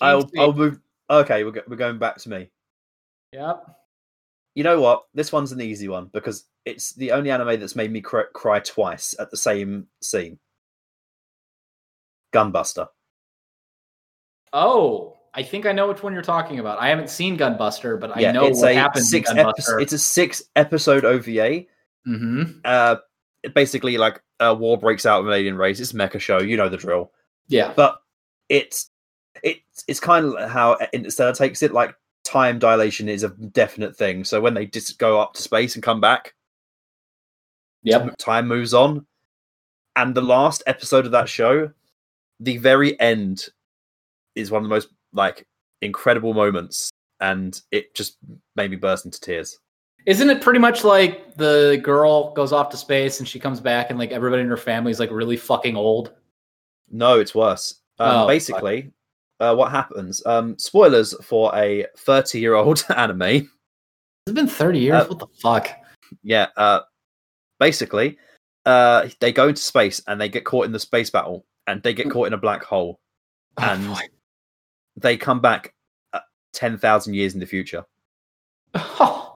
I'll. 0.00 0.28
I'll 0.38 0.52
move. 0.52 0.80
Okay, 1.10 1.44
we're, 1.44 1.52
go- 1.52 1.62
we're 1.68 1.76
going 1.76 1.98
back 1.98 2.18
to 2.18 2.28
me. 2.28 2.50
Yep. 3.32 3.64
You 4.54 4.64
know 4.64 4.80
what? 4.80 5.04
This 5.14 5.32
one's 5.32 5.52
an 5.52 5.60
easy 5.60 5.88
one 5.88 6.10
because 6.12 6.44
it's 6.64 6.92
the 6.92 7.12
only 7.12 7.30
anime 7.30 7.60
that's 7.60 7.76
made 7.76 7.92
me 7.92 8.00
cry, 8.00 8.24
cry 8.34 8.58
twice 8.60 9.14
at 9.18 9.30
the 9.30 9.36
same 9.36 9.86
scene. 10.02 10.38
Gunbuster. 12.32 12.88
Oh, 14.52 15.16
I 15.34 15.42
think 15.42 15.66
I 15.66 15.72
know 15.72 15.88
which 15.88 16.02
one 16.02 16.12
you're 16.14 16.22
talking 16.22 16.58
about. 16.58 16.80
I 16.80 16.88
haven't 16.88 17.10
seen 17.10 17.36
Gunbuster, 17.36 18.00
but 18.00 18.16
I 18.16 18.32
know 18.32 18.46
it's 18.46 18.60
what 18.60 18.74
happens 18.74 19.10
six 19.10 19.30
in 19.30 19.38
epi- 19.38 19.62
it's 19.80 19.92
a 19.92 19.98
six 19.98 20.42
episode 20.56 21.04
OVA. 21.04 21.64
hmm 22.04 22.42
Uh, 22.64 22.96
basically 23.54 23.98
like 23.98 24.20
a 24.40 24.54
war 24.54 24.78
breaks 24.78 25.06
out 25.06 25.22
with 25.22 25.32
an 25.32 25.38
alien 25.38 25.56
race. 25.56 25.80
It's 25.80 25.92
a 25.92 25.96
mecha 25.96 26.20
show, 26.20 26.40
you 26.40 26.56
know 26.56 26.68
the 26.68 26.76
drill. 26.76 27.12
Yeah. 27.48 27.72
But 27.76 28.00
it's 28.48 28.90
it's 29.42 29.84
it's 29.86 30.00
kind 30.00 30.24
of 30.34 30.50
how 30.50 30.78
Interstellar 30.92 31.34
takes 31.34 31.62
it. 31.62 31.72
Like 31.72 31.94
time 32.24 32.58
dilation 32.58 33.08
is 33.08 33.22
a 33.22 33.28
definite 33.28 33.96
thing. 33.96 34.24
So 34.24 34.40
when 34.40 34.54
they 34.54 34.66
just 34.66 34.98
go 34.98 35.20
up 35.20 35.34
to 35.34 35.42
space 35.42 35.74
and 35.74 35.82
come 35.84 36.00
back, 36.00 36.34
Yep. 37.84 38.16
time 38.18 38.48
moves 38.48 38.74
on. 38.74 39.06
And 39.94 40.14
the 40.14 40.20
last 40.22 40.62
episode 40.66 41.06
of 41.06 41.12
that 41.12 41.28
show, 41.28 41.70
the 42.40 42.58
very 42.58 42.98
end, 43.00 43.48
is 44.34 44.50
one 44.50 44.62
of 44.62 44.68
the 44.68 44.74
most 44.74 44.88
like 45.12 45.46
incredible 45.82 46.34
moments, 46.34 46.90
and 47.20 47.60
it 47.70 47.94
just 47.94 48.16
made 48.56 48.70
me 48.70 48.76
burst 48.76 49.04
into 49.04 49.20
tears. 49.20 49.58
Isn't 50.06 50.30
it 50.30 50.40
pretty 50.40 50.58
much 50.58 50.84
like 50.84 51.34
the 51.34 51.80
girl 51.82 52.32
goes 52.32 52.52
off 52.52 52.70
to 52.70 52.76
space 52.76 53.18
and 53.18 53.28
she 53.28 53.38
comes 53.38 53.60
back 53.60 53.90
and 53.90 53.98
like 53.98 54.10
everybody 54.10 54.42
in 54.42 54.48
her 54.48 54.56
family 54.56 54.90
is 54.90 55.00
like 55.00 55.10
really 55.10 55.36
fucking 55.36 55.76
old? 55.76 56.12
No, 56.90 57.18
it's 57.20 57.34
worse. 57.34 57.80
Um, 57.98 58.22
Oh, 58.22 58.26
basically, 58.26 58.90
uh, 59.40 59.54
what 59.54 59.70
happens? 59.70 60.24
Um, 60.24 60.58
spoilers 60.58 61.14
for 61.22 61.54
a 61.54 61.86
30 61.98 62.40
year 62.40 62.54
old 62.54 62.84
anime. 62.96 63.22
It's 63.22 64.34
been 64.34 64.46
30 64.46 64.78
years. 64.78 65.02
Uh, 65.02 65.06
what 65.08 65.18
the 65.18 65.26
fuck? 65.42 65.68
Yeah. 66.22 66.46
Uh, 66.56 66.80
basically, 67.60 68.18
uh, 68.66 69.08
they 69.20 69.32
go 69.32 69.48
into 69.48 69.60
space 69.60 70.00
and 70.06 70.20
they 70.20 70.28
get 70.28 70.44
caught 70.44 70.64
in 70.64 70.72
the 70.72 70.78
space 70.78 71.10
battle 71.10 71.44
and 71.68 71.82
they 71.82 71.92
get 71.92 72.10
caught 72.10 72.26
in 72.26 72.32
a 72.32 72.38
black 72.38 72.64
hole 72.64 72.98
Oh, 73.58 73.62
and- 73.64 73.86
fuck. 73.94 74.08
they 74.96 75.16
come 75.16 75.40
back 75.40 75.74
uh, 76.12 76.20
10,000 76.54 77.14
years 77.14 77.34
in 77.34 77.40
the 77.40 77.46
future. 77.46 77.84
Oh. 78.74 79.34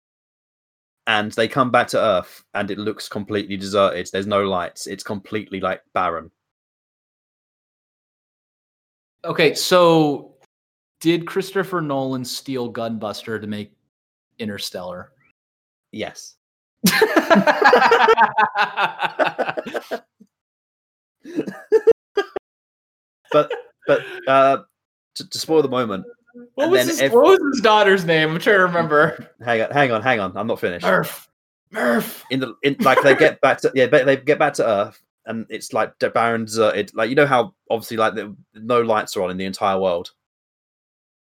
and 1.06 1.30
they 1.32 1.46
come 1.46 1.70
back 1.70 1.88
to 1.88 2.00
Earth, 2.00 2.42
and 2.54 2.70
it 2.70 2.78
looks 2.78 3.08
completely 3.08 3.56
deserted. 3.56 4.08
There's 4.12 4.26
no 4.26 4.44
lights. 4.44 4.86
It's 4.86 5.04
completely 5.04 5.60
like 5.60 5.82
barren. 5.92 6.30
okay, 9.24 9.54
so 9.54 10.34
did 11.00 11.26
Christopher 11.26 11.80
Nolan 11.80 12.24
steal 12.24 12.72
Gunbuster 12.72 13.40
to 13.40 13.46
make 13.46 13.72
Interstellar? 14.38 15.12
Yes. 15.92 16.36
But 23.32 23.52
but 23.86 24.02
uh, 24.26 24.58
to, 25.16 25.28
to 25.28 25.38
spoil 25.38 25.62
the 25.62 25.68
moment, 25.68 26.04
what, 26.54 26.70
was 26.70 26.80
then 26.80 26.88
his, 26.88 27.00
ev- 27.00 27.12
what 27.12 27.24
was 27.24 27.54
his 27.54 27.60
daughter's 27.62 28.04
name? 28.04 28.30
I'm 28.30 28.38
trying 28.38 28.56
to 28.56 28.64
remember. 28.64 29.28
hang 29.44 29.62
on, 29.62 29.70
hang 29.70 29.92
on, 29.92 30.02
hang 30.02 30.20
on. 30.20 30.36
I'm 30.36 30.46
not 30.46 30.60
finished. 30.60 30.84
Murph. 30.84 31.28
Murph. 31.70 32.24
In 32.30 32.40
the 32.40 32.54
in 32.62 32.76
like 32.80 33.02
they 33.02 33.14
get 33.14 33.40
back 33.40 33.60
to 33.62 33.72
yeah, 33.74 33.86
they 33.86 34.04
they 34.04 34.16
get 34.16 34.38
back 34.38 34.54
to 34.54 34.66
Earth, 34.66 35.02
and 35.26 35.46
it's 35.48 35.72
like 35.72 35.98
barren, 35.98 36.44
deserted. 36.44 36.92
Like 36.94 37.08
you 37.08 37.16
know 37.16 37.26
how 37.26 37.54
obviously 37.70 37.96
like 37.96 38.14
the, 38.14 38.34
no 38.54 38.80
lights 38.82 39.16
are 39.16 39.22
on 39.22 39.30
in 39.30 39.36
the 39.36 39.46
entire 39.46 39.78
world, 39.78 40.10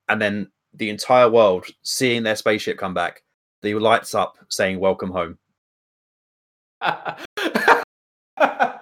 and 0.08 0.22
then 0.22 0.52
the 0.74 0.90
entire 0.90 1.30
world 1.30 1.66
seeing 1.84 2.24
their 2.24 2.36
spaceship 2.36 2.78
come 2.78 2.94
back, 2.94 3.24
the 3.62 3.76
lights 3.76 4.16
up 4.16 4.38
saying 4.50 4.80
"Welcome 4.80 5.12
home." 5.12 5.38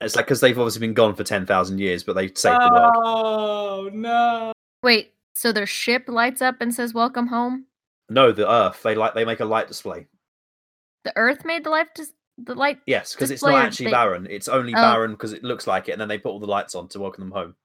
It's 0.00 0.14
like 0.14 0.26
because 0.26 0.40
they've 0.40 0.58
obviously 0.58 0.80
been 0.80 0.94
gone 0.94 1.14
for 1.14 1.24
ten 1.24 1.44
thousand 1.44 1.78
years, 1.78 2.04
but 2.04 2.14
they 2.14 2.28
saved 2.28 2.60
the 2.60 2.70
world. 2.72 2.94
oh 2.96 3.90
no. 3.92 4.52
Wait, 4.82 5.12
so 5.34 5.50
their 5.52 5.66
ship 5.66 6.04
lights 6.06 6.40
up 6.40 6.56
and 6.60 6.72
says 6.72 6.94
"Welcome 6.94 7.26
home." 7.26 7.66
No, 8.08 8.30
the 8.32 8.48
Earth. 8.50 8.82
They 8.82 8.94
like 8.94 9.14
they 9.14 9.24
make 9.24 9.40
a 9.40 9.44
light 9.44 9.66
display. 9.68 10.06
The 11.04 11.12
Earth 11.16 11.44
made 11.44 11.64
the 11.64 11.70
light. 11.70 11.94
Dis- 11.94 12.12
the 12.38 12.54
light. 12.54 12.78
Yes, 12.86 13.14
because 13.14 13.32
it's 13.32 13.42
not 13.42 13.54
actually 13.56 13.86
they- 13.86 13.90
barren. 13.92 14.28
It's 14.30 14.46
only 14.46 14.72
Oh. 14.72 14.76
barren 14.80 15.10
because 15.12 15.32
it 15.32 15.42
looks 15.42 15.66
like 15.66 15.88
it, 15.88 15.92
and 15.92 16.00
then 16.00 16.06
they 16.08 16.18
put 16.18 16.30
all 16.30 16.38
the 16.38 16.46
lights 16.46 16.76
on 16.76 16.86
to 16.90 17.00
welcome 17.00 17.22
them 17.24 17.32
home. 17.32 17.56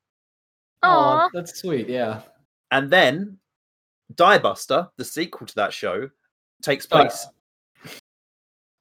Oh, 0.81 1.29
that's 1.33 1.59
sweet. 1.59 1.87
Yeah. 1.87 2.21
And 2.71 2.89
then 2.89 3.37
Diebuster, 4.15 4.89
the 4.97 5.05
sequel 5.05 5.45
to 5.45 5.55
that 5.55 5.71
show, 5.71 6.09
takes 6.63 6.87
Oh. 6.91 6.95
place 6.97 7.27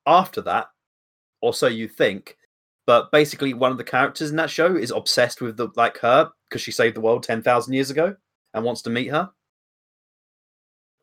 after 0.07 0.41
that, 0.43 0.69
or 1.43 1.53
so 1.53 1.67
you 1.67 1.89
think. 1.89 2.39
But 2.87 3.13
basically, 3.13 3.55
one 3.55 3.71
of 3.71 3.79
the 3.79 3.85
characters 3.85 4.31
in 4.31 4.37
that 4.37 4.51
show 4.51 4.77
is 4.77 4.91
obsessed 4.91 5.41
with 5.41 5.57
the 5.57 5.69
like 5.77 5.99
her 5.99 6.31
because 6.49 6.63
she 6.63 6.73
saved 6.73 6.97
the 6.97 7.01
world 7.01 7.23
ten 7.23 7.43
thousand 7.43 7.75
years 7.75 7.91
ago 7.91 8.17
and 8.55 8.65
wants 8.65 8.83
to 8.83 8.91
meet 8.91 9.09
her. 9.09 9.31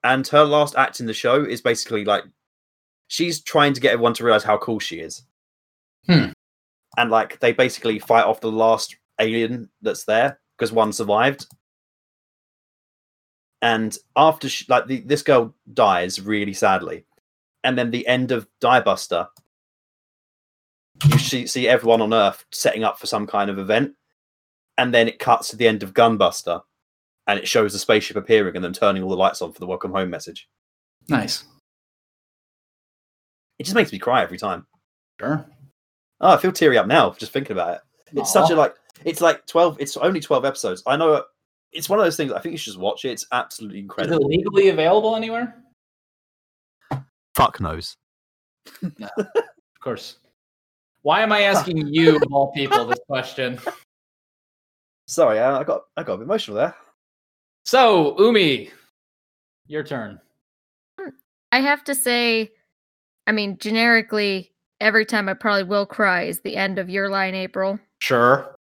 And 0.03 0.25
her 0.27 0.43
last 0.43 0.75
act 0.75 0.99
in 0.99 1.05
the 1.05 1.13
show 1.13 1.43
is 1.43 1.61
basically 1.61 2.05
like 2.05 2.23
she's 3.07 3.41
trying 3.41 3.73
to 3.73 3.81
get 3.81 3.93
everyone 3.93 4.13
to 4.15 4.23
realize 4.23 4.43
how 4.43 4.57
cool 4.57 4.79
she 4.79 4.99
is. 4.99 5.23
Hmm. 6.05 6.31
And 6.97 7.11
like 7.11 7.39
they 7.39 7.53
basically 7.53 7.99
fight 7.99 8.25
off 8.25 8.41
the 8.41 8.51
last 8.51 8.95
alien 9.19 9.69
that's 9.81 10.05
there 10.05 10.39
because 10.57 10.71
one 10.71 10.93
survived. 10.93 11.45
And 13.61 13.97
after 14.15 14.47
she, 14.47 14.65
like 14.69 14.87
the, 14.87 15.01
this 15.01 15.21
girl 15.21 15.53
dies 15.73 16.21
really 16.21 16.53
sadly, 16.53 17.05
and 17.63 17.77
then 17.77 17.91
the 17.91 18.07
end 18.07 18.31
of 18.31 18.47
Diebuster, 18.61 19.27
you 21.05 21.17
see, 21.19 21.47
see 21.47 21.67
everyone 21.67 22.01
on 22.01 22.13
Earth 22.13 22.45
setting 22.51 22.83
up 22.83 22.99
for 22.99 23.07
some 23.07 23.25
kind 23.27 23.49
of 23.49 23.59
event, 23.59 23.93
and 24.77 24.93
then 24.93 25.07
it 25.07 25.19
cuts 25.19 25.49
to 25.49 25.55
the 25.55 25.67
end 25.67 25.83
of 25.83 25.93
Gunbuster, 25.93 26.61
and 27.27 27.39
it 27.39 27.47
shows 27.47 27.73
the 27.73 27.79
spaceship 27.79 28.17
appearing 28.17 28.55
and 28.55 28.63
then 28.63 28.73
turning 28.73 29.03
all 29.03 29.09
the 29.09 29.15
lights 29.15 29.41
on 29.41 29.51
for 29.53 29.59
the 29.59 29.67
welcome 29.67 29.91
home 29.91 30.09
message. 30.09 30.47
Nice. 31.07 31.43
It 33.57 33.63
just 33.63 33.75
makes 33.75 33.91
me 33.91 33.99
cry 33.99 34.21
every 34.23 34.37
time. 34.37 34.65
Sure. 35.19 35.45
Oh, 36.21 36.33
I 36.33 36.37
feel 36.37 36.51
teary 36.51 36.77
up 36.77 36.87
now 36.87 37.11
just 37.11 37.31
thinking 37.31 37.53
about 37.53 37.75
it. 37.75 37.81
It's 38.13 38.33
such 38.33 38.49
a 38.49 38.55
like. 38.55 38.75
It's 39.05 39.21
like 39.21 39.45
twelve. 39.45 39.77
It's 39.79 39.95
only 39.97 40.19
twelve 40.19 40.45
episodes. 40.45 40.83
I 40.85 40.95
know. 40.97 41.23
It's 41.71 41.87
one 41.87 41.99
of 41.99 42.05
those 42.05 42.17
things. 42.17 42.31
I 42.31 42.39
think 42.39 42.53
you 42.53 42.57
should 42.57 42.71
just 42.71 42.79
watch 42.79 43.05
it. 43.05 43.11
It's 43.11 43.27
absolutely 43.31 43.77
Is 43.79 43.81
it 43.81 43.83
incredible. 43.83 44.27
legally 44.27 44.69
available 44.69 45.15
anywhere? 45.15 45.55
Fuck 47.35 47.59
knows. 47.61 47.95
Of 49.17 49.83
course. 49.83 50.17
Why 51.01 51.21
am 51.21 51.31
I 51.31 51.41
asking 51.41 51.77
you 51.91 52.17
of 52.17 52.31
all 52.31 52.51
people 52.51 52.85
this 52.85 52.99
question? 53.07 53.59
Sorry, 55.07 55.39
I 55.39 55.59
I 55.59 55.63
got 55.63 55.81
I 55.97 56.03
got 56.03 56.13
a 56.13 56.17
bit 56.17 56.23
emotional 56.23 56.57
there. 56.57 56.75
So, 57.65 58.15
Umi, 58.19 58.69
your 59.67 59.83
turn. 59.83 60.19
Hmm. 60.99 61.09
I 61.51 61.59
have 61.61 61.83
to 61.85 61.95
say, 61.95 62.51
I 63.27 63.31
mean, 63.31 63.57
generically, 63.57 64.53
every 64.79 65.05
time 65.05 65.29
I 65.29 65.33
probably 65.33 65.63
will 65.63 65.85
cry 65.85 66.23
is 66.23 66.41
the 66.41 66.55
end 66.57 66.79
of 66.79 66.89
Your 66.89 67.09
Lie 67.09 67.25
in 67.25 67.35
April. 67.35 67.79
Sure. 67.99 68.55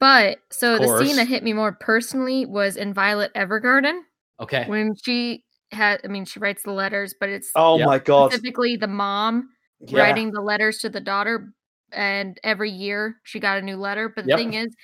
But 0.00 0.38
so 0.50 0.78
the 0.78 1.04
scene 1.04 1.16
that 1.16 1.28
hit 1.28 1.44
me 1.44 1.52
more 1.52 1.72
personally 1.72 2.44
was 2.44 2.76
in 2.76 2.92
Violet 2.92 3.32
Evergarden 3.34 4.00
Okay. 4.40 4.64
when 4.66 4.94
she 4.96 5.44
had, 5.70 6.00
I 6.04 6.08
mean, 6.08 6.24
she 6.24 6.40
writes 6.40 6.64
the 6.64 6.72
letters, 6.72 7.14
but 7.18 7.28
it's 7.28 7.50
Oh 7.54 7.78
Yep. 7.78 7.86
my 7.86 7.98
god! 8.00 8.32
specifically 8.32 8.76
the 8.76 8.88
mom 8.88 9.50
Yeah. 9.80 10.02
writing 10.02 10.32
the 10.32 10.40
letters 10.40 10.78
to 10.78 10.88
the 10.88 11.00
daughter. 11.00 11.52
And 11.92 12.38
every 12.44 12.70
year 12.70 13.16
she 13.24 13.40
got 13.40 13.58
a 13.58 13.62
new 13.62 13.76
letter. 13.76 14.08
But 14.08 14.24
the 14.24 14.30
Yep. 14.30 14.38
thing 14.38 14.54
is, 14.54 14.74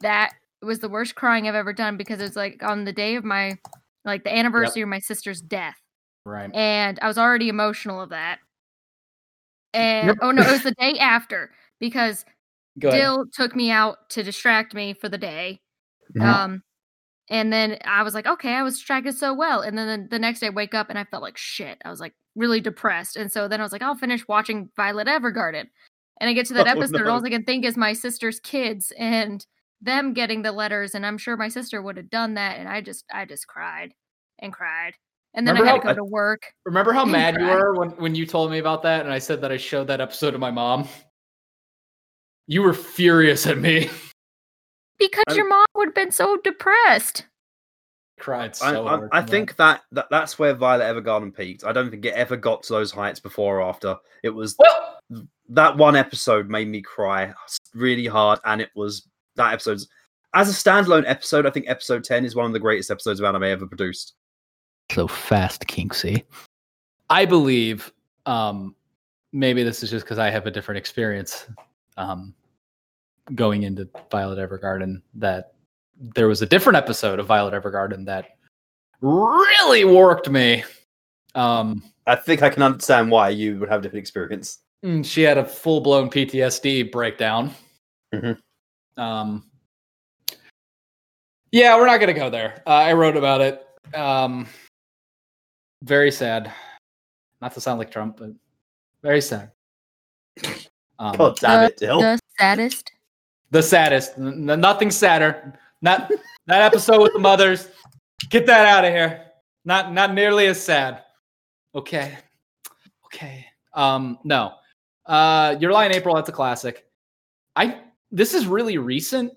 that 0.00 0.32
was 0.62 0.80
the 0.80 0.88
worst 0.88 1.14
crying 1.14 1.48
I've 1.48 1.54
ever 1.54 1.72
done 1.72 1.96
because 1.96 2.20
it 2.20 2.24
was 2.24 2.36
like 2.36 2.62
on 2.62 2.84
the 2.84 2.92
day 2.92 3.16
of 3.16 3.24
my, 3.24 3.56
like 4.04 4.24
the 4.24 4.34
anniversary 4.34 4.82
of 4.82 4.88
my 4.88 4.98
sister's 5.00 5.40
death. 5.40 5.76
Right. 6.24 6.50
and 6.52 6.98
I 7.02 7.06
was 7.06 7.18
already 7.18 7.48
emotional 7.48 8.00
of 8.00 8.10
that. 8.10 8.40
And 9.72 10.08
Yep. 10.08 10.16
oh 10.22 10.30
no, 10.32 10.42
it 10.42 10.50
was 10.50 10.62
the 10.64 10.72
day 10.72 10.98
after 10.98 11.52
because 11.78 12.24
Dil 12.78 13.26
took 13.32 13.54
me 13.54 13.70
out 13.70 14.10
to 14.10 14.22
distract 14.24 14.74
me 14.74 14.92
for 14.94 15.08
the 15.08 15.18
day. 15.18 15.60
Mhm. 16.16 16.22
Um, 16.24 16.62
and 17.28 17.52
then 17.52 17.78
I 17.84 18.02
was 18.02 18.14
like, 18.14 18.26
okay, 18.26 18.54
I 18.54 18.62
was 18.62 18.74
distracted 18.74 19.14
so 19.16 19.34
well. 19.34 19.60
And 19.60 19.76
then 19.78 20.02
the, 20.02 20.08
the 20.08 20.18
next 20.18 20.40
day, 20.40 20.46
I 20.48 20.50
wake 20.50 20.74
up 20.74 20.90
and 20.90 20.98
I 20.98 21.04
felt 21.04 21.22
like 21.22 21.36
shit. 21.36 21.78
I 21.84 21.90
was 21.90 22.00
like 22.00 22.14
really 22.34 22.60
depressed. 22.60 23.16
And 23.16 23.30
so 23.30 23.46
then 23.48 23.60
I 23.60 23.62
was 23.62 23.72
like, 23.72 23.82
I'll 23.82 23.94
finish 23.94 24.26
watching 24.28 24.70
Violet 24.76 25.06
Evergarden. 25.08 25.66
And 26.20 26.30
I 26.30 26.32
get 26.32 26.46
to 26.46 26.54
that 26.54 26.66
Oh, 26.66 26.70
episode, 26.78 26.96
and 26.96 27.04
no. 27.04 27.12
all 27.12 27.24
I 27.26 27.30
can 27.30 27.44
think 27.44 27.64
is 27.64 27.76
my 27.76 27.92
sister's 27.92 28.40
kids 28.40 28.92
and 28.98 29.44
them 29.82 30.14
getting 30.14 30.42
the 30.42 30.52
letters. 30.52 30.94
And 30.94 31.04
I'm 31.04 31.18
sure 31.18 31.36
my 31.36 31.48
sister 31.48 31.82
would 31.82 31.96
have 31.98 32.10
done 32.10 32.34
that. 32.34 32.58
And 32.58 32.68
I 32.68 32.80
just, 32.80 33.04
I 33.12 33.24
just 33.26 33.46
cried 33.46 33.92
and 34.38 34.52
cried. 34.52 34.94
And 35.34 35.46
then 35.46 35.54
Remember 35.56 35.68
I 35.70 35.74
had 35.74 35.82
how- 35.82 35.88
to 35.90 35.94
go 35.96 36.00
to 36.06 36.10
work. 36.10 36.52
Remember 36.64 36.92
how 36.92 37.02
and 37.08 37.12
mad 37.12 37.36
you 37.38 37.44
were 37.46 37.74
when, 37.74 37.90
when 37.90 38.14
you 38.14 38.24
told 38.26 38.50
me 38.50 38.58
about 38.58 38.82
that 38.84 39.02
and 39.04 39.12
I 39.12 39.18
said 39.18 39.42
that 39.42 39.52
I 39.52 39.58
showed 39.58 39.88
that 39.88 40.00
episode 40.00 40.30
to 40.30 40.38
my 40.38 40.50
mom? 40.50 40.88
You 42.46 42.62
were 42.62 42.72
furious 42.74 43.46
at 43.46 43.58
me. 43.58 43.90
Because 44.98 45.24
I'm- 45.28 45.36
your 45.36 45.48
mom 45.48 45.66
would 45.74 45.88
have 45.88 45.94
been 45.94 46.12
so 46.12 46.38
depressed. 46.42 47.26
Cried 48.18 48.52
I, 48.62 48.72
so 48.72 48.86
I, 48.86 48.88
hard. 48.88 49.08
I 49.12 49.20
think 49.20 49.56
that, 49.56 49.82
that 49.92 50.06
that's 50.10 50.38
where 50.38 50.54
Violet 50.54 50.84
Evergarden 50.84 51.36
peaked. 51.36 51.64
I 51.64 51.72
don't 51.72 51.90
think 51.90 52.02
it 52.06 52.14
ever 52.14 52.34
got 52.38 52.62
to 52.62 52.72
those 52.72 52.90
heights 52.90 53.20
before 53.20 53.60
or 53.60 53.68
after. 53.68 53.96
It 54.24 54.30
was. 54.30 54.56
Well, 54.58 54.95
that 55.48 55.76
one 55.76 55.96
episode 55.96 56.48
made 56.48 56.68
me 56.68 56.82
cry 56.82 57.32
really 57.74 58.06
hard, 58.06 58.38
and 58.44 58.60
it 58.60 58.70
was 58.74 59.08
that 59.36 59.52
episode's 59.52 59.88
as 60.36 60.50
a 60.50 60.52
standalone 60.52 61.04
episode, 61.06 61.46
I 61.46 61.50
think 61.50 61.66
episode 61.66 62.04
10 62.04 62.24
is 62.26 62.36
one 62.36 62.44
of 62.44 62.52
the 62.52 62.60
greatest 62.60 62.90
episodes 62.90 63.20
of 63.20 63.24
anime 63.24 63.44
ever 63.44 63.66
produced. 63.66 64.14
So 64.92 65.08
fast, 65.08 65.66
Kinksy. 65.66 66.24
I 67.08 67.24
believe 67.24 67.90
um, 68.26 68.74
maybe 69.32 69.62
this 69.62 69.82
is 69.82 69.90
just 69.90 70.04
because 70.04 70.18
I 70.18 70.28
have 70.28 70.46
a 70.46 70.50
different 70.50 70.78
experience 70.78 71.46
um, 71.96 72.34
going 73.34 73.62
into 73.62 73.88
Violet 74.10 74.38
Evergarden 74.38 75.00
that 75.14 75.54
there 75.98 76.28
was 76.28 76.42
a 76.42 76.46
different 76.46 76.76
episode 76.76 77.18
of 77.18 77.26
Violet 77.26 77.54
Evergarden 77.54 78.04
that 78.04 78.36
really 79.00 79.84
worked 79.84 80.28
me. 80.28 80.64
Um, 81.34 81.82
I 82.06 82.16
think 82.16 82.42
I 82.42 82.50
can 82.50 82.62
understand 82.62 83.10
why 83.10 83.30
you 83.30 83.58
would 83.58 83.70
have 83.70 83.80
a 83.80 83.82
different 83.82 84.02
experience. 84.02 84.58
Mm, 84.84 85.04
she 85.04 85.22
had 85.22 85.38
a 85.38 85.44
full 85.44 85.80
blown 85.80 86.10
PTSD 86.10 86.90
breakdown. 86.90 87.52
Mhm. 88.14 88.38
Um, 88.96 89.50
yeah, 91.52 91.76
we're 91.76 91.86
not 91.86 92.00
gonna 92.00 92.12
go 92.14 92.30
there. 92.30 92.62
Uh, 92.66 92.70
I 92.70 92.92
wrote 92.92 93.16
about 93.16 93.40
it. 93.40 93.66
Um, 93.94 94.46
very 95.82 96.10
sad. 96.10 96.52
Not 97.40 97.52
to 97.54 97.60
sound 97.60 97.78
like 97.78 97.90
Trump, 97.90 98.16
but 98.18 98.30
very 99.02 99.20
sad. 99.20 99.52
Um, 100.98 101.16
God 101.16 101.36
damn 101.38 101.60
the, 101.60 101.66
it, 101.66 101.76
Dil. 101.76 102.00
the 102.00 102.18
saddest. 102.38 102.92
the 103.50 103.62
saddest. 103.62 104.18
N- 104.18 104.48
n- 104.50 104.60
nothing 104.60 104.90
sadder. 104.90 105.58
Not 105.82 106.10
that 106.46 106.62
episode 106.62 107.02
with 107.02 107.12
the 107.12 107.18
mothers. 107.18 107.68
Get 108.30 108.46
that 108.46 108.66
out 108.66 108.84
of 108.84 108.92
here. 108.92 109.24
Not 109.64 109.92
not 109.92 110.14
nearly 110.14 110.46
as 110.46 110.62
sad. 110.62 111.04
Okay. 111.74 112.16
Okay. 113.06 113.46
Um 113.74 114.18
no. 114.24 114.54
Uh 115.06 115.56
Your 115.60 115.72
Lie 115.72 115.86
in 115.86 115.92
April, 115.92 116.14
that's 116.14 116.28
a 116.28 116.32
classic. 116.32 116.86
I 117.54 117.80
this 118.12 118.34
is 118.34 118.46
really 118.46 118.78
recent 118.78 119.32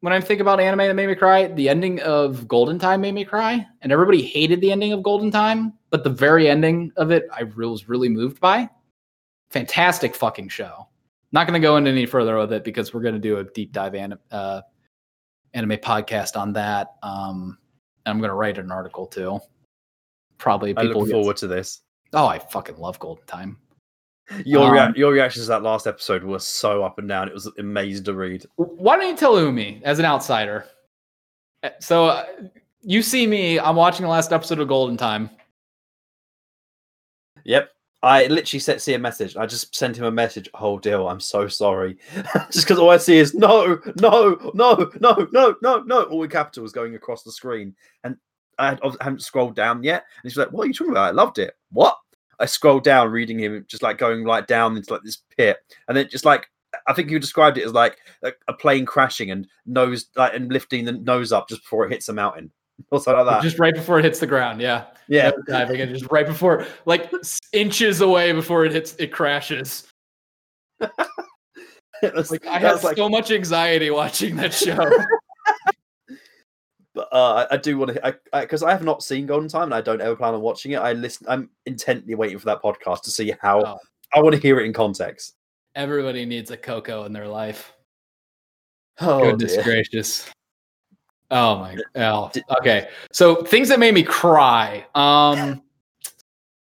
when 0.00 0.12
I 0.12 0.20
think 0.20 0.40
about 0.40 0.60
anime 0.60 0.78
that 0.86 0.94
made 0.94 1.06
me 1.08 1.14
cry. 1.14 1.48
The 1.48 1.68
ending 1.68 2.00
of 2.00 2.46
Golden 2.48 2.78
Time 2.78 3.00
made 3.00 3.12
me 3.14 3.24
cry, 3.24 3.66
and 3.82 3.92
everybody 3.92 4.22
hated 4.22 4.60
the 4.60 4.72
ending 4.72 4.92
of 4.92 5.02
Golden 5.02 5.30
Time, 5.30 5.72
but 5.90 6.04
the 6.04 6.10
very 6.10 6.48
ending 6.48 6.92
of 6.96 7.10
it 7.10 7.26
I 7.32 7.44
was 7.44 7.88
really 7.88 8.08
moved 8.08 8.40
by. 8.40 8.68
Fantastic 9.50 10.14
fucking 10.14 10.48
show. 10.48 10.88
Not 11.32 11.46
going 11.46 11.60
to 11.60 11.64
go 11.66 11.76
into 11.76 11.90
any 11.90 12.06
further 12.06 12.36
with 12.38 12.52
it 12.52 12.64
because 12.64 12.92
we're 12.94 13.02
going 13.02 13.14
to 13.14 13.20
do 13.20 13.38
a 13.38 13.44
deep 13.44 13.72
dive 13.72 13.94
anim- 13.94 14.18
uh, 14.30 14.62
anime 15.54 15.70
podcast 15.78 16.36
on 16.36 16.52
that. 16.54 16.94
Um, 17.02 17.58
and 18.04 18.12
I'm 18.12 18.18
going 18.18 18.30
to 18.30 18.34
write 18.34 18.58
an 18.58 18.70
article 18.70 19.06
too. 19.06 19.40
Probably 20.38 20.76
I 20.76 20.82
people. 20.82 21.00
look 21.00 21.08
get- 21.08 21.14
forward 21.14 21.36
to 21.38 21.46
this. 21.46 21.82
oh, 22.12 22.26
I 22.26 22.38
fucking 22.38 22.76
love 22.76 22.98
Golden 22.98 23.24
Time. 23.26 23.58
Your, 24.44 24.72
rea- 24.72 24.80
Um, 24.80 24.94
your 24.96 25.12
reactions 25.12 25.44
to 25.46 25.50
that 25.50 25.62
last 25.62 25.86
episode 25.86 26.24
were 26.24 26.38
so 26.38 26.82
up 26.82 26.98
and 26.98 27.08
down. 27.08 27.28
It 27.28 27.34
was 27.34 27.46
amazing 27.58 28.04
to 28.04 28.14
read. 28.14 28.44
Why 28.56 28.96
don't 28.96 29.08
you 29.08 29.16
tell 29.16 29.40
Umi 29.40 29.80
as 29.84 29.98
an 29.98 30.04
outsider? 30.04 30.66
Uh, 31.62 31.70
So 31.80 32.06
uh, 32.06 32.24
you 32.82 33.02
see 33.02 33.26
me. 33.26 33.58
I'm 33.60 33.76
watching 33.76 34.02
the 34.04 34.10
last 34.10 34.32
episode 34.32 34.58
of 34.58 34.68
Golden 34.68 34.96
Time. 34.96 35.30
Yep. 37.44 37.70
I 38.02 38.26
literally 38.26 38.60
set 38.60 38.80
see 38.82 38.94
a 38.94 38.98
message. 38.98 39.36
I 39.36 39.46
just 39.46 39.74
sent 39.74 39.96
him 39.96 40.04
a 40.04 40.10
message. 40.10 40.48
Oh, 40.54 40.78
Dil. 40.78 41.08
I'm 41.08 41.20
so 41.20 41.48
sorry. 41.48 41.96
just 42.52 42.66
because 42.66 42.78
all 42.78 42.90
I 42.90 42.98
see 42.98 43.16
is 43.18 43.34
no, 43.34 43.80
no, 44.00 44.50
no, 44.54 44.90
no, 45.00 45.28
no, 45.32 45.56
no, 45.62 45.78
no. 45.80 46.02
All 46.04 46.22
in 46.22 46.30
capitals 46.30 46.72
going 46.72 46.94
across 46.94 47.22
the 47.22 47.32
screen. 47.32 47.74
And 48.04 48.16
I 48.58 48.72
I 48.72 48.90
haven't 49.00 49.22
scrolled 49.22 49.56
down 49.56 49.82
yet. 49.82 50.04
And 50.22 50.30
he's 50.30 50.36
like, 50.36 50.52
What 50.52 50.64
are 50.64 50.66
you 50.66 50.74
talking 50.74 50.92
about? 50.92 51.08
I 51.08 51.10
loved 51.12 51.38
it. 51.38 51.54
What? 51.72 51.96
I 52.38 52.46
scrolled 52.46 52.84
down, 52.84 53.10
reading 53.10 53.38
him, 53.38 53.64
just 53.68 53.82
like 53.82 53.98
going 53.98 54.24
like 54.24 54.46
down 54.46 54.76
into 54.76 54.92
like 54.92 55.02
this 55.04 55.18
pit. 55.36 55.58
And 55.88 55.96
then 55.96 56.08
just 56.10 56.24
like, 56.24 56.48
I 56.86 56.92
think 56.92 57.10
you 57.10 57.18
described 57.18 57.56
it 57.58 57.64
as 57.64 57.72
like 57.72 57.96
a, 58.22 58.32
a 58.48 58.52
plane 58.52 58.84
crashing 58.86 59.30
and 59.30 59.46
nose 59.64 60.06
like 60.16 60.34
and 60.34 60.52
lifting 60.52 60.84
the 60.84 60.92
nose 60.92 61.32
up 61.32 61.48
just 61.48 61.62
before 61.62 61.86
it 61.86 61.92
hits 61.92 62.08
a 62.08 62.12
mountain. 62.12 62.50
Or 62.90 63.00
something 63.00 63.24
like 63.24 63.36
that. 63.36 63.42
Just 63.42 63.58
right 63.58 63.74
before 63.74 63.98
it 64.00 64.04
hits 64.04 64.18
the 64.18 64.26
ground. 64.26 64.60
Yeah. 64.60 64.84
yeah. 65.08 65.30
Diving 65.46 65.80
and 65.80 65.90
just 65.90 66.10
right 66.12 66.26
before, 66.26 66.66
like 66.84 67.10
inches 67.54 68.02
away 68.02 68.32
before 68.32 68.66
it 68.66 68.72
hits, 68.72 68.94
it 68.98 69.10
crashes. 69.12 69.88
Was- 72.02 72.30
Like 72.30 72.44
I 72.46 72.58
had 72.58 72.84
like- 72.84 72.98
so 72.98 73.08
much 73.08 73.30
anxiety 73.30 73.88
watching 73.90 74.36
that 74.36 74.52
show. 74.52 74.76
but 76.96 77.08
uh, 77.12 77.46
I, 77.50 77.54
I 77.54 77.56
do 77.58 77.76
want 77.76 77.92
to 77.94 78.18
because 78.32 78.62
I, 78.62 78.70
have 78.72 78.82
not 78.82 79.02
seen 79.02 79.26
Golden 79.26 79.50
Time 79.50 79.64
and 79.64 79.74
I 79.74 79.82
don't 79.82 80.00
ever 80.00 80.16
plan 80.16 80.32
on 80.32 80.40
watching 80.40 80.72
it. 80.72 80.76
I 80.78 80.94
listen. 80.94 81.26
I'm 81.28 81.50
intently 81.66 82.14
waiting 82.14 82.38
for 82.38 82.46
that 82.46 82.62
podcast 82.62 83.02
to 83.02 83.10
see 83.10 83.34
how 83.42 83.62
Oh. 83.64 83.78
I 84.14 84.20
want 84.22 84.34
to 84.34 84.40
hear 84.40 84.58
it 84.58 84.64
in 84.64 84.72
context. 84.72 85.34
Everybody 85.74 86.24
needs 86.24 86.50
a 86.50 86.56
Koko 86.56 87.04
in 87.04 87.12
their 87.12 87.28
life. 87.28 87.74
Oh, 88.98 89.20
Goodness 89.20 89.52
dear. 89.54 89.62
gracious. 89.62 90.28
Oh 91.30 91.56
my 91.58 91.76
oh, 91.96 92.30
okay. 92.60 92.88
So 93.12 93.42
things 93.44 93.68
that 93.68 93.78
made 93.78 93.92
me 93.92 94.02
cry. 94.02 94.86
Um 94.94 95.62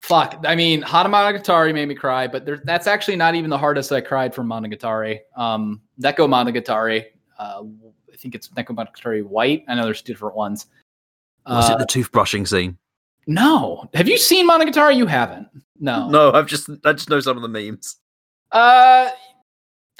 fuck. 0.03 0.41
I 0.47 0.55
mean 0.55 0.83
Hana 0.83 1.09
Monogatari 1.09 1.73
made 1.73 1.89
me 1.89 1.95
cry, 1.95 2.27
but 2.27 2.45
there, 2.45 2.61
that's 2.63 2.87
actually 2.87 3.17
not 3.17 3.35
even 3.35 3.49
the 3.49 3.57
hardest 3.57 3.91
I 3.91 3.99
cried 3.99 4.33
for 4.33 4.43
Monogatari. 4.43 5.19
Um 5.35 5.81
Neko 6.01 6.29
Monogatari. 6.29 7.07
Uh 7.37 7.63
I 7.82 7.82
think 8.23 8.35
it's 8.35 8.47
Monogatari 8.47 9.23
White. 9.25 9.65
I 9.67 9.75
know 9.75 9.83
there's 9.85 10.01
two 10.01 10.13
different 10.13 10.35
ones. 10.35 10.67
Was 11.45 11.69
Uh, 11.69 11.73
it 11.73 11.79
the 11.79 11.85
toothbrushing 11.85 12.47
scene? 12.47 12.77
no. 13.27 13.89
Have 13.93 14.07
you 14.09 14.17
seen 14.17 14.49
Monogatari? 14.49 14.95
You 14.95 15.05
haven't. 15.05 15.47
No. 15.79 16.09
No, 16.09 16.31
I've 16.31 16.47
just 16.47 16.69
I 16.85 16.93
just 16.93 17.09
know 17.09 17.19
some 17.19 17.37
of 17.37 17.43
the 17.43 17.49
memes. 17.49 17.97
Uh, 18.51 19.09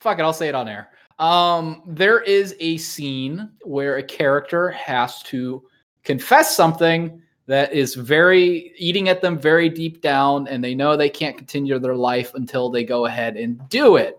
fuck 0.00 0.18
it. 0.18 0.22
I'll 0.22 0.32
say 0.32 0.48
it 0.48 0.54
on 0.54 0.68
air. 0.68 0.90
Um, 1.18 1.82
there 1.86 2.20
is 2.20 2.56
a 2.58 2.76
scene 2.78 3.48
where 3.62 3.96
a 3.98 4.02
character 4.02 4.70
has 4.70 5.22
to 5.24 5.62
confess 6.02 6.56
something 6.56 7.22
that 7.46 7.72
is 7.72 7.94
very 7.94 8.72
eating 8.76 9.08
at 9.08 9.20
them 9.20 9.38
very 9.38 9.68
deep 9.68 10.00
down, 10.00 10.48
and 10.48 10.62
they 10.64 10.74
know 10.74 10.96
they 10.96 11.10
can't 11.10 11.36
continue 11.36 11.78
their 11.78 11.94
life 11.94 12.34
until 12.34 12.70
they 12.70 12.82
go 12.82 13.06
ahead 13.06 13.36
and 13.36 13.68
do 13.68 13.96
it. 13.96 14.18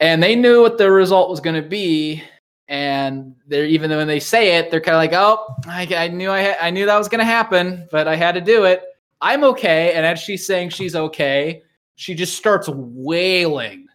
And 0.00 0.22
they 0.22 0.34
knew 0.34 0.62
what 0.62 0.78
the 0.78 0.90
result 0.90 1.30
was 1.30 1.40
going 1.40 1.60
to 1.60 1.68
be, 1.68 2.22
and 2.68 3.34
they're 3.46 3.66
even 3.66 3.90
when 3.90 4.06
they 4.08 4.20
say 4.20 4.56
it, 4.56 4.70
they're 4.70 4.80
kind 4.80 4.96
of 4.96 4.98
like, 4.98 5.12
"Oh, 5.12 5.54
I, 5.66 5.86
I 5.94 6.08
knew 6.08 6.30
I, 6.30 6.42
ha- 6.42 6.58
I 6.60 6.70
knew 6.70 6.86
that 6.86 6.98
was 6.98 7.08
going 7.08 7.20
to 7.20 7.24
happen, 7.24 7.86
but 7.90 8.08
I 8.08 8.16
had 8.16 8.32
to 8.32 8.40
do 8.40 8.64
it. 8.64 8.82
I'm 9.20 9.44
okay." 9.44 9.92
And 9.92 10.04
as 10.04 10.18
she's 10.18 10.46
saying 10.46 10.70
she's 10.70 10.96
okay, 10.96 11.62
she 11.96 12.14
just 12.14 12.36
starts 12.36 12.68
wailing. 12.68 13.86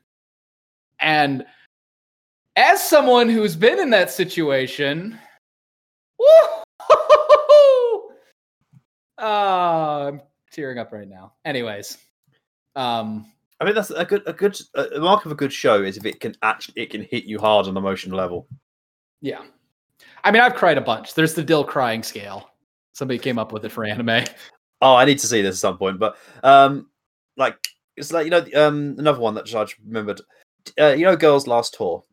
And 0.99 1.45
as 2.55 2.88
someone 2.88 3.30
who's 3.30 3.55
been 3.55 3.80
in 3.80 3.89
that 3.91 4.11
situation, 4.11 5.17
uh, 9.17 9.21
I'm 9.21 10.21
tearing 10.51 10.77
up 10.77 10.91
right 10.91 11.07
now. 11.07 11.34
Anyways, 11.45 11.97
um, 12.76 13.26
I 13.60 13.65
mean, 13.65 13.76
that's 13.76 13.91
a 13.91 14.06
good 14.06 14.23
a 14.26 14.34
good 14.34 14.60
a 14.76 14.99
mark 14.99 15.26
of 15.26 15.31
a 15.31 15.36
good 15.36 15.52
show 15.52 15.84
is 15.84 15.98
if 15.98 16.06
it 16.06 16.19
can 16.19 16.36
actually 16.41 16.81
it 16.81 16.90
can 16.91 17.02
hit 17.02 17.26
you 17.26 17.40
hard 17.40 17.65
on 17.65 17.72
an 17.72 17.77
emotional 17.77 18.18
level. 18.18 18.48
yeah. 19.22 19.44
I 20.23 20.31
mean, 20.31 20.41
I've 20.41 20.56
cried 20.56 20.77
a 20.77 20.81
bunch. 20.81 21.14
There's 21.14 21.34
the 21.34 21.44
Dil 21.44 21.64
crying 21.64 22.03
scale. 22.03 22.52
Somebody 22.94 23.19
came 23.19 23.38
up 23.40 23.52
with 23.52 23.65
it 23.65 23.72
for 23.72 23.86
anime. 23.86 24.23
Oh, 24.81 24.95
I 24.95 25.03
need 25.03 25.19
to 25.19 25.27
see 25.27 25.41
this 25.41 25.56
at 25.56 25.60
some 25.60 25.77
point. 25.77 25.99
But 25.99 26.15
um, 26.41 26.90
like 27.36 27.57
it's 27.98 28.14
like 28.14 28.23
you 28.23 28.31
know 28.31 28.45
um 28.56 28.95
another 28.98 29.19
one 29.19 29.34
that 29.34 29.41
I 29.41 29.65
just 29.65 29.76
remembered. 29.86 30.22
Uh, 30.80 30.94
you 30.94 31.03
know, 31.03 31.18
Girls 31.18 31.48
Last 31.48 31.73
Tour. 31.73 32.06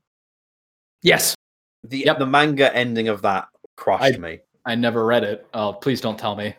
Yes, 1.02 1.36
The 1.85 1.98
Yep. 2.06 2.18
the 2.18 2.27
manga 2.27 2.74
ending 2.74 3.06
of 3.06 3.23
that 3.23 3.47
crushed 3.77 4.18
me. 4.18 4.40
I 4.64 4.74
never 4.74 5.06
read 5.06 5.23
it. 5.23 5.47
Oh, 5.55 5.74
please 5.74 6.01
don't 6.01 6.18
tell 6.18 6.35
me. 6.35 6.56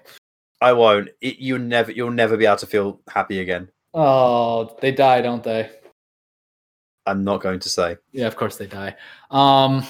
I 0.61 0.71
won't. 0.71 1.09
It, 1.19 1.39
you 1.39 1.59
never 1.59 1.91
you'll 1.91 2.09
never 2.11 2.37
be 2.37 2.45
able 2.45 2.55
to 2.57 2.67
feel 2.67 3.01
happy 3.09 3.41
again. 3.41 3.69
Oh, 3.93 4.75
they 4.81 4.91
die, 4.91 5.21
don't 5.21 5.43
they? 5.43 5.69
I'm 7.05 7.23
not 7.23 7.41
going 7.41 7.59
to 7.61 7.69
say. 7.69 7.97
Yeah, 8.11 8.27
of 8.27 8.35
course 8.35 8.57
they 8.57 8.67
die. 8.67 8.95
Um, 9.31 9.83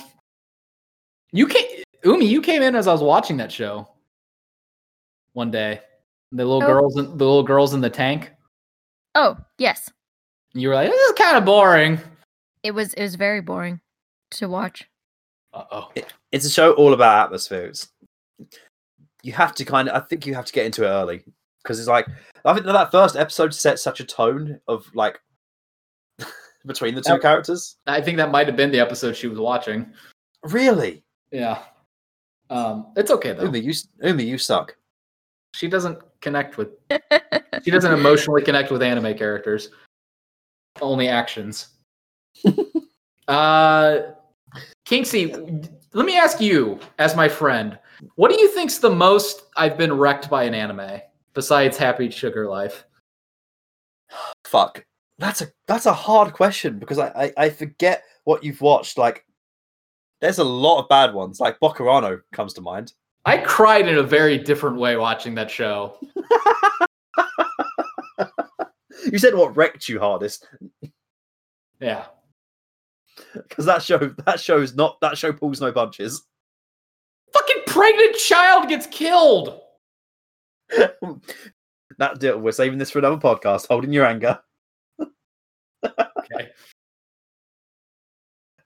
you 1.32 1.48
came, 1.48 1.84
Umi, 2.04 2.26
you 2.26 2.42
came 2.42 2.62
in 2.62 2.76
as 2.76 2.88
I 2.88 2.92
was 2.94 3.02
watching 3.02 3.38
that 3.38 3.52
show 3.52 3.88
one 5.34 5.52
day. 5.52 5.82
The 6.32 6.46
little 6.46 6.64
Oh. 6.64 6.68
girls, 6.68 6.98
in, 6.98 7.06
the 7.06 7.26
little 7.26 7.44
girls 7.44 7.74
in 7.74 7.82
the 7.82 7.90
tank. 7.90 8.32
Oh, 9.16 9.38
yes. 9.58 9.90
You 10.54 10.70
were 10.70 10.76
like, 10.76 10.90
"This 10.92 11.10
is 11.10 11.14
kind 11.14 11.38
of 11.38 11.46
boring." 11.46 12.00
It 12.64 12.72
was 12.72 12.94
it 12.94 13.02
was 13.02 13.16
very 13.16 13.42
boring 13.42 13.80
to 14.32 14.48
watch. 14.50 14.88
Uh 15.54 15.64
oh. 15.72 15.92
It's 16.32 16.46
a 16.46 16.50
show 16.50 16.74
all 16.74 16.94
about 16.94 17.26
atmospheres. 17.26 17.88
You 19.24 19.34
have 19.34 19.56
to 19.56 19.66
kind 19.66 19.90
of. 19.90 20.02
I 20.02 20.06
think 20.06 20.26
you 20.26 20.36
have 20.36 20.46
to 20.46 20.54
get 20.54 20.66
into 20.66 20.84
it 20.84 20.88
early 20.90 21.24
because 21.68 21.80
it's 21.80 21.90
like 21.90 22.08
I 22.46 22.54
think 22.54 22.66
that, 22.66 22.72
that 22.72 22.92
first 22.92 23.18
episode 23.18 23.54
set 23.54 23.78
such 23.78 24.00
a 24.00 24.06
tone 24.06 24.60
of 24.70 24.86
like 24.96 25.20
between 26.66 26.96
the 26.96 27.02
two 27.02 27.14
Yep. 27.14 27.22
characters. 27.22 27.76
I 27.86 28.02
think 28.02 28.18
that 28.18 28.32
might 28.32 28.48
have 28.48 28.56
been 28.56 28.72
the 28.72 28.80
episode 28.80 29.16
she 29.16 29.28
was 29.28 29.38
watching. 29.38 29.92
Really, 30.44 31.04
Yeah. 31.32 31.60
Um, 32.50 32.94
it's 32.96 33.12
okay 33.12 33.34
though. 33.34 33.44
Umi, 33.44 33.60
you 33.60 33.74
Umi, 34.02 34.24
you 34.24 34.38
suck. 34.38 34.78
She 35.54 35.68
doesn't 35.68 36.00
connect 36.22 36.58
with. 36.58 36.70
She 37.64 37.72
doesn't 37.72 37.92
emotionally 37.92 38.44
connect 38.44 38.72
with 38.72 38.82
anime 38.82 39.18
characters. 39.18 39.72
Only 40.80 41.10
actions. 41.10 41.70
uh, 43.28 44.00
Kinksy, 44.88 45.68
let 45.94 46.06
me 46.06 46.18
ask 46.18 46.40
you, 46.40 46.80
as 47.00 47.16
my 47.16 47.28
friend, 47.28 47.78
what 48.16 48.32
do 48.32 48.40
you 48.40 48.48
think's 48.50 48.78
the 48.78 48.92
most 48.92 49.48
I've 49.58 49.78
been 49.78 49.92
wrecked 49.92 50.30
by 50.30 50.44
an 50.44 50.54
anime 50.54 51.02
besides 51.38 51.78
Happy 51.78 52.10
Sugar 52.10 52.50
Life? 52.50 52.84
Fuck. 54.44 54.84
That's 55.20 55.42
a 55.42 55.48
that's 55.68 55.86
a 55.86 55.94
hard 55.94 56.34
question 56.34 56.80
because 56.80 56.98
I, 56.98 57.08
I, 57.08 57.34
I 57.46 57.50
forget 57.50 58.04
what 58.24 58.44
you've 58.44 58.62
watched. 58.62 58.98
Like, 58.98 59.24
there's 60.20 60.40
a 60.40 60.44
lot 60.44 60.82
of 60.82 60.90
bad 60.90 61.14
ones. 61.14 61.40
Like 61.40 61.60
Bokurano 61.60 62.22
comes 62.34 62.54
to 62.56 62.62
mind. 62.62 62.94
I 63.26 63.38
cried 63.38 63.88
in 63.88 63.98
a 63.98 64.04
very 64.04 64.38
different 64.38 64.78
way 64.78 64.98
watching 64.98 65.36
that 65.36 65.52
show. 65.52 65.98
You 69.12 69.20
said 69.20 69.36
what 69.36 69.56
wrecked 69.56 69.88
you 69.88 70.00
hardest 70.00 70.48
Yeah. 71.80 72.06
because 73.34 73.66
that 73.66 73.82
show 73.82 73.98
that 74.26 74.40
show's 74.40 74.76
not 74.76 75.00
that 75.02 75.18
show 75.18 75.32
pulls 75.32 75.62
no 75.62 75.72
punches. 75.72 76.26
Fucking 77.32 77.64
pregnant 77.68 78.16
child 78.16 78.68
gets 78.68 78.88
killed. 78.88 79.62
that 81.98 82.20
Dil. 82.20 82.40
We're 82.40 82.52
saving 82.52 82.78
this 82.80 82.92
for 82.92 83.00
another 83.00 83.18
podcast. 83.18 83.68
Holding 83.68 83.94
your 83.94 84.06
anger. 84.06 84.40
Okay. 85.00 86.50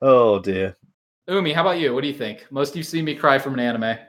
Oh 0.03 0.39
dear. 0.39 0.75
Umi, 1.27 1.53
how 1.53 1.61
about 1.61 1.79
you? 1.79 1.93
What 1.93 2.01
do 2.01 2.07
you 2.07 2.13
think? 2.15 2.47
Most 2.49 2.75
you've 2.75 2.87
seen 2.87 3.05
me 3.05 3.13
cry 3.13 3.37
from 3.37 3.53
an 3.53 3.59
anime. 3.59 3.99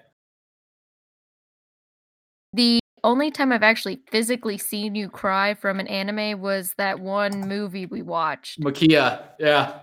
The 2.55 2.81
only 3.05 3.31
time 3.31 3.53
I've 3.53 3.63
actually 3.63 4.01
physically 4.11 4.57
seen 4.57 4.95
you 4.95 5.11
cry 5.11 5.53
from 5.53 5.81
an 5.81 5.87
anime 5.89 6.41
was 6.41 6.73
that 6.79 6.99
one 6.99 7.47
movie 7.47 7.85
we 7.85 8.01
watched. 8.01 8.61
Maquia, 8.61 9.25
yeah. 9.39 9.81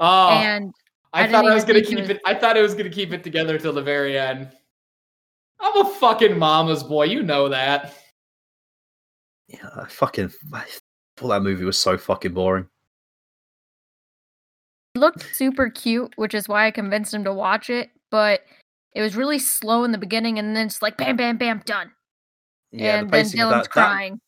Oh, 0.00 0.30
and 0.30 0.72
I, 1.12 1.24
I 1.24 1.30
thought 1.30 1.46
I 1.46 1.54
was 1.54 1.64
gonna 1.64 1.74
think 1.80 1.86
it 1.86 1.88
keep 1.90 1.98
was- 2.00 2.10
it. 2.10 2.20
I 2.24 2.34
thought 2.34 2.56
I 2.56 2.62
was 2.62 2.74
gonna 2.74 2.90
keep 2.90 3.12
it 3.12 3.22
together 3.22 3.56
till 3.56 3.72
the 3.72 3.82
very 3.82 4.18
end. 4.18 4.48
I'm 5.60 5.86
a 5.86 5.90
fucking 5.94 6.38
mama's 6.38 6.82
boy. 6.82 7.04
You 7.04 7.22
know 7.22 7.48
that. 7.48 7.94
Yeah, 9.48 9.68
I 9.76 9.86
fucking 9.88 10.30
I 10.52 10.64
thought 11.16 11.28
that 11.28 11.42
movie 11.42 11.64
was 11.64 11.78
so 11.78 11.96
fucking 11.98 12.34
boring. 12.34 12.68
it 14.94 14.98
looked 14.98 15.34
super 15.34 15.70
cute, 15.70 16.12
which 16.16 16.34
is 16.34 16.48
why 16.48 16.66
I 16.66 16.70
convinced 16.70 17.14
him 17.14 17.24
to 17.24 17.32
watch 17.32 17.70
it, 17.70 17.90
but 18.10 18.42
it 18.94 19.00
was 19.02 19.16
really 19.16 19.38
slow 19.38 19.84
in 19.84 19.92
the 19.92 19.98
beginning 19.98 20.38
and 20.38 20.54
then 20.56 20.66
it's 20.66 20.82
like 20.82 20.96
bam 20.96 21.16
bam 21.16 21.36
bam 21.38 21.62
done. 21.64 21.90
Yeah, 22.72 22.98
and 22.98 23.08
the 23.08 23.12
then 23.12 23.24
pacing 23.24 23.40
of 23.40 23.48
Dylan's 23.48 23.52
that, 23.52 23.62
that, 23.62 23.70
crying. 23.70 24.20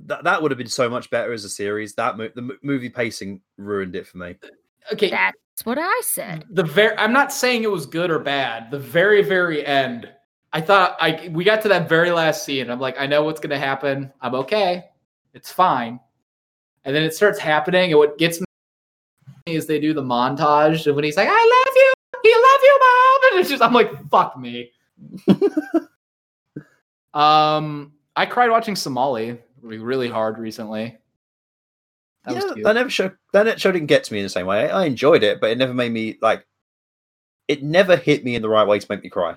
that 0.00 0.24
that 0.24 0.42
would 0.42 0.50
have 0.50 0.58
been 0.58 0.66
so 0.68 0.88
much 0.88 1.08
better 1.10 1.32
as 1.32 1.44
a 1.44 1.48
series. 1.48 1.94
That 1.94 2.18
mo- 2.18 2.30
the 2.34 2.42
mo- 2.42 2.56
movie 2.62 2.90
pacing 2.90 3.40
ruined 3.56 3.96
it 3.96 4.06
for 4.06 4.18
me. 4.18 4.36
Okay, 4.92 5.10
That's 5.10 5.64
what 5.64 5.78
I 5.80 6.00
said. 6.04 6.44
the 6.50 6.62
very. 6.62 6.96
I'm 6.98 7.12
not 7.14 7.32
saying 7.32 7.62
it 7.64 7.70
was 7.70 7.86
good 7.86 8.10
or 8.10 8.18
bad. 8.18 8.70
The 8.70 8.78
very, 8.78 9.22
very 9.22 9.64
end. 9.66 10.08
I 10.56 10.60
thought 10.62 10.96
I 10.98 11.28
we 11.32 11.44
got 11.44 11.60
to 11.62 11.68
that 11.68 11.86
very 11.86 12.10
last 12.10 12.46
scene. 12.46 12.70
I'm 12.70 12.80
like, 12.80 12.98
I 12.98 13.06
know 13.06 13.22
what's 13.22 13.40
gonna 13.40 13.58
happen. 13.58 14.10
I'm 14.22 14.34
okay. 14.36 14.86
It's 15.34 15.52
fine. 15.52 16.00
And 16.86 16.96
then 16.96 17.02
it 17.02 17.14
starts 17.14 17.38
happening, 17.38 17.90
and 17.90 17.98
what 17.98 18.16
gets 18.16 18.40
me 18.40 18.46
is 19.44 19.66
they 19.66 19.78
do 19.78 19.92
the 19.92 20.02
montage, 20.02 20.86
and 20.86 20.96
when 20.96 21.04
he's 21.04 21.18
like, 21.18 21.28
"I 21.30 21.32
love 21.32 21.74
you, 21.76 21.92
you 22.24 22.42
love 22.42 22.60
you, 22.62 22.78
mom," 22.80 23.32
and 23.32 23.40
it's 23.40 23.50
just 23.50 23.62
I'm 23.62 23.74
like, 23.74 24.08
"Fuck 24.08 24.38
me." 24.38 24.70
um, 27.12 27.92
I 28.16 28.24
cried 28.24 28.50
watching 28.50 28.76
Somali 28.76 29.38
really 29.60 30.08
hard 30.08 30.38
recently. 30.38 30.96
That 32.24 32.34
was 32.34 32.44
yeah, 32.44 32.52
cute. 32.54 32.64
that 32.64 32.72
never 32.72 32.88
show 32.88 33.10
that 33.34 33.60
show 33.60 33.72
didn't 33.72 33.88
get 33.88 34.04
to 34.04 34.12
me 34.14 34.20
in 34.20 34.24
the 34.24 34.30
same 34.30 34.46
way. 34.46 34.70
I, 34.70 34.84
I 34.84 34.84
enjoyed 34.86 35.22
it, 35.22 35.38
but 35.38 35.50
it 35.50 35.58
never 35.58 35.74
made 35.74 35.92
me 35.92 36.16
like. 36.22 36.46
It 37.46 37.62
never 37.62 37.96
hit 37.96 38.24
me 38.24 38.36
in 38.36 38.40
the 38.40 38.48
right 38.48 38.66
way 38.66 38.78
to 38.78 38.86
make 38.88 39.02
me 39.02 39.10
cry. 39.10 39.36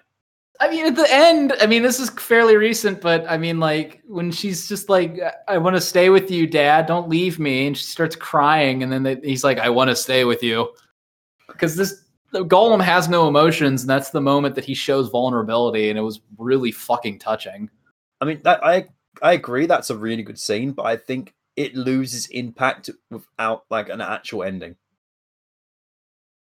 I 0.62 0.70
mean, 0.70 0.86
at 0.86 0.96
the 0.96 1.08
end, 1.10 1.54
I 1.62 1.68
mean, 1.68 1.84
this 1.84 2.00
is 2.00 2.10
fairly 2.10 2.58
recent, 2.58 3.00
but 3.00 3.26
I 3.30 3.38
mean, 3.38 3.60
like 3.60 4.02
when 4.08 4.30
she's 4.32 4.68
just 4.68 4.90
like, 4.90 5.18
"I 5.48 5.58
want 5.58 5.78
to 5.78 5.82
stay 5.82 6.10
with 6.10 6.30
you, 6.30 6.48
Dad. 6.48 6.86
Don't 6.86 7.08
leave 7.08 7.40
me," 7.40 7.68
and 7.68 7.78
she 7.78 7.86
starts 7.86 8.16
crying, 8.16 8.84
and 8.84 8.92
then 8.92 9.04
they, 9.04 9.16
he's 9.24 9.44
like, 9.44 9.58
"I 9.60 9.70
want 9.70 9.90
to 9.90 9.96
stay 9.96 10.26
with 10.26 10.44
you," 10.44 10.74
because 11.48 11.78
this 11.78 12.04
the 12.32 12.44
Golem 12.46 12.84
has 12.84 13.08
no 13.08 13.28
emotions, 13.28 13.82
and 13.84 13.90
that's 13.90 14.10
the 14.10 14.20
moment 14.22 14.56
that 14.56 14.66
he 14.66 14.74
shows 14.74 15.10
vulnerability, 15.10 15.90
and 15.90 15.98
it 15.98 16.02
was 16.02 16.20
really 16.38 16.72
fucking 16.72 17.20
touching. 17.20 17.70
I 18.20 18.26
mean, 18.26 18.42
that, 18.44 18.64
I 18.66 18.90
I 19.22 19.34
agree 19.34 19.66
that's 19.66 19.90
a 19.90 19.98
really 19.98 20.24
good 20.24 20.40
scene, 20.40 20.74
but 20.74 20.86
I 20.86 20.98
think 20.98 21.34
it 21.56 21.74
loses 21.76 22.28
impact 22.28 22.90
without 23.10 23.64
like 23.70 23.88
an 23.88 24.02
actual 24.02 24.44
ending. 24.44 24.76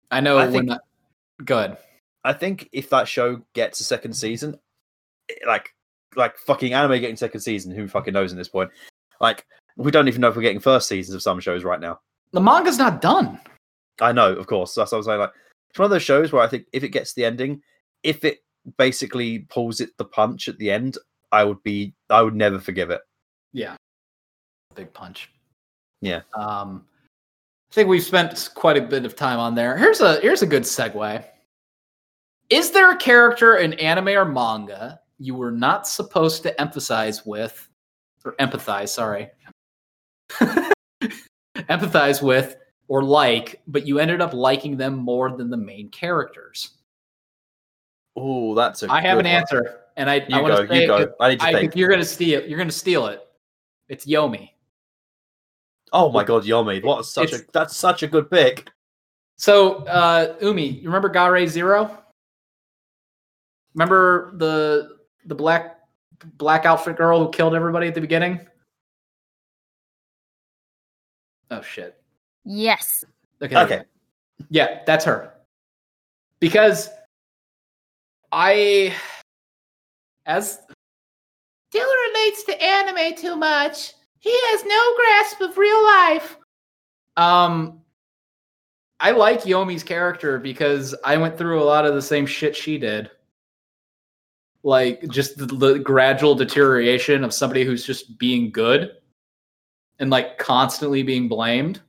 I 0.10 0.22
know 0.22 0.38
I 0.38 0.46
when 0.46 0.52
think- 0.54 0.70
that, 0.70 0.82
good. 1.46 1.78
I 2.28 2.34
think 2.34 2.68
if 2.74 2.90
that 2.90 3.08
show 3.08 3.42
gets 3.54 3.80
a 3.80 3.86
second 3.86 4.12
season, 4.14 4.60
like 5.46 5.74
like 6.18 6.38
fucking 6.38 6.74
anime 6.74 7.00
getting 7.00 7.16
second 7.16 7.40
season, 7.40 7.72
who 7.72 7.88
fucking 7.88 8.14
knows 8.14 8.34
at 8.34 8.38
this 8.38 8.50
point? 8.50 8.70
Like 9.22 9.46
we 9.78 9.92
don't 9.92 10.10
even 10.10 10.20
know 10.20 10.28
if 10.28 10.36
we're 10.36 10.42
getting 10.42 10.60
first 10.60 10.90
seasons 10.90 11.16
of 11.16 11.22
some 11.22 11.40
shows 11.40 11.64
right 11.64 11.80
now. 11.80 12.02
The 12.34 12.42
manga's 12.42 12.78
not 12.78 13.02
done. 13.02 13.40
I 14.02 14.12
know, 14.12 14.34
of 14.34 14.46
course. 14.46 14.76
That's 14.76 14.92
what 14.92 14.98
I 14.98 15.00
was 15.00 15.06
saying. 15.06 15.20
Like 15.22 15.32
it's 15.70 15.80
one 15.80 15.86
of 15.86 15.92
those 15.92 16.04
shows 16.04 16.34
where 16.34 16.42
I 16.42 16.48
think 16.48 16.66
if 16.74 16.84
it 16.84 16.90
gets 16.90 17.14
the 17.14 17.24
ending, 17.24 17.62
if 18.04 18.26
it 18.26 18.40
basically 18.78 19.40
pulls 19.50 19.80
it 19.80 19.92
the 19.98 20.04
punch 20.04 20.50
at 20.50 20.58
the 20.58 20.70
end, 20.70 20.98
I 21.32 21.46
would 21.46 21.64
be 21.64 21.94
I 22.10 22.22
would 22.22 22.36
never 22.36 22.60
forgive 22.60 22.90
it. 22.90 23.00
Yeah, 23.54 23.78
big 24.76 24.92
punch. 24.92 25.32
Yeah. 26.02 26.24
Um, 26.34 26.84
I 27.72 27.74
think 27.74 27.88
we've 27.88 28.04
spent 28.04 28.50
quite 28.54 28.76
a 28.76 28.82
bit 28.82 29.06
of 29.06 29.16
time 29.16 29.40
on 29.40 29.56
there. 29.56 29.78
Here's 29.78 30.02
a 30.02 30.20
here's 30.20 30.42
a 30.42 30.46
good 30.46 30.64
segue. 30.64 31.24
Is 32.50 32.72
there 32.72 32.92
a 32.92 32.98
character 32.98 33.58
in 33.58 33.74
anime 33.74 34.10
or 34.10 34.26
manga 34.26 35.00
you 35.20 35.36
were 35.36 35.52
not 35.52 35.88
supposed 35.88 36.44
to 36.44 36.62
emphasize 36.62 37.26
with, 37.26 37.68
or 38.24 38.36
empathize? 38.40 38.90
Sorry, 38.90 39.30
empathize 41.56 42.22
with 42.22 42.56
or 42.88 43.04
like, 43.04 43.62
but 43.68 43.86
you 43.86 44.00
ended 44.00 44.22
up 44.22 44.34
liking 44.34 44.78
them 44.78 44.96
more 44.96 45.36
than 45.36 45.50
the 45.50 45.58
main 45.58 45.90
characters? 45.90 46.72
Oh, 48.16 48.56
that's 48.56 48.84
a 48.84 48.92
I 48.92 49.02
have 49.02 49.20
an 49.20 49.26
one. 49.26 49.34
answer, 49.34 49.80
and 49.98 50.10
I, 50.10 50.16
I 50.16 50.26
You 50.30 50.42
want 50.42 50.70
go, 50.70 50.74
you 50.74 50.88
go. 50.88 51.14
I 51.20 51.30
need 51.32 51.40
to 51.42 51.46
I, 51.46 51.54
think. 51.54 51.76
you're 51.76 51.90
gonna 51.90 52.06
steal. 52.06 52.42
You're 52.48 52.58
gonna 52.58 52.72
steal 52.72 53.08
it. 53.08 53.22
It's 53.90 54.06
Yomi. 54.06 54.50
Oh 55.94 56.12
my 56.12 56.24
god, 56.24 56.44
Yomi, 56.44 56.84
what 56.84 57.06
such 57.06 57.26
It's- 57.26 57.42
a 57.42 57.46
that's 57.54 57.76
such 57.76 58.04
a 58.04 58.08
good 58.08 58.30
pick. 58.32 58.70
So, 59.40 59.84
uh, 59.86 60.36
Umi, 60.42 60.66
you 60.68 60.86
remember 60.88 61.10
Ga-Rei 61.10 61.46
Zero? 61.46 61.96
Remember 63.78 64.32
the 64.38 64.98
the 65.28 65.36
black 65.36 65.82
black 66.40 66.66
outfit 66.66 66.98
girl 66.98 67.24
who 67.24 67.30
killed 67.30 67.54
everybody 67.54 67.88
at 67.88 67.94
the 67.94 68.02
beginning? 68.02 68.40
Oh 71.52 71.62
shit. 71.62 71.96
Yes. 72.44 73.06
Okay. 73.40 73.56
Okay. 73.56 73.82
Yeah, 74.50 74.80
that's 74.88 75.06
her. 75.06 75.32
Because 76.40 76.90
I 78.32 78.96
as 80.26 80.60
Dylan 81.72 82.14
relates 82.14 82.46
to 82.46 82.60
anime 82.60 83.16
too 83.16 83.36
much. 83.36 83.94
He 84.18 84.32
has 84.32 84.64
no 84.66 84.96
grasp 84.96 85.42
of 85.42 85.56
real 85.60 85.84
life. 85.84 86.38
um 87.16 87.80
I 89.00 89.12
like 89.12 89.46
Yomi's 89.46 89.84
character 89.84 90.40
because 90.40 90.96
I 91.06 91.16
went 91.18 91.38
through 91.38 91.62
a 91.62 91.64
lot 91.64 91.86
of 91.86 91.94
the 91.94 92.02
same 92.02 92.26
shit 92.26 92.56
she 92.56 92.80
did. 92.80 93.12
Like 94.68 95.08
just 95.08 95.38
the, 95.38 95.46
the 95.46 95.80
gradual 95.80 96.36
deterioration 96.36 97.24
of 97.24 97.34
somebody 97.34 97.64
who's 97.64 97.86
just 97.86 98.18
being 98.20 98.52
good 98.52 98.98
and 100.00 100.10
like 100.10 100.38
constantly 100.40 101.04
being 101.04 101.30
blamed 101.30 101.80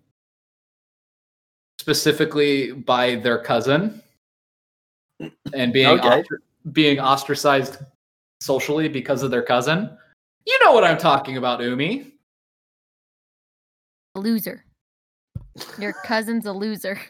specifically 1.81 2.71
by 2.71 3.17
their 3.17 3.43
cousin 3.43 4.01
and 5.53 5.73
being 5.73 5.89
Okay. 5.89 6.23
ostr- 6.23 6.71
being 6.71 7.01
ostracized 7.01 7.79
socially 8.41 8.89
because 8.89 9.25
of 9.25 9.33
their 9.33 9.43
cousin. 9.43 9.91
You 10.47 10.57
know 10.63 10.71
what 10.71 10.85
I'm 10.85 10.99
talking 10.99 11.37
about, 11.37 11.61
Umi. 11.61 12.13
A 14.15 14.21
loser. 14.21 14.65
Your 15.81 15.95
cousin's 16.05 16.47
a 16.47 16.53
loser. 16.53 17.01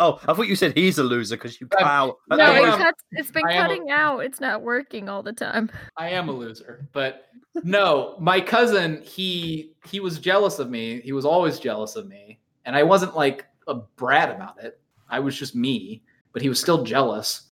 Oh, 0.00 0.20
I 0.28 0.32
thought 0.32 0.46
you 0.48 0.54
said 0.56 0.76
he's 0.76 0.98
a 0.98 1.02
loser 1.02 1.36
because 1.36 1.60
you 1.60 1.66
cut 1.66 1.82
Um, 1.82 1.88
out. 1.88 2.16
no, 2.30 2.36
No, 2.36 2.52
it 2.54 2.64
am- 2.68 2.78
cuts, 2.78 3.02
it's 3.12 3.30
been 3.32 3.44
I 3.46 3.52
am 3.54 3.64
a- 3.64 3.68
cutting 3.68 3.90
out. 3.90 4.20
It's 4.20 4.40
not 4.40 4.62
working 4.62 5.08
all 5.08 5.22
the 5.22 5.32
time. 5.32 5.70
I 5.96 6.08
am 6.10 6.28
a 6.28 6.32
loser, 6.32 6.86
but 6.92 7.26
no, 7.64 8.16
my 8.20 8.40
cousin, 8.40 9.02
he 9.02 9.72
he 9.88 10.00
was 10.00 10.18
jealous 10.18 10.58
of 10.60 10.70
me. 10.70 11.00
He 11.00 11.12
was 11.12 11.24
always 11.24 11.58
jealous 11.58 11.96
of 11.96 12.06
me, 12.06 12.38
and 12.64 12.76
I 12.76 12.82
wasn't 12.84 13.16
like 13.16 13.44
a 13.66 13.74
brat 13.74 14.30
about 14.34 14.62
it. 14.62 14.80
I 15.10 15.18
was 15.20 15.36
just 15.36 15.54
me, 15.56 16.02
but 16.32 16.42
he 16.42 16.48
was 16.48 16.60
still 16.60 16.84
jealous. 16.84 17.50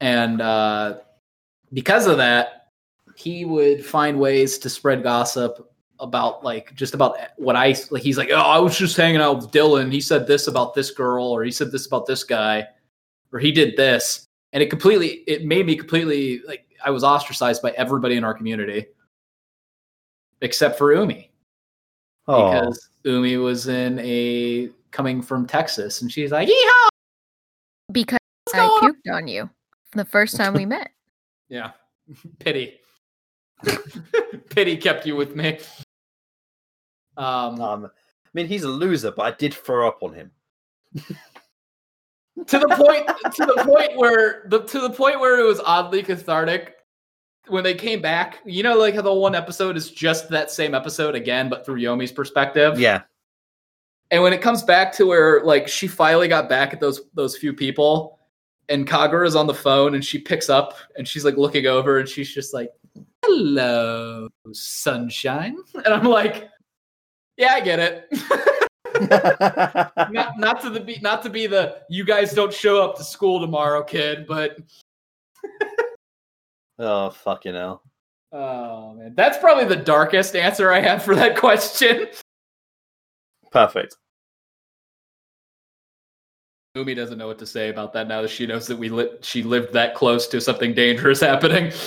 And 0.00 0.40
uh 0.40 0.98
because 1.74 2.06
of 2.06 2.16
that, 2.18 2.68
he 3.16 3.44
would 3.44 3.84
find 3.84 4.18
ways 4.18 4.58
to 4.58 4.68
spread 4.70 5.02
gossip 5.02 5.71
about 6.02 6.44
like 6.44 6.74
just 6.74 6.92
about 6.92 7.16
what 7.36 7.56
I 7.56 7.74
like 7.90 8.02
he's 8.02 8.18
like, 8.18 8.28
"Oh, 8.30 8.36
I 8.36 8.58
was 8.58 8.76
just 8.76 8.96
hanging 8.96 9.20
out 9.20 9.36
with 9.36 9.50
Dylan. 9.50 9.90
He 9.90 10.00
said 10.00 10.26
this 10.26 10.46
about 10.48 10.74
this 10.74 10.90
girl 10.90 11.24
or 11.24 11.42
he 11.44 11.50
said 11.50 11.72
this 11.72 11.86
about 11.86 12.06
this 12.06 12.24
guy." 12.24 12.66
or 13.32 13.38
he 13.38 13.50
did 13.50 13.76
this, 13.76 14.28
and 14.52 14.62
it 14.62 14.70
completely 14.70 15.24
it 15.26 15.44
made 15.44 15.66
me 15.66 15.74
completely 15.74 16.42
like 16.46 16.66
I 16.84 16.90
was 16.90 17.02
ostracized 17.02 17.62
by 17.62 17.70
everybody 17.70 18.16
in 18.16 18.24
our 18.24 18.34
community, 18.34 18.86
except 20.40 20.78
for 20.78 20.94
Umi 20.94 21.30
Oh, 22.28 22.50
because 22.50 22.88
Umi 23.04 23.36
was 23.38 23.68
in 23.68 23.98
a 24.00 24.68
coming 24.90 25.22
from 25.22 25.46
Texas, 25.46 26.02
and 26.02 26.12
she's 26.12 26.30
like, 26.30 26.48
"Yeehaw!" 26.48 26.88
Because 27.90 28.18
I 28.54 28.58
going 28.58 28.70
on?" 28.70 28.92
puked 28.92 29.14
on 29.14 29.28
you 29.28 29.50
the 29.92 30.04
first 30.04 30.36
time 30.36 30.54
we 30.54 30.66
met. 30.66 30.90
Yeah, 31.48 31.72
pity, 32.38 32.78
pity 34.50 34.76
kept 34.76 35.06
you 35.06 35.16
with 35.16 35.34
me. 35.34 35.58
Um, 37.16 37.60
um, 37.60 37.84
I 37.86 37.88
mean, 38.34 38.46
he's 38.46 38.64
a 38.64 38.68
loser, 38.68 39.10
but 39.10 39.22
I 39.22 39.36
did 39.36 39.54
throw 39.54 39.88
up 39.88 40.02
on 40.02 40.14
him. 40.14 40.30
to 42.46 42.58
the 42.58 42.68
point 42.68 43.06
to 43.34 43.46
the 43.46 43.64
point 43.64 43.96
where 43.96 44.44
the 44.48 44.60
to 44.60 44.80
the 44.80 44.90
point 44.90 45.20
where 45.20 45.38
it 45.38 45.44
was 45.44 45.60
oddly 45.60 46.02
cathartic 46.02 46.76
when 47.48 47.64
they 47.64 47.74
came 47.74 48.00
back. 48.00 48.38
You 48.44 48.62
know, 48.62 48.76
like 48.76 48.94
how 48.94 49.02
the 49.02 49.12
one 49.12 49.34
episode 49.34 49.76
is 49.76 49.90
just 49.90 50.28
that 50.30 50.50
same 50.50 50.74
episode 50.74 51.14
again, 51.14 51.48
but 51.48 51.64
through 51.64 51.76
Yomi's 51.76 52.12
perspective. 52.12 52.78
Yeah, 52.78 53.02
And 54.10 54.22
when 54.22 54.32
it 54.32 54.40
comes 54.40 54.62
back 54.62 54.92
to 54.94 55.06
where 55.06 55.42
like 55.44 55.68
she 55.68 55.86
finally 55.86 56.28
got 56.28 56.48
back 56.48 56.72
at 56.72 56.80
those 56.80 57.02
those 57.14 57.36
few 57.36 57.52
people, 57.52 58.18
and 58.68 58.86
Kagura 58.88 59.26
is 59.26 59.36
on 59.36 59.46
the 59.46 59.54
phone 59.54 59.94
and 59.94 60.04
she 60.04 60.18
picks 60.18 60.48
up 60.48 60.74
and 60.96 61.06
she's 61.06 61.24
like 61.24 61.36
looking 61.36 61.66
over 61.66 61.98
and 61.98 62.08
she's 62.08 62.32
just 62.32 62.54
like, 62.54 62.70
"Hello, 63.24 64.28
sunshine," 64.52 65.56
and 65.74 65.94
I'm 65.94 66.04
like, 66.04 66.48
"Yeah, 67.36 67.52
I 67.54 67.60
get 67.60 67.78
it." 67.78 68.08
not 70.12 70.38
not 70.38 70.60
to 70.62 70.70
the 70.70 70.80
be 70.80 70.98
not 71.00 71.22
to 71.22 71.30
be 71.30 71.46
the 71.46 71.78
you 71.88 72.04
guys 72.04 72.32
don't 72.32 72.52
show 72.52 72.82
up 72.82 72.96
to 72.96 73.04
school 73.04 73.40
tomorrow, 73.40 73.82
kid, 73.82 74.26
but 74.26 74.58
oh 76.78 77.10
fucking 77.10 77.54
hell. 77.54 77.82
oh 78.32 78.94
man, 78.94 79.14
that's 79.16 79.38
probably 79.38 79.64
the 79.64 79.76
darkest 79.76 80.36
answer 80.36 80.72
I 80.72 80.80
have 80.80 81.02
for 81.02 81.14
that 81.14 81.36
question. 81.36 82.08
Perfect. 83.50 83.96
Umi 86.74 86.94
doesn't 86.94 87.18
know 87.18 87.26
what 87.26 87.38
to 87.38 87.46
say 87.46 87.68
about 87.68 87.92
that 87.92 88.08
now 88.08 88.22
that 88.22 88.30
she 88.30 88.46
knows 88.46 88.66
that 88.66 88.78
we 88.78 88.88
li- 88.88 89.10
she 89.20 89.42
lived 89.42 89.74
that 89.74 89.94
close 89.94 90.26
to 90.28 90.40
something 90.40 90.72
dangerous 90.74 91.20
happening. 91.20 91.72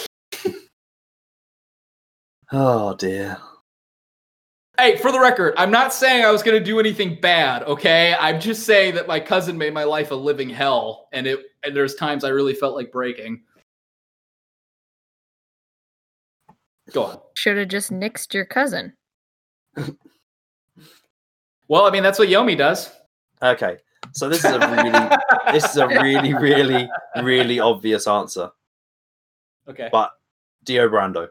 Oh 2.51 2.93
dear. 2.95 3.37
Hey, 4.77 4.97
for 4.97 5.11
the 5.11 5.19
record, 5.19 5.53
I'm 5.57 5.71
not 5.71 5.93
saying 5.93 6.25
I 6.25 6.31
was 6.31 6.43
going 6.43 6.57
to 6.57 6.63
do 6.63 6.79
anything 6.79 7.19
bad, 7.21 7.63
okay? 7.63 8.15
I'm 8.19 8.39
just 8.39 8.63
saying 8.65 8.95
that 8.95 9.07
my 9.07 9.19
cousin 9.19 9.57
made 9.57 9.73
my 9.73 9.83
life 9.85 10.11
a 10.11 10.15
living 10.15 10.49
hell 10.49 11.07
and 11.13 11.25
it 11.27 11.39
and 11.63 11.75
there's 11.75 11.95
times 11.95 12.23
I 12.23 12.29
really 12.29 12.53
felt 12.53 12.75
like 12.75 12.91
breaking. 12.91 13.41
Go 16.91 17.05
on. 17.05 17.19
Should 17.35 17.57
have 17.57 17.69
just 17.69 17.91
nixed 17.91 18.33
your 18.33 18.45
cousin. 18.45 18.93
Well, 21.67 21.85
I 21.85 21.89
mean, 21.89 22.03
that's 22.03 22.19
what 22.19 22.27
Yomi 22.27 22.57
does. 22.57 22.91
Okay, 23.41 23.77
so 24.11 24.29
this 24.29 24.45
is 24.45 24.51
a 24.51 24.59
really, 24.59 24.91
this 25.51 25.65
is 25.65 25.77
a 25.77 25.87
really, 25.87 26.33
really, 26.33 26.87
really 27.23 27.59
obvious 27.59 28.07
answer. 28.07 28.51
okay. 29.67 29.89
But 29.91 30.11
Dio 30.63 30.87
Brando. 30.87 31.29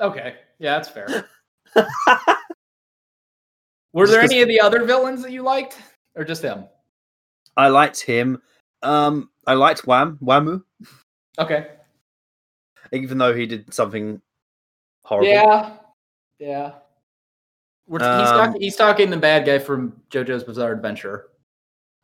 Okay. 0.00 0.36
Yeah, 0.58 0.76
that's 0.76 0.88
fair. 0.88 1.28
Were 3.92 4.06
there 4.06 4.20
any 4.22 4.42
of 4.42 4.48
the 4.48 4.60
other 4.60 4.84
villains 4.84 5.22
that 5.22 5.30
you 5.30 5.42
liked 5.42 5.78
or 6.16 6.24
just 6.24 6.42
him? 6.42 6.64
I 7.56 7.68
liked 7.68 8.00
him. 8.00 8.42
Um, 8.82 9.30
I 9.46 9.54
liked 9.54 9.86
Wham 9.86 10.18
Wamu, 10.22 10.62
Okay. 11.38 11.68
even 12.92 13.18
though 13.18 13.34
he 13.34 13.46
did 13.46 13.72
something 13.72 14.20
horrible. 15.04 15.28
Yeah. 15.30 15.76
Yeah. 16.38 16.72
We're 17.86 17.98
he's, 18.00 18.28
Um, 18.28 18.36
talking, 18.36 18.60
he's 18.60 18.76
talking 18.76 19.10
the 19.10 19.16
bad 19.16 19.46
guy 19.46 19.58
from 19.58 20.00
JoJo's 20.10 20.44
Bizarre 20.44 20.72
Adventure. 20.72 21.28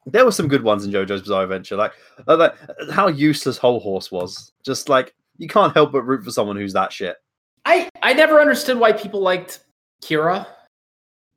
There 0.06 0.24
were 0.24 0.32
some 0.32 0.48
good 0.48 0.62
ones 0.62 0.84
in 0.84 0.92
JoJo's 0.92 1.22
Bizarre 1.22 1.42
Adventure, 1.42 1.76
like, 1.76 1.92
uh, 2.28 2.36
like 2.36 2.54
how 2.90 3.08
useless 3.08 3.58
Hol 3.58 3.80
Horse 3.80 4.10
was. 4.10 4.52
Just 4.64 4.88
like 4.88 5.14
you 5.38 5.48
can't 5.48 5.74
help 5.74 5.92
but 5.92 6.02
root 6.02 6.24
for 6.24 6.30
someone 6.30 6.56
who's 6.56 6.74
that 6.74 6.92
shit. 6.92 7.16
I 7.64 7.88
I 8.02 8.12
never 8.14 8.40
understood 8.40 8.78
why 8.78 8.92
people 8.92 9.20
liked 9.20 9.60
Kira. 10.02 10.46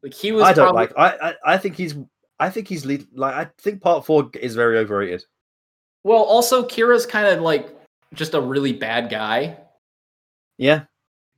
Like 0.02 0.14
he 0.14 0.32
was. 0.32 0.44
I 0.44 0.54
don't 0.54 0.74
probably- 0.74 0.94
like. 0.98 1.20
I, 1.22 1.30
I 1.30 1.54
I 1.54 1.58
think 1.58 1.76
he's. 1.76 1.96
I 2.40 2.50
think 2.50 2.68
he's 2.68 2.86
lead. 2.86 3.08
Like 3.14 3.36
I 3.36 3.50
think 3.60 3.82
Part 3.82 4.06
Four 4.06 4.30
is 4.40 4.56
very 4.56 4.78
overrated. 4.78 5.24
Well, 6.04 6.24
also 6.24 6.64
Kira's 6.68 7.06
kind 7.06 7.28
of 7.28 7.42
like 7.42 7.76
just 8.14 8.34
a 8.34 8.42
really 8.42 8.74
bad 8.74 9.10
guy. 9.10 9.58
Yeah, 10.58 10.84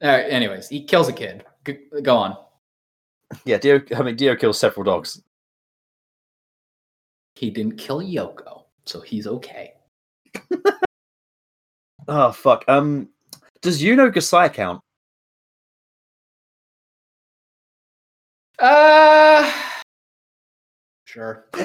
Uh, 0.02 0.08
anyways, 0.08 0.68
he 0.70 0.84
kills 0.84 1.08
a 1.08 1.14
kid. 1.14 1.46
G- 1.66 1.80
go 2.02 2.18
on. 2.18 2.38
yeah. 3.46 3.58
Dio. 3.58 3.82
I 3.96 4.02
mean, 4.04 4.16
Dio 4.16 4.36
kills 4.36 4.60
several 4.60 4.84
dogs. 4.84 5.22
He 7.36 7.50
didn't 7.50 7.78
kill 7.78 8.02
Yoko, 8.02 8.64
so 8.86 9.02
he's 9.02 9.28
okay. 9.28 9.74
Oh 12.08 12.32
fuck. 12.34 12.64
Um, 12.68 13.10
does 13.66 13.82
Yuno 13.82 14.14
Gasai 14.14 14.54
count? 14.54 14.82
Uh, 18.60 19.52
sure. 21.06 21.48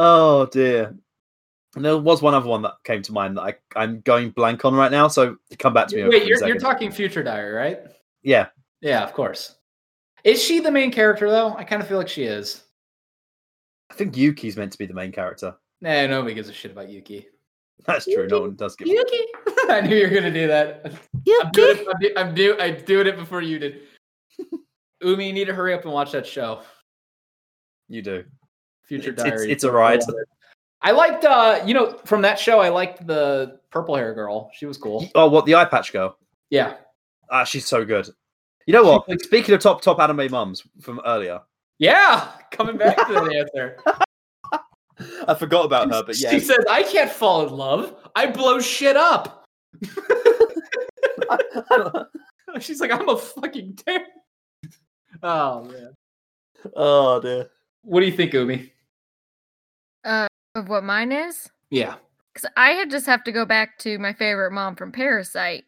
Oh 0.00 0.46
dear. 0.46 0.94
And 1.74 1.84
there 1.84 1.98
was 1.98 2.22
one 2.22 2.32
other 2.32 2.48
one 2.48 2.62
that 2.62 2.74
came 2.84 3.02
to 3.02 3.12
mind 3.12 3.36
that 3.36 3.42
I, 3.42 3.54
I'm 3.74 4.00
going 4.02 4.30
blank 4.30 4.64
on 4.64 4.72
right 4.72 4.92
now. 4.92 5.08
So 5.08 5.38
come 5.58 5.74
back 5.74 5.88
to 5.88 5.96
me. 5.96 6.08
Wait, 6.08 6.24
you're, 6.24 6.46
you're 6.46 6.60
talking 6.60 6.92
Future 6.92 7.24
Diary, 7.24 7.52
right? 7.52 7.80
Yeah, 8.22 8.46
Yeah, 8.80 9.02
of 9.02 9.12
course. 9.12 9.56
Is 10.22 10.40
she 10.40 10.60
the 10.60 10.70
main 10.70 10.92
character 10.92 11.28
though? 11.28 11.52
I 11.56 11.64
kind 11.64 11.82
of 11.82 11.88
feel 11.88 11.98
like 11.98 12.08
she 12.08 12.22
is. 12.22 12.62
I 13.90 13.94
think 13.94 14.16
Yuki's 14.16 14.56
meant 14.56 14.70
to 14.70 14.78
be 14.78 14.86
the 14.86 14.94
main 14.94 15.10
character. 15.10 15.56
Nah, 15.80 16.06
nobody 16.06 16.34
gives 16.34 16.48
a 16.48 16.52
shit 16.52 16.70
about 16.70 16.90
Yuki. 16.90 17.26
That's 17.86 18.04
true. 18.04 18.26
No 18.28 18.40
one 18.42 18.54
does 18.56 18.76
give. 18.76 18.88
Yuki. 18.88 19.20
I 19.70 19.80
knew 19.80 19.96
you 19.96 20.08
were 20.08 20.14
gonna 20.14 20.32
do 20.32 20.46
that. 20.48 20.92
I'm 21.42 21.50
doing 21.52 21.78
it. 21.78 21.86
I'm, 21.88 21.98
do, 22.00 22.12
I'm, 22.16 22.34
do, 22.34 22.56
I'm 22.60 22.84
doing 22.84 23.06
it 23.06 23.16
before 23.16 23.40
you 23.42 23.58
did. 23.58 23.80
Umi, 25.02 25.26
you 25.28 25.32
need 25.32 25.46
to 25.46 25.54
hurry 25.54 25.72
up 25.74 25.84
and 25.84 25.92
watch 25.92 26.12
that 26.12 26.26
show, 26.26 26.60
You 27.88 28.02
do. 28.02 28.24
Future 28.84 29.10
It's- 29.10 29.24
it's- 29.26 29.38
Diary. 29.40 29.52
it's 29.52 29.64
a 29.64 29.70
ride. 29.72 30.00
I 30.80 30.92
liked, 30.92 31.24
uh, 31.24 31.60
you 31.66 31.74
know, 31.74 31.98
from 32.04 32.22
that 32.22 32.38
show, 32.38 32.60
I 32.60 32.68
liked 32.68 33.04
the 33.06 33.58
purple 33.70 33.96
hair 33.96 34.14
girl. 34.14 34.50
She 34.54 34.64
was 34.66 34.76
cool. 34.78 35.08
Oh, 35.14 35.28
what 35.28 35.44
the 35.44 35.54
eye 35.56 35.64
patch 35.64 35.92
girl? 35.92 36.16
Yeah. 36.50 36.74
Ah, 37.30 37.44
she's 37.44 37.66
so 37.66 37.84
good. 37.84 38.08
You 38.66 38.72
know 38.74 38.84
what? 38.84 39.08
Like- 39.08 39.20
Speaking 39.20 39.54
of 39.54 39.60
top 39.60 39.82
top 39.82 39.98
anime 40.00 40.30
mums 40.30 40.62
from 40.80 41.00
earlier, 41.06 41.40
Yeah. 41.78 42.28
Coming 42.52 42.76
back 42.76 42.96
to 43.08 43.12
the 43.12 43.36
answer. 43.38 43.78
I 45.26 45.34
forgot 45.34 45.64
about 45.64 45.92
her, 45.92 46.02
but 46.02 46.18
yeah. 46.18 46.30
She 46.30 46.40
says, 46.40 46.64
I 46.68 46.82
can't 46.82 47.10
fall 47.10 47.46
in 47.46 47.52
love. 47.52 47.94
I 48.16 48.26
blow 48.26 48.60
shit 48.60 48.96
up. 48.96 49.44
She's 52.60 52.80
like, 52.80 52.90
I'm 52.90 53.08
a 53.08 53.16
fucking 53.16 53.76
terror. 53.76 54.04
Oh, 55.22 55.64
man. 55.64 55.94
oh 56.76 57.20
dear. 57.20 57.50
What 57.82 58.00
do 58.00 58.06
you 58.06 58.12
think, 58.12 58.32
Umi? 58.32 58.72
Uh, 60.04 60.26
of 60.54 60.68
what 60.68 60.84
mine 60.84 61.12
is? 61.12 61.48
Yeah. 61.70 61.96
Because 62.32 62.50
I 62.56 62.70
had 62.70 62.90
just 62.90 63.06
have 63.06 63.24
to 63.24 63.32
go 63.32 63.44
back 63.44 63.78
to 63.78 63.98
my 63.98 64.12
favorite 64.12 64.52
mom 64.52 64.76
from 64.76 64.92
Parasyte. 64.92 65.64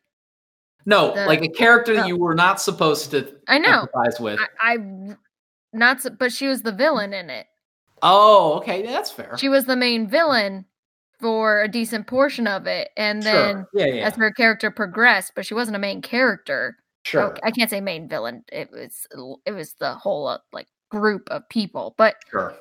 No, 0.87 1.15
The- 1.15 1.27
like 1.27 1.43
a 1.43 1.49
character 1.49 1.95
that 1.95 2.05
oh. 2.05 2.09
you 2.09 2.17
were 2.17 2.35
not 2.35 2.61
supposed 2.61 3.11
to 3.11 3.37
I 3.49 3.59
know. 3.59 3.87
empathize 3.95 4.21
with. 4.21 4.41
I, 4.63 4.75
I 4.75 4.77
not, 5.73 6.05
but 6.19 6.33
she 6.33 6.47
was 6.47 6.63
the 6.63 6.73
villain 6.73 7.13
in 7.13 7.31
it. 7.31 7.47
Oh, 8.03 8.55
okay. 8.59 8.85
yeah, 8.85 8.93
That's 8.93 9.11
fair. 9.11 9.37
She 9.39 9.49
was 9.49 9.65
the 9.65 9.77
main 9.77 10.09
villain 10.09 10.65
for 11.21 11.63
a 11.63 11.69
decent 11.69 12.07
portion 12.07 12.47
of 12.47 12.67
it, 12.67 12.91
and 12.97 13.23
Sure. 13.23 13.33
then 13.33 13.67
yeah, 13.75 13.87
yeah. 13.87 14.07
as 14.07 14.17
her 14.17 14.31
character 14.31 14.71
progressed, 14.71 15.33
but 15.37 15.45
she 15.45 15.55
wasn't 15.55 15.77
a 15.77 15.81
main 15.81 16.01
character. 16.03 16.77
Sure. 17.05 17.25
Okay, 17.31 17.41
I 17.45 17.51
can't 17.51 17.71
say 17.71 17.81
main 17.81 18.09
villain. 18.09 18.45
It 18.53 18.71
was 18.71 19.07
it 19.47 19.53
was 19.53 19.75
the 19.75 19.95
whole 19.95 20.27
uh, 20.27 20.39
like 20.53 20.67
group 20.91 21.29
of 21.31 21.49
people, 21.49 21.95
but 21.99 22.17
Sure. 22.31 22.55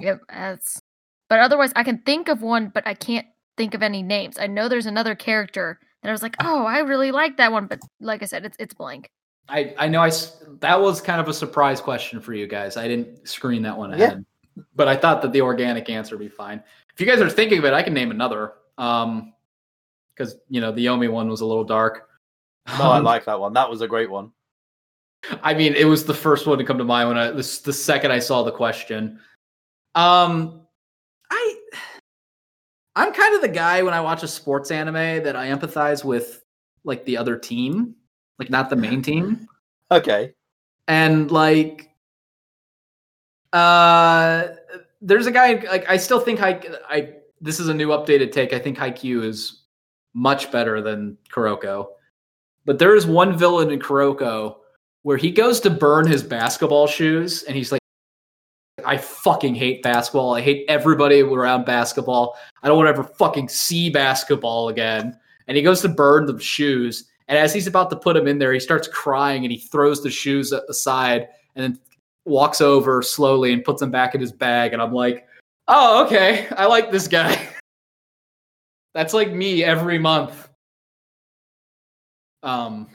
Yep, 0.00 0.20
that's. 0.28 0.80
But 1.28 1.38
otherwise, 1.40 1.72
I 1.76 1.84
can 1.84 1.98
think 1.98 2.28
of 2.28 2.42
one, 2.42 2.70
but 2.74 2.86
I 2.86 2.94
can't 2.94 3.26
think 3.56 3.74
of 3.74 3.82
any 3.82 4.02
names. 4.02 4.38
I 4.38 4.46
know 4.46 4.68
there's 4.68 4.86
another 4.86 5.14
character 5.14 5.78
that 6.02 6.08
I 6.08 6.12
was 6.12 6.22
like, 6.22 6.36
oh, 6.40 6.64
I 6.66 6.80
really 6.80 7.12
like 7.12 7.36
that 7.38 7.50
one, 7.52 7.66
but 7.66 7.80
like 8.00 8.22
I 8.22 8.26
said, 8.26 8.44
it's 8.44 8.56
it's 8.60 8.74
blank. 8.74 9.10
I, 9.48 9.74
I 9.78 9.88
know 9.88 10.00
I 10.00 10.10
that 10.60 10.80
was 10.80 11.00
kind 11.00 11.20
of 11.20 11.28
a 11.28 11.34
surprise 11.34 11.80
question 11.80 12.20
for 12.20 12.32
you 12.34 12.46
guys. 12.46 12.76
I 12.76 12.88
didn't 12.88 13.26
screen 13.28 13.62
that 13.62 13.76
one 13.76 13.90
Yeah. 13.90 14.04
ahead, 14.04 14.24
but 14.74 14.88
I 14.88 14.96
thought 14.96 15.22
that 15.22 15.32
the 15.32 15.40
organic 15.42 15.88
answer 15.90 16.16
would 16.16 16.24
be 16.24 16.28
fine. 16.28 16.62
If 16.92 17.00
you 17.00 17.06
guys 17.06 17.20
are 17.20 17.30
thinking 17.30 17.58
of 17.58 17.64
it, 17.64 17.72
I 17.72 17.82
can 17.82 17.94
name 17.94 18.10
another. 18.10 18.52
Um, 18.78 19.32
because 20.14 20.36
you 20.48 20.60
know 20.60 20.70
the 20.70 20.86
Yomi 20.86 21.10
one 21.10 21.28
was 21.28 21.40
a 21.40 21.46
little 21.46 21.64
dark. 21.64 22.08
No, 22.78 22.90
I 22.90 22.98
Um, 22.98 23.04
like 23.04 23.24
that 23.24 23.38
one. 23.40 23.52
That 23.54 23.68
was 23.68 23.80
a 23.80 23.88
great 23.88 24.10
one. 24.10 24.30
I 25.42 25.54
mean, 25.54 25.74
it 25.74 25.84
was 25.86 26.04
the 26.04 26.14
first 26.14 26.46
one 26.46 26.58
to 26.58 26.64
come 26.64 26.78
to 26.78 26.84
mind 26.84 27.08
when 27.08 27.18
I 27.18 27.30
this 27.30 27.58
the 27.60 27.72
second 27.72 28.12
I 28.12 28.18
saw 28.20 28.42
the 28.44 28.52
question. 28.52 29.18
Um, 29.96 30.60
I 31.30 31.56
I'm 32.94 33.12
kind 33.12 33.34
of 33.34 33.40
the 33.40 33.48
guy 33.48 33.82
when 33.82 33.92
I 33.94 34.00
watch 34.00 34.22
a 34.22 34.28
sports 34.28 34.70
anime 34.70 35.24
that 35.24 35.34
I 35.34 35.48
empathize 35.48 36.04
with 36.04 36.44
like 36.84 37.04
the 37.06 37.16
other 37.16 37.36
team, 37.36 37.96
like 38.38 38.50
not 38.50 38.70
the 38.70 38.76
main 38.76 39.02
team, 39.02 39.48
Okay. 39.90 40.32
and 40.86 41.30
like 41.30 41.90
uh 43.54 44.48
there's 45.00 45.26
a 45.26 45.30
guy 45.30 45.54
like 45.70 45.88
I 45.88 45.96
still 45.96 46.20
think 46.20 46.42
I 46.42 46.60
I 46.88 47.14
this 47.40 47.60
is 47.60 47.68
a 47.68 47.74
new 47.74 47.88
updated 47.88 48.32
take. 48.32 48.52
I 48.52 48.58
think 48.58 48.76
Haikyuu 48.76 49.22
is 49.22 49.62
much 50.14 50.50
better 50.50 50.80
than 50.80 51.16
Kuroko. 51.30 51.88
But 52.64 52.78
there 52.78 52.96
is 52.96 53.06
one 53.06 53.36
villain 53.36 53.70
in 53.70 53.78
Kuroko 53.78 54.56
where 55.02 55.18
he 55.18 55.30
goes 55.30 55.60
to 55.60 55.70
burn 55.70 56.06
his 56.06 56.22
basketball 56.22 56.86
shoes 56.86 57.42
and 57.44 57.54
he's 57.54 57.70
like 57.70 57.80
I 58.84 58.96
fucking 58.96 59.54
hate 59.54 59.82
basketball. 59.82 60.34
I 60.34 60.40
hate 60.40 60.64
everybody 60.68 61.20
around 61.20 61.64
basketball. 61.64 62.36
I 62.62 62.68
don't 62.68 62.76
want 62.76 62.86
to 62.88 62.98
ever 62.98 63.04
fucking 63.04 63.48
see 63.48 63.88
basketball 63.88 64.68
again. 64.68 65.18
And 65.46 65.56
he 65.56 65.62
goes 65.62 65.80
to 65.82 65.88
burn 65.88 66.26
the 66.26 66.38
shoes. 66.40 67.04
And 67.28 67.38
as 67.38 67.54
he's 67.54 67.66
about 67.66 67.90
to 67.90 67.96
put 67.96 68.14
them 68.14 68.26
in 68.26 68.38
there, 68.38 68.52
he 68.52 68.60
starts 68.60 68.88
crying 68.88 69.44
and 69.44 69.52
he 69.52 69.58
throws 69.58 70.02
the 70.02 70.10
shoes 70.10 70.52
aside 70.52 71.28
and 71.54 71.62
then 71.62 71.80
walks 72.24 72.60
over 72.60 73.02
slowly 73.02 73.52
and 73.52 73.64
puts 73.64 73.80
them 73.80 73.90
back 73.90 74.14
in 74.14 74.20
his 74.20 74.32
bag. 74.32 74.72
And 74.72 74.80
I'm 74.80 74.92
like, 74.92 75.26
oh, 75.68 76.04
okay. 76.06 76.48
I 76.56 76.66
like 76.66 76.90
this 76.90 77.08
guy. 77.08 77.48
That's 78.94 79.12
like 79.14 79.32
me 79.32 79.64
every 79.64 79.98
month. 79.98 80.48
Um, 82.42 82.88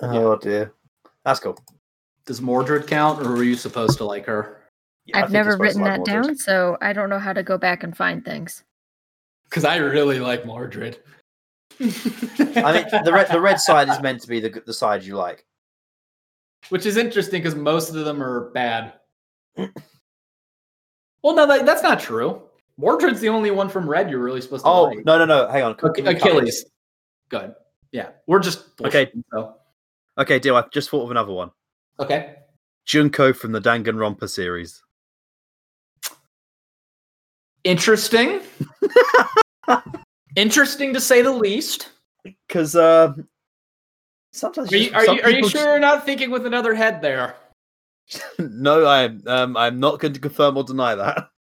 Oh 0.00 0.36
dear. 0.36 0.72
That's 1.24 1.40
cool. 1.40 1.58
does 2.26 2.40
Mordred 2.40 2.86
count, 2.86 3.24
or 3.24 3.30
were 3.30 3.44
you 3.44 3.56
supposed 3.56 3.98
to 3.98 4.04
like 4.04 4.26
her? 4.26 4.62
Yeah, 5.06 5.18
I 5.18 5.22
I've 5.22 5.32
never 5.32 5.56
written 5.56 5.82
to 5.82 5.84
that 5.84 5.98
Mordred. 5.98 6.24
down, 6.24 6.36
so 6.36 6.76
I 6.80 6.92
don't 6.92 7.08
know 7.08 7.18
how 7.18 7.32
to 7.32 7.42
go 7.42 7.56
back 7.58 7.82
and 7.82 7.96
find 7.96 8.24
things. 8.24 8.62
Because 9.48 9.64
I 9.64 9.76
really 9.76 10.18
like 10.18 10.44
Mordred. 10.44 10.98
I 11.78 11.84
mean, 11.84 13.04
the 13.04 13.12
red 13.12 13.30
the 13.30 13.40
red 13.40 13.60
side 13.68 13.88
is 13.88 14.00
meant 14.00 14.20
to 14.22 14.28
be 14.28 14.40
the 14.40 14.60
the 14.66 14.74
side 14.74 15.04
you 15.04 15.14
like. 15.14 15.45
Which 16.70 16.86
is 16.86 16.96
interesting 16.96 17.40
because 17.42 17.54
most 17.54 17.90
of 17.94 18.04
them 18.04 18.22
are 18.22 18.50
bad. 18.50 18.94
well, 19.56 21.34
no, 21.34 21.46
that, 21.46 21.64
that's 21.66 21.82
not 21.82 22.00
true. 22.00 22.42
Mordred's 22.80 23.20
the 23.20 23.28
only 23.28 23.50
one 23.50 23.68
from 23.68 23.88
Red 23.88 24.10
you're 24.10 24.20
really 24.20 24.40
supposed 24.40 24.64
to 24.64 24.70
Oh 24.70 24.82
like. 24.84 25.04
no 25.06 25.18
no 25.18 25.24
no! 25.24 25.48
Hang 25.48 25.62
on. 25.62 25.74
Can- 25.76 25.88
Ach- 25.90 25.94
can 25.94 26.04
we 26.06 26.14
cut 26.14 26.28
Achilles. 26.32 26.64
Good. 27.30 27.54
Yeah, 27.92 28.10
we're 28.26 28.40
just 28.40 28.64
Okay. 28.84 29.10
So. 29.32 29.54
Okay, 30.18 30.38
Dil. 30.38 30.56
I've 30.56 30.70
just 30.70 30.90
thought 30.90 31.04
of 31.04 31.10
another 31.10 31.32
one. 31.32 31.50
Okay. 31.98 32.36
Junko 32.84 33.32
from 33.32 33.52
the 33.52 33.60
Danganronpa 33.60 34.28
series. 34.28 34.82
Interesting. 37.64 38.40
Interesting 40.36 40.92
to 40.94 41.00
say 41.00 41.22
the 41.22 41.32
least. 41.32 41.90
Because 42.48 42.74
uh, 42.74 43.12
sometimes 44.36 44.72
Are 44.72 44.76
you, 44.76 44.90
are 44.92 45.06
you, 45.06 45.22
are 45.22 45.30
you 45.30 45.48
sure 45.48 45.62
you're 45.62 45.78
not 45.78 46.04
thinking 46.04 46.30
with 46.30 46.46
another 46.46 46.74
head 46.74 47.00
there? 47.00 47.36
no, 48.38 48.86
I'm 48.86 49.22
um, 49.26 49.56
I'm 49.56 49.80
not 49.80 49.98
going 49.98 50.14
to 50.14 50.20
confirm 50.20 50.56
or 50.56 50.64
deny 50.64 50.94
that. 50.94 51.28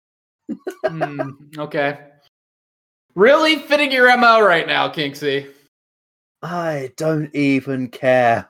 Hmm, 0.87 1.31
okay. 1.57 1.97
Really 3.15 3.55
fitting 3.55 3.91
your 3.91 4.15
MO 4.15 4.39
right 4.39 4.67
now, 4.67 4.87
Kinksy. 4.89 5.51
I 6.43 6.91
don't 6.97 7.33
even 7.33 7.87
care. 7.89 8.47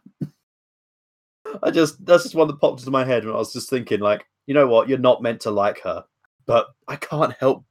I 1.64 1.72
just 1.72 2.06
that's 2.06 2.24
just 2.24 2.36
one 2.36 2.48
that 2.48 2.60
popped 2.60 2.82
into 2.82 2.92
my 2.92 3.06
head 3.06 3.24
when 3.24 3.34
I 3.34 3.38
was 3.38 3.54
just 3.54 3.70
thinking, 3.70 4.02
like, 4.02 4.26
you 4.48 4.54
know 4.54 4.68
what, 4.68 4.90
you're 4.90 4.98
not 4.98 5.22
meant 5.22 5.40
to 5.42 5.52
like 5.52 5.80
her, 5.84 6.04
but 6.46 6.68
I 6.90 6.98
can't 6.98 7.32
help. 7.40 7.64
help 7.64 7.66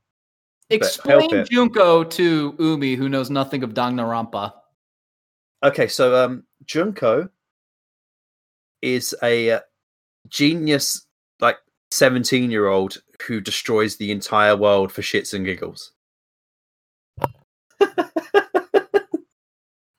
Explain 0.71 1.35
it. 1.35 1.51
Junko 1.51 2.05
to 2.05 2.55
Umi, 2.59 2.95
who 2.95 3.11
knows 3.11 3.29
nothing 3.29 3.63
of 3.63 3.75
Danganronpa. 3.75 4.55
Okay, 5.63 5.89
so 5.89 6.25
um, 6.25 6.45
Junko 6.67 7.29
is 8.83 9.15
a 9.23 9.51
uh, 9.53 9.61
genius, 10.29 11.07
like 11.41 11.59
seventeen 11.91 12.51
year 12.51 12.67
old 12.69 12.99
who 13.27 13.41
destroys 13.41 13.97
the 13.97 14.11
entire 14.13 14.57
world 14.57 14.93
for 14.93 15.03
shits 15.03 15.33
and 15.35 15.45
giggles. 15.45 15.93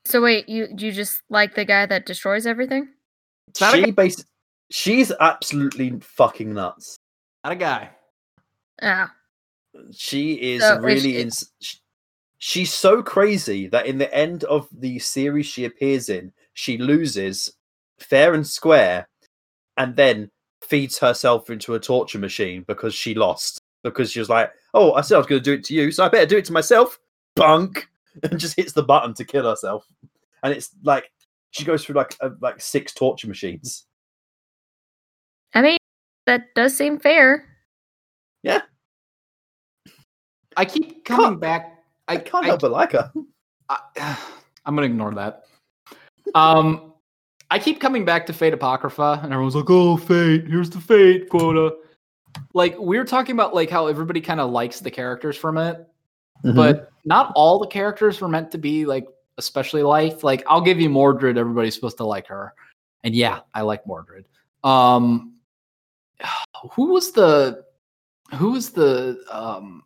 So 0.08 0.22
wait, 0.22 0.48
you 0.48 0.68
you 0.78 0.92
just 0.92 1.20
like 1.30 1.56
the 1.56 1.64
guy 1.64 1.84
that 1.84 2.06
destroys 2.06 2.46
everything? 2.46 2.88
not 3.60 3.74
a 3.74 3.82
she 3.86 3.90
bas- 3.90 4.24
she's 4.70 5.10
absolutely 5.18 5.98
fucking 6.00 6.54
nuts. 6.54 6.96
Not 7.42 7.54
a 7.54 7.56
guy. 7.56 7.90
Ah, 8.80 9.12
She 9.90 10.34
is 10.34 10.62
So, 10.62 10.76
is 10.76 10.82
really 10.84 11.12
she- 11.14 11.20
in. 11.22 11.30
She's 12.38 12.72
so 12.72 13.02
crazy 13.02 13.66
that 13.68 13.86
in 13.86 13.98
the 13.98 14.12
end 14.14 14.44
of 14.44 14.68
the 14.70 15.00
series 15.00 15.46
she 15.46 15.64
appears 15.64 16.08
in, 16.08 16.32
she 16.56 16.78
loses 16.78 17.52
fair 17.98 18.32
and 18.34 18.46
square, 18.46 19.06
and 19.76 19.94
then 19.94 20.30
feeds 20.62 20.98
herself 20.98 21.50
into 21.50 21.74
a 21.74 21.80
torture 21.80 22.18
machine 22.18 22.64
because 22.66 22.94
she 22.94 23.14
lost. 23.14 23.60
Because 23.84 24.10
she 24.10 24.18
was 24.18 24.30
like, 24.30 24.50
"Oh, 24.74 24.94
I 24.94 25.02
said 25.02 25.14
I 25.14 25.18
was 25.18 25.26
going 25.26 25.40
to 25.42 25.44
do 25.44 25.52
it 25.52 25.64
to 25.64 25.74
you, 25.74 25.92
so 25.92 26.02
I 26.04 26.08
better 26.08 26.26
do 26.26 26.38
it 26.38 26.44
to 26.46 26.52
myself." 26.52 26.98
Bunk, 27.36 27.86
and 28.22 28.40
just 28.40 28.56
hits 28.56 28.72
the 28.72 28.82
button 28.82 29.12
to 29.14 29.24
kill 29.24 29.48
herself. 29.48 29.86
And 30.42 30.52
it's 30.52 30.70
like 30.82 31.10
she 31.50 31.64
goes 31.64 31.84
through 31.84 31.96
like 31.96 32.16
uh, 32.20 32.30
like 32.40 32.60
six 32.60 32.92
torture 32.94 33.28
machines. 33.28 33.84
I 35.54 35.60
mean 35.62 35.78
that 36.24 36.54
does 36.54 36.76
seem 36.76 36.98
fair. 36.98 37.44
Yeah. 38.42 38.62
I 40.56 40.64
keep 40.64 41.04
coming 41.04 41.24
Can't- 41.26 41.40
back. 41.40 41.82
I, 42.08 42.14
I 42.14 42.16
can't 42.16 42.44
I- 42.44 42.48
help 42.48 42.62
but 42.62 42.70
like 42.70 42.92
her. 42.92 43.12
I, 43.68 43.78
I'm 44.64 44.74
gonna 44.74 44.86
ignore 44.86 45.12
that. 45.14 45.44
Um, 46.34 46.92
I 47.50 47.58
keep 47.58 47.80
coming 47.80 48.04
back 48.04 48.26
to 48.26 48.32
Fate 48.32 48.52
Apocrypha, 48.52 49.20
and 49.22 49.32
everyone's 49.32 49.54
like, 49.54 49.70
"Oh, 49.70 49.96
Fate! 49.96 50.46
Here's 50.46 50.70
the 50.70 50.80
Fate 50.80 51.28
quota." 51.28 51.74
Like 52.52 52.78
we 52.78 52.98
were 52.98 53.04
talking 53.04 53.34
about, 53.34 53.54
like 53.54 53.70
how 53.70 53.86
everybody 53.86 54.20
kind 54.20 54.40
of 54.40 54.50
likes 54.50 54.80
the 54.80 54.90
characters 54.90 55.36
from 55.36 55.56
it, 55.58 55.86
Mm-hmm. 56.44 56.56
but 56.56 56.90
not 57.04 57.32
all 57.34 57.58
the 57.58 57.66
characters 57.66 58.20
were 58.20 58.28
meant 58.28 58.50
to 58.50 58.58
be 58.58 58.84
like 58.84 59.06
especially 59.38 59.82
liked. 59.82 60.22
Like 60.22 60.44
I'll 60.46 60.60
give 60.60 60.80
you 60.80 60.90
Mordred; 60.90 61.38
everybody's 61.38 61.74
supposed 61.74 61.96
to 61.98 62.04
like 62.04 62.26
her, 62.26 62.52
and 63.04 63.14
yeah, 63.14 63.40
I 63.54 63.62
like 63.62 63.86
Mordred. 63.86 64.26
Um, 64.64 65.34
who 66.72 66.92
was 66.92 67.12
the 67.12 67.64
who 68.34 68.52
was 68.52 68.70
the 68.70 69.22
um 69.30 69.82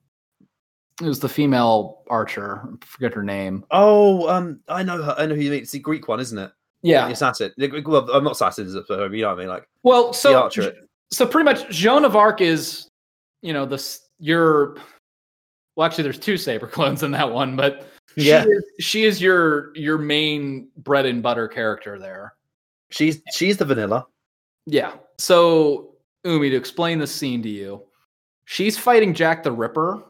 it 1.01 1.07
was 1.07 1.21
the 1.21 1.29
female 1.29 2.03
archer 2.09 2.61
I 2.63 2.85
forget 2.85 3.15
her 3.15 3.23
name 3.23 3.65
Oh, 3.71 4.29
um, 4.29 4.61
I 4.69 4.83
know 4.83 5.03
her. 5.03 5.15
I 5.19 5.27
know 5.27 5.35
who 5.35 5.41
you 5.41 5.51
mean. 5.51 5.63
It's 5.63 5.73
the 5.73 5.79
Greek 5.79 6.09
one, 6.09 6.21
isn't 6.21 6.39
it? 6.39 6.51
yeah 6.83 7.07
The 7.07 7.13
assassin. 7.13 7.53
The 7.57 7.83
Well, 7.85 8.11
I'm 8.11 8.25
not 8.25 8.33
assassins, 8.33 8.75
but 8.89 9.13
you 9.13 9.23
know 9.23 9.29
what 9.29 9.37
I 9.39 9.41
mean. 9.41 9.49
Like 9.49 9.69
well 9.83 10.09
the 10.09 10.15
so 10.15 10.43
archer. 10.43 10.73
so 11.13 11.27
pretty 11.27 11.45
much 11.45 11.69
joan 11.71 12.05
of 12.05 12.17
arc 12.17 12.41
is 12.41 12.89
you 13.43 13.53
know 13.53 13.65
this 13.67 14.09
your 14.19 14.77
well 15.77 15.87
actually 15.87 16.05
there's 16.05 16.19
two 16.19 16.37
saber 16.37 16.67
clones 16.77 17.03
in 17.03 17.11
that 17.13 17.31
one 17.33 17.57
but 17.57 17.87
Yeah. 18.17 18.43
she 18.45 18.49
is, 18.51 18.65
she 18.81 19.05
is 19.05 19.21
your 19.23 19.75
your 19.77 19.97
main 19.99 20.69
bread 20.79 21.07
and 21.07 21.23
butter 21.23 21.49
character 21.49 21.99
there 21.99 22.35
She's 22.93 23.23
she's 23.33 23.57
the 23.57 23.65
vanilla. 23.65 24.05
Yeah. 24.67 24.95
So, 25.19 25.95
Umi, 26.25 26.51
to 26.51 26.57
explain 26.57 26.99
the 26.99 27.07
scene 27.07 27.41
to 27.45 27.49
you, 27.49 27.83
she's 28.47 28.77
fighting 28.77 29.15
Jack 29.15 29.45
the 29.45 29.53
Ripper. 29.53 30.03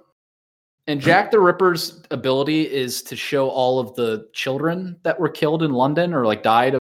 And 0.90 1.00
Jack 1.00 1.30
the 1.30 1.38
Ripper's 1.38 2.02
ability 2.10 2.62
is 2.62 3.02
to 3.04 3.14
show 3.14 3.48
all 3.48 3.78
of 3.78 3.94
the 3.94 4.28
children 4.32 4.96
that 5.04 5.20
were 5.20 5.28
killed 5.28 5.62
in 5.62 5.72
London 5.72 6.12
or 6.12 6.26
like 6.26 6.42
died 6.42 6.74
of 6.74 6.80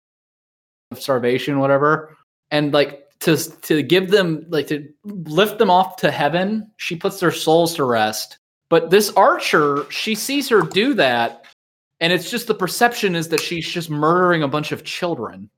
starvation, 1.00 1.60
whatever. 1.60 2.18
And 2.52 2.74
like 2.74 3.08
to 3.22 3.38
to 3.62 3.82
give 3.82 4.12
them 4.12 4.46
like 4.50 4.68
to 4.68 4.90
lift 5.06 5.58
them 5.58 5.70
off 5.70 5.96
to 5.98 6.12
heaven, 6.12 6.70
she 6.78 6.98
puts 6.98 7.22
their 7.22 7.32
souls 7.32 7.76
to 7.76 7.86
rest. 7.86 8.40
But 8.70 8.90
this 8.90 9.10
archer, 9.12 9.90
she 9.90 10.16
sees 10.16 10.50
her 10.50 10.62
do 10.62 10.94
that, 10.96 11.46
and 12.02 12.12
it's 12.12 12.30
just 12.30 12.48
the 12.48 12.54
perception 12.54 13.16
is 13.16 13.30
that 13.30 13.40
she's 13.40 13.66
just 13.66 13.90
murdering 13.90 14.44
a 14.44 14.48
bunch 14.50 14.74
of 14.74 14.84
children 14.84 15.50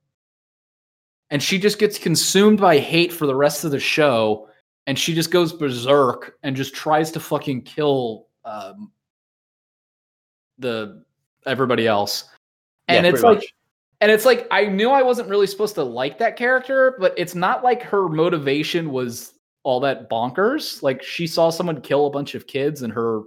and 1.31 1.41
she 1.41 1.57
just 1.57 1.79
gets 1.79 1.97
consumed 1.97 2.59
by 2.59 2.77
hate 2.77 3.11
for 3.11 3.25
the 3.25 3.35
rest 3.35 3.63
of 3.63 3.71
the 3.71 3.79
show 3.79 4.47
and 4.85 4.99
she 4.99 5.15
just 5.15 5.31
goes 5.31 5.51
berserk 5.51 6.37
and 6.43 6.55
just 6.55 6.75
tries 6.75 7.11
to 7.11 7.19
fucking 7.19 7.63
kill 7.63 8.27
um, 8.45 8.91
the 10.59 11.03
everybody 11.45 11.85
else 11.87 12.29
and 12.87 13.05
Yeah, 13.05 13.11
it's 13.11 13.21
like 13.23 13.37
much. 13.37 13.53
and 14.01 14.11
it's 14.11 14.25
like 14.25 14.47
i 14.51 14.65
knew 14.65 14.89
i 14.89 15.01
wasn't 15.03 15.27
really 15.29 15.45
supposed 15.47 15.75
to 15.75 15.83
like 15.83 16.17
that 16.17 16.37
character 16.37 16.95
but 16.99 17.13
it's 17.17 17.35
not 17.35 17.63
like 17.63 17.83
her 17.83 18.07
motivation 18.09 18.89
was 18.91 19.33
all 19.63 19.79
that 19.81 20.09
bonkers 20.09 20.81
like 20.81 21.03
she 21.03 21.27
saw 21.27 21.49
someone 21.49 21.81
kill 21.81 22.07
a 22.07 22.09
bunch 22.09 22.33
of 22.35 22.47
kids 22.47 22.81
and 22.83 22.91
her 22.93 23.21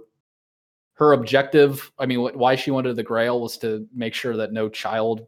her 0.95 1.13
objective 1.13 1.91
i 1.99 2.05
mean 2.05 2.19
wh- 2.19 2.35
why 2.35 2.55
she 2.55 2.71
wanted 2.71 2.95
the 2.95 3.03
grail 3.03 3.39
was 3.39 3.57
to 3.57 3.87
make 3.95 4.13
sure 4.13 4.35
that 4.35 4.51
no 4.51 4.67
child 4.67 5.25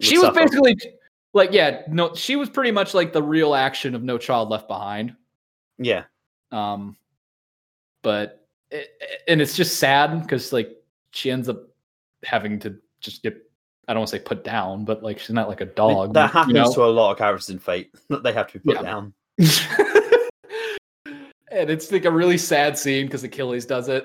she 0.00 0.18
was 0.18 0.26
suffer. 0.26 0.40
basically 0.40 0.76
Like, 1.32 1.52
yeah, 1.52 1.82
no, 1.88 2.12
she 2.14 2.34
was 2.34 2.50
pretty 2.50 2.72
much 2.72 2.92
like 2.92 3.12
the 3.12 3.22
real 3.22 3.54
action 3.54 3.94
of 3.94 4.02
No 4.02 4.18
Child 4.18 4.48
Left 4.48 4.66
Behind. 4.66 5.14
Yeah. 5.78 6.02
Um, 6.50 6.96
but 8.02 8.39
and 9.28 9.40
it's 9.40 9.56
just 9.56 9.78
sad 9.78 10.22
because 10.22 10.52
like 10.52 10.76
she 11.12 11.30
ends 11.30 11.48
up 11.48 11.62
having 12.24 12.58
to 12.60 12.76
just 13.00 13.22
get 13.22 13.36
I 13.88 13.92
don't 13.92 14.00
want 14.00 14.10
to 14.10 14.16
say 14.18 14.22
put 14.22 14.44
down, 14.44 14.84
but 14.84 15.02
like 15.02 15.18
she's 15.18 15.30
not 15.30 15.48
like 15.48 15.60
a 15.60 15.66
dog. 15.66 16.14
that 16.14 16.30
happens 16.30 16.54
you 16.56 16.62
know? 16.62 16.72
to 16.72 16.84
a 16.84 16.86
lot 16.86 17.12
of 17.12 17.18
characters 17.18 17.50
in 17.50 17.58
Fate. 17.58 17.92
that 18.08 18.22
They 18.22 18.32
have 18.32 18.46
to 18.52 18.58
be 18.58 18.72
put 18.72 18.76
Yeah. 18.76 18.82
down. 18.82 19.14
and 21.50 21.70
it's 21.70 21.90
like 21.90 22.04
a 22.04 22.10
really 22.10 22.38
sad 22.38 22.78
scene 22.78 23.06
because 23.06 23.24
Achilles 23.24 23.66
does 23.66 23.88
it. 23.88 24.04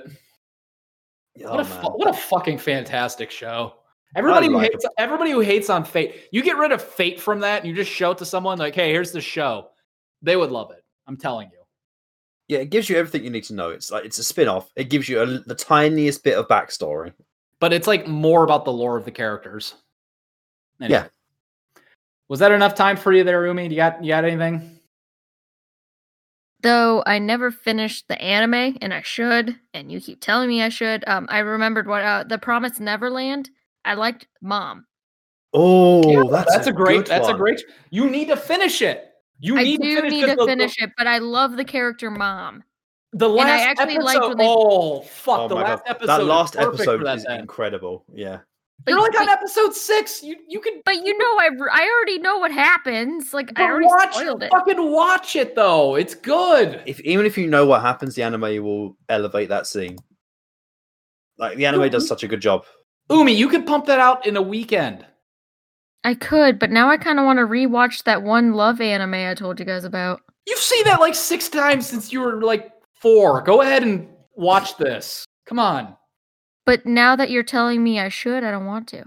Oh, 1.43 1.51
what 1.51 1.59
a 1.59 1.61
oh, 1.61 1.63
fu- 1.65 1.97
what 1.97 2.07
a 2.07 2.13
fucking 2.13 2.57
fantastic 2.57 3.29
show. 3.29 3.75
Everybody 4.15 4.47
who 4.47 4.53
like 4.53 4.71
hates 4.71 4.85
everybody 4.97 5.31
who 5.31 5.41
hates 5.41 5.69
on 5.69 5.83
Fate, 5.83 6.29
you 6.31 6.41
get 6.41 6.57
rid 6.57 6.71
of 6.71 6.81
Fate 6.81 7.19
from 7.19 7.41
that 7.41 7.59
and 7.61 7.69
you 7.69 7.75
just 7.75 7.91
show 7.91 8.11
it 8.11 8.17
to 8.19 8.25
someone 8.25 8.57
like, 8.57 8.73
"Hey, 8.73 8.89
here's 8.91 9.11
the 9.11 9.19
show." 9.19 9.69
They 10.21 10.37
would 10.37 10.51
love 10.51 10.71
it. 10.71 10.83
I'm 11.05 11.17
telling 11.17 11.49
you. 11.51 11.64
Yeah, 12.47 12.59
it 12.59 12.69
gives 12.69 12.89
you 12.89 12.97
everything 12.97 13.23
you 13.23 13.29
need 13.29 13.43
to 13.45 13.55
know. 13.55 13.69
It's 13.69 13.91
like 13.91 14.05
it's 14.05 14.19
a 14.19 14.23
spin-off. 14.23 14.69
It 14.75 14.89
gives 14.89 15.09
you 15.09 15.21
a, 15.21 15.25
the 15.25 15.55
tiniest 15.55 16.23
bit 16.23 16.37
of 16.37 16.47
backstory. 16.47 17.13
But 17.59 17.73
it's 17.73 17.87
like 17.87 18.07
more 18.07 18.43
about 18.43 18.65
the 18.65 18.71
lore 18.71 18.97
of 18.97 19.05
the 19.05 19.11
characters. 19.11 19.75
Anyway. 20.79 20.99
Yeah. 20.99 21.07
Was 22.27 22.39
that 22.39 22.51
enough 22.51 22.75
time 22.75 22.97
for 22.97 23.13
you 23.13 23.23
there, 23.23 23.45
Umi? 23.45 23.67
You 23.67 23.75
got 23.75 24.03
you 24.03 24.09
got 24.09 24.25
anything? 24.25 24.79
Though 26.61 27.03
I 27.05 27.19
never 27.19 27.51
finished 27.51 28.07
the 28.07 28.19
anime, 28.19 28.77
and 28.81 28.93
I 28.93 29.03
should, 29.03 29.55
and 29.73 29.91
you 29.91 30.01
keep 30.01 30.19
telling 30.21 30.49
me 30.49 30.63
I 30.63 30.69
should. 30.69 31.07
Um, 31.07 31.27
I 31.29 31.39
remembered 31.39 31.87
what 31.87 32.03
uh, 32.03 32.23
the 32.23 32.39
Promised 32.39 32.79
Neverland. 32.79 33.49
I 33.83 33.93
liked 33.93 34.27
Mom. 34.41 34.85
Oh, 35.53 36.09
Yeah, 36.09 36.23
that's, 36.29 36.67
a, 36.67 36.71
great 36.71 36.97
good 36.97 37.07
that's 37.07 37.29
a 37.29 37.33
great 37.33 37.61
you 37.89 38.09
need 38.09 38.27
to 38.27 38.35
finish 38.35 38.81
it. 38.81 39.11
You 39.39 39.57
I 39.57 39.63
need 39.63 39.81
do 39.81 39.95
to 39.95 40.01
finish 40.01 40.11
need 40.13 40.21
'cause 40.25 40.29
to 40.31 40.35
the- 40.37 40.45
finish 40.45 40.81
it, 40.81 40.91
but 40.97 41.07
I 41.07 41.17
love 41.17 41.57
the 41.57 41.65
character 41.65 42.09
Mom. 42.09 42.63
The 43.13 43.29
I 43.29 43.31
last 43.31 43.61
actually 43.79 43.95
episode. 43.95 44.03
liked 44.05 44.27
when 44.27 44.37
they- 44.37 44.45
Oh 44.47 45.01
fuck! 45.01 45.39
Oh 45.39 45.47
the 45.47 45.55
last 45.55 45.83
God. 45.85 45.91
episode. 45.91 46.07
That 46.07 46.21
is 46.21 46.27
last 46.27 46.53
perfect 46.55 46.73
episode 46.81 47.05
that 47.05 47.17
is 47.17 47.23
then. 47.25 47.39
incredible. 47.39 48.05
Yeah. 48.13 48.39
You're 48.87 48.97
But- 48.99 49.13
like 49.13 49.21
on 49.21 49.29
episode 49.29 49.73
six. 49.73 50.21
You 50.21 50.35
you 50.49 50.59
can 50.59 50.81
But 50.85 51.05
you 51.05 51.17
know, 51.17 51.25
I 51.39 51.49
I 51.71 51.89
already 51.95 52.19
know 52.19 52.37
what 52.37 52.51
happens. 52.51 53.33
Like 53.33 53.57
I 53.57 53.63
already 53.63 53.85
watch 53.87 54.13
spoiled 54.15 54.43
it. 54.43 54.51
fucking 54.51 54.91
watch 54.91 55.35
it 55.37 55.55
though. 55.55 55.95
It's 55.95 56.13
good. 56.13 56.81
If 56.85 56.99
even 57.01 57.25
if 57.25 57.37
you 57.37 57.47
know 57.47 57.65
what 57.65 57.81
happens, 57.81 58.15
the 58.15 58.23
anime 58.23 58.61
will 58.63 58.97
elevate 59.07 59.47
that 59.49 59.65
scene. 59.65 59.97
Like 61.37 61.57
the 61.57 61.65
anime 61.65 61.89
does 61.89 62.07
such 62.07 62.23
a 62.23 62.27
good 62.27 62.41
job. 62.41 62.65
Umi, 63.09 63.33
you 63.33 63.47
could 63.47 63.65
pump 63.65 63.85
that 63.85 63.99
out 63.99 64.25
in 64.27 64.35
a 64.35 64.41
weekend. 64.41 65.05
I 66.05 66.13
could, 66.13 66.59
but 66.59 66.69
now 66.69 66.87
I 66.87 66.97
kind 66.97 67.17
of 67.17 67.25
want 67.25 67.39
to 67.39 67.47
rewatch 67.47 68.03
that 68.03 68.21
one 68.21 68.53
love 68.53 68.79
anime 68.79 69.15
I 69.15 69.33
told 69.33 69.59
you 69.59 69.65
guys 69.65 69.83
about. 69.83 70.21
You've 70.45 70.59
seen 70.59 70.83
that 70.83 70.99
like 70.99 71.15
six 71.15 71.49
times 71.49 71.87
since 71.87 72.13
you 72.13 72.21
were 72.21 72.43
like 72.43 72.71
four. 72.93 73.41
Go 73.41 73.63
ahead 73.63 73.81
and 73.81 74.07
watch 74.35 74.77
this. 74.77 75.25
Come 75.47 75.57
on. 75.57 75.97
But 76.63 76.85
now 76.85 77.15
that 77.15 77.31
you're 77.31 77.41
telling 77.41 77.83
me 77.83 77.99
I 77.99 78.09
should, 78.09 78.43
I 78.43 78.51
don't 78.51 78.67
want 78.67 78.87
to. 78.89 79.05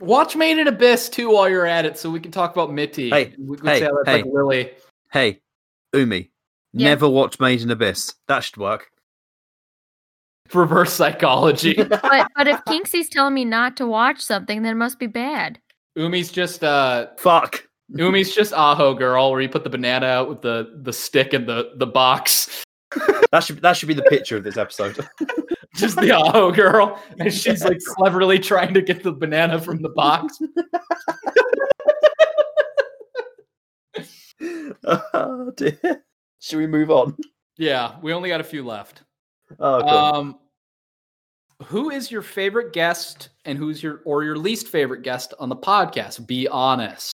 Watch 0.00 0.34
Made 0.34 0.58
in 0.58 0.66
Abyss 0.66 1.10
too 1.10 1.30
while 1.30 1.46
you're 1.46 1.66
at 1.66 1.84
it 1.84 1.98
so 1.98 2.08
we 2.08 2.20
can 2.20 2.32
talk 2.32 2.52
about 2.52 2.72
Mitty. 2.72 3.10
Hey, 3.10 3.34
we 3.38 3.58
can 3.58 3.66
hey, 3.66 3.80
say 3.80 3.84
how 3.84 3.94
that's 3.96 4.06
like 4.08 4.24
hey. 4.24 4.30
Lily. 4.30 4.70
Hey, 5.12 5.40
Umi, 5.92 6.30
Yeah. 6.72 6.88
never 6.88 7.06
watch 7.06 7.38
Made 7.38 7.60
in 7.60 7.70
Abyss. 7.70 8.14
That 8.28 8.40
should 8.40 8.56
work. 8.56 8.90
Reverse 10.54 10.94
psychology. 10.94 11.74
But 11.74 12.30
but 12.34 12.48
if 12.48 12.58
Kinksy's 12.66 13.10
telling 13.10 13.34
me 13.34 13.44
not 13.44 13.76
to 13.76 13.86
watch 13.86 14.20
something, 14.20 14.62
then 14.62 14.72
it 14.72 14.78
must 14.78 14.98
be 14.98 15.06
bad. 15.06 15.60
Umi's 15.96 16.30
just 16.30 16.64
uh 16.64 17.08
Fuck. 17.18 17.66
Umi's 17.92 18.34
just 18.34 18.52
Aho 18.52 18.94
girl 18.94 19.30
where 19.30 19.40
you 19.40 19.48
put 19.48 19.64
the 19.64 19.70
banana 19.70 20.06
out 20.06 20.28
with 20.28 20.42
the 20.42 20.80
the 20.82 20.92
stick 20.92 21.34
in 21.34 21.46
the 21.46 21.72
the 21.76 21.86
box. 21.86 22.64
That 23.32 23.42
should 23.44 23.60
that 23.62 23.76
should 23.76 23.88
be 23.88 23.94
the 23.94 24.02
picture 24.02 24.36
of 24.36 24.44
this 24.44 24.56
episode. 24.56 24.96
Just 25.76 26.00
the 26.00 26.12
Aho 26.12 26.52
girl. 26.52 27.02
And 27.18 27.34
she's 27.34 27.64
like 27.64 27.80
cleverly 27.84 28.38
trying 28.38 28.74
to 28.74 28.80
get 28.80 29.02
the 29.02 29.10
banana 29.10 29.60
from 29.60 29.82
the 29.82 29.88
box. 29.88 30.38
oh 35.14 35.50
dear. 35.56 36.04
Should 36.38 36.58
we 36.58 36.68
move 36.68 36.92
on? 36.92 37.16
Yeah, 37.56 37.96
we 38.02 38.12
only 38.12 38.28
got 38.28 38.40
a 38.40 38.44
few 38.44 38.64
left. 38.64 39.02
Oh, 39.58 39.80
cool. 39.80 39.88
Um 39.88 40.38
who 41.62 41.90
is 41.90 42.10
your 42.10 42.22
favorite 42.22 42.72
guest 42.72 43.30
and 43.44 43.58
who's 43.58 43.82
your 43.82 44.00
or 44.04 44.24
your 44.24 44.36
least 44.36 44.68
favorite 44.68 45.02
guest 45.02 45.34
on 45.38 45.48
the 45.48 45.56
podcast? 45.56 46.26
Be 46.26 46.48
honest. 46.48 47.12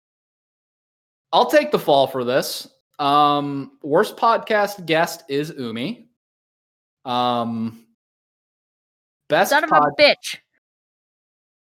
I'll 1.34 1.50
take 1.50 1.72
the 1.72 1.80
fall 1.80 2.08
for 2.08 2.24
this. 2.24 2.68
Um 3.00 3.72
worst 3.84 4.18
podcast 4.18 4.86
guest 4.86 5.24
is 5.28 5.54
Umi. 5.58 6.10
Um 7.06 7.86
best 9.30 9.52
Son 9.52 9.64
of 9.64 9.70
pod- 9.70 9.92
a 9.98 10.02
bitch. 10.02 10.38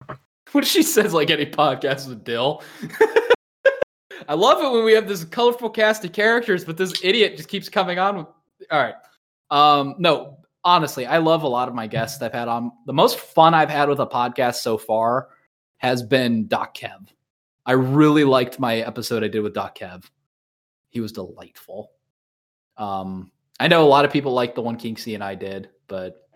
what 0.52 0.66
she 0.66 0.84
says 0.84 1.14
like 1.14 1.30
any 1.30 1.46
podcast 1.46 2.08
with 2.08 2.24
Dil. 2.24 2.64
I 4.28 4.36
love 4.36 4.64
it 4.64 4.72
when 4.72 4.86
we 4.86 4.94
have 4.94 5.08
this 5.08 5.26
colorful 5.26 5.70
cast 5.70 6.06
of 6.06 6.14
characters, 6.14 6.64
but 6.64 6.78
this 6.78 6.94
idiot 7.04 7.36
just 7.36 7.50
keeps 7.50 7.68
coming 7.68 8.00
on. 8.00 8.18
With... 8.18 8.28
All 8.72 8.80
right. 8.80 8.96
Um, 9.52 9.96
no, 9.98 10.38
honestly, 10.64 11.06
I 11.06 11.18
love 11.18 11.44
a 11.44 11.48
lot 11.48 11.68
of 11.68 11.76
my 11.76 11.88
guests 11.88 12.22
I've 12.22 12.34
had 12.34 12.48
on. 12.48 12.72
The 12.86 12.94
most 12.94 13.20
fun 13.20 13.54
I've 13.54 13.70
had 13.70 13.90
with 13.90 14.00
a 14.00 14.08
podcast 14.08 14.56
so 14.56 14.78
far 14.78 15.30
has 15.78 16.04
been 16.04 16.48
Doc 16.48 16.76
Kev. 16.76 17.08
I 17.66 17.74
really 17.74 18.24
liked 18.24 18.60
my 18.60 18.78
episode 18.78 19.24
I 19.24 19.28
did 19.28 19.42
with 19.42 19.54
Doc 19.54 19.78
Kev. 19.78 20.06
He 20.90 21.00
was 21.00 21.12
delightful. 21.12 21.92
Um, 22.78 23.32
I 23.60 23.68
know 23.68 23.84
a 23.84 23.88
lot 23.88 24.06
of 24.06 24.12
people 24.12 24.34
like 24.34 24.56
the 24.56 24.62
one 24.62 24.78
Kinksy 24.78 25.14
and 25.14 25.24
I 25.24 25.36
did, 25.36 25.70
but 25.88 26.28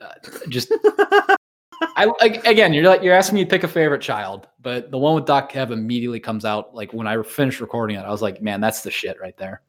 uh, 0.00 0.12
just 0.48 0.72
I 0.72 1.36
ag- 2.20 2.46
again, 2.46 2.72
you're 2.72 2.84
like 2.84 3.02
you're 3.02 3.14
asking 3.14 3.36
me 3.36 3.44
to 3.44 3.50
pick 3.50 3.64
a 3.64 3.68
favorite 3.68 4.02
child, 4.02 4.48
but 4.60 4.90
the 4.90 4.98
one 4.98 5.14
with 5.14 5.26
Doc 5.26 5.52
Kev 5.52 5.70
immediately 5.70 6.20
comes 6.20 6.44
out 6.44 6.74
like 6.74 6.92
when 6.92 7.06
I 7.06 7.22
finished 7.22 7.60
recording 7.60 7.96
it. 7.96 8.04
I 8.04 8.10
was 8.10 8.22
like, 8.22 8.42
man, 8.42 8.60
that's 8.60 8.82
the 8.82 8.90
shit 8.90 9.20
right 9.20 9.36
there. 9.36 9.62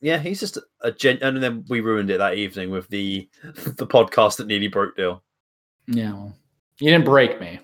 Yeah, 0.00 0.18
he's 0.18 0.40
just 0.40 0.58
a 0.82 0.92
gen. 0.92 1.18
And 1.22 1.42
then 1.42 1.64
we 1.68 1.80
ruined 1.80 2.10
it 2.10 2.18
that 2.18 2.34
evening 2.34 2.70
with 2.70 2.88
the 2.88 3.28
the 3.42 3.86
podcast 3.86 4.36
that 4.36 4.46
nearly 4.46 4.68
broke 4.68 4.96
Dil. 4.96 5.22
Yeah, 5.86 6.12
well, 6.12 6.36
you 6.80 6.90
didn't 6.90 7.04
break 7.06 7.40
me. 7.40 7.58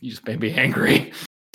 You 0.00 0.10
just 0.10 0.26
made 0.26 0.40
me 0.40 0.52
angry. 0.52 1.12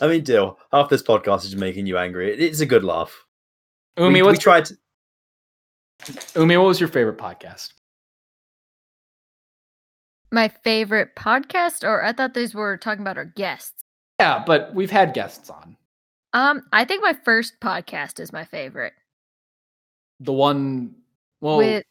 I 0.00 0.06
mean, 0.08 0.22
Dil, 0.22 0.58
half 0.72 0.88
this 0.88 1.02
podcast 1.02 1.44
is 1.44 1.56
making 1.56 1.86
you 1.86 1.98
angry. 1.98 2.32
It- 2.32 2.40
It's 2.40 2.60
a 2.60 2.66
good 2.66 2.84
laugh. 2.84 3.24
Umi, 3.98 4.22
we, 4.22 4.30
we 4.32 4.36
tried. 4.36 4.66
To, 4.66 4.76
Umi? 6.36 6.56
What 6.56 6.66
was 6.66 6.80
your 6.80 6.88
favorite 6.88 7.18
podcast? 7.18 7.72
My 10.32 10.48
favorite 10.48 11.14
podcast, 11.16 11.84
or 11.84 12.04
I 12.04 12.12
thought 12.12 12.34
these 12.34 12.54
were 12.54 12.76
talking 12.76 13.02
about 13.02 13.16
our 13.16 13.24
guests. 13.24 13.72
Yeah, 14.18 14.42
but 14.44 14.74
we've 14.74 14.90
had 14.90 15.14
guests 15.14 15.48
on. 15.50 15.76
Um, 16.34 16.62
I 16.72 16.84
think 16.84 17.02
my 17.02 17.14
first 17.24 17.60
podcast 17.60 18.20
is 18.20 18.32
my 18.32 18.44
favorite. 18.44 18.92
The 20.20 20.32
one, 20.32 20.94
well, 21.40 21.58
with 21.58 21.84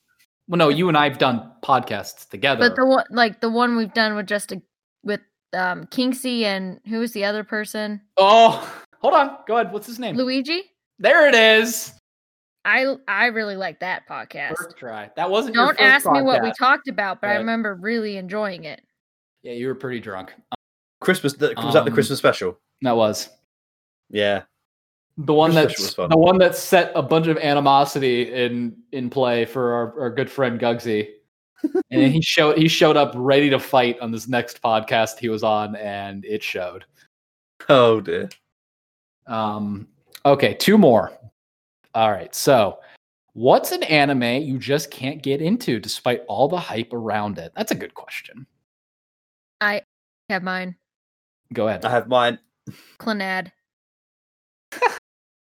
well, 0.48 0.58
no, 0.58 0.70
you 0.70 0.90
and 0.90 0.98
I've 0.98 1.18
done 1.18 1.52
podcasts 1.64 2.28
together. 2.30 2.68
but 2.70 2.76
the 2.76 2.86
one 2.86 3.06
like 3.10 3.40
the 3.42 3.50
one 3.50 3.76
we've 3.78 3.94
done 3.94 4.16
with 4.16 4.28
just 4.28 4.52
a, 4.52 4.62
with 5.04 5.22
um 5.54 5.86
Kinksy 5.86 6.44
and 6.44 6.80
who 6.88 7.00
was 7.00 7.14
the 7.14 7.26
other 7.26 7.44
person? 7.44 8.02
oh, 8.18 8.70
hold 9.02 9.14
on, 9.14 9.38
go 9.48 9.56
ahead. 9.56 9.72
What's 9.72 9.88
his 9.88 9.98
name? 10.00 10.16
Luigi. 10.18 10.62
There 11.00 11.28
it 11.28 11.36
is. 11.36 11.94
I 12.66 12.96
I 13.08 13.28
really 13.28 13.56
like 13.56 13.80
that 13.80 14.08
podcast. 14.10 14.56
First 14.58 14.78
try. 14.78 15.10
That 15.16 15.30
wasn't. 15.30 15.56
Don't 15.56 15.70
first 15.78 15.82
ask 15.82 16.10
me 16.12 16.22
what 16.22 16.42
we 16.44 16.52
talked 16.58 16.88
about, 16.88 17.20
but 17.22 17.30
I 17.30 17.36
remember 17.36 17.76
really 17.76 18.18
enjoying 18.18 18.66
it. 18.66 18.82
Yeah, 19.42 19.54
you 19.54 19.68
were 19.68 19.76
pretty 19.76 20.00
drunk. 20.00 20.34
Christmas. 21.02 21.34
The, 21.34 21.54
was 21.58 21.74
that 21.74 21.84
the 21.84 21.92
Um, 21.92 21.94
Christmas 21.94 22.20
special? 22.20 22.58
That 22.82 22.96
was. 22.96 23.30
Yeah. 24.10 24.44
The 25.18 25.34
one 25.34 25.52
Christmas 25.52 25.94
that 25.94 26.10
the 26.10 26.18
one 26.18 26.40
that 26.40 26.56
set 26.56 26.92
a 26.96 27.02
bunch 27.04 27.28
of 27.28 27.38
animosity 27.38 28.34
in 28.34 28.76
in 28.92 29.10
play 29.10 29.46
for 29.46 29.72
our, 29.74 30.02
our 30.02 30.10
good 30.10 30.30
friend 30.30 30.60
Gugsy. 30.60 31.08
and 31.92 32.12
he 32.12 32.22
showed 32.24 32.58
he 32.58 32.68
showed 32.68 32.98
up 32.98 33.14
ready 33.16 33.50
to 33.52 33.60
fight 33.60 34.00
on 34.00 34.12
this 34.12 34.28
next 34.28 34.62
podcast 34.62 35.20
he 35.20 35.30
was 35.30 35.44
on, 35.44 35.76
and 35.76 36.26
it 36.26 36.42
showed. 36.42 36.86
Oh 37.70 38.02
dear. 38.02 38.30
Um, 39.28 39.88
okay, 40.26 40.56
two 40.56 40.80
more. 40.80 41.12
All 41.94 42.12
right, 42.12 42.34
so 42.34 42.80
what's 43.34 43.72
an 43.72 43.84
anime 43.84 44.42
you 44.42 44.58
just 44.58 44.90
can't 44.90 45.22
get 45.22 45.42
into 45.44 45.80
despite 45.80 46.24
all 46.28 46.48
the 46.48 46.58
hype 46.58 46.92
around 46.92 47.38
it? 47.38 47.52
That's 47.56 47.72
a 47.72 47.76
good 47.76 47.94
question. 47.94 48.48
I 49.62 49.84
have 50.30 50.42
mine. 50.42 50.76
Go 51.54 51.68
ahead. 51.68 51.86
I 51.86 51.92
have 51.92 52.08
mine. 52.08 52.40
Clannad. 53.00 53.52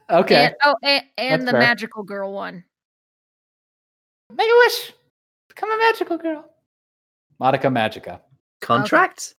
Okay. 0.09 0.45
And, 0.45 0.55
oh, 0.63 0.75
and, 0.83 1.03
and 1.17 1.47
the 1.47 1.51
fair. 1.51 1.59
magical 1.59 2.03
girl 2.03 2.31
one. 2.31 2.63
Make 4.33 4.47
a 4.47 4.57
wish. 4.57 4.93
Become 5.49 5.71
a 5.71 5.77
magical 5.77 6.17
girl. 6.17 6.45
Madoka 7.41 7.71
Magica. 7.71 8.21
Contract. 8.61 9.35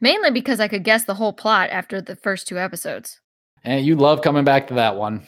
Mainly 0.00 0.30
because 0.30 0.60
I 0.60 0.68
could 0.68 0.84
guess 0.84 1.04
the 1.04 1.14
whole 1.14 1.32
plot 1.32 1.70
after 1.70 2.00
the 2.00 2.16
first 2.16 2.46
two 2.46 2.58
episodes. 2.58 3.20
And 3.64 3.84
you 3.84 3.96
love 3.96 4.22
coming 4.22 4.44
back 4.44 4.68
to 4.68 4.74
that 4.74 4.96
one. 4.96 5.26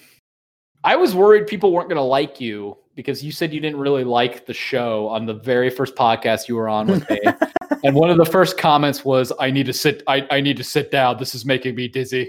I 0.84 0.96
was 0.96 1.14
worried 1.14 1.46
people 1.46 1.72
weren't 1.72 1.88
going 1.88 1.96
to 1.96 2.02
like 2.02 2.40
you 2.40 2.76
because 2.98 3.22
you 3.22 3.30
said 3.30 3.54
you 3.54 3.60
didn't 3.60 3.78
really 3.78 4.02
like 4.02 4.44
the 4.44 4.52
show 4.52 5.06
on 5.06 5.24
the 5.24 5.32
very 5.32 5.70
first 5.70 5.94
podcast 5.94 6.48
you 6.48 6.56
were 6.56 6.68
on 6.68 6.88
with 6.88 7.08
me. 7.08 7.20
and 7.84 7.94
one 7.94 8.10
of 8.10 8.16
the 8.16 8.24
first 8.26 8.58
comments 8.58 9.04
was, 9.04 9.32
"I 9.38 9.52
need 9.52 9.66
to 9.66 9.72
sit. 9.72 10.02
I, 10.08 10.26
I 10.32 10.40
need 10.40 10.56
to 10.56 10.64
sit 10.64 10.90
down. 10.90 11.16
This 11.16 11.32
is 11.32 11.44
making 11.44 11.76
me 11.76 11.86
dizzy." 11.86 12.28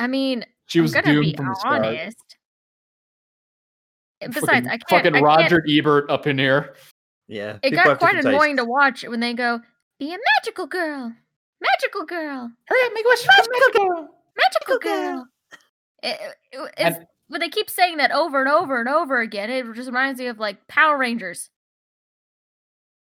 I 0.00 0.08
mean, 0.08 0.44
She 0.66 0.80
was 0.80 0.96
I'm 0.96 1.02
gonna 1.04 1.14
doomed 1.14 1.26
be 1.26 1.36
from 1.36 1.46
the 1.46 1.54
start. 1.54 1.86
honest. 1.86 2.16
And 4.20 4.34
Fucking- 4.34 4.46
Besides, 4.48 4.66
I 4.66 4.70
can't. 4.70 4.84
fucking 4.90 5.14
I 5.14 5.18
can't- 5.20 5.24
Roger 5.24 5.64
Ebert 5.68 6.10
up 6.10 6.26
in 6.26 6.38
here. 6.38 6.74
Yeah. 7.28 7.58
it 7.62 7.70
got 7.70 8.00
quite 8.00 8.16
annoying 8.16 8.56
tastes. 8.56 8.64
to 8.64 8.64
watch 8.64 9.04
when 9.04 9.20
they 9.20 9.32
go, 9.32 9.60
"Be 10.00 10.12
a 10.12 10.18
magical 10.38 10.66
girl, 10.66 11.12
magical 11.60 12.04
girl, 12.04 12.50
Hurry 12.66 12.80
up, 12.84 12.92
make 12.94 13.04
a 13.04 13.08
wish 13.08 13.22
for 13.22 13.30
a 13.30 13.46
magical 13.48 13.88
girl. 13.88 14.08
magical 14.36 14.78
girl." 14.80 15.26
It, 16.02 16.20
it- 16.20 16.70
it's, 16.78 16.96
And- 16.96 17.06
when 17.28 17.40
they 17.40 17.48
keep 17.48 17.68
saying 17.70 17.96
that 17.98 18.12
over 18.12 18.40
and 18.40 18.50
over 18.50 18.78
and 18.80 18.88
over 18.88 19.20
again, 19.20 19.50
it 19.50 19.64
just 19.74 19.86
reminds 19.86 20.20
me 20.20 20.26
of 20.26 20.38
like 20.38 20.66
Power 20.68 20.96
Rangers. 20.98 21.50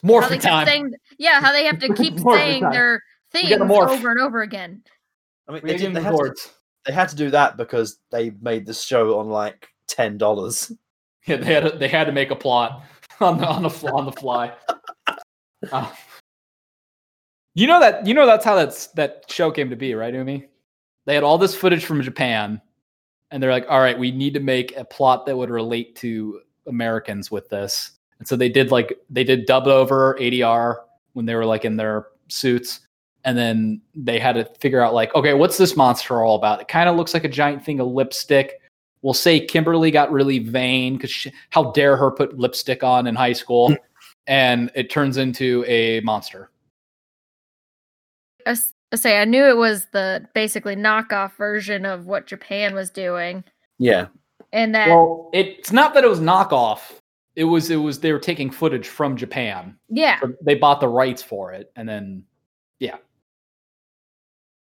How 0.04 0.08
Morphin 0.08 0.40
time. 0.40 0.66
saying, 0.66 0.94
yeah, 1.18 1.41
how 1.41 1.52
they 1.52 1.66
have 1.66 1.80
to 1.80 1.94
keep 1.94 2.20
saying 2.20 2.64
time. 2.64 2.72
their 2.72 3.04
We 3.34 3.41
things 3.41 3.62
over 3.62 4.12
and 4.12 4.20
over 4.20 4.41
again. 4.41 4.84
I 5.48 5.54
mean, 5.54 5.62
We 5.64 5.72
they, 5.72 5.78
give 5.78 5.94
did, 5.94 6.02
they, 6.02 6.04
them 6.06 6.18
had 6.18 6.36
to, 6.36 6.50
they 6.86 6.94
had 6.94 7.10
to 7.10 7.16
do 7.16 7.30
that 7.32 7.58
because 7.58 7.98
they 8.12 8.32
made 8.41 8.66
the 8.66 8.74
show 8.74 9.20
on 9.20 9.30
like 9.30 9.68
ten 9.88 10.18
dollars. 10.18 10.72
Yeah, 11.28 11.36
they 11.36 11.54
had 11.54 11.64
to, 11.64 11.78
they 11.78 11.90
had 11.90 12.06
to 12.06 12.14
make 12.14 12.32
a 12.32 12.36
plot 12.36 12.82
on 13.20 13.38
the 13.38 13.46
on 13.46 13.62
the 13.62 13.70
fl- 13.70 13.90
on 13.96 14.06
the 14.06 14.12
fly. 14.14 14.54
Uh, 15.70 15.91
you 17.54 17.68
know 17.68 17.80
that 17.82 18.08
you 18.08 18.14
know 18.14 18.26
that's 18.26 18.46
how 18.46 18.56
that's 18.56 18.88
that 18.94 19.26
show 19.30 19.52
came 19.52 19.70
to 19.70 19.76
be, 19.76 19.94
right, 19.94 20.14
Umi? 20.14 20.48
They 21.06 21.14
had 21.14 21.24
all 21.24 21.38
this 21.38 21.54
footage 21.54 21.84
from 21.84 22.02
Japan, 22.02 22.62
and 23.32 23.42
they're 23.42 23.52
like, 23.52 23.66
"All 23.70 23.80
right, 23.80 23.98
we 23.98 24.12
need 24.12 24.34
to 24.34 24.40
make 24.40 24.76
a 24.78 24.86
plot 24.86 25.26
that 25.26 25.38
would 25.38 25.50
relate 25.50 25.96
to 25.98 26.42
Americans 26.68 27.32
with 27.32 27.50
this." 27.50 27.92
And 28.20 28.28
so 28.28 28.36
they 28.36 28.50
did 28.50 28.72
like 28.72 28.98
they 29.10 29.24
did 29.24 29.46
dub 29.46 29.68
over 29.68 30.18
ADR 30.20 30.78
when 31.14 31.26
they 31.26 31.36
were 31.36 31.46
like 31.46 31.66
in 31.66 31.78
their 31.78 32.08
suits, 32.28 32.82
and 33.24 33.38
then 33.38 33.82
they 33.96 34.20
had 34.20 34.34
to 34.34 34.46
figure 34.60 34.82
out 34.82 34.94
like, 34.94 35.14
okay, 35.16 35.34
what's 35.34 35.58
this 35.58 35.76
monster 35.76 36.24
all 36.24 36.36
about? 36.36 36.62
It 36.62 36.68
kind 36.68 36.90
of 36.90 36.96
looks 36.96 37.14
like 37.14 37.24
a 37.24 37.30
giant 37.30 37.64
thing 37.64 37.80
of 37.80 37.88
lipstick 37.88 38.60
we'll 39.02 39.14
say 39.14 39.40
Kimberly 39.40 39.92
got 39.92 40.12
really 40.12 40.40
vain 40.40 40.98
because 40.98 41.28
how 41.50 41.72
dare 41.72 41.96
her 41.98 42.12
put 42.12 42.38
lipstick 42.38 42.84
on 42.84 43.08
in 43.08 43.16
high 43.16 43.34
school, 43.34 43.70
hmm. 43.70 43.76
and 44.28 44.72
it 44.76 44.90
turns 44.90 45.18
into 45.18 45.64
a 45.68 46.02
monster. 46.02 46.50
I, 48.91 48.95
s- 48.95 48.99
I 49.06 49.10
say 49.10 49.22
I 49.22 49.26
knew 49.26 49.45
it 49.45 49.57
was 49.57 49.86
the 49.91 50.26
basically 50.34 50.76
knockoff 50.76 51.36
version 51.38 51.86
of 51.86 52.06
what 52.06 52.26
Japan 52.28 52.74
was 52.76 52.90
doing, 52.90 53.44
Yeah. 53.78 54.07
and 54.53 54.74
that 54.76 54.88
Well, 54.90 55.30
it's 55.34 55.72
not 55.72 55.94
that 55.94 56.03
it 56.03 56.10
was 56.10 56.20
knockoff. 56.20 56.80
It 57.36 57.44
was 57.45 57.70
it 57.70 57.78
was 57.78 57.99
they 57.99 58.11
were 58.11 58.20
taking 58.20 58.49
footage 58.52 58.88
from 58.88 59.16
Japan. 59.16 59.78
yeah, 59.90 60.20
So 60.20 60.34
they 60.41 60.56
bought 60.56 60.80
the 60.82 60.88
rights 60.90 61.22
for 61.24 61.53
it, 61.53 61.72
and 61.76 61.88
then 61.88 62.24
yeah. 62.80 62.98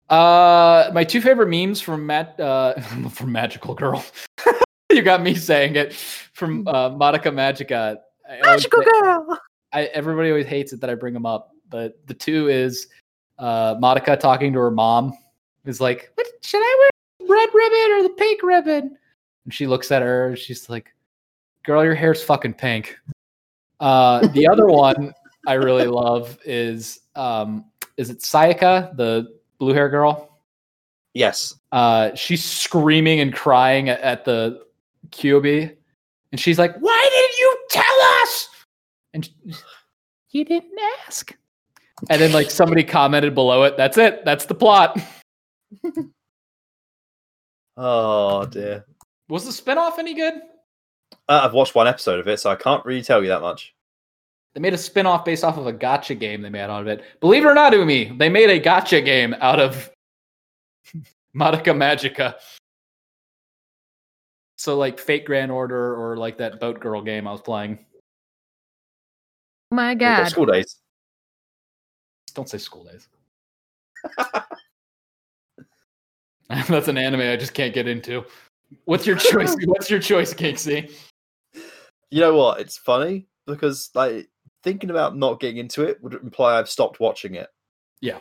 Uh, 0.10 0.90
my 0.94 1.04
two 1.04 1.22
favorite 1.22 1.50
memes 1.50 1.80
from 1.82 2.06
Matt 2.06 2.40
uh 2.40 2.74
from 3.12 3.32
Magical 3.32 3.74
Girl. 3.76 4.04
you 4.92 5.02
got 5.04 5.22
me 5.22 5.36
saying 5.36 5.76
it 5.76 5.94
from 6.34 6.68
uh 6.68 6.90
Madoka 6.92 7.32
Magica. 7.32 7.98
I 8.30 8.40
always 8.42 8.66
girl. 8.68 9.40
I 9.72 9.84
everybody 9.86 10.30
always 10.30 10.48
hates 10.48 10.74
it 10.74 10.82
that 10.82 10.90
I 10.90 10.96
bring 10.96 11.14
them 11.14 11.26
up, 11.28 11.52
but 11.70 12.00
the 12.08 12.14
two 12.16 12.48
is 12.50 12.88
uh 13.40 13.76
Madoka 13.76 14.20
talking 14.20 14.54
to 14.54 14.60
her 14.60 14.72
mom 14.72 15.18
is 15.66 15.82
like, 15.82 16.12
"What 16.16 16.28
should 16.42 16.62
I 16.62 16.90
wear? 17.20 17.30
Red 17.30 17.50
ribbon 17.54 18.00
or 18.00 18.04
the 18.04 18.16
pink 18.18 18.44
ribbon?" 18.44 18.98
And 19.46 19.54
she 19.54 19.66
looks 19.66 19.92
at 19.92 20.02
her, 20.02 20.36
she's 20.36 20.70
like, 20.70 20.94
"Girl, 21.64 21.84
your 21.84 21.96
hair's 21.96 22.22
fucking 22.24 22.54
pink." 22.54 22.98
Uh 23.80 24.28
the 24.28 24.48
other 24.48 24.68
one 24.86 25.14
I 25.48 25.54
really 25.54 25.88
love 25.88 26.38
is 26.46 27.00
um 27.16 27.66
is 27.98 28.10
it 28.10 28.20
Sayaka, 28.20 28.96
the 28.98 29.40
blue 29.58 29.74
hair 29.74 29.90
girl? 29.90 30.40
Yes. 31.14 31.56
Uh 31.72 32.14
she's 32.16 32.44
screaming 32.44 33.20
and 33.22 33.34
crying 33.34 33.90
at, 33.90 34.00
at 34.02 34.26
the 34.26 34.66
QB 35.12 35.76
and 36.32 36.40
she's 36.40 36.60
like, 36.60 36.76
"Why 36.78 37.10
didn't 37.12 37.40
you 37.40 37.58
tell 37.70 38.02
us?" 38.22 38.50
And 39.14 39.26
sh- 39.26 39.56
you 40.32 40.46
didn't 40.46 40.78
ask. 41.08 41.36
And 42.10 42.22
then 42.22 42.32
like 42.32 42.50
somebody 42.52 42.84
commented 42.84 43.36
below 43.36 43.64
it, 43.64 43.76
"That's 43.78 43.98
it. 43.98 44.24
That's 44.26 44.46
the 44.46 44.56
plot." 44.56 45.00
Oh 47.82 48.46
dear. 48.46 48.86
Was 49.30 49.46
the 49.46 49.52
spinoff 49.52 50.00
any 50.00 50.14
good? 50.14 50.34
Uh, 51.30 51.42
I've 51.46 51.54
watched 51.54 51.76
one 51.76 51.88
episode 51.88 52.20
of 52.20 52.28
it, 52.28 52.38
so 52.42 52.50
I 52.50 52.56
can't 52.56 52.84
really 52.86 53.02
tell 53.02 53.22
you 53.22 53.30
that 53.30 53.42
much. 53.42 53.74
They 54.54 54.60
made 54.60 54.74
a 54.74 54.78
spin-off 54.78 55.24
based 55.24 55.46
off 55.46 55.58
of 55.58 55.66
a 55.66 55.72
gacha 55.72 56.20
game 56.20 56.42
they 56.42 56.50
made 56.50 56.62
out 56.64 56.82
of 56.82 56.88
it. 56.88 57.06
Believe 57.22 57.46
it 57.46 57.48
or 57.48 57.54
not, 57.54 57.72
Umi, 57.72 58.18
they 58.18 58.28
made 58.28 58.50
a 58.50 58.60
gacha 58.60 59.06
game 59.06 59.34
out 59.40 59.62
of 59.62 59.90
Madoka 61.36 61.74
Magica. 61.74 62.36
So 64.58 64.78
like 64.78 65.00
Fate 65.00 65.24
Grand 65.24 65.50
Order 65.50 65.96
or 65.96 66.18
like 66.18 66.38
that 66.40 66.60
Boat 66.60 66.82
Girl 66.82 67.02
game 67.02 67.30
I 67.30 67.32
was 67.32 67.42
playing. 67.42 67.80
my 69.72 69.92
We've 69.92 70.00
God, 70.00 70.28
school 70.28 70.48
days. 70.48 70.76
Don't 72.32 72.50
say 72.50 72.58
school 72.58 72.84
days. 72.84 73.08
That's 76.68 76.88
an 76.88 76.98
anime 76.98 77.22
I 77.22 77.36
just 77.36 77.54
can't 77.54 77.74
get 77.74 77.88
into. 77.88 78.26
What's 78.86 79.06
your 79.06 79.16
choice? 79.16 79.56
What's 79.66 79.90
your 79.90 80.00
choice, 80.00 80.34
Kinksy? 80.34 80.92
You 82.10 82.22
know 82.22 82.36
what? 82.36 82.60
It's 82.60 82.78
funny 82.78 83.28
because 83.46 83.92
like 83.94 84.30
thinking 84.64 84.90
about 84.90 85.16
not 85.16 85.40
getting 85.40 85.58
into 85.58 85.84
it 85.84 86.02
would 86.04 86.16
imply 86.16 86.58
I've 86.58 86.70
stopped 86.70 87.00
watching 87.00 87.36
it. 87.36 87.50
Yeah. 88.02 88.18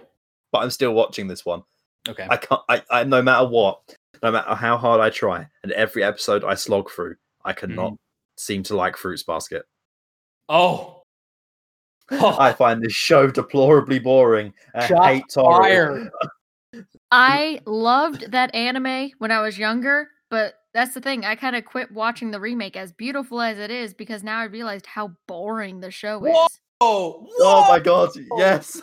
But 0.52 0.58
I'm 0.58 0.70
still 0.70 0.92
watching 0.92 1.26
this 1.26 1.46
one. 1.46 1.62
Okay. 2.06 2.26
I 2.28 2.36
can't. 2.36 2.60
I, 2.68 2.82
I 2.90 3.04
no 3.04 3.22
matter 3.22 3.46
what, 3.46 3.80
no 4.22 4.30
matter 4.30 4.54
how 4.54 4.76
hard 4.76 5.00
I 5.00 5.10
try, 5.10 5.46
and 5.62 5.72
every 5.72 6.04
episode 6.04 6.44
I 6.44 6.54
slog 6.54 6.90
through, 6.90 7.16
I 7.44 7.52
cannot 7.52 7.92
mm. 7.92 7.98
seem 8.36 8.62
to 8.64 8.76
like 8.76 8.96
Fruits 8.96 9.22
Basket. 9.22 9.64
Oh. 10.48 10.97
Oh. 12.10 12.36
I 12.38 12.52
find 12.54 12.82
this 12.82 12.92
show 12.92 13.28
deplorably 13.28 13.98
boring. 13.98 14.52
I 14.74 14.86
Shots 14.86 15.06
hate 15.06 15.24
Tohru. 15.34 16.08
I 17.10 17.60
loved 17.66 18.30
that 18.32 18.54
anime 18.54 19.10
when 19.18 19.30
I 19.30 19.40
was 19.40 19.58
younger, 19.58 20.08
but 20.30 20.54
that's 20.74 20.94
the 20.94 21.00
thing. 21.00 21.24
I 21.24 21.34
kind 21.34 21.56
of 21.56 21.64
quit 21.64 21.90
watching 21.90 22.30
the 22.30 22.40
remake, 22.40 22.76
as 22.76 22.92
beautiful 22.92 23.40
as 23.40 23.58
it 23.58 23.70
is, 23.70 23.94
because 23.94 24.22
now 24.22 24.38
I 24.38 24.44
realized 24.44 24.86
how 24.86 25.12
boring 25.26 25.80
the 25.80 25.90
show 25.90 26.24
is. 26.24 26.34
Whoa. 26.80 27.26
Oh 27.40 27.66
my 27.68 27.80
god! 27.80 28.10
Yes. 28.36 28.80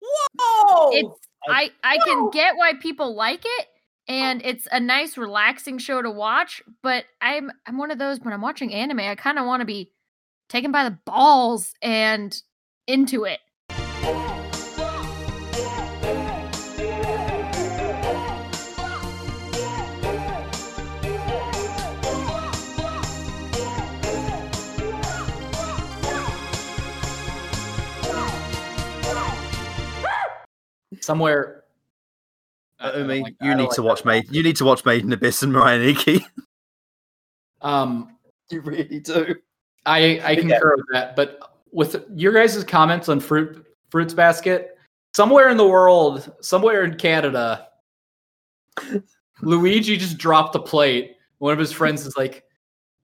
Whoa. 0.00 0.90
It's 0.92 1.26
I 1.48 1.70
I 1.82 1.98
can 2.04 2.30
get 2.30 2.56
why 2.56 2.74
people 2.74 3.14
like 3.14 3.42
it, 3.44 3.66
and 4.08 4.42
it's 4.44 4.68
a 4.70 4.80
nice, 4.80 5.16
relaxing 5.16 5.78
show 5.78 6.02
to 6.02 6.10
watch. 6.10 6.62
But 6.82 7.04
I'm 7.20 7.50
I'm 7.66 7.78
one 7.78 7.90
of 7.90 7.98
those 7.98 8.20
when 8.20 8.34
I'm 8.34 8.42
watching 8.42 8.74
anime, 8.74 9.00
I 9.00 9.14
kind 9.14 9.38
of 9.38 9.46
want 9.46 9.60
to 9.60 9.66
be 9.66 9.92
taken 10.48 10.72
by 10.72 10.84
the 10.84 10.98
balls 11.04 11.72
and 11.82 12.40
into 12.86 13.24
it. 13.24 13.40
somewhere. 31.00 31.64
I- 32.78 32.90
I 32.90 32.92
Uh, 33.00 33.04
like- 33.04 33.26
you 33.40 33.48
don't 33.48 33.56
need 33.56 33.62
like 33.64 33.72
to 33.72 33.82
watch 33.82 34.00
at 34.00 34.06
all. 34.06 34.12
Made. 34.12 34.34
You 34.34 34.42
need 34.42 34.56
to 34.56 34.64
watch 34.64 34.84
Made 34.84 35.02
in 35.04 35.12
Abyss 35.12 35.42
and 35.42 35.52
Mirai 35.52 35.80
Nikki. 35.84 36.26
Um, 37.62 38.16
you 38.50 38.60
really 38.60 39.00
do. 39.00 39.34
I 39.86 39.96
I 40.24 40.30
Yeah. 40.32 40.40
concur 40.40 40.76
with 40.76 40.86
that, 40.92 41.16
but 41.16 41.38
with 41.72 42.04
your 42.14 42.32
guys' 42.32 42.62
comments 42.64 43.08
on 43.08 43.20
fruit 43.20 43.64
fruits 43.90 44.14
basket, 44.14 44.76
somewhere 45.14 45.48
in 45.48 45.56
the 45.56 45.66
world, 45.66 46.32
somewhere 46.40 46.84
in 46.84 46.96
Canada, 46.96 47.68
Luigi 49.42 49.96
just 49.96 50.18
dropped 50.18 50.52
the 50.52 50.60
plate. 50.60 51.16
One 51.38 51.52
of 51.52 51.58
his 51.58 51.72
friends 51.72 52.06
is 52.06 52.16
like, 52.16 52.44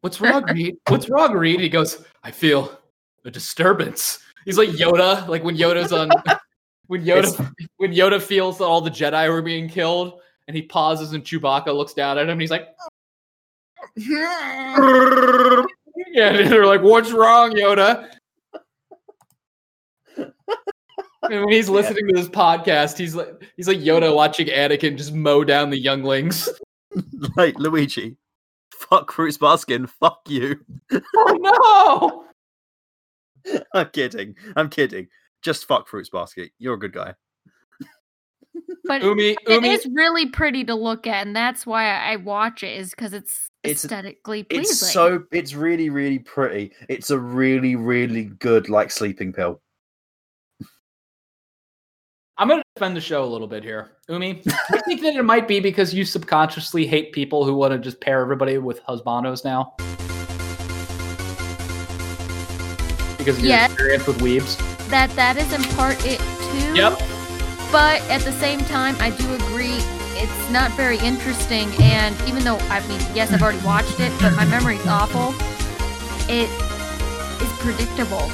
"What's 0.00 0.20
wrong, 0.20 0.44
Reed? 0.44 0.76
What's 0.88 1.08
wrong, 1.08 1.32
Reed?" 1.34 1.60
He 1.60 1.68
goes, 1.68 2.04
"I 2.22 2.30
feel 2.30 2.78
a 3.24 3.30
disturbance." 3.30 4.18
He's 4.44 4.58
like 4.58 4.70
Yoda, 4.70 5.26
like 5.28 5.44
when 5.44 5.56
Yoda's 5.56 5.92
on 5.92 6.10
when 6.88 7.04
Yoda 7.04 7.52
when 7.76 7.92
Yoda 7.92 8.20
feels 8.20 8.58
that 8.58 8.64
all 8.64 8.80
the 8.80 8.90
Jedi 8.90 9.30
were 9.30 9.42
being 9.42 9.68
killed, 9.68 10.20
and 10.48 10.56
he 10.56 10.62
pauses 10.62 11.12
and 11.12 11.22
Chewbacca 11.22 11.74
looks 11.74 11.94
down 11.94 12.18
at 12.18 12.24
him, 12.24 12.30
and 12.30 12.40
he's 12.40 12.50
like. 12.50 12.68
Yeah, 16.12 16.32
they're 16.32 16.66
like, 16.66 16.82
"What's 16.82 17.12
wrong, 17.12 17.52
Yoda?" 17.52 18.08
And 20.16 21.44
when 21.44 21.52
he's 21.52 21.68
listening 21.68 22.08
to 22.08 22.14
this 22.14 22.28
podcast, 22.28 22.98
he's 22.98 23.14
like 23.14 23.28
he's 23.56 23.68
like 23.68 23.78
Yoda 23.78 24.14
watching 24.14 24.48
Anakin 24.48 24.96
just 24.96 25.14
mow 25.14 25.44
down 25.44 25.70
the 25.70 25.78
younglings. 25.78 26.48
like 27.36 27.56
Luigi, 27.58 28.16
fuck 28.72 29.12
Fruits 29.12 29.38
Basket, 29.38 29.88
fuck 29.88 30.20
you. 30.26 30.56
Oh 31.16 32.26
no! 33.46 33.60
I'm 33.74 33.88
kidding. 33.90 34.34
I'm 34.56 34.68
kidding. 34.68 35.08
Just 35.42 35.66
fuck 35.66 35.88
Fruits 35.88 36.10
Basket. 36.10 36.50
You're 36.58 36.74
a 36.74 36.78
good 36.78 36.92
guy. 36.92 37.14
But 38.84 39.02
Umi, 39.02 39.30
it 39.30 39.38
Umi, 39.48 39.70
is 39.70 39.86
really 39.92 40.26
pretty 40.26 40.64
to 40.64 40.74
look 40.74 41.06
at, 41.06 41.26
and 41.26 41.34
that's 41.36 41.64
why 41.66 41.86
I 41.94 42.16
watch 42.16 42.62
it. 42.62 42.78
Is 42.78 42.90
because 42.90 43.12
it's 43.12 43.48
It's- 43.62 43.84
aesthetically 43.84 44.42
pleasing. 44.44 44.62
It's 44.62 44.92
so 44.92 45.24
it's 45.30 45.54
really 45.54 45.88
really 45.90 46.18
pretty. 46.18 46.72
It's 46.88 47.10
a 47.10 47.18
really 47.18 47.76
really 47.76 48.24
good 48.24 48.68
like 48.68 48.90
sleeping 48.90 49.32
pill. 49.32 49.60
I'm 52.38 52.48
gonna 52.48 52.62
defend 52.74 52.96
the 52.96 53.00
show 53.00 53.22
a 53.22 53.26
little 53.26 53.46
bit 53.46 53.62
here. 53.62 53.92
Umi, 54.08 54.42
I 54.72 54.78
think 54.80 55.00
that 55.02 55.14
it 55.14 55.22
might 55.22 55.46
be 55.46 55.60
because 55.60 55.94
you 55.94 56.04
subconsciously 56.04 56.86
hate 56.86 57.12
people 57.12 57.44
who 57.44 57.54
want 57.54 57.72
to 57.72 57.78
just 57.78 58.00
pair 58.00 58.20
everybody 58.20 58.58
with 58.58 58.82
husbandos 58.84 59.44
now. 59.44 59.74
Because 63.18 63.38
of 63.38 63.44
your 63.44 63.50
Yeah. 63.50 63.66
experience 63.66 64.06
with 64.06 64.18
weebs. 64.18 64.56
that 64.88 65.08
that 65.16 65.36
is 65.36 65.52
in 65.52 65.62
part 65.76 65.96
it 66.04 66.18
too. 66.18 66.74
Yep. 66.74 67.00
But 67.72 68.02
at 68.10 68.20
the 68.20 68.32
same 68.32 68.60
time, 68.60 68.94
I 69.00 69.10
do 69.10 69.32
agree 69.32 69.78
it's 70.20 70.50
not 70.50 70.70
very 70.72 70.98
interesting. 70.98 71.68
And 71.80 72.14
even 72.28 72.44
though 72.44 72.58
I 72.68 72.86
mean, 72.86 73.00
yes, 73.14 73.32
I've 73.32 73.42
already 73.42 73.64
watched 73.64 73.98
it, 73.98 74.12
but 74.20 74.34
my 74.36 74.44
memory's 74.44 74.86
awful. 74.86 75.34
It 76.30 76.50
is 77.42 77.52
predictable. 77.58 78.28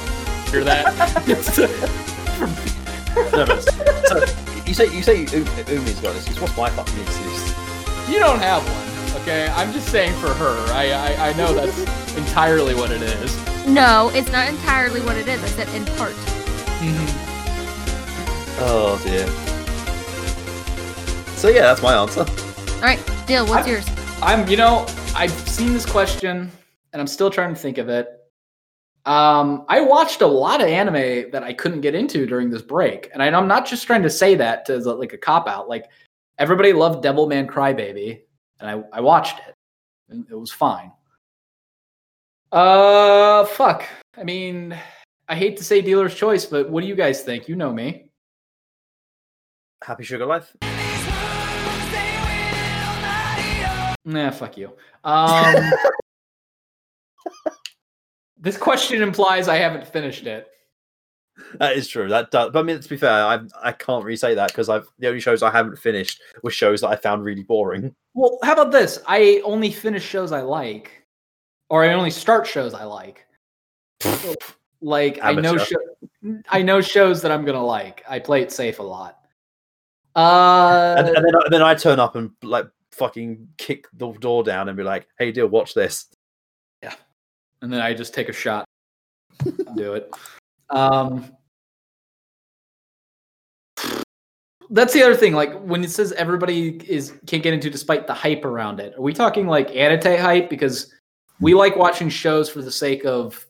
Hear 0.51 0.63
that? 0.65 1.95
No, 3.33 3.45
so 3.59 4.23
you 4.65 4.73
say 4.73 4.85
you 4.95 5.01
say 5.03 5.25
Umi's 5.25 5.99
got 5.99 6.13
this. 6.13 6.25
excuse. 6.27 6.39
What's 6.39 6.55
my 6.55 6.69
fucking 6.69 6.99
excuse? 7.01 7.49
you 8.07 8.19
don't 8.19 8.39
have 8.39 8.63
one, 8.63 9.21
okay? 9.21 9.47
I'm 9.49 9.73
just 9.73 9.89
saying 9.89 10.13
for 10.19 10.33
her. 10.33 10.55
I, 10.71 10.91
I 10.91 11.29
I 11.29 11.33
know 11.33 11.53
that's 11.53 11.79
entirely 12.15 12.75
what 12.75 12.91
it 12.91 13.01
is. 13.01 13.35
No, 13.67 14.09
it's 14.13 14.31
not 14.31 14.47
entirely 14.47 15.01
what 15.01 15.17
it 15.17 15.27
is. 15.27 15.43
I 15.43 15.47
said 15.47 15.67
in 15.69 15.85
part. 15.97 16.13
Mm-hmm. 16.13 17.28
Oh 18.61 18.99
dear. 19.03 19.25
So 21.37 21.47
yeah, 21.49 21.61
that's 21.61 21.81
my 21.81 21.93
answer. 21.95 22.21
All 22.21 22.81
right, 22.81 22.99
Dil, 23.25 23.45
what's 23.47 23.67
I- 23.67 23.71
yours? 23.71 23.85
I'm, 24.21 24.47
you 24.49 24.57
know, 24.57 24.85
I've 25.15 25.31
seen 25.31 25.73
this 25.73 25.85
question 25.85 26.51
and 26.91 27.01
I'm 27.01 27.07
still 27.07 27.29
trying 27.29 27.53
to 27.53 27.59
think 27.59 27.77
of 27.77 27.87
it. 27.87 28.09
Um, 29.05 29.65
I 29.69 29.79
watched 29.79 30.21
a 30.21 30.27
lot 30.27 30.61
of 30.61 30.67
anime 30.67 31.31
that 31.31 31.41
I 31.41 31.53
couldn't 31.53 31.81
get 31.81 31.95
into 31.95 32.25
during 32.25 32.49
this 32.49 32.61
break, 32.61 33.09
and 33.13 33.23
I, 33.23 33.27
I'm 33.27 33.47
not 33.47 33.65
just 33.65 33.87
trying 33.87 34.03
to 34.03 34.09
say 34.09 34.35
that 34.35 34.69
as 34.69 34.85
a, 34.85 34.93
like 34.93 35.13
a 35.13 35.17
cop 35.17 35.47
out. 35.47 35.69
Like 35.69 35.85
everybody 36.37 36.73
loved 36.73 37.03
Devilman 37.03 37.47
Crybaby, 37.47 38.21
and 38.59 38.69
I, 38.69 38.97
I 38.97 39.01
watched 39.01 39.39
it, 39.47 39.55
and 40.09 40.25
it 40.29 40.35
was 40.35 40.51
fine. 40.51 40.91
Uh, 42.51 43.45
fuck. 43.45 43.85
I 44.17 44.23
mean, 44.23 44.77
I 45.29 45.35
hate 45.35 45.55
to 45.57 45.63
say 45.63 45.81
dealer's 45.81 46.13
choice, 46.13 46.45
but 46.45 46.69
what 46.69 46.81
do 46.81 46.87
you 46.87 46.95
guys 46.95 47.21
think? 47.21 47.47
You 47.47 47.55
know 47.55 47.71
me. 47.71 48.08
Happy 49.83 50.03
Sugar 50.03 50.25
Life. 50.25 50.55
Nah, 54.05 54.31
fuck 54.31 54.57
you. 54.57 54.71
Um, 55.03 55.55
this 58.37 58.57
question 58.57 59.01
implies 59.01 59.47
I 59.47 59.57
haven't 59.57 59.87
finished 59.87 60.25
it. 60.25 60.47
That 61.59 61.77
is 61.77 61.87
true. 61.87 62.09
That 62.09 62.31
does. 62.31 62.51
But 62.51 62.59
I 62.59 62.63
mean, 62.63 62.79
to 62.79 62.89
be 62.89 62.97
fair, 62.97 63.11
I 63.11 63.39
I 63.61 63.71
can't 63.71 64.03
really 64.03 64.17
say 64.17 64.35
that 64.35 64.49
because 64.49 64.67
I've 64.67 64.87
the 64.99 65.07
only 65.07 65.19
shows 65.19 65.41
I 65.41 65.51
haven't 65.51 65.77
finished 65.77 66.21
were 66.43 66.51
shows 66.51 66.81
that 66.81 66.89
I 66.89 66.95
found 66.95 67.23
really 67.23 67.43
boring. 67.43 67.95
Well, 68.13 68.39
how 68.43 68.53
about 68.53 68.71
this? 68.71 68.99
I 69.07 69.41
only 69.45 69.71
finish 69.71 70.03
shows 70.03 70.31
I 70.31 70.41
like, 70.41 71.05
or 71.69 71.83
I 71.83 71.93
only 71.93 72.11
start 72.11 72.45
shows 72.45 72.73
I 72.73 72.83
like. 72.83 73.25
like 74.81 75.19
I 75.21 75.33
know, 75.33 75.51
Amateur. 75.51 75.75
I 76.49 76.61
know 76.61 76.81
shows 76.81 77.21
that 77.21 77.31
I'm 77.31 77.45
gonna 77.45 77.65
like. 77.65 78.03
I 78.09 78.19
play 78.19 78.41
it 78.41 78.51
safe 78.51 78.79
a 78.79 78.83
lot. 78.83 79.18
Uh, 80.15 80.95
and, 80.97 81.07
and 81.07 81.25
then 81.25 81.35
and 81.35 81.53
then 81.53 81.61
I 81.61 81.75
turn 81.75 81.99
up 81.99 82.15
and 82.15 82.31
like 82.43 82.67
fucking 82.91 83.47
kick 83.57 83.85
the 83.93 84.11
door 84.13 84.43
down 84.43 84.67
and 84.67 84.77
be 84.77 84.83
like, 84.83 85.07
"Hey, 85.17 85.31
Dil, 85.31 85.47
watch 85.47 85.73
this." 85.73 86.07
Yeah, 86.81 86.95
and 87.61 87.71
then 87.71 87.81
I 87.81 87.93
just 87.93 88.13
take 88.13 88.29
a 88.29 88.33
shot. 88.33 88.65
do 89.75 89.93
it. 89.93 90.13
Um, 90.69 91.31
that's 94.69 94.93
the 94.93 95.03
other 95.03 95.15
thing. 95.15 95.33
Like 95.33 95.59
when 95.61 95.83
it 95.83 95.91
says 95.91 96.11
everybody 96.13 96.77
is 96.87 97.13
can't 97.25 97.43
get 97.43 97.53
into 97.53 97.69
despite 97.69 98.07
the 98.07 98.13
hype 98.13 98.45
around 98.45 98.79
it. 98.79 98.95
Are 98.95 99.01
we 99.01 99.13
talking 99.13 99.47
like 99.47 99.69
anite 99.69 100.19
hype? 100.19 100.49
Because 100.49 100.93
we 101.39 101.53
like 101.53 101.75
watching 101.75 102.09
shows 102.09 102.49
for 102.49 102.61
the 102.61 102.71
sake 102.71 103.05
of 103.05 103.45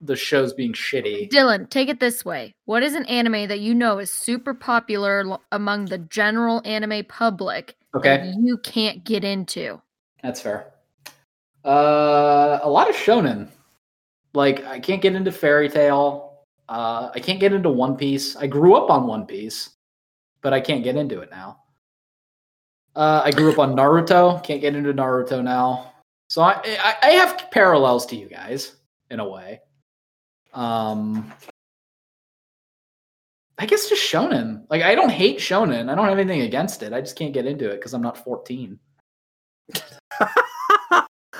the 0.00 0.16
shows 0.16 0.52
being 0.52 0.72
shitty. 0.72 1.28
Dylan, 1.30 1.68
take 1.68 1.88
it 1.88 1.98
this 2.00 2.24
way. 2.24 2.52
What 2.66 2.82
is 2.82 2.94
an 2.94 3.04
anime 3.06 3.48
that 3.48 3.60
you 3.60 3.74
know 3.74 3.98
is 3.98 4.10
super 4.10 4.54
popular 4.54 5.24
l- 5.26 5.42
among 5.52 5.86
the 5.86 5.98
general 5.98 6.62
anime 6.64 7.04
public 7.08 7.76
Okay, 7.94 8.18
that 8.18 8.34
you 8.40 8.58
can't 8.58 9.04
get 9.04 9.24
into? 9.24 9.80
that's 10.22 10.40
fair. 10.40 10.72
Uh, 11.64 12.58
a 12.62 12.68
lot 12.68 12.88
of 12.88 12.94
shonen. 12.96 13.48
Like 14.34 14.64
I 14.66 14.78
can't 14.78 15.02
get 15.02 15.14
into 15.14 15.32
Fairy 15.32 15.68
Tail. 15.68 16.44
Uh, 16.68 17.10
I 17.14 17.18
can't 17.20 17.40
get 17.40 17.52
into 17.52 17.70
One 17.70 17.96
Piece. 17.96 18.36
I 18.36 18.46
grew 18.46 18.74
up 18.74 18.90
on 18.90 19.06
One 19.06 19.26
Piece, 19.26 19.70
but 20.42 20.52
I 20.52 20.60
can't 20.60 20.84
get 20.84 20.96
into 20.96 21.20
it 21.20 21.30
now. 21.30 21.60
Uh, 22.94 23.22
I 23.24 23.30
grew 23.30 23.50
up 23.52 23.58
on 23.58 23.74
Naruto. 23.74 24.42
Can't 24.44 24.60
get 24.60 24.76
into 24.76 24.92
Naruto 24.92 25.42
now. 25.42 25.92
So 26.28 26.42
I, 26.42 26.60
I 26.64 26.94
I 27.02 27.10
have 27.12 27.50
parallels 27.50 28.04
to 28.06 28.16
you 28.16 28.28
guys 28.28 28.76
in 29.10 29.18
a 29.20 29.28
way. 29.28 29.60
Um, 30.54 31.32
I 33.58 33.66
guess 33.66 33.88
just 33.88 34.02
shonen. 34.02 34.64
Like 34.70 34.82
I 34.82 34.94
don't 34.94 35.10
hate 35.10 35.38
shonen. 35.38 35.90
I 35.90 35.94
don't 35.94 36.08
have 36.08 36.18
anything 36.18 36.42
against 36.42 36.82
it. 36.82 36.92
I 36.92 37.00
just 37.00 37.16
can't 37.16 37.32
get 37.34 37.46
into 37.46 37.68
it 37.70 37.76
because 37.76 37.94
I'm 37.94 38.02
not 38.02 38.16
14. 38.22 38.78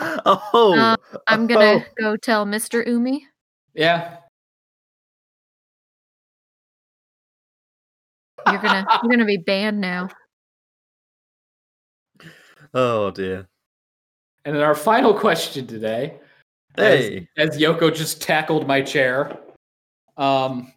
oh, 0.01 0.75
Uh, 0.77 0.97
I'm 1.27 1.47
gonna 1.47 1.85
oh. 1.85 1.85
go 1.99 2.17
tell 2.17 2.45
Mr. 2.47 2.87
Umi. 2.87 3.27
Yeah, 3.75 4.17
You're 8.51 8.61
gonna 8.61 8.87
you're 9.03 9.11
gonna 9.11 9.25
be 9.25 9.37
banned 9.37 9.81
now. 9.81 10.09
Oh 12.75 13.11
dear. 13.11 13.49
And 14.45 14.55
then 14.57 14.63
our 14.63 14.75
final 14.75 15.15
question 15.19 15.67
today, 15.67 16.15
as- 16.15 16.28
Hey. 16.79 17.29
as, 17.37 17.59
Yoko 17.59 17.95
just 17.95 18.23
tackled 18.23 18.67
my 18.67 18.81
chair. 18.81 19.39
Um, 20.17 20.73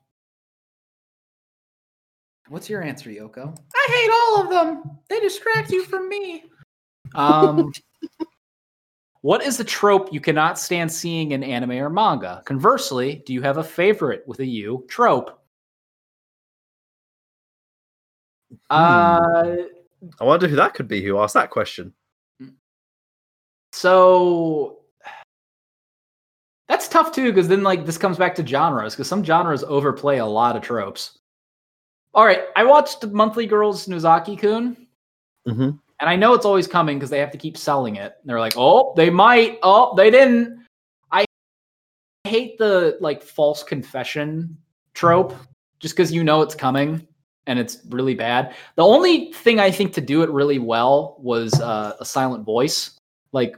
what's 2.49 2.69
your 2.69 2.81
answer, 2.83 3.09
Yoko? 3.09 3.57
I 3.75 3.87
hate 3.91 4.11
all 4.11 4.43
of 4.43 4.49
them. 4.49 4.99
They 5.09 5.19
distract 5.19 5.71
you 5.71 5.85
from 5.85 6.09
me. 6.09 6.45
Um, 7.15 7.71
what 9.21 9.43
is 9.43 9.57
the 9.57 9.63
trope 9.63 10.11
you 10.11 10.19
cannot 10.19 10.57
stand 10.59 10.91
seeing 10.91 11.31
in 11.31 11.43
anime 11.43 11.71
or 11.71 11.89
manga? 11.89 12.41
Conversely, 12.45 13.23
do 13.25 13.33
you 13.33 13.41
have 13.41 13.57
a 13.57 13.63
favorite 13.63 14.23
with 14.27 14.39
a 14.39 14.45
U 14.45 14.85
trope? 14.89 15.37
Uh, 18.69 19.55
I 20.19 20.23
wonder 20.23 20.47
who 20.47 20.55
that 20.55 20.73
could 20.73 20.87
be. 20.87 21.03
Who 21.03 21.19
asked 21.19 21.35
that 21.35 21.49
question? 21.49 21.93
So 23.71 24.80
that's 24.80 24.80
tough 26.91 27.11
too, 27.11 27.31
because 27.31 27.47
then 27.47 27.63
like 27.63 27.85
this 27.85 27.97
comes 27.97 28.17
back 28.17 28.35
to 28.35 28.45
genres, 28.45 28.93
because 28.93 29.07
some 29.07 29.23
genres 29.23 29.63
overplay 29.63 30.19
a 30.19 30.25
lot 30.25 30.55
of 30.55 30.61
tropes. 30.61 31.17
All 32.13 32.25
right, 32.25 32.41
I 32.55 32.63
watched 32.63 33.05
Monthly 33.07 33.47
Girls 33.47 33.87
Nozaki 33.87 34.35
Kun, 34.37 34.77
Mm-hmm. 35.47 35.61
and 35.61 35.79
I 35.99 36.15
know 36.15 36.35
it's 36.35 36.45
always 36.45 36.67
coming 36.67 36.99
because 36.99 37.09
they 37.09 37.17
have 37.17 37.31
to 37.31 37.37
keep 37.37 37.57
selling 37.57 37.95
it. 37.95 38.13
And 38.21 38.29
they're 38.29 38.39
like, 38.39 38.53
oh, 38.57 38.93
they 38.95 39.09
might, 39.09 39.57
oh, 39.63 39.95
they 39.95 40.11
didn't. 40.11 40.59
I 41.11 41.25
hate 42.25 42.59
the 42.59 42.97
like 43.01 43.23
false 43.23 43.63
confession 43.63 44.55
trope, 44.93 45.33
just 45.79 45.95
because 45.95 46.11
you 46.11 46.23
know 46.23 46.43
it's 46.43 46.53
coming 46.53 47.07
and 47.47 47.57
it's 47.57 47.79
really 47.89 48.13
bad. 48.13 48.53
The 48.75 48.83
only 48.83 49.33
thing 49.33 49.59
I 49.59 49.71
think 49.71 49.93
to 49.93 50.01
do 50.01 50.21
it 50.21 50.29
really 50.29 50.59
well 50.59 51.15
was 51.19 51.59
uh, 51.59 51.95
a 51.99 52.05
silent 52.05 52.45
voice 52.45 52.97
like 53.31 53.55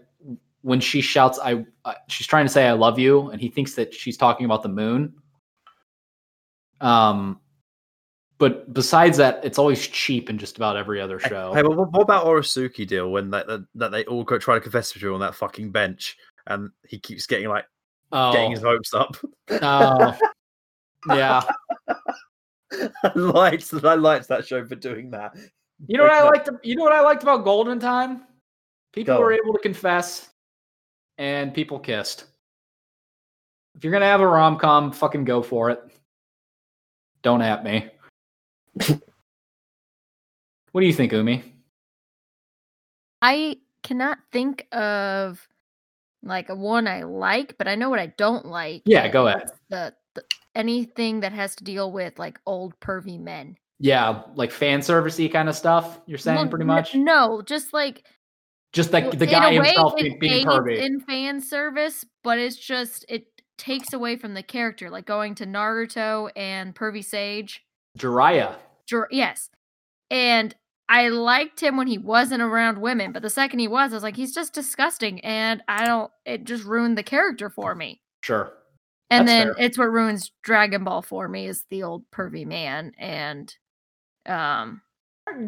when 0.63 0.79
she 0.79 1.01
shouts 1.01 1.39
i 1.39 1.63
uh, 1.85 1.93
she's 2.07 2.27
trying 2.27 2.45
to 2.45 2.51
say 2.51 2.67
i 2.67 2.73
love 2.73 2.97
you 2.97 3.29
and 3.29 3.39
he 3.39 3.49
thinks 3.49 3.75
that 3.75 3.93
she's 3.93 4.17
talking 4.17 4.45
about 4.45 4.63
the 4.63 4.69
moon 4.69 5.13
um 6.81 7.39
but 8.39 8.73
besides 8.73 9.17
that 9.17 9.39
it's 9.45 9.59
always 9.59 9.87
cheap 9.87 10.29
in 10.29 10.37
just 10.37 10.57
about 10.57 10.75
every 10.75 10.99
other 10.99 11.19
show 11.19 11.53
Hey, 11.53 11.63
what, 11.63 11.77
what 11.91 12.01
about 12.01 12.25
Oresuki 12.25 12.85
Dil 12.85 13.11
when 13.11 13.29
that, 13.29 13.47
that 13.47 13.65
that 13.75 13.91
they 13.91 14.03
all 14.05 14.23
go 14.23 14.37
try 14.37 14.55
to 14.55 14.61
confess 14.61 14.91
to 14.91 14.99
you 14.99 15.13
on 15.13 15.19
that 15.19 15.35
fucking 15.35 15.71
bench 15.71 16.17
and 16.47 16.71
he 16.87 16.99
keeps 16.99 17.27
getting 17.27 17.47
like 17.47 17.65
oh, 18.11 18.33
getting 18.33 18.51
his 18.51 18.61
hopes 18.61 18.93
up? 18.93 19.15
oh. 19.49 20.17
yeah 21.09 21.43
I 23.03 23.11
liked 23.15 23.73
I 23.83 23.95
liked 23.95 24.27
that 24.29 24.47
show 24.47 24.65
for 24.65 24.75
doing 24.75 25.11
that. 25.11 25.35
You 25.87 25.97
know 25.97 26.03
what 26.03 26.13
I 26.13 26.23
liked? 26.23 26.49
You 26.63 26.75
know 26.75 26.83
what 26.83 26.93
I 26.93 27.01
liked 27.01 27.23
about 27.23 27.43
Golden 27.43 27.79
Time? 27.79 28.23
People 28.93 29.15
Go 29.15 29.21
were 29.21 29.33
able 29.33 29.53
to 29.53 29.59
confess, 29.59 30.29
and 31.17 31.53
people 31.53 31.79
kissed. 31.79 32.25
If 33.75 33.83
you're 33.83 33.93
gonna 33.93 34.05
have 34.05 34.21
a 34.21 34.27
rom 34.27 34.57
com, 34.57 34.91
fucking 34.91 35.25
go 35.25 35.41
for 35.41 35.69
it. 35.69 35.81
Don't 37.21 37.41
at 37.41 37.63
me. 37.63 37.89
what 40.71 40.81
do 40.81 40.85
you 40.85 40.93
think, 40.93 41.11
Umi? 41.11 41.43
I 43.21 43.57
cannot 43.83 44.19
think 44.31 44.67
of 44.73 45.47
like 46.23 46.49
a 46.49 46.55
one 46.55 46.87
I 46.87 47.03
like, 47.03 47.57
but 47.57 47.67
I 47.67 47.75
know 47.75 47.89
what 47.89 47.99
I 47.99 48.07
don't 48.07 48.45
like. 48.45 48.83
Yeah, 48.85 49.07
go 49.07 49.27
ahead. 49.27 49.49
The, 49.69 49.93
the 50.13 50.23
anything 50.55 51.21
that 51.21 51.31
has 51.31 51.55
to 51.55 51.63
deal 51.63 51.91
with 51.91 52.19
like 52.19 52.39
old 52.45 52.79
pervy 52.79 53.19
men. 53.19 53.57
Yeah, 53.79 54.21
like 54.35 54.51
fan 54.51 54.79
servicey 54.79 55.31
kind 55.31 55.49
of 55.49 55.55
stuff. 55.55 55.99
You're 56.05 56.17
saying 56.17 56.37
Well, 56.37 56.47
pretty 56.47 56.65
much. 56.65 56.95
no, 56.95 57.41
just 57.41 57.73
like 57.73 58.05
Just 58.73 58.91
like 58.91 59.05
well, 59.05 59.13
the 59.13 59.27
guy 59.27 59.49
way, 59.49 59.55
himself 59.67 59.95
being, 59.95 60.19
being 60.19 60.47
pervy. 60.47 60.77
in 60.77 60.99
fan 60.99 61.39
service, 61.39 62.03
but 62.23 62.39
it's 62.39 62.55
just 62.55 63.05
it 63.07 63.27
takes 63.57 63.93
away 63.93 64.15
from 64.15 64.33
the 64.33 64.41
character, 64.41 64.89
like 64.89 65.05
going 65.05 65.35
to 65.35 65.45
Naruto 65.45 66.31
and 66.35 66.73
Pervy 66.73 67.05
Sage. 67.05 67.63
Jiraiya. 67.99 68.55
Jor- 68.87 69.09
yes, 69.11 69.51
and 70.09 70.55
I 70.89 71.09
liked 71.09 71.61
him 71.61 71.77
when 71.77 71.87
he 71.87 71.97
wasn't 71.97 72.41
around 72.41 72.79
women, 72.81 73.11
but 73.11 73.21
the 73.21 73.29
second 73.29 73.59
he 73.59 73.67
was, 73.67 73.93
I 73.93 73.95
was 73.95 74.03
like, 74.03 74.15
he's 74.15 74.33
just 74.33 74.53
disgusting, 74.53 75.19
and 75.21 75.61
I 75.67 75.85
don't. 75.85 76.11
It 76.25 76.43
just 76.43 76.63
ruined 76.63 76.97
the 76.97 77.03
character 77.03 77.49
for 77.49 77.75
me. 77.75 78.01
Sure. 78.21 78.53
And 79.09 79.27
That's 79.27 79.37
then 79.37 79.55
fair. 79.55 79.65
it's 79.65 79.77
what 79.77 79.91
ruins 79.91 80.31
Dragon 80.41 80.83
Ball 80.83 81.03
for 81.03 81.27
me 81.27 81.45
is 81.45 81.65
the 81.69 81.83
old 81.83 82.03
pervy 82.11 82.45
man, 82.45 82.93
and 82.97 83.55
um, 84.25 84.81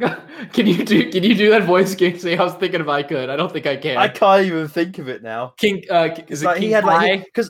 can 0.54 0.68
you 0.68 0.86
do 0.86 1.12
can 1.12 1.24
you 1.24 1.36
do 1.36 1.50
that 1.50 1.64
voice, 1.64 1.96
Kinksy? 1.96 2.38
I 2.40 2.44
was 2.44 2.54
thinking 2.54 2.82
if 2.82 2.88
I 2.88 3.04
could. 3.04 3.30
I 3.30 3.36
don't 3.36 3.52
think 3.52 3.68
I 3.68 3.76
can. 3.76 3.98
I 3.98 4.08
can't 4.08 4.46
even 4.46 4.68
think 4.68 5.00
of 5.00 5.10
it 5.10 5.22
now. 5.22 5.54
King 5.58 5.84
uh 5.90 6.10
is 6.28 6.44
it 6.44 6.46
like 6.46 6.56
King 6.58 6.68
he 6.68 6.72
had 6.72 6.86
like 6.86 7.20
Kai? 7.20 7.26
because 7.26 7.50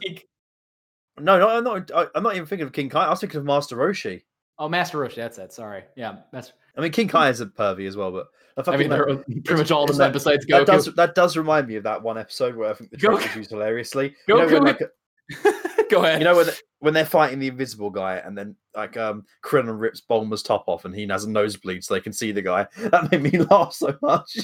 no, 1.19 1.39
no, 1.39 1.47
I'm 1.49 1.63
not. 1.63 1.91
I'm 2.15 2.23
not 2.23 2.35
even 2.35 2.45
thinking 2.45 2.65
of 2.67 2.73
King 2.73 2.89
Kai. 2.89 3.05
I 3.05 3.09
was 3.09 3.21
thinking 3.21 3.39
of 3.39 3.45
Master 3.45 3.75
Roshi. 3.75 4.23
Oh, 4.57 4.67
Master 4.67 4.97
Roshi, 4.97 5.15
that's 5.15 5.37
it. 5.37 5.53
Sorry. 5.53 5.83
Yeah, 5.95 6.17
that's 6.31 6.53
I 6.77 6.81
mean, 6.81 6.91
King 6.91 7.07
Kai 7.07 7.29
is 7.29 7.41
a 7.41 7.45
pervy 7.45 7.87
as 7.87 7.95
well, 7.95 8.11
but 8.11 8.27
I, 8.67 8.71
I 8.71 8.77
mean 8.77 8.89
they're 8.89 9.05
pretty 9.45 9.53
much 9.55 9.71
all 9.71 9.83
of 9.83 9.89
them 9.89 9.97
like- 9.97 10.13
besides 10.13 10.45
that 10.47 10.63
Goku. 10.63 10.65
does 10.65 10.85
that 10.95 11.15
does 11.15 11.37
remind 11.37 11.67
me 11.67 11.75
of 11.75 11.83
that 11.83 12.01
one 12.01 12.17
episode 12.17 12.55
where 12.55 12.69
I 12.69 12.73
think 12.73 12.89
the 12.91 12.97
Goku- 12.97 13.01
joke 13.01 13.23
was 13.23 13.35
used 13.35 13.51
hilariously. 13.51 14.15
You 14.27 14.37
know, 14.37 14.47
Goku 14.47 14.61
like, 14.65 14.81
Go 15.89 16.03
ahead. 16.03 16.19
you 16.19 16.25
know 16.25 16.35
when, 16.35 16.47
when 16.79 16.93
they're 16.93 17.05
fighting 17.05 17.39
the 17.39 17.47
invisible 17.47 17.89
guy 17.89 18.15
and 18.17 18.37
then 18.37 18.55
like 18.75 18.97
um 18.97 19.25
Krillin 19.43 19.79
rips 19.79 20.01
Bulma's 20.01 20.43
top 20.43 20.65
off 20.67 20.85
and 20.85 20.95
he 20.95 21.07
has 21.07 21.23
a 21.25 21.29
nosebleed 21.29 21.83
so 21.83 21.93
they 21.93 22.01
can 22.01 22.13
see 22.13 22.31
the 22.31 22.41
guy. 22.41 22.67
That 22.77 23.11
made 23.11 23.21
me 23.23 23.39
laugh 23.51 23.73
so 23.73 23.95
much. 24.01 24.37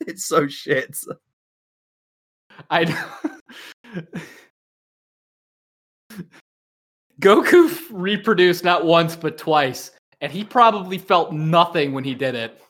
It's 0.00 0.26
so 0.26 0.46
shit. 0.46 0.96
I 2.70 2.84
Goku 7.20 7.70
f- 7.70 7.86
reproduced 7.90 8.62
not 8.64 8.84
once 8.84 9.16
but 9.16 9.38
twice, 9.38 9.90
and 10.20 10.30
he 10.30 10.44
probably 10.44 10.98
felt 10.98 11.32
nothing 11.32 11.92
when 11.92 12.04
he 12.04 12.14
did 12.14 12.34
it. 12.34 12.60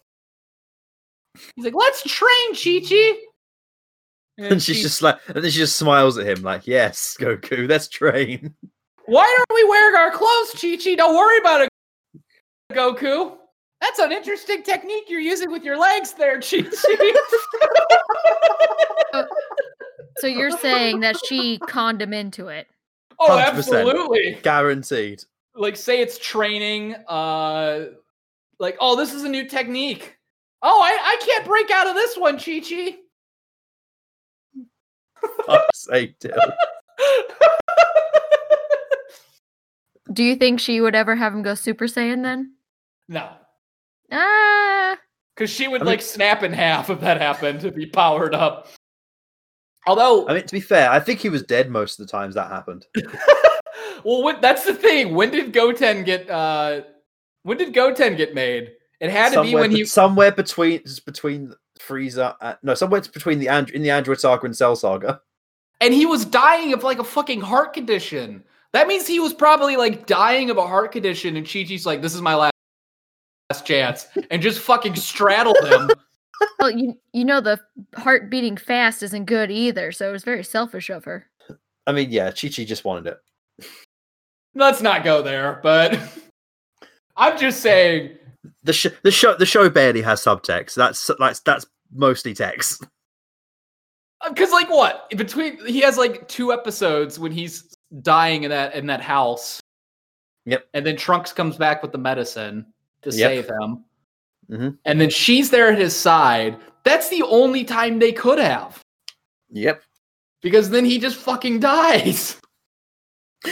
He's 1.55 1.65
like, 1.65 1.75
"Let's 1.75 2.03
train, 2.05 2.55
Chi 2.55 2.81
Chi." 2.89 3.26
And 4.39 4.63
she's 4.63 4.83
just 4.83 5.01
like, 5.03 5.19
and 5.29 5.43
then 5.43 5.51
she 5.51 5.59
just 5.59 5.77
smiles 5.77 6.19
at 6.19 6.27
him 6.27 6.43
like, 6.43 6.67
"Yes, 6.67 7.17
Goku, 7.19 7.69
let's 7.69 7.89
train." 7.89 8.55
Why 9.07 9.23
aren't 9.23 9.55
we 9.55 9.65
wearing 9.69 9.95
our 9.97 10.11
clothes, 10.11 10.53
Chi 10.61 10.77
Chi? 10.77 10.95
Don't 10.95 11.15
worry 11.15 11.39
about 11.39 11.63
it, 11.63 11.71
Goku. 12.73 13.37
That's 13.81 13.99
an 13.99 14.13
interesting 14.13 14.63
technique 14.63 15.05
you're 15.09 15.21
using 15.21 15.51
with 15.51 15.63
your 15.65 15.79
legs 15.79 16.13
there, 16.15 16.41
Chi 16.41 16.63
Chi. 16.63 17.13
so 20.19 20.27
you're 20.27 20.51
saying 20.51 21.01
that 21.01 21.17
she 21.27 21.59
conned 21.67 22.03
him 22.03 22.13
into 22.13 22.49
it? 22.49 22.67
oh, 23.19 23.31
100%. 23.31 23.47
absolutely. 23.57 24.39
Guaranteed. 24.43 25.25
like 25.55 25.77
say 25.77 26.01
it's 26.01 26.19
training 26.19 26.95
uh 27.09 27.87
like 28.59 28.77
oh 28.81 28.95
this 28.97 29.13
is 29.15 29.25
a 29.25 29.29
new 29.29 29.49
technique 29.49 30.19
oh 30.63 30.81
i 30.83 30.99
i 31.03 31.25
can't 31.25 31.47
break 31.47 31.71
out 31.71 31.87
of 31.87 31.95
this 31.95 32.17
one 32.17 32.37
chi 32.39 32.61
chi 32.61 32.97
Fuck's 35.47 35.85
sake, 35.85 36.19
Dil. 36.19 36.33
Do 40.13 40.23
you 40.23 40.37
think 40.37 40.61
she 40.61 40.81
would 40.81 40.95
ever 40.95 41.17
have 41.17 41.35
him 41.35 41.43
go 41.43 41.55
Super 41.55 41.87
Saiyan 41.87 42.23
then? 42.23 42.53
no 43.09 43.29
Ah, 44.11 44.97
because 45.35 45.51
she 45.51 45.69
would 45.69 45.81
I 45.81 45.85
mean- 45.85 45.93
like 45.93 46.03
snap 46.03 46.43
in 46.43 46.53
half 46.53 46.91
if 46.91 47.01
that 47.01 47.21
happened 47.21 47.61
to 47.61 47.71
be 47.71 47.87
powered 47.87 48.35
up 48.35 48.69
although 49.87 50.27
I 50.29 50.35
mean, 50.35 50.43
to 50.45 50.53
be 50.53 50.61
fair, 50.61 50.91
I 50.91 50.99
think 50.99 51.21
he 51.21 51.29
was 51.29 51.43
dead 51.45 51.71
most 51.71 52.01
of 52.01 52.07
the 52.07 52.11
times 52.11 52.35
that 52.35 52.51
happened. 52.51 52.85
well 54.05 54.23
what, 54.25 54.41
that's 54.41 54.65
the 54.65 54.75
thing 54.75 55.15
when 55.15 55.31
did 55.31 55.53
goten 55.53 56.03
get 56.05 56.29
uh 56.31 56.81
when 57.43 57.59
did 57.59 57.73
goten 57.75 58.17
get 58.17 58.35
made 58.35 58.73
it 59.01 59.11
had 59.11 59.33
to 59.35 59.43
be 59.43 59.55
when 59.55 59.71
be- 59.71 59.77
he 59.77 59.85
somewhere 59.85 60.33
between 60.33 60.83
between 61.05 61.53
Frieza, 61.79 62.37
and, 62.41 62.55
uh, 62.55 62.57
no, 62.63 62.75
somewhere 62.75 63.01
between 63.01 63.39
the 63.39 63.49
and- 63.49 63.71
in 63.71 63.83
the 63.83 63.91
Android 63.91 64.21
Saga 64.21 64.47
and 64.47 64.57
Cell 64.57 64.77
Saga. 64.77 65.21
and 65.81 65.93
he 65.93 66.07
was 66.07 66.25
dying 66.25 66.73
of 66.73 66.83
like 66.83 66.99
a 66.99 67.05
fucking 67.05 67.41
heart 67.41 67.73
condition. 67.75 68.43
That 68.73 68.89
means 68.89 69.07
he 69.07 69.21
was 69.21 69.33
probably 69.33 69.77
like 69.77 70.07
dying 70.07 70.51
of 70.51 70.59
a 70.59 70.67
heart 70.67 70.93
condition, 70.93 71.37
and 71.37 71.47
Chi 71.47 71.65
Chi's 71.65 71.87
like, 71.87 72.03
"This 72.03 72.15
is 72.15 72.21
my 72.21 72.35
last, 72.35 72.53
last 73.51 73.67
chance," 73.67 74.07
and 74.31 74.43
just 74.43 74.61
fucking 74.61 74.97
straddled 74.97 75.57
him. 75.65 75.91
well, 76.59 76.71
you 76.71 76.99
you 77.13 77.25
know 77.25 77.41
the 77.41 77.59
heart 77.95 78.31
beating 78.31 78.57
fast 78.57 79.03
isn't 79.03 79.25
good 79.25 79.51
either, 79.51 79.93
so 79.93 80.09
it 80.09 80.13
was 80.13 80.25
very 80.25 80.45
selfish 80.45 80.91
of 80.91 81.05
her. 81.05 81.27
I 81.87 81.93
mean, 81.93 82.11
yeah, 82.11 82.31
Chi 82.31 82.49
Chi 82.49 82.65
just 82.65 82.85
wanted 82.85 83.07
it. 83.07 83.69
Let's 84.55 84.83
not 84.83 85.05
go 85.05 85.23
there, 85.23 85.61
but 85.63 85.99
I'm 87.17 87.39
just 87.39 87.61
saying. 87.61 88.19
The 88.63 88.73
sh- 88.73 88.87
the 89.03 89.11
show 89.11 89.35
the 89.35 89.47
show 89.47 89.69
barely 89.71 90.03
has 90.03 90.21
subtext. 90.23 90.75
That's 90.75 91.11
that's 91.19 91.41
that's 91.41 91.67
mostly 91.93 92.35
text. 92.35 92.85
Because 94.27 94.51
like 94.51 94.71
what 94.71 95.09
between 95.11 95.65
he 95.67 95.81
has 95.83 95.99
like 95.99 96.27
two 96.27 96.51
episodes 96.53 97.19
when 97.19 97.31
he's 97.31 97.77
dying 98.01 98.43
in 98.45 98.51
that 98.51 98.75
in 98.75 98.87
that 98.87 99.03
house. 99.03 99.61
Yep. 100.47 100.67
And 100.75 100.87
then 100.87 100.97
Trunks 100.97 101.33
comes 101.33 101.57
back 101.57 101.83
with 101.83 101.93
the 101.93 101.99
medicine 101.99 102.67
to 103.03 103.11
Yep. 103.11 103.17
save 103.31 103.47
him. 103.49 103.85
Mhm. 104.51 104.79
And 104.87 105.01
then 105.01 105.11
she's 105.11 105.51
there 105.51 105.71
at 105.71 105.79
his 105.79 105.95
side. 105.95 106.59
That's 106.83 107.09
the 107.11 107.23
only 107.25 107.63
time 107.63 107.99
they 107.99 108.11
could 108.11 108.39
have. 108.39 108.83
Yep. 109.51 109.83
Because 110.41 110.71
then 110.71 110.85
he 110.87 110.99
just 110.99 111.19
fucking 111.19 111.61
dies. 111.61 112.41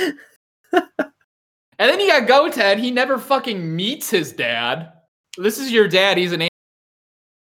and 1.79 1.91
then 1.91 2.01
you 2.01 2.09
got 2.09 2.27
Goten. 2.27 2.79
He 2.79 2.91
never 2.91 3.19
fucking 3.19 3.75
meets 3.75 4.11
his 4.11 4.33
dad. 4.33 4.93
This 5.37 5.59
is 5.59 5.73
your 5.73 5.89
dad. 5.89 6.17
He's 6.17 6.33
an 6.33 6.47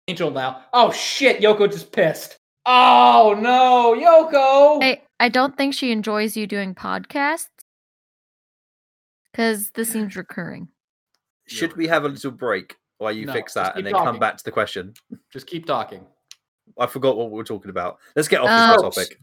angel 0.08 0.30
now. 0.30 0.62
Oh 0.72 0.90
shit, 0.92 1.40
Yoko 1.40 1.70
just 1.70 1.92
pissed. 1.92 2.36
Oh 2.66 3.36
no, 3.38 3.94
Yoko. 3.98 4.82
I 4.82 5.02
I 5.20 5.28
don't 5.28 5.56
think 5.56 5.74
she 5.74 5.92
enjoys 5.92 6.36
you 6.36 6.46
doing 6.46 6.74
podcasts 6.74 7.48
because 9.32 9.70
this 9.72 9.90
seems 9.90 10.16
recurring. 10.16 10.68
Should 11.46 11.76
we 11.76 11.86
have 11.88 12.04
a 12.04 12.08
little 12.08 12.30
break 12.30 12.76
while 12.98 13.12
you 13.12 13.26
No, 13.26 13.32
fix 13.32 13.54
that 13.54 13.76
and 13.76 13.84
keep 13.84 13.92
then 13.94 14.02
come 14.04 14.18
back 14.18 14.36
to 14.38 14.44
the 14.44 14.50
question? 14.50 14.94
Just 15.32 15.46
keep 15.46 15.66
talking. 15.66 16.06
I 16.78 16.86
forgot 16.86 17.16
what 17.16 17.30
we 17.30 17.36
were 17.36 17.44
talking 17.44 17.70
about. 17.70 17.98
Let's 18.16 18.28
get 18.28 18.40
off 18.40 18.48
Oh. 18.50 18.82
this 18.88 18.96
topic. 18.96 19.18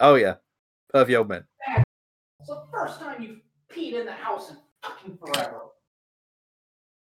Oh 0.00 0.14
yeah, 0.16 0.34
pervy 0.94 1.16
old 1.16 1.28
men. 1.28 1.44
It's 2.40 2.48
the 2.48 2.62
first 2.70 3.00
time 3.00 3.22
you've 3.22 3.40
peed 3.74 3.98
in 3.98 4.06
the 4.06 4.12
house 4.12 4.50
in 4.50 4.56
fucking 4.82 5.18
forever. 5.18 5.60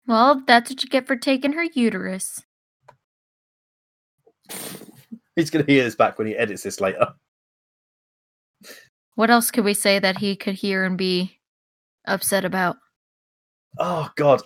Well, 0.07 0.43
that's 0.45 0.69
what 0.69 0.83
you 0.83 0.89
get 0.89 1.07
for 1.07 1.15
taking 1.15 1.53
her 1.53 1.63
uterus. 1.63 2.43
He's 5.35 5.49
gonna 5.49 5.65
hear 5.65 5.83
this 5.83 5.95
back 5.95 6.17
when 6.17 6.27
he 6.27 6.35
edits 6.35 6.63
this 6.63 6.81
later. 6.81 7.13
What 9.15 9.29
else 9.29 9.51
could 9.51 9.65
we 9.65 9.73
say 9.73 9.99
that 9.99 10.17
he 10.17 10.35
could 10.35 10.55
hear 10.55 10.83
and 10.83 10.97
be 10.97 11.39
upset 12.05 12.45
about? 12.45 12.77
Oh 13.77 14.09
God. 14.15 14.41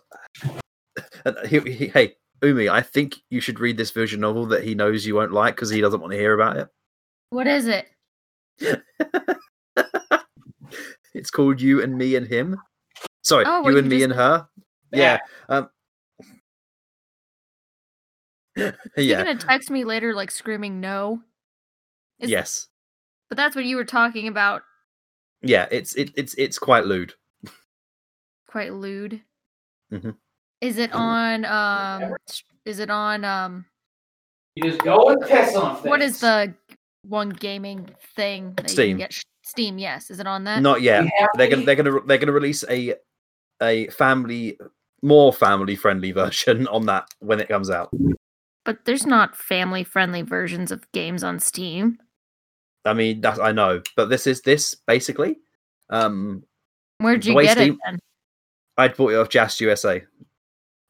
He, 1.48 1.60
he- 1.60 1.88
hey, 1.88 2.16
Umi, 2.44 2.70
I 2.70 2.82
think 2.82 3.16
you 3.30 3.40
should 3.40 3.60
read 3.60 3.78
this 3.78 3.92
visual 3.92 4.20
novel 4.22 4.46
that 4.48 4.64
he 4.64 4.76
knows 4.76 5.06
you 5.06 5.16
won't 5.16 5.32
like 5.32 5.56
because 5.56 5.70
he 5.70 5.80
doesn't 5.82 6.02
want 6.02 6.12
to 6.12 6.18
hear 6.20 6.34
about 6.34 6.58
it. 6.58 6.68
What 7.30 7.48
is 7.48 7.68
it? 7.68 7.88
It's 11.14 11.30
called 11.32 11.62
You 11.62 11.82
and 11.82 11.98
Me 11.98 12.16
and 12.16 12.28
Him. 12.28 12.58
Sorry, 13.22 13.46
Oh, 13.48 13.62
where 13.62 13.72
You 13.72 13.78
you 13.78 13.80
and 13.84 13.90
Me 13.90 13.96
just- 13.98 14.04
and 14.06 14.14
Her. 14.14 14.48
Yeah. 14.92 15.20
Um, 15.50 15.70
Is 18.56 18.74
yeah. 18.98 19.18
he 19.20 19.24
gonna 19.24 19.36
text 19.36 19.70
me 19.72 19.84
later, 19.84 20.14
like 20.14 20.30
screaming 20.32 20.80
no? 20.80 21.22
Is- 22.20 22.30
Yes. 22.30 22.68
But 23.30 23.38
that's 23.38 23.56
what 23.56 23.66
you 23.66 23.78
were 23.78 23.86
talking 23.86 24.28
about. 24.28 24.62
Yeah. 25.42 25.68
It's 25.72 25.96
it, 25.96 26.12
it's 26.16 26.36
it's 26.36 26.60
quite 26.60 26.86
lewd. 26.86 27.14
quite 28.48 28.74
lewd. 28.74 29.22
Mhm. 29.92 30.16
Is 30.62 30.78
it 30.78 30.94
on? 30.94 31.46
Um, 31.46 32.14
is 32.66 32.78
it 32.80 32.90
on? 32.92 33.26
Um, 33.26 33.66
You 34.56 34.70
just 34.70 34.84
go 34.84 35.10
and 35.10 35.22
piss 35.22 35.56
on 35.56 35.78
what 35.78 36.02
is 36.02 36.20
the 36.20 36.54
one 37.08 37.30
gaming 37.30 37.90
thing? 38.16 38.54
That 38.56 38.66
You 38.66 38.70
Steam. 38.70 38.90
can 38.92 38.98
get? 39.00 39.14
Sh- 39.14 39.24
Steam. 39.44 39.78
Yes. 39.78 40.10
Is 40.10 40.20
it 40.20 40.28
on 40.28 40.46
that? 40.46 40.62
Not 40.62 40.82
yet. 40.82 41.04
You 41.04 41.12
have 41.20 41.30
They're 41.36 41.48
gonna 41.50 41.66
they're 41.66 41.76
gonna 41.76 42.00
they're 42.06 42.18
gonna 42.18 42.32
release 42.32 42.64
a 42.70 42.96
a 43.62 43.88
family 43.90 44.58
more 45.02 45.32
family 45.32 45.76
friendly 45.76 46.12
version 46.14 46.68
on 46.68 46.86
that 46.88 47.08
when 47.20 47.40
it 47.40 47.50
comes 47.50 47.70
out. 47.70 47.92
But 48.66 48.86
there's 48.86 49.06
not 49.06 49.36
family 49.36 49.84
friendly 49.84 50.22
versions 50.22 50.72
of 50.72 50.90
games 50.94 51.24
on 51.24 51.40
Steam. 51.40 52.00
I 52.86 52.94
mean, 52.94 53.22
that 53.22 53.40
I 53.42 53.52
know, 53.52 53.82
but 53.96 54.10
this 54.10 54.26
is 54.26 54.42
this 54.42 54.76
basically. 54.76 55.38
Um, 55.90 56.44
Where'd 57.00 57.26
you 57.26 57.40
get 57.42 57.58
Steam- 57.58 57.74
it 57.74 57.80
then? 57.86 58.00
I'd 58.78 58.98
bought 58.98 59.12
it 59.12 59.18
off 59.18 59.30
JAST 59.30 59.62
USA. 59.62 60.04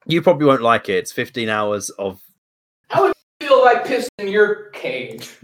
You 0.06 0.22
probably 0.22 0.46
won't 0.46 0.62
like 0.62 0.90
it. 0.90 0.94
It's 0.98 1.12
15 1.12 1.50
hours 1.50 1.90
of. 1.92 2.22
I 2.92 3.02
would 3.02 3.14
feel 3.40 3.62
like 3.64 3.86
pissing 3.86 4.32
your 4.32 4.70
cage. 4.72 5.40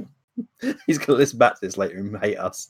He's 0.85 0.97
gonna 0.97 1.17
listen 1.17 1.39
back 1.39 1.55
to 1.55 1.59
this 1.61 1.77
later 1.77 1.97
and 1.97 2.17
hate 2.19 2.37
us. 2.37 2.69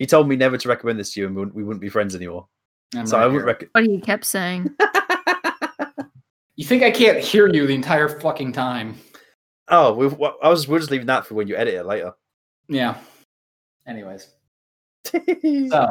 He 0.00 0.06
told 0.06 0.26
me 0.28 0.34
never 0.34 0.56
to 0.58 0.68
recommend 0.68 0.98
this 0.98 1.12
to 1.12 1.20
you, 1.20 1.26
and 1.26 1.36
we 1.36 1.40
wouldn't, 1.40 1.54
we 1.54 1.62
wouldn't 1.62 1.82
be 1.82 1.90
friends 1.90 2.16
anymore. 2.16 2.48
I'm 2.96 3.06
so 3.06 3.18
not 3.18 3.22
I 3.22 3.26
wouldn't 3.26 3.42
here. 3.42 3.46
recommend. 3.46 3.70
What 3.74 3.84
he 3.84 4.00
kept 4.00 4.24
saying. 4.24 4.74
You 6.56 6.66
think 6.66 6.82
I 6.82 6.90
can't 6.90 7.18
hear 7.20 7.48
you 7.48 7.66
the 7.66 7.74
entire 7.74 8.20
fucking 8.20 8.52
time? 8.52 8.98
Oh, 9.68 9.94
we, 9.94 10.08
well, 10.08 10.36
I 10.42 10.50
was. 10.50 10.68
We're 10.68 10.78
just 10.78 10.90
leaving 10.90 11.06
that 11.06 11.24
for 11.24 11.32
when 11.34 11.48
you 11.48 11.56
edit 11.56 11.72
it 11.72 11.86
later. 11.86 12.12
Yeah. 12.68 12.98
Anyways. 13.86 14.28
So, 15.70 15.90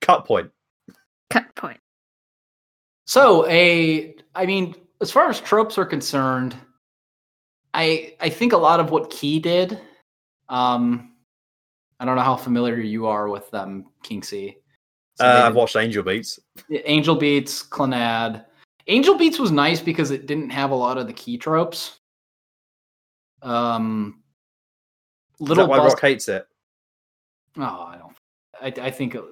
Cut 0.00 0.24
point. 0.24 0.50
Cut 1.28 1.54
point. 1.54 1.80
so 3.04 3.46
a 3.46 4.14
I 4.34 4.46
mean, 4.46 4.74
as 5.02 5.10
far 5.10 5.28
as 5.28 5.38
tropes 5.38 5.76
are 5.76 5.84
concerned, 5.84 6.56
I 7.74 8.14
I 8.20 8.30
think 8.30 8.54
a 8.54 8.56
lot 8.58 8.80
of 8.80 8.90
what 8.90 9.10
Key 9.10 9.38
did, 9.38 9.78
um 10.48 11.12
I 11.98 12.04
don't 12.04 12.16
know 12.16 12.22
how 12.22 12.36
familiar 12.36 12.76
you 12.78 13.06
are 13.06 13.28
with 13.28 13.50
them, 13.50 13.86
Kinksy. 14.04 14.56
So 15.16 15.24
Uh, 15.24 15.44
I've 15.46 15.54
watched 15.54 15.76
Angel 15.76 16.02
Beats. 16.02 16.38
Angel 16.84 17.14
Beats, 17.16 17.62
Clannad. 17.66 18.44
Angel 18.86 19.16
Beats 19.16 19.38
was 19.38 19.50
nice 19.50 19.80
because 19.80 20.10
it 20.10 20.26
didn't 20.26 20.50
have 20.50 20.70
a 20.70 20.74
lot 20.74 20.98
of 20.98 21.06
the 21.06 21.12
key 21.12 21.38
tropes. 21.38 21.98
Um, 23.42 24.22
Is 25.40 25.48
little 25.48 25.64
that 25.64 25.70
why 25.70 25.78
Bus- 25.78 25.92
Rock 25.92 26.00
hates 26.00 26.28
it? 26.28 26.46
Oh, 27.58 27.62
I 27.62 27.98
don't. 27.98 28.16
I, 28.80 28.86
I 28.86 28.90
think 28.90 29.14
a, 29.14 29.24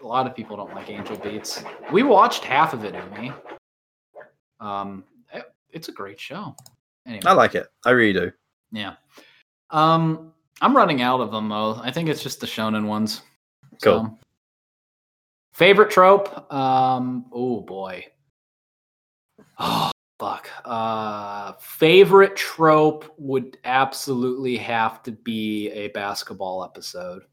a 0.00 0.06
lot 0.06 0.26
of 0.26 0.34
people 0.34 0.56
don't 0.56 0.74
like 0.74 0.90
Angel 0.90 1.16
Beats. 1.16 1.64
We 1.92 2.02
watched 2.02 2.44
half 2.44 2.72
of 2.74 2.84
it, 2.84 2.94
Umi. 2.94 3.32
Um, 4.60 5.04
it- 5.32 5.52
it's 5.70 5.88
a 5.88 5.92
great 5.92 6.20
show. 6.20 6.54
Anyway, 7.06 7.22
I 7.26 7.32
like 7.32 7.54
it. 7.56 7.66
I 7.84 7.90
really 7.90 8.12
do. 8.12 8.32
yeah. 8.70 8.94
Um, 9.70 10.31
I'm 10.62 10.76
running 10.76 11.02
out 11.02 11.20
of 11.20 11.32
them 11.32 11.48
though. 11.48 11.80
I 11.82 11.90
think 11.90 12.08
it's 12.08 12.22
just 12.22 12.40
the 12.40 12.46
shonen 12.46 12.86
ones. 12.86 13.22
Cool. 13.82 14.04
So. 14.04 14.18
Favorite 15.52 15.90
trope? 15.90 16.50
Um, 16.52 17.26
oh 17.32 17.60
boy. 17.60 18.06
Oh 19.58 19.90
fuck. 20.18 20.48
Uh, 20.64 21.52
favorite 21.60 22.36
trope 22.36 23.12
would 23.18 23.58
absolutely 23.64 24.56
have 24.56 25.02
to 25.02 25.12
be 25.12 25.68
a 25.70 25.88
basketball 25.88 26.64
episode. 26.64 27.24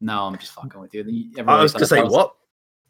No, 0.00 0.24
I'm 0.24 0.38
just 0.38 0.52
fucking 0.52 0.80
with 0.80 0.94
you. 0.94 1.32
I 1.46 1.60
was 1.60 1.72
gonna 1.72 1.86
say 1.86 2.02
was- 2.02 2.12
what? 2.12 2.34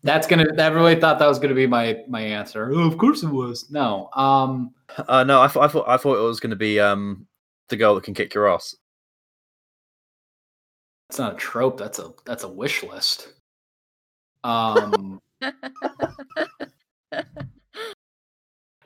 That's 0.04 0.26
gonna. 0.26 0.46
Everybody 0.58 1.00
thought 1.00 1.20
that 1.20 1.28
was 1.28 1.38
gonna 1.38 1.54
be 1.54 1.66
my 1.66 2.02
my 2.08 2.20
answer. 2.20 2.70
Oh, 2.74 2.88
of 2.88 2.98
course 2.98 3.22
it 3.22 3.28
was. 3.28 3.70
No. 3.70 4.10
Um. 4.14 4.74
Uh, 5.08 5.24
no, 5.24 5.40
I 5.40 5.48
thought 5.48 5.64
I 5.64 5.68
thought 5.68 5.88
I 5.88 5.96
thought 5.96 6.18
it 6.18 6.26
was 6.26 6.40
going 6.40 6.50
to 6.50 6.56
be 6.56 6.80
um 6.80 7.26
the 7.68 7.76
girl 7.76 7.94
that 7.94 8.04
can 8.04 8.12
kick 8.12 8.34
your 8.34 8.52
ass. 8.52 8.74
It's 11.12 11.18
not 11.18 11.34
a 11.34 11.36
trope. 11.36 11.76
That's 11.76 11.98
a 11.98 12.10
that's 12.24 12.42
a 12.44 12.48
wish 12.48 12.82
list. 12.82 13.34
Um. 14.44 15.20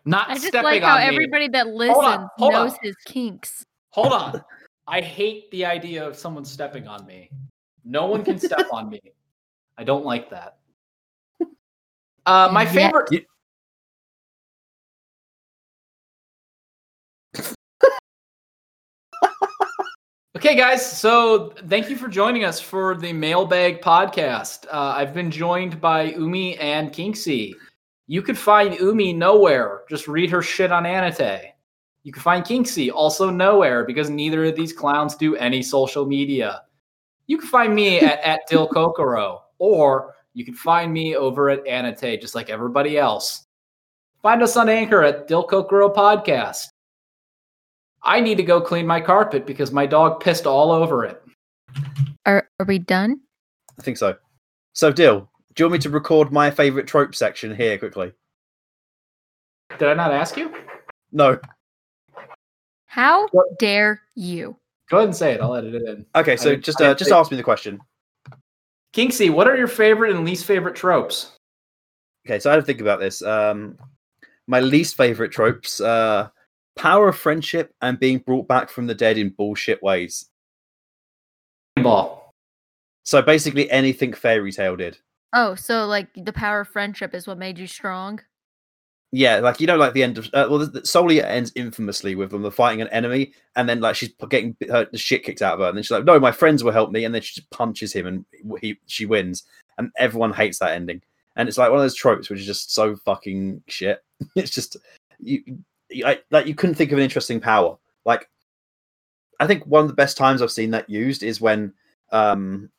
not 0.04 0.28
I 0.28 0.34
just 0.34 0.48
stepping 0.48 0.64
like 0.64 0.82
how 0.82 0.96
on 0.96 1.02
me. 1.02 1.06
everybody 1.06 1.46
that 1.46 1.68
listens 1.68 1.96
hold 2.36 2.52
on. 2.52 2.66
knows 2.66 2.76
his 2.82 2.96
kinks. 3.04 3.64
Hold 3.90 4.12
on. 4.12 4.42
I 4.88 5.00
hate 5.02 5.48
the 5.52 5.64
idea 5.64 6.04
of 6.04 6.16
someone 6.16 6.44
stepping 6.44 6.88
on 6.88 7.06
me. 7.06 7.30
No 7.84 8.06
one 8.06 8.24
can 8.24 8.40
step 8.40 8.66
on 8.72 8.90
me. 8.90 9.00
I 9.78 9.84
don't 9.84 10.04
like 10.04 10.28
that. 10.30 10.56
Uh, 12.26 12.48
my 12.52 12.64
Yet- 12.64 12.74
favorite. 12.74 13.12
You- 13.12 13.24
Okay, 20.36 20.54
guys. 20.54 20.84
So 20.84 21.54
thank 21.66 21.88
you 21.88 21.96
for 21.96 22.08
joining 22.08 22.44
us 22.44 22.60
for 22.60 22.94
the 22.94 23.10
Mailbag 23.10 23.80
podcast. 23.80 24.66
Uh, 24.66 24.92
I've 24.94 25.14
been 25.14 25.30
joined 25.30 25.80
by 25.80 26.10
Umi 26.10 26.58
and 26.58 26.92
Kinksy. 26.92 27.54
You 28.06 28.20
could 28.20 28.36
find 28.36 28.78
Umi 28.78 29.14
nowhere. 29.14 29.84
Just 29.88 30.06
read 30.06 30.28
her 30.28 30.42
shit 30.42 30.70
on 30.70 30.84
Anate. 30.84 31.52
You 32.02 32.12
can 32.12 32.20
find 32.20 32.44
Kinksy 32.44 32.92
also 32.92 33.30
nowhere 33.30 33.86
because 33.86 34.10
neither 34.10 34.44
of 34.44 34.56
these 34.56 34.74
clowns 34.74 35.16
do 35.16 35.36
any 35.36 35.62
social 35.62 36.04
media. 36.04 36.64
You 37.28 37.38
can 37.38 37.48
find 37.48 37.74
me 37.74 38.00
at, 38.00 38.20
at 38.20 38.40
DilKokoro, 38.50 39.40
or 39.58 40.16
you 40.34 40.44
can 40.44 40.52
find 40.54 40.92
me 40.92 41.16
over 41.16 41.48
at 41.48 41.64
Anate, 41.64 42.20
just 42.20 42.34
like 42.34 42.50
everybody 42.50 42.98
else. 42.98 43.46
Find 44.20 44.42
us 44.42 44.58
on 44.58 44.68
Anchor 44.68 45.02
at 45.02 45.28
DilKokoro 45.28 45.94
Podcast. 45.94 46.66
I 48.06 48.20
need 48.20 48.36
to 48.36 48.42
go 48.44 48.60
clean 48.60 48.86
my 48.86 49.00
carpet 49.00 49.44
because 49.46 49.72
my 49.72 49.84
dog 49.84 50.20
pissed 50.20 50.46
all 50.46 50.70
over 50.70 51.04
it. 51.04 51.22
Are 52.24 52.48
are 52.60 52.66
we 52.66 52.78
done? 52.78 53.20
I 53.78 53.82
think 53.82 53.98
so. 53.98 54.16
So, 54.72 54.92
Dil, 54.92 55.28
do 55.54 55.62
you 55.62 55.66
want 55.66 55.72
me 55.72 55.78
to 55.80 55.90
record 55.90 56.32
my 56.32 56.50
favorite 56.50 56.86
trope 56.86 57.14
section 57.14 57.54
here 57.54 57.76
quickly? 57.78 58.12
Did 59.78 59.88
I 59.88 59.94
not 59.94 60.12
ask 60.12 60.36
you? 60.36 60.54
No. 61.12 61.38
How 62.86 63.26
What? 63.28 63.58
dare 63.58 64.00
you? 64.14 64.56
Go 64.88 64.98
ahead 64.98 65.08
and 65.08 65.16
say 65.16 65.32
it. 65.32 65.40
I'll 65.40 65.54
edit 65.54 65.74
it 65.74 65.82
in. 65.82 66.06
Okay, 66.14 66.36
so 66.36 66.52
I- 66.52 66.56
just 66.56 66.80
I 66.80 66.86
uh, 66.86 66.94
just 66.94 67.10
think- 67.10 67.16
ask 67.18 67.30
me 67.30 67.36
the 67.36 67.42
question. 67.42 67.80
Kinksy, 68.94 69.30
what 69.30 69.46
are 69.48 69.56
your 69.56 69.68
favorite 69.68 70.12
and 70.14 70.24
least 70.24 70.46
favorite 70.46 70.74
tropes? 70.76 71.32
Okay, 72.26 72.38
so 72.38 72.48
I 72.50 72.54
had 72.54 72.60
to 72.60 72.66
think 72.66 72.80
about 72.80 72.98
this. 73.00 73.20
Um, 73.20 73.76
my 74.46 74.60
least 74.60 74.96
favorite 74.96 75.32
tropes: 75.32 75.80
uh, 75.80 76.28
power 76.76 77.08
of 77.08 77.16
friendship 77.16 77.74
and 77.80 77.98
being 77.98 78.18
brought 78.18 78.46
back 78.46 78.70
from 78.70 78.86
the 78.86 78.94
dead 78.94 79.18
in 79.18 79.30
bullshit 79.30 79.82
ways. 79.82 80.26
Ball. 81.76 82.32
So 83.04 83.22
basically, 83.22 83.70
anything 83.70 84.12
Fairy 84.12 84.52
Tail 84.52 84.76
did. 84.76 84.98
Oh, 85.32 85.54
so 85.54 85.86
like 85.86 86.08
the 86.14 86.32
power 86.32 86.60
of 86.60 86.68
friendship 86.68 87.14
is 87.14 87.26
what 87.26 87.38
made 87.38 87.58
you 87.58 87.66
strong? 87.66 88.20
Yeah, 89.12 89.38
like 89.38 89.60
you 89.60 89.66
know, 89.66 89.76
like 89.76 89.92
the 89.92 90.02
end 90.02 90.18
of 90.18 90.26
uh, 90.26 90.46
well, 90.50 90.58
the, 90.58 90.66
the, 90.66 90.86
Soul 90.86 91.12
Eater 91.12 91.26
ends 91.26 91.52
infamously 91.54 92.14
with 92.16 92.30
them 92.30 92.50
fighting 92.50 92.82
an 92.82 92.88
enemy, 92.88 93.32
and 93.54 93.68
then 93.68 93.80
like 93.80 93.94
she's 93.94 94.12
getting 94.28 94.56
her, 94.68 94.86
the 94.90 94.98
shit 94.98 95.22
kicked 95.22 95.42
out 95.42 95.54
of 95.54 95.60
her, 95.60 95.66
and 95.66 95.76
then 95.76 95.84
she's 95.84 95.92
like, 95.92 96.04
"No, 96.04 96.18
my 96.18 96.32
friends 96.32 96.64
will 96.64 96.72
help 96.72 96.90
me," 96.90 97.04
and 97.04 97.14
then 97.14 97.22
she 97.22 97.34
just 97.34 97.50
punches 97.50 97.92
him, 97.92 98.06
and 98.06 98.24
he 98.60 98.78
she 98.86 99.06
wins, 99.06 99.44
and 99.78 99.90
everyone 99.96 100.32
hates 100.32 100.58
that 100.58 100.72
ending, 100.72 101.02
and 101.36 101.48
it's 101.48 101.56
like 101.56 101.70
one 101.70 101.78
of 101.78 101.84
those 101.84 101.94
tropes 101.94 102.28
which 102.28 102.40
is 102.40 102.46
just 102.46 102.74
so 102.74 102.96
fucking 102.96 103.62
shit. 103.68 104.02
it's 104.34 104.50
just 104.50 104.76
you, 105.20 105.42
you 105.46 105.58
I, 106.04 106.20
like 106.30 106.46
you 106.46 106.54
couldn't 106.54 106.74
think 106.74 106.92
of 106.92 106.98
an 106.98 107.04
interesting 107.04 107.40
power. 107.40 107.76
Like, 108.04 108.28
I 109.40 109.46
think 109.46 109.66
one 109.66 109.82
of 109.82 109.88
the 109.88 109.94
best 109.94 110.16
times 110.16 110.42
I've 110.42 110.50
seen 110.50 110.70
that 110.70 110.88
used 110.90 111.22
is 111.22 111.40
when 111.40 111.72
um 112.12 112.70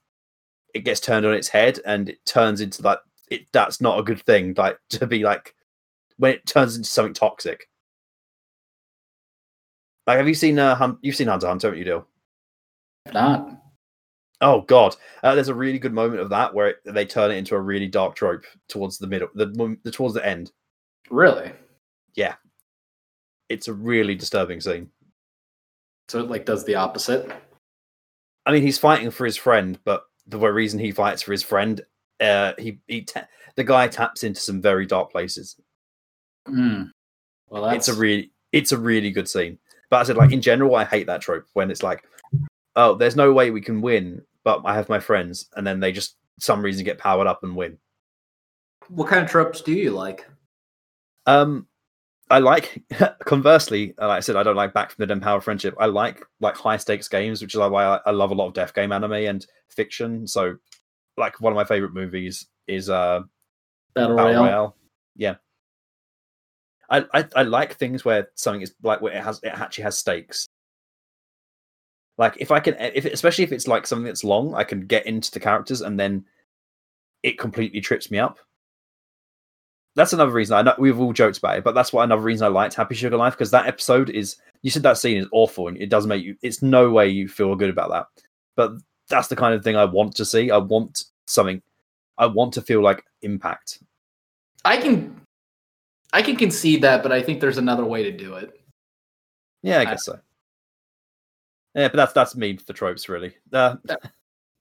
it 0.74 0.86
gets 0.86 1.00
turned 1.00 1.26
on 1.26 1.34
its 1.34 1.48
head 1.48 1.80
and 1.86 2.10
it 2.10 2.26
turns 2.26 2.62
into 2.62 2.82
like 2.82 3.00
it 3.30 3.48
that's 3.52 3.82
not 3.82 4.00
a 4.00 4.04
good 4.04 4.22
thing 4.22 4.54
like 4.58 4.80
to 4.90 5.06
be 5.06 5.24
like 5.24 5.54
when 6.18 6.32
it 6.32 6.46
turns 6.46 6.76
into 6.76 6.90
something 6.90 7.14
toxic 7.14 7.70
like 10.06 10.18
have 10.18 10.28
you 10.28 10.34
seen 10.34 10.58
uh 10.58 10.76
Hun- 10.76 10.98
you've 11.02 11.16
seen 11.16 11.28
hunter 11.28 11.48
hunter 11.48 11.68
haven't 11.68 11.80
you 11.80 11.86
Dil? 11.86 12.08
Not, 13.14 13.60
oh 14.42 14.62
god 14.62 14.96
uh, 15.24 15.36
there's 15.36 15.50
a 15.50 15.54
really 15.54 15.80
good 15.80 15.94
moment 15.94 16.22
of 16.22 16.30
that 16.30 16.54
where 16.54 16.70
it, 16.70 16.78
they 16.86 17.06
turn 17.06 17.32
it 17.32 17.38
into 17.38 17.56
a 17.56 17.60
really 17.60 17.88
dark 17.88 18.16
trope 18.16 18.46
towards 18.70 18.98
the 18.98 19.08
middle 19.08 19.28
the, 19.36 19.78
the 19.84 19.92
towards 19.92 20.14
the 20.14 20.26
end 20.26 20.52
really. 21.10 21.52
It's 23.50 23.68
a 23.68 23.74
really 23.74 24.16
disturbing 24.16 24.60
scene 24.62 24.90
So 26.10 26.20
it 26.20 26.30
like 26.30 26.46
does 26.46 26.66
the 26.66 26.76
opposite. 26.76 27.32
i 28.46 28.52
mean 28.52 28.62
he's 28.64 28.78
fighting 28.78 29.12
for 29.12 29.26
his 29.26 29.38
friend 29.38 29.80
but 29.86 30.04
the 30.28 30.38
reason 30.40 30.80
he 30.80 30.92
fights 30.92 31.22
for 31.22 31.32
his 31.32 31.44
friend 31.44 31.82
uh 32.20 32.54
he, 32.58 32.80
he 32.88 33.04
ta- 33.04 33.28
the 33.56 33.64
guy 33.64 33.88
taps 33.88 34.24
into 34.24 34.40
some 34.42 34.62
very 34.62 34.86
dark 34.86 35.12
places 35.12 35.56
Hmm. 36.48 36.84
Well, 37.50 37.64
that's 37.64 37.90
it's 37.90 37.98
a 37.98 38.00
really 38.00 38.32
it's 38.54 38.72
a 38.72 38.78
really 38.78 39.12
good 39.12 39.28
scene. 39.28 39.58
But 39.90 39.98
I 39.98 40.04
said 40.04 40.16
like 40.16 40.32
in 40.32 40.42
general, 40.42 40.76
I 40.78 40.86
hate 40.86 41.08
that 41.08 41.20
trope 41.20 41.46
when 41.54 41.70
it's 41.70 41.84
like, 41.84 42.06
oh, 42.78 42.96
there's 42.96 43.18
no 43.18 43.34
way 43.34 43.52
we 43.52 43.60
can 43.60 43.82
win, 43.82 44.22
but 44.46 44.62
I 44.64 44.74
have 44.76 44.88
my 44.88 45.00
friends, 45.00 45.50
and 45.58 45.68
then 45.68 45.82
they 45.82 45.92
just 45.92 46.16
some 46.40 46.62
reason 46.62 46.86
get 46.86 47.00
powered 47.00 47.28
up 47.28 47.44
and 47.44 47.54
win. 47.54 47.78
What 48.88 49.10
kind 49.10 49.26
of 49.26 49.30
tropes 49.30 49.60
do 49.60 49.74
you 49.74 49.92
like? 49.92 50.26
Um, 51.26 51.68
I 52.30 52.40
like 52.40 52.84
conversely, 53.26 53.94
like 53.98 54.10
I 54.10 54.20
said, 54.20 54.36
I 54.36 54.44
don't 54.44 54.56
like 54.56 54.74
Back 54.74 54.92
from 54.92 55.04
the 55.04 55.08
Dead 55.08 55.22
Power 55.22 55.42
Friendship. 55.42 55.76
I 55.80 55.86
like 55.86 56.24
like 56.40 56.56
high 56.56 56.78
stakes 56.78 57.08
games, 57.08 57.42
which 57.42 57.54
is 57.54 57.60
why 57.60 57.86
I, 57.86 58.00
I 58.06 58.12
love 58.12 58.32
a 58.32 58.36
lot 58.36 58.48
of 58.48 58.54
death 58.54 58.74
game 58.74 58.92
anime 58.92 59.14
and 59.14 59.46
fiction. 59.70 60.28
So, 60.28 60.58
like 61.16 61.40
one 61.40 61.54
of 61.54 61.58
my 61.58 61.64
favorite 61.64 61.94
movies 61.94 62.48
is 62.68 62.90
uh 62.90 63.22
Battle, 63.96 64.16
Battle 64.16 64.32
Royale. 64.32 64.44
Royale. 64.44 64.76
Yeah. 65.16 65.36
I, 66.90 67.06
I 67.14 67.26
I 67.36 67.44
like 67.44 67.76
things 67.76 68.06
where 68.06 68.30
something 68.36 68.62
is 68.62 68.74
like 68.84 69.02
where 69.02 69.14
it 69.14 69.24
has 69.24 69.40
it 69.44 69.50
actually 69.50 69.86
has 69.86 69.98
stakes. 69.98 70.48
Like 72.18 72.36
if 72.40 72.52
I 72.52 72.60
can, 72.60 72.76
if 72.80 73.06
especially 73.06 73.44
if 73.44 73.52
it's 73.52 73.68
like 73.68 73.86
something 73.86 74.06
that's 74.06 74.24
long, 74.24 74.56
I 74.56 74.64
can 74.64 74.88
get 74.88 75.06
into 75.06 75.32
the 75.32 75.40
characters 75.40 75.82
and 75.82 76.00
then 76.00 76.26
it 77.24 77.38
completely 77.38 77.80
trips 77.82 78.10
me 78.10 78.20
up. 78.20 78.40
That's 79.98 80.14
another 80.14 80.32
reason 80.32 80.56
I 80.56 80.62
know 80.62 80.76
we've 80.78 81.00
all 81.00 81.12
joked 81.12 81.40
about 81.40 81.58
it, 81.58 81.64
but 81.66 81.74
that's 81.76 81.92
why 81.92 82.04
another 82.04 82.22
reason 82.22 82.46
I 82.46 82.50
liked 82.50 82.76
Happy 82.76 82.96
Sugar 82.96 83.18
Life 83.18 83.34
because 83.34 83.52
that 83.52 83.66
episode 83.68 84.10
is 84.12 84.38
you 84.62 84.70
said 84.72 84.84
that 84.84 84.98
scene 84.98 85.18
is 85.18 85.28
awful 85.32 85.68
and 85.68 85.78
it 85.78 85.90
doesn't 85.90 86.08
make 86.08 86.24
you. 86.24 86.38
It's 86.42 86.62
no 86.62 86.90
way 86.92 87.10
you 87.10 87.28
feel 87.28 87.56
good 87.56 87.70
about 87.72 87.90
that, 87.90 88.06
but 88.56 88.74
that's 89.10 89.28
the 89.28 89.36
kind 89.36 89.54
of 89.56 89.64
thing 89.64 89.76
I 89.76 89.86
want 89.86 90.16
to 90.18 90.24
see. 90.26 90.52
I 90.52 90.58
want 90.58 91.06
something. 91.26 91.62
I 92.18 92.28
want 92.28 92.54
to 92.54 92.62
feel 92.62 92.82
like 92.82 93.04
impact. 93.24 93.82
I 94.66 94.78
can, 94.78 95.20
I 96.14 96.22
can 96.22 96.36
concede 96.36 96.82
that, 96.84 97.04
but 97.04 97.12
I 97.12 97.22
think 97.22 97.40
there's 97.42 97.58
another 97.58 97.86
way 97.86 98.04
to 98.04 98.12
do 98.12 98.36
it. 98.36 98.60
Yeah, 99.64 99.80
I 99.80 99.82
I- 99.82 99.86
guess 99.86 100.06
so. 100.06 100.20
Yeah, 101.76 101.90
but 101.90 101.98
that's 101.98 102.14
that's 102.14 102.36
me 102.36 102.58
for 102.58 102.74
tropes, 102.74 103.08
really. 103.10 103.36
Uh, 103.54 103.76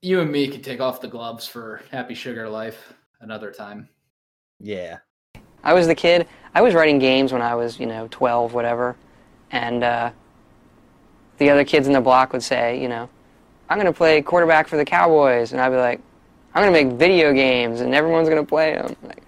You 0.02 0.20
and 0.20 0.30
me 0.30 0.48
could 0.48 0.62
take 0.64 0.80
off 0.80 1.00
the 1.00 1.08
gloves 1.08 1.46
for 1.46 1.80
Happy 1.90 2.14
Sugar 2.14 2.48
Life 2.48 2.92
another 3.20 3.50
time. 3.50 3.88
yeah, 4.60 4.98
I 5.66 5.72
was 5.72 5.88
the 5.88 5.96
kid. 5.96 6.28
I 6.54 6.62
was 6.62 6.74
writing 6.74 7.00
games 7.00 7.32
when 7.32 7.42
I 7.42 7.56
was, 7.56 7.80
you 7.80 7.86
know, 7.86 8.06
12, 8.12 8.54
whatever. 8.54 8.94
And 9.50 9.82
uh, 9.82 10.12
the 11.38 11.50
other 11.50 11.64
kids 11.64 11.88
in 11.88 11.92
the 11.92 12.00
block 12.00 12.32
would 12.32 12.44
say, 12.44 12.80
you 12.80 12.88
know, 12.88 13.08
I'm 13.68 13.76
going 13.76 13.92
to 13.92 13.96
play 13.96 14.22
quarterback 14.22 14.68
for 14.68 14.76
the 14.76 14.84
Cowboys. 14.84 15.50
And 15.50 15.60
I'd 15.60 15.70
be 15.70 15.76
like, 15.76 16.00
I'm 16.54 16.62
going 16.62 16.72
to 16.72 16.84
make 16.84 16.96
video 16.96 17.32
games 17.32 17.80
and 17.80 17.96
everyone's 17.96 18.28
going 18.28 18.40
to 18.40 18.48
play 18.48 18.74
them. 18.74 18.94
Like, 19.02 19.24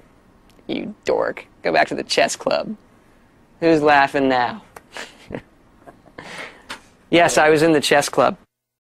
you 0.69 0.95
dork. 1.05 1.45
Go 1.63 1.73
back 1.73 1.89
to 1.89 1.97
the 1.97 2.05
chess 2.05 2.37
club. 2.37 2.77
Who's 3.59 3.83
laughing 3.83 4.29
now? 4.29 4.63
yes, 7.11 7.37
I 7.37 7.51
was 7.51 7.63
in 7.63 7.73
the 7.73 7.81
chess 7.81 8.09
club. 8.09 8.37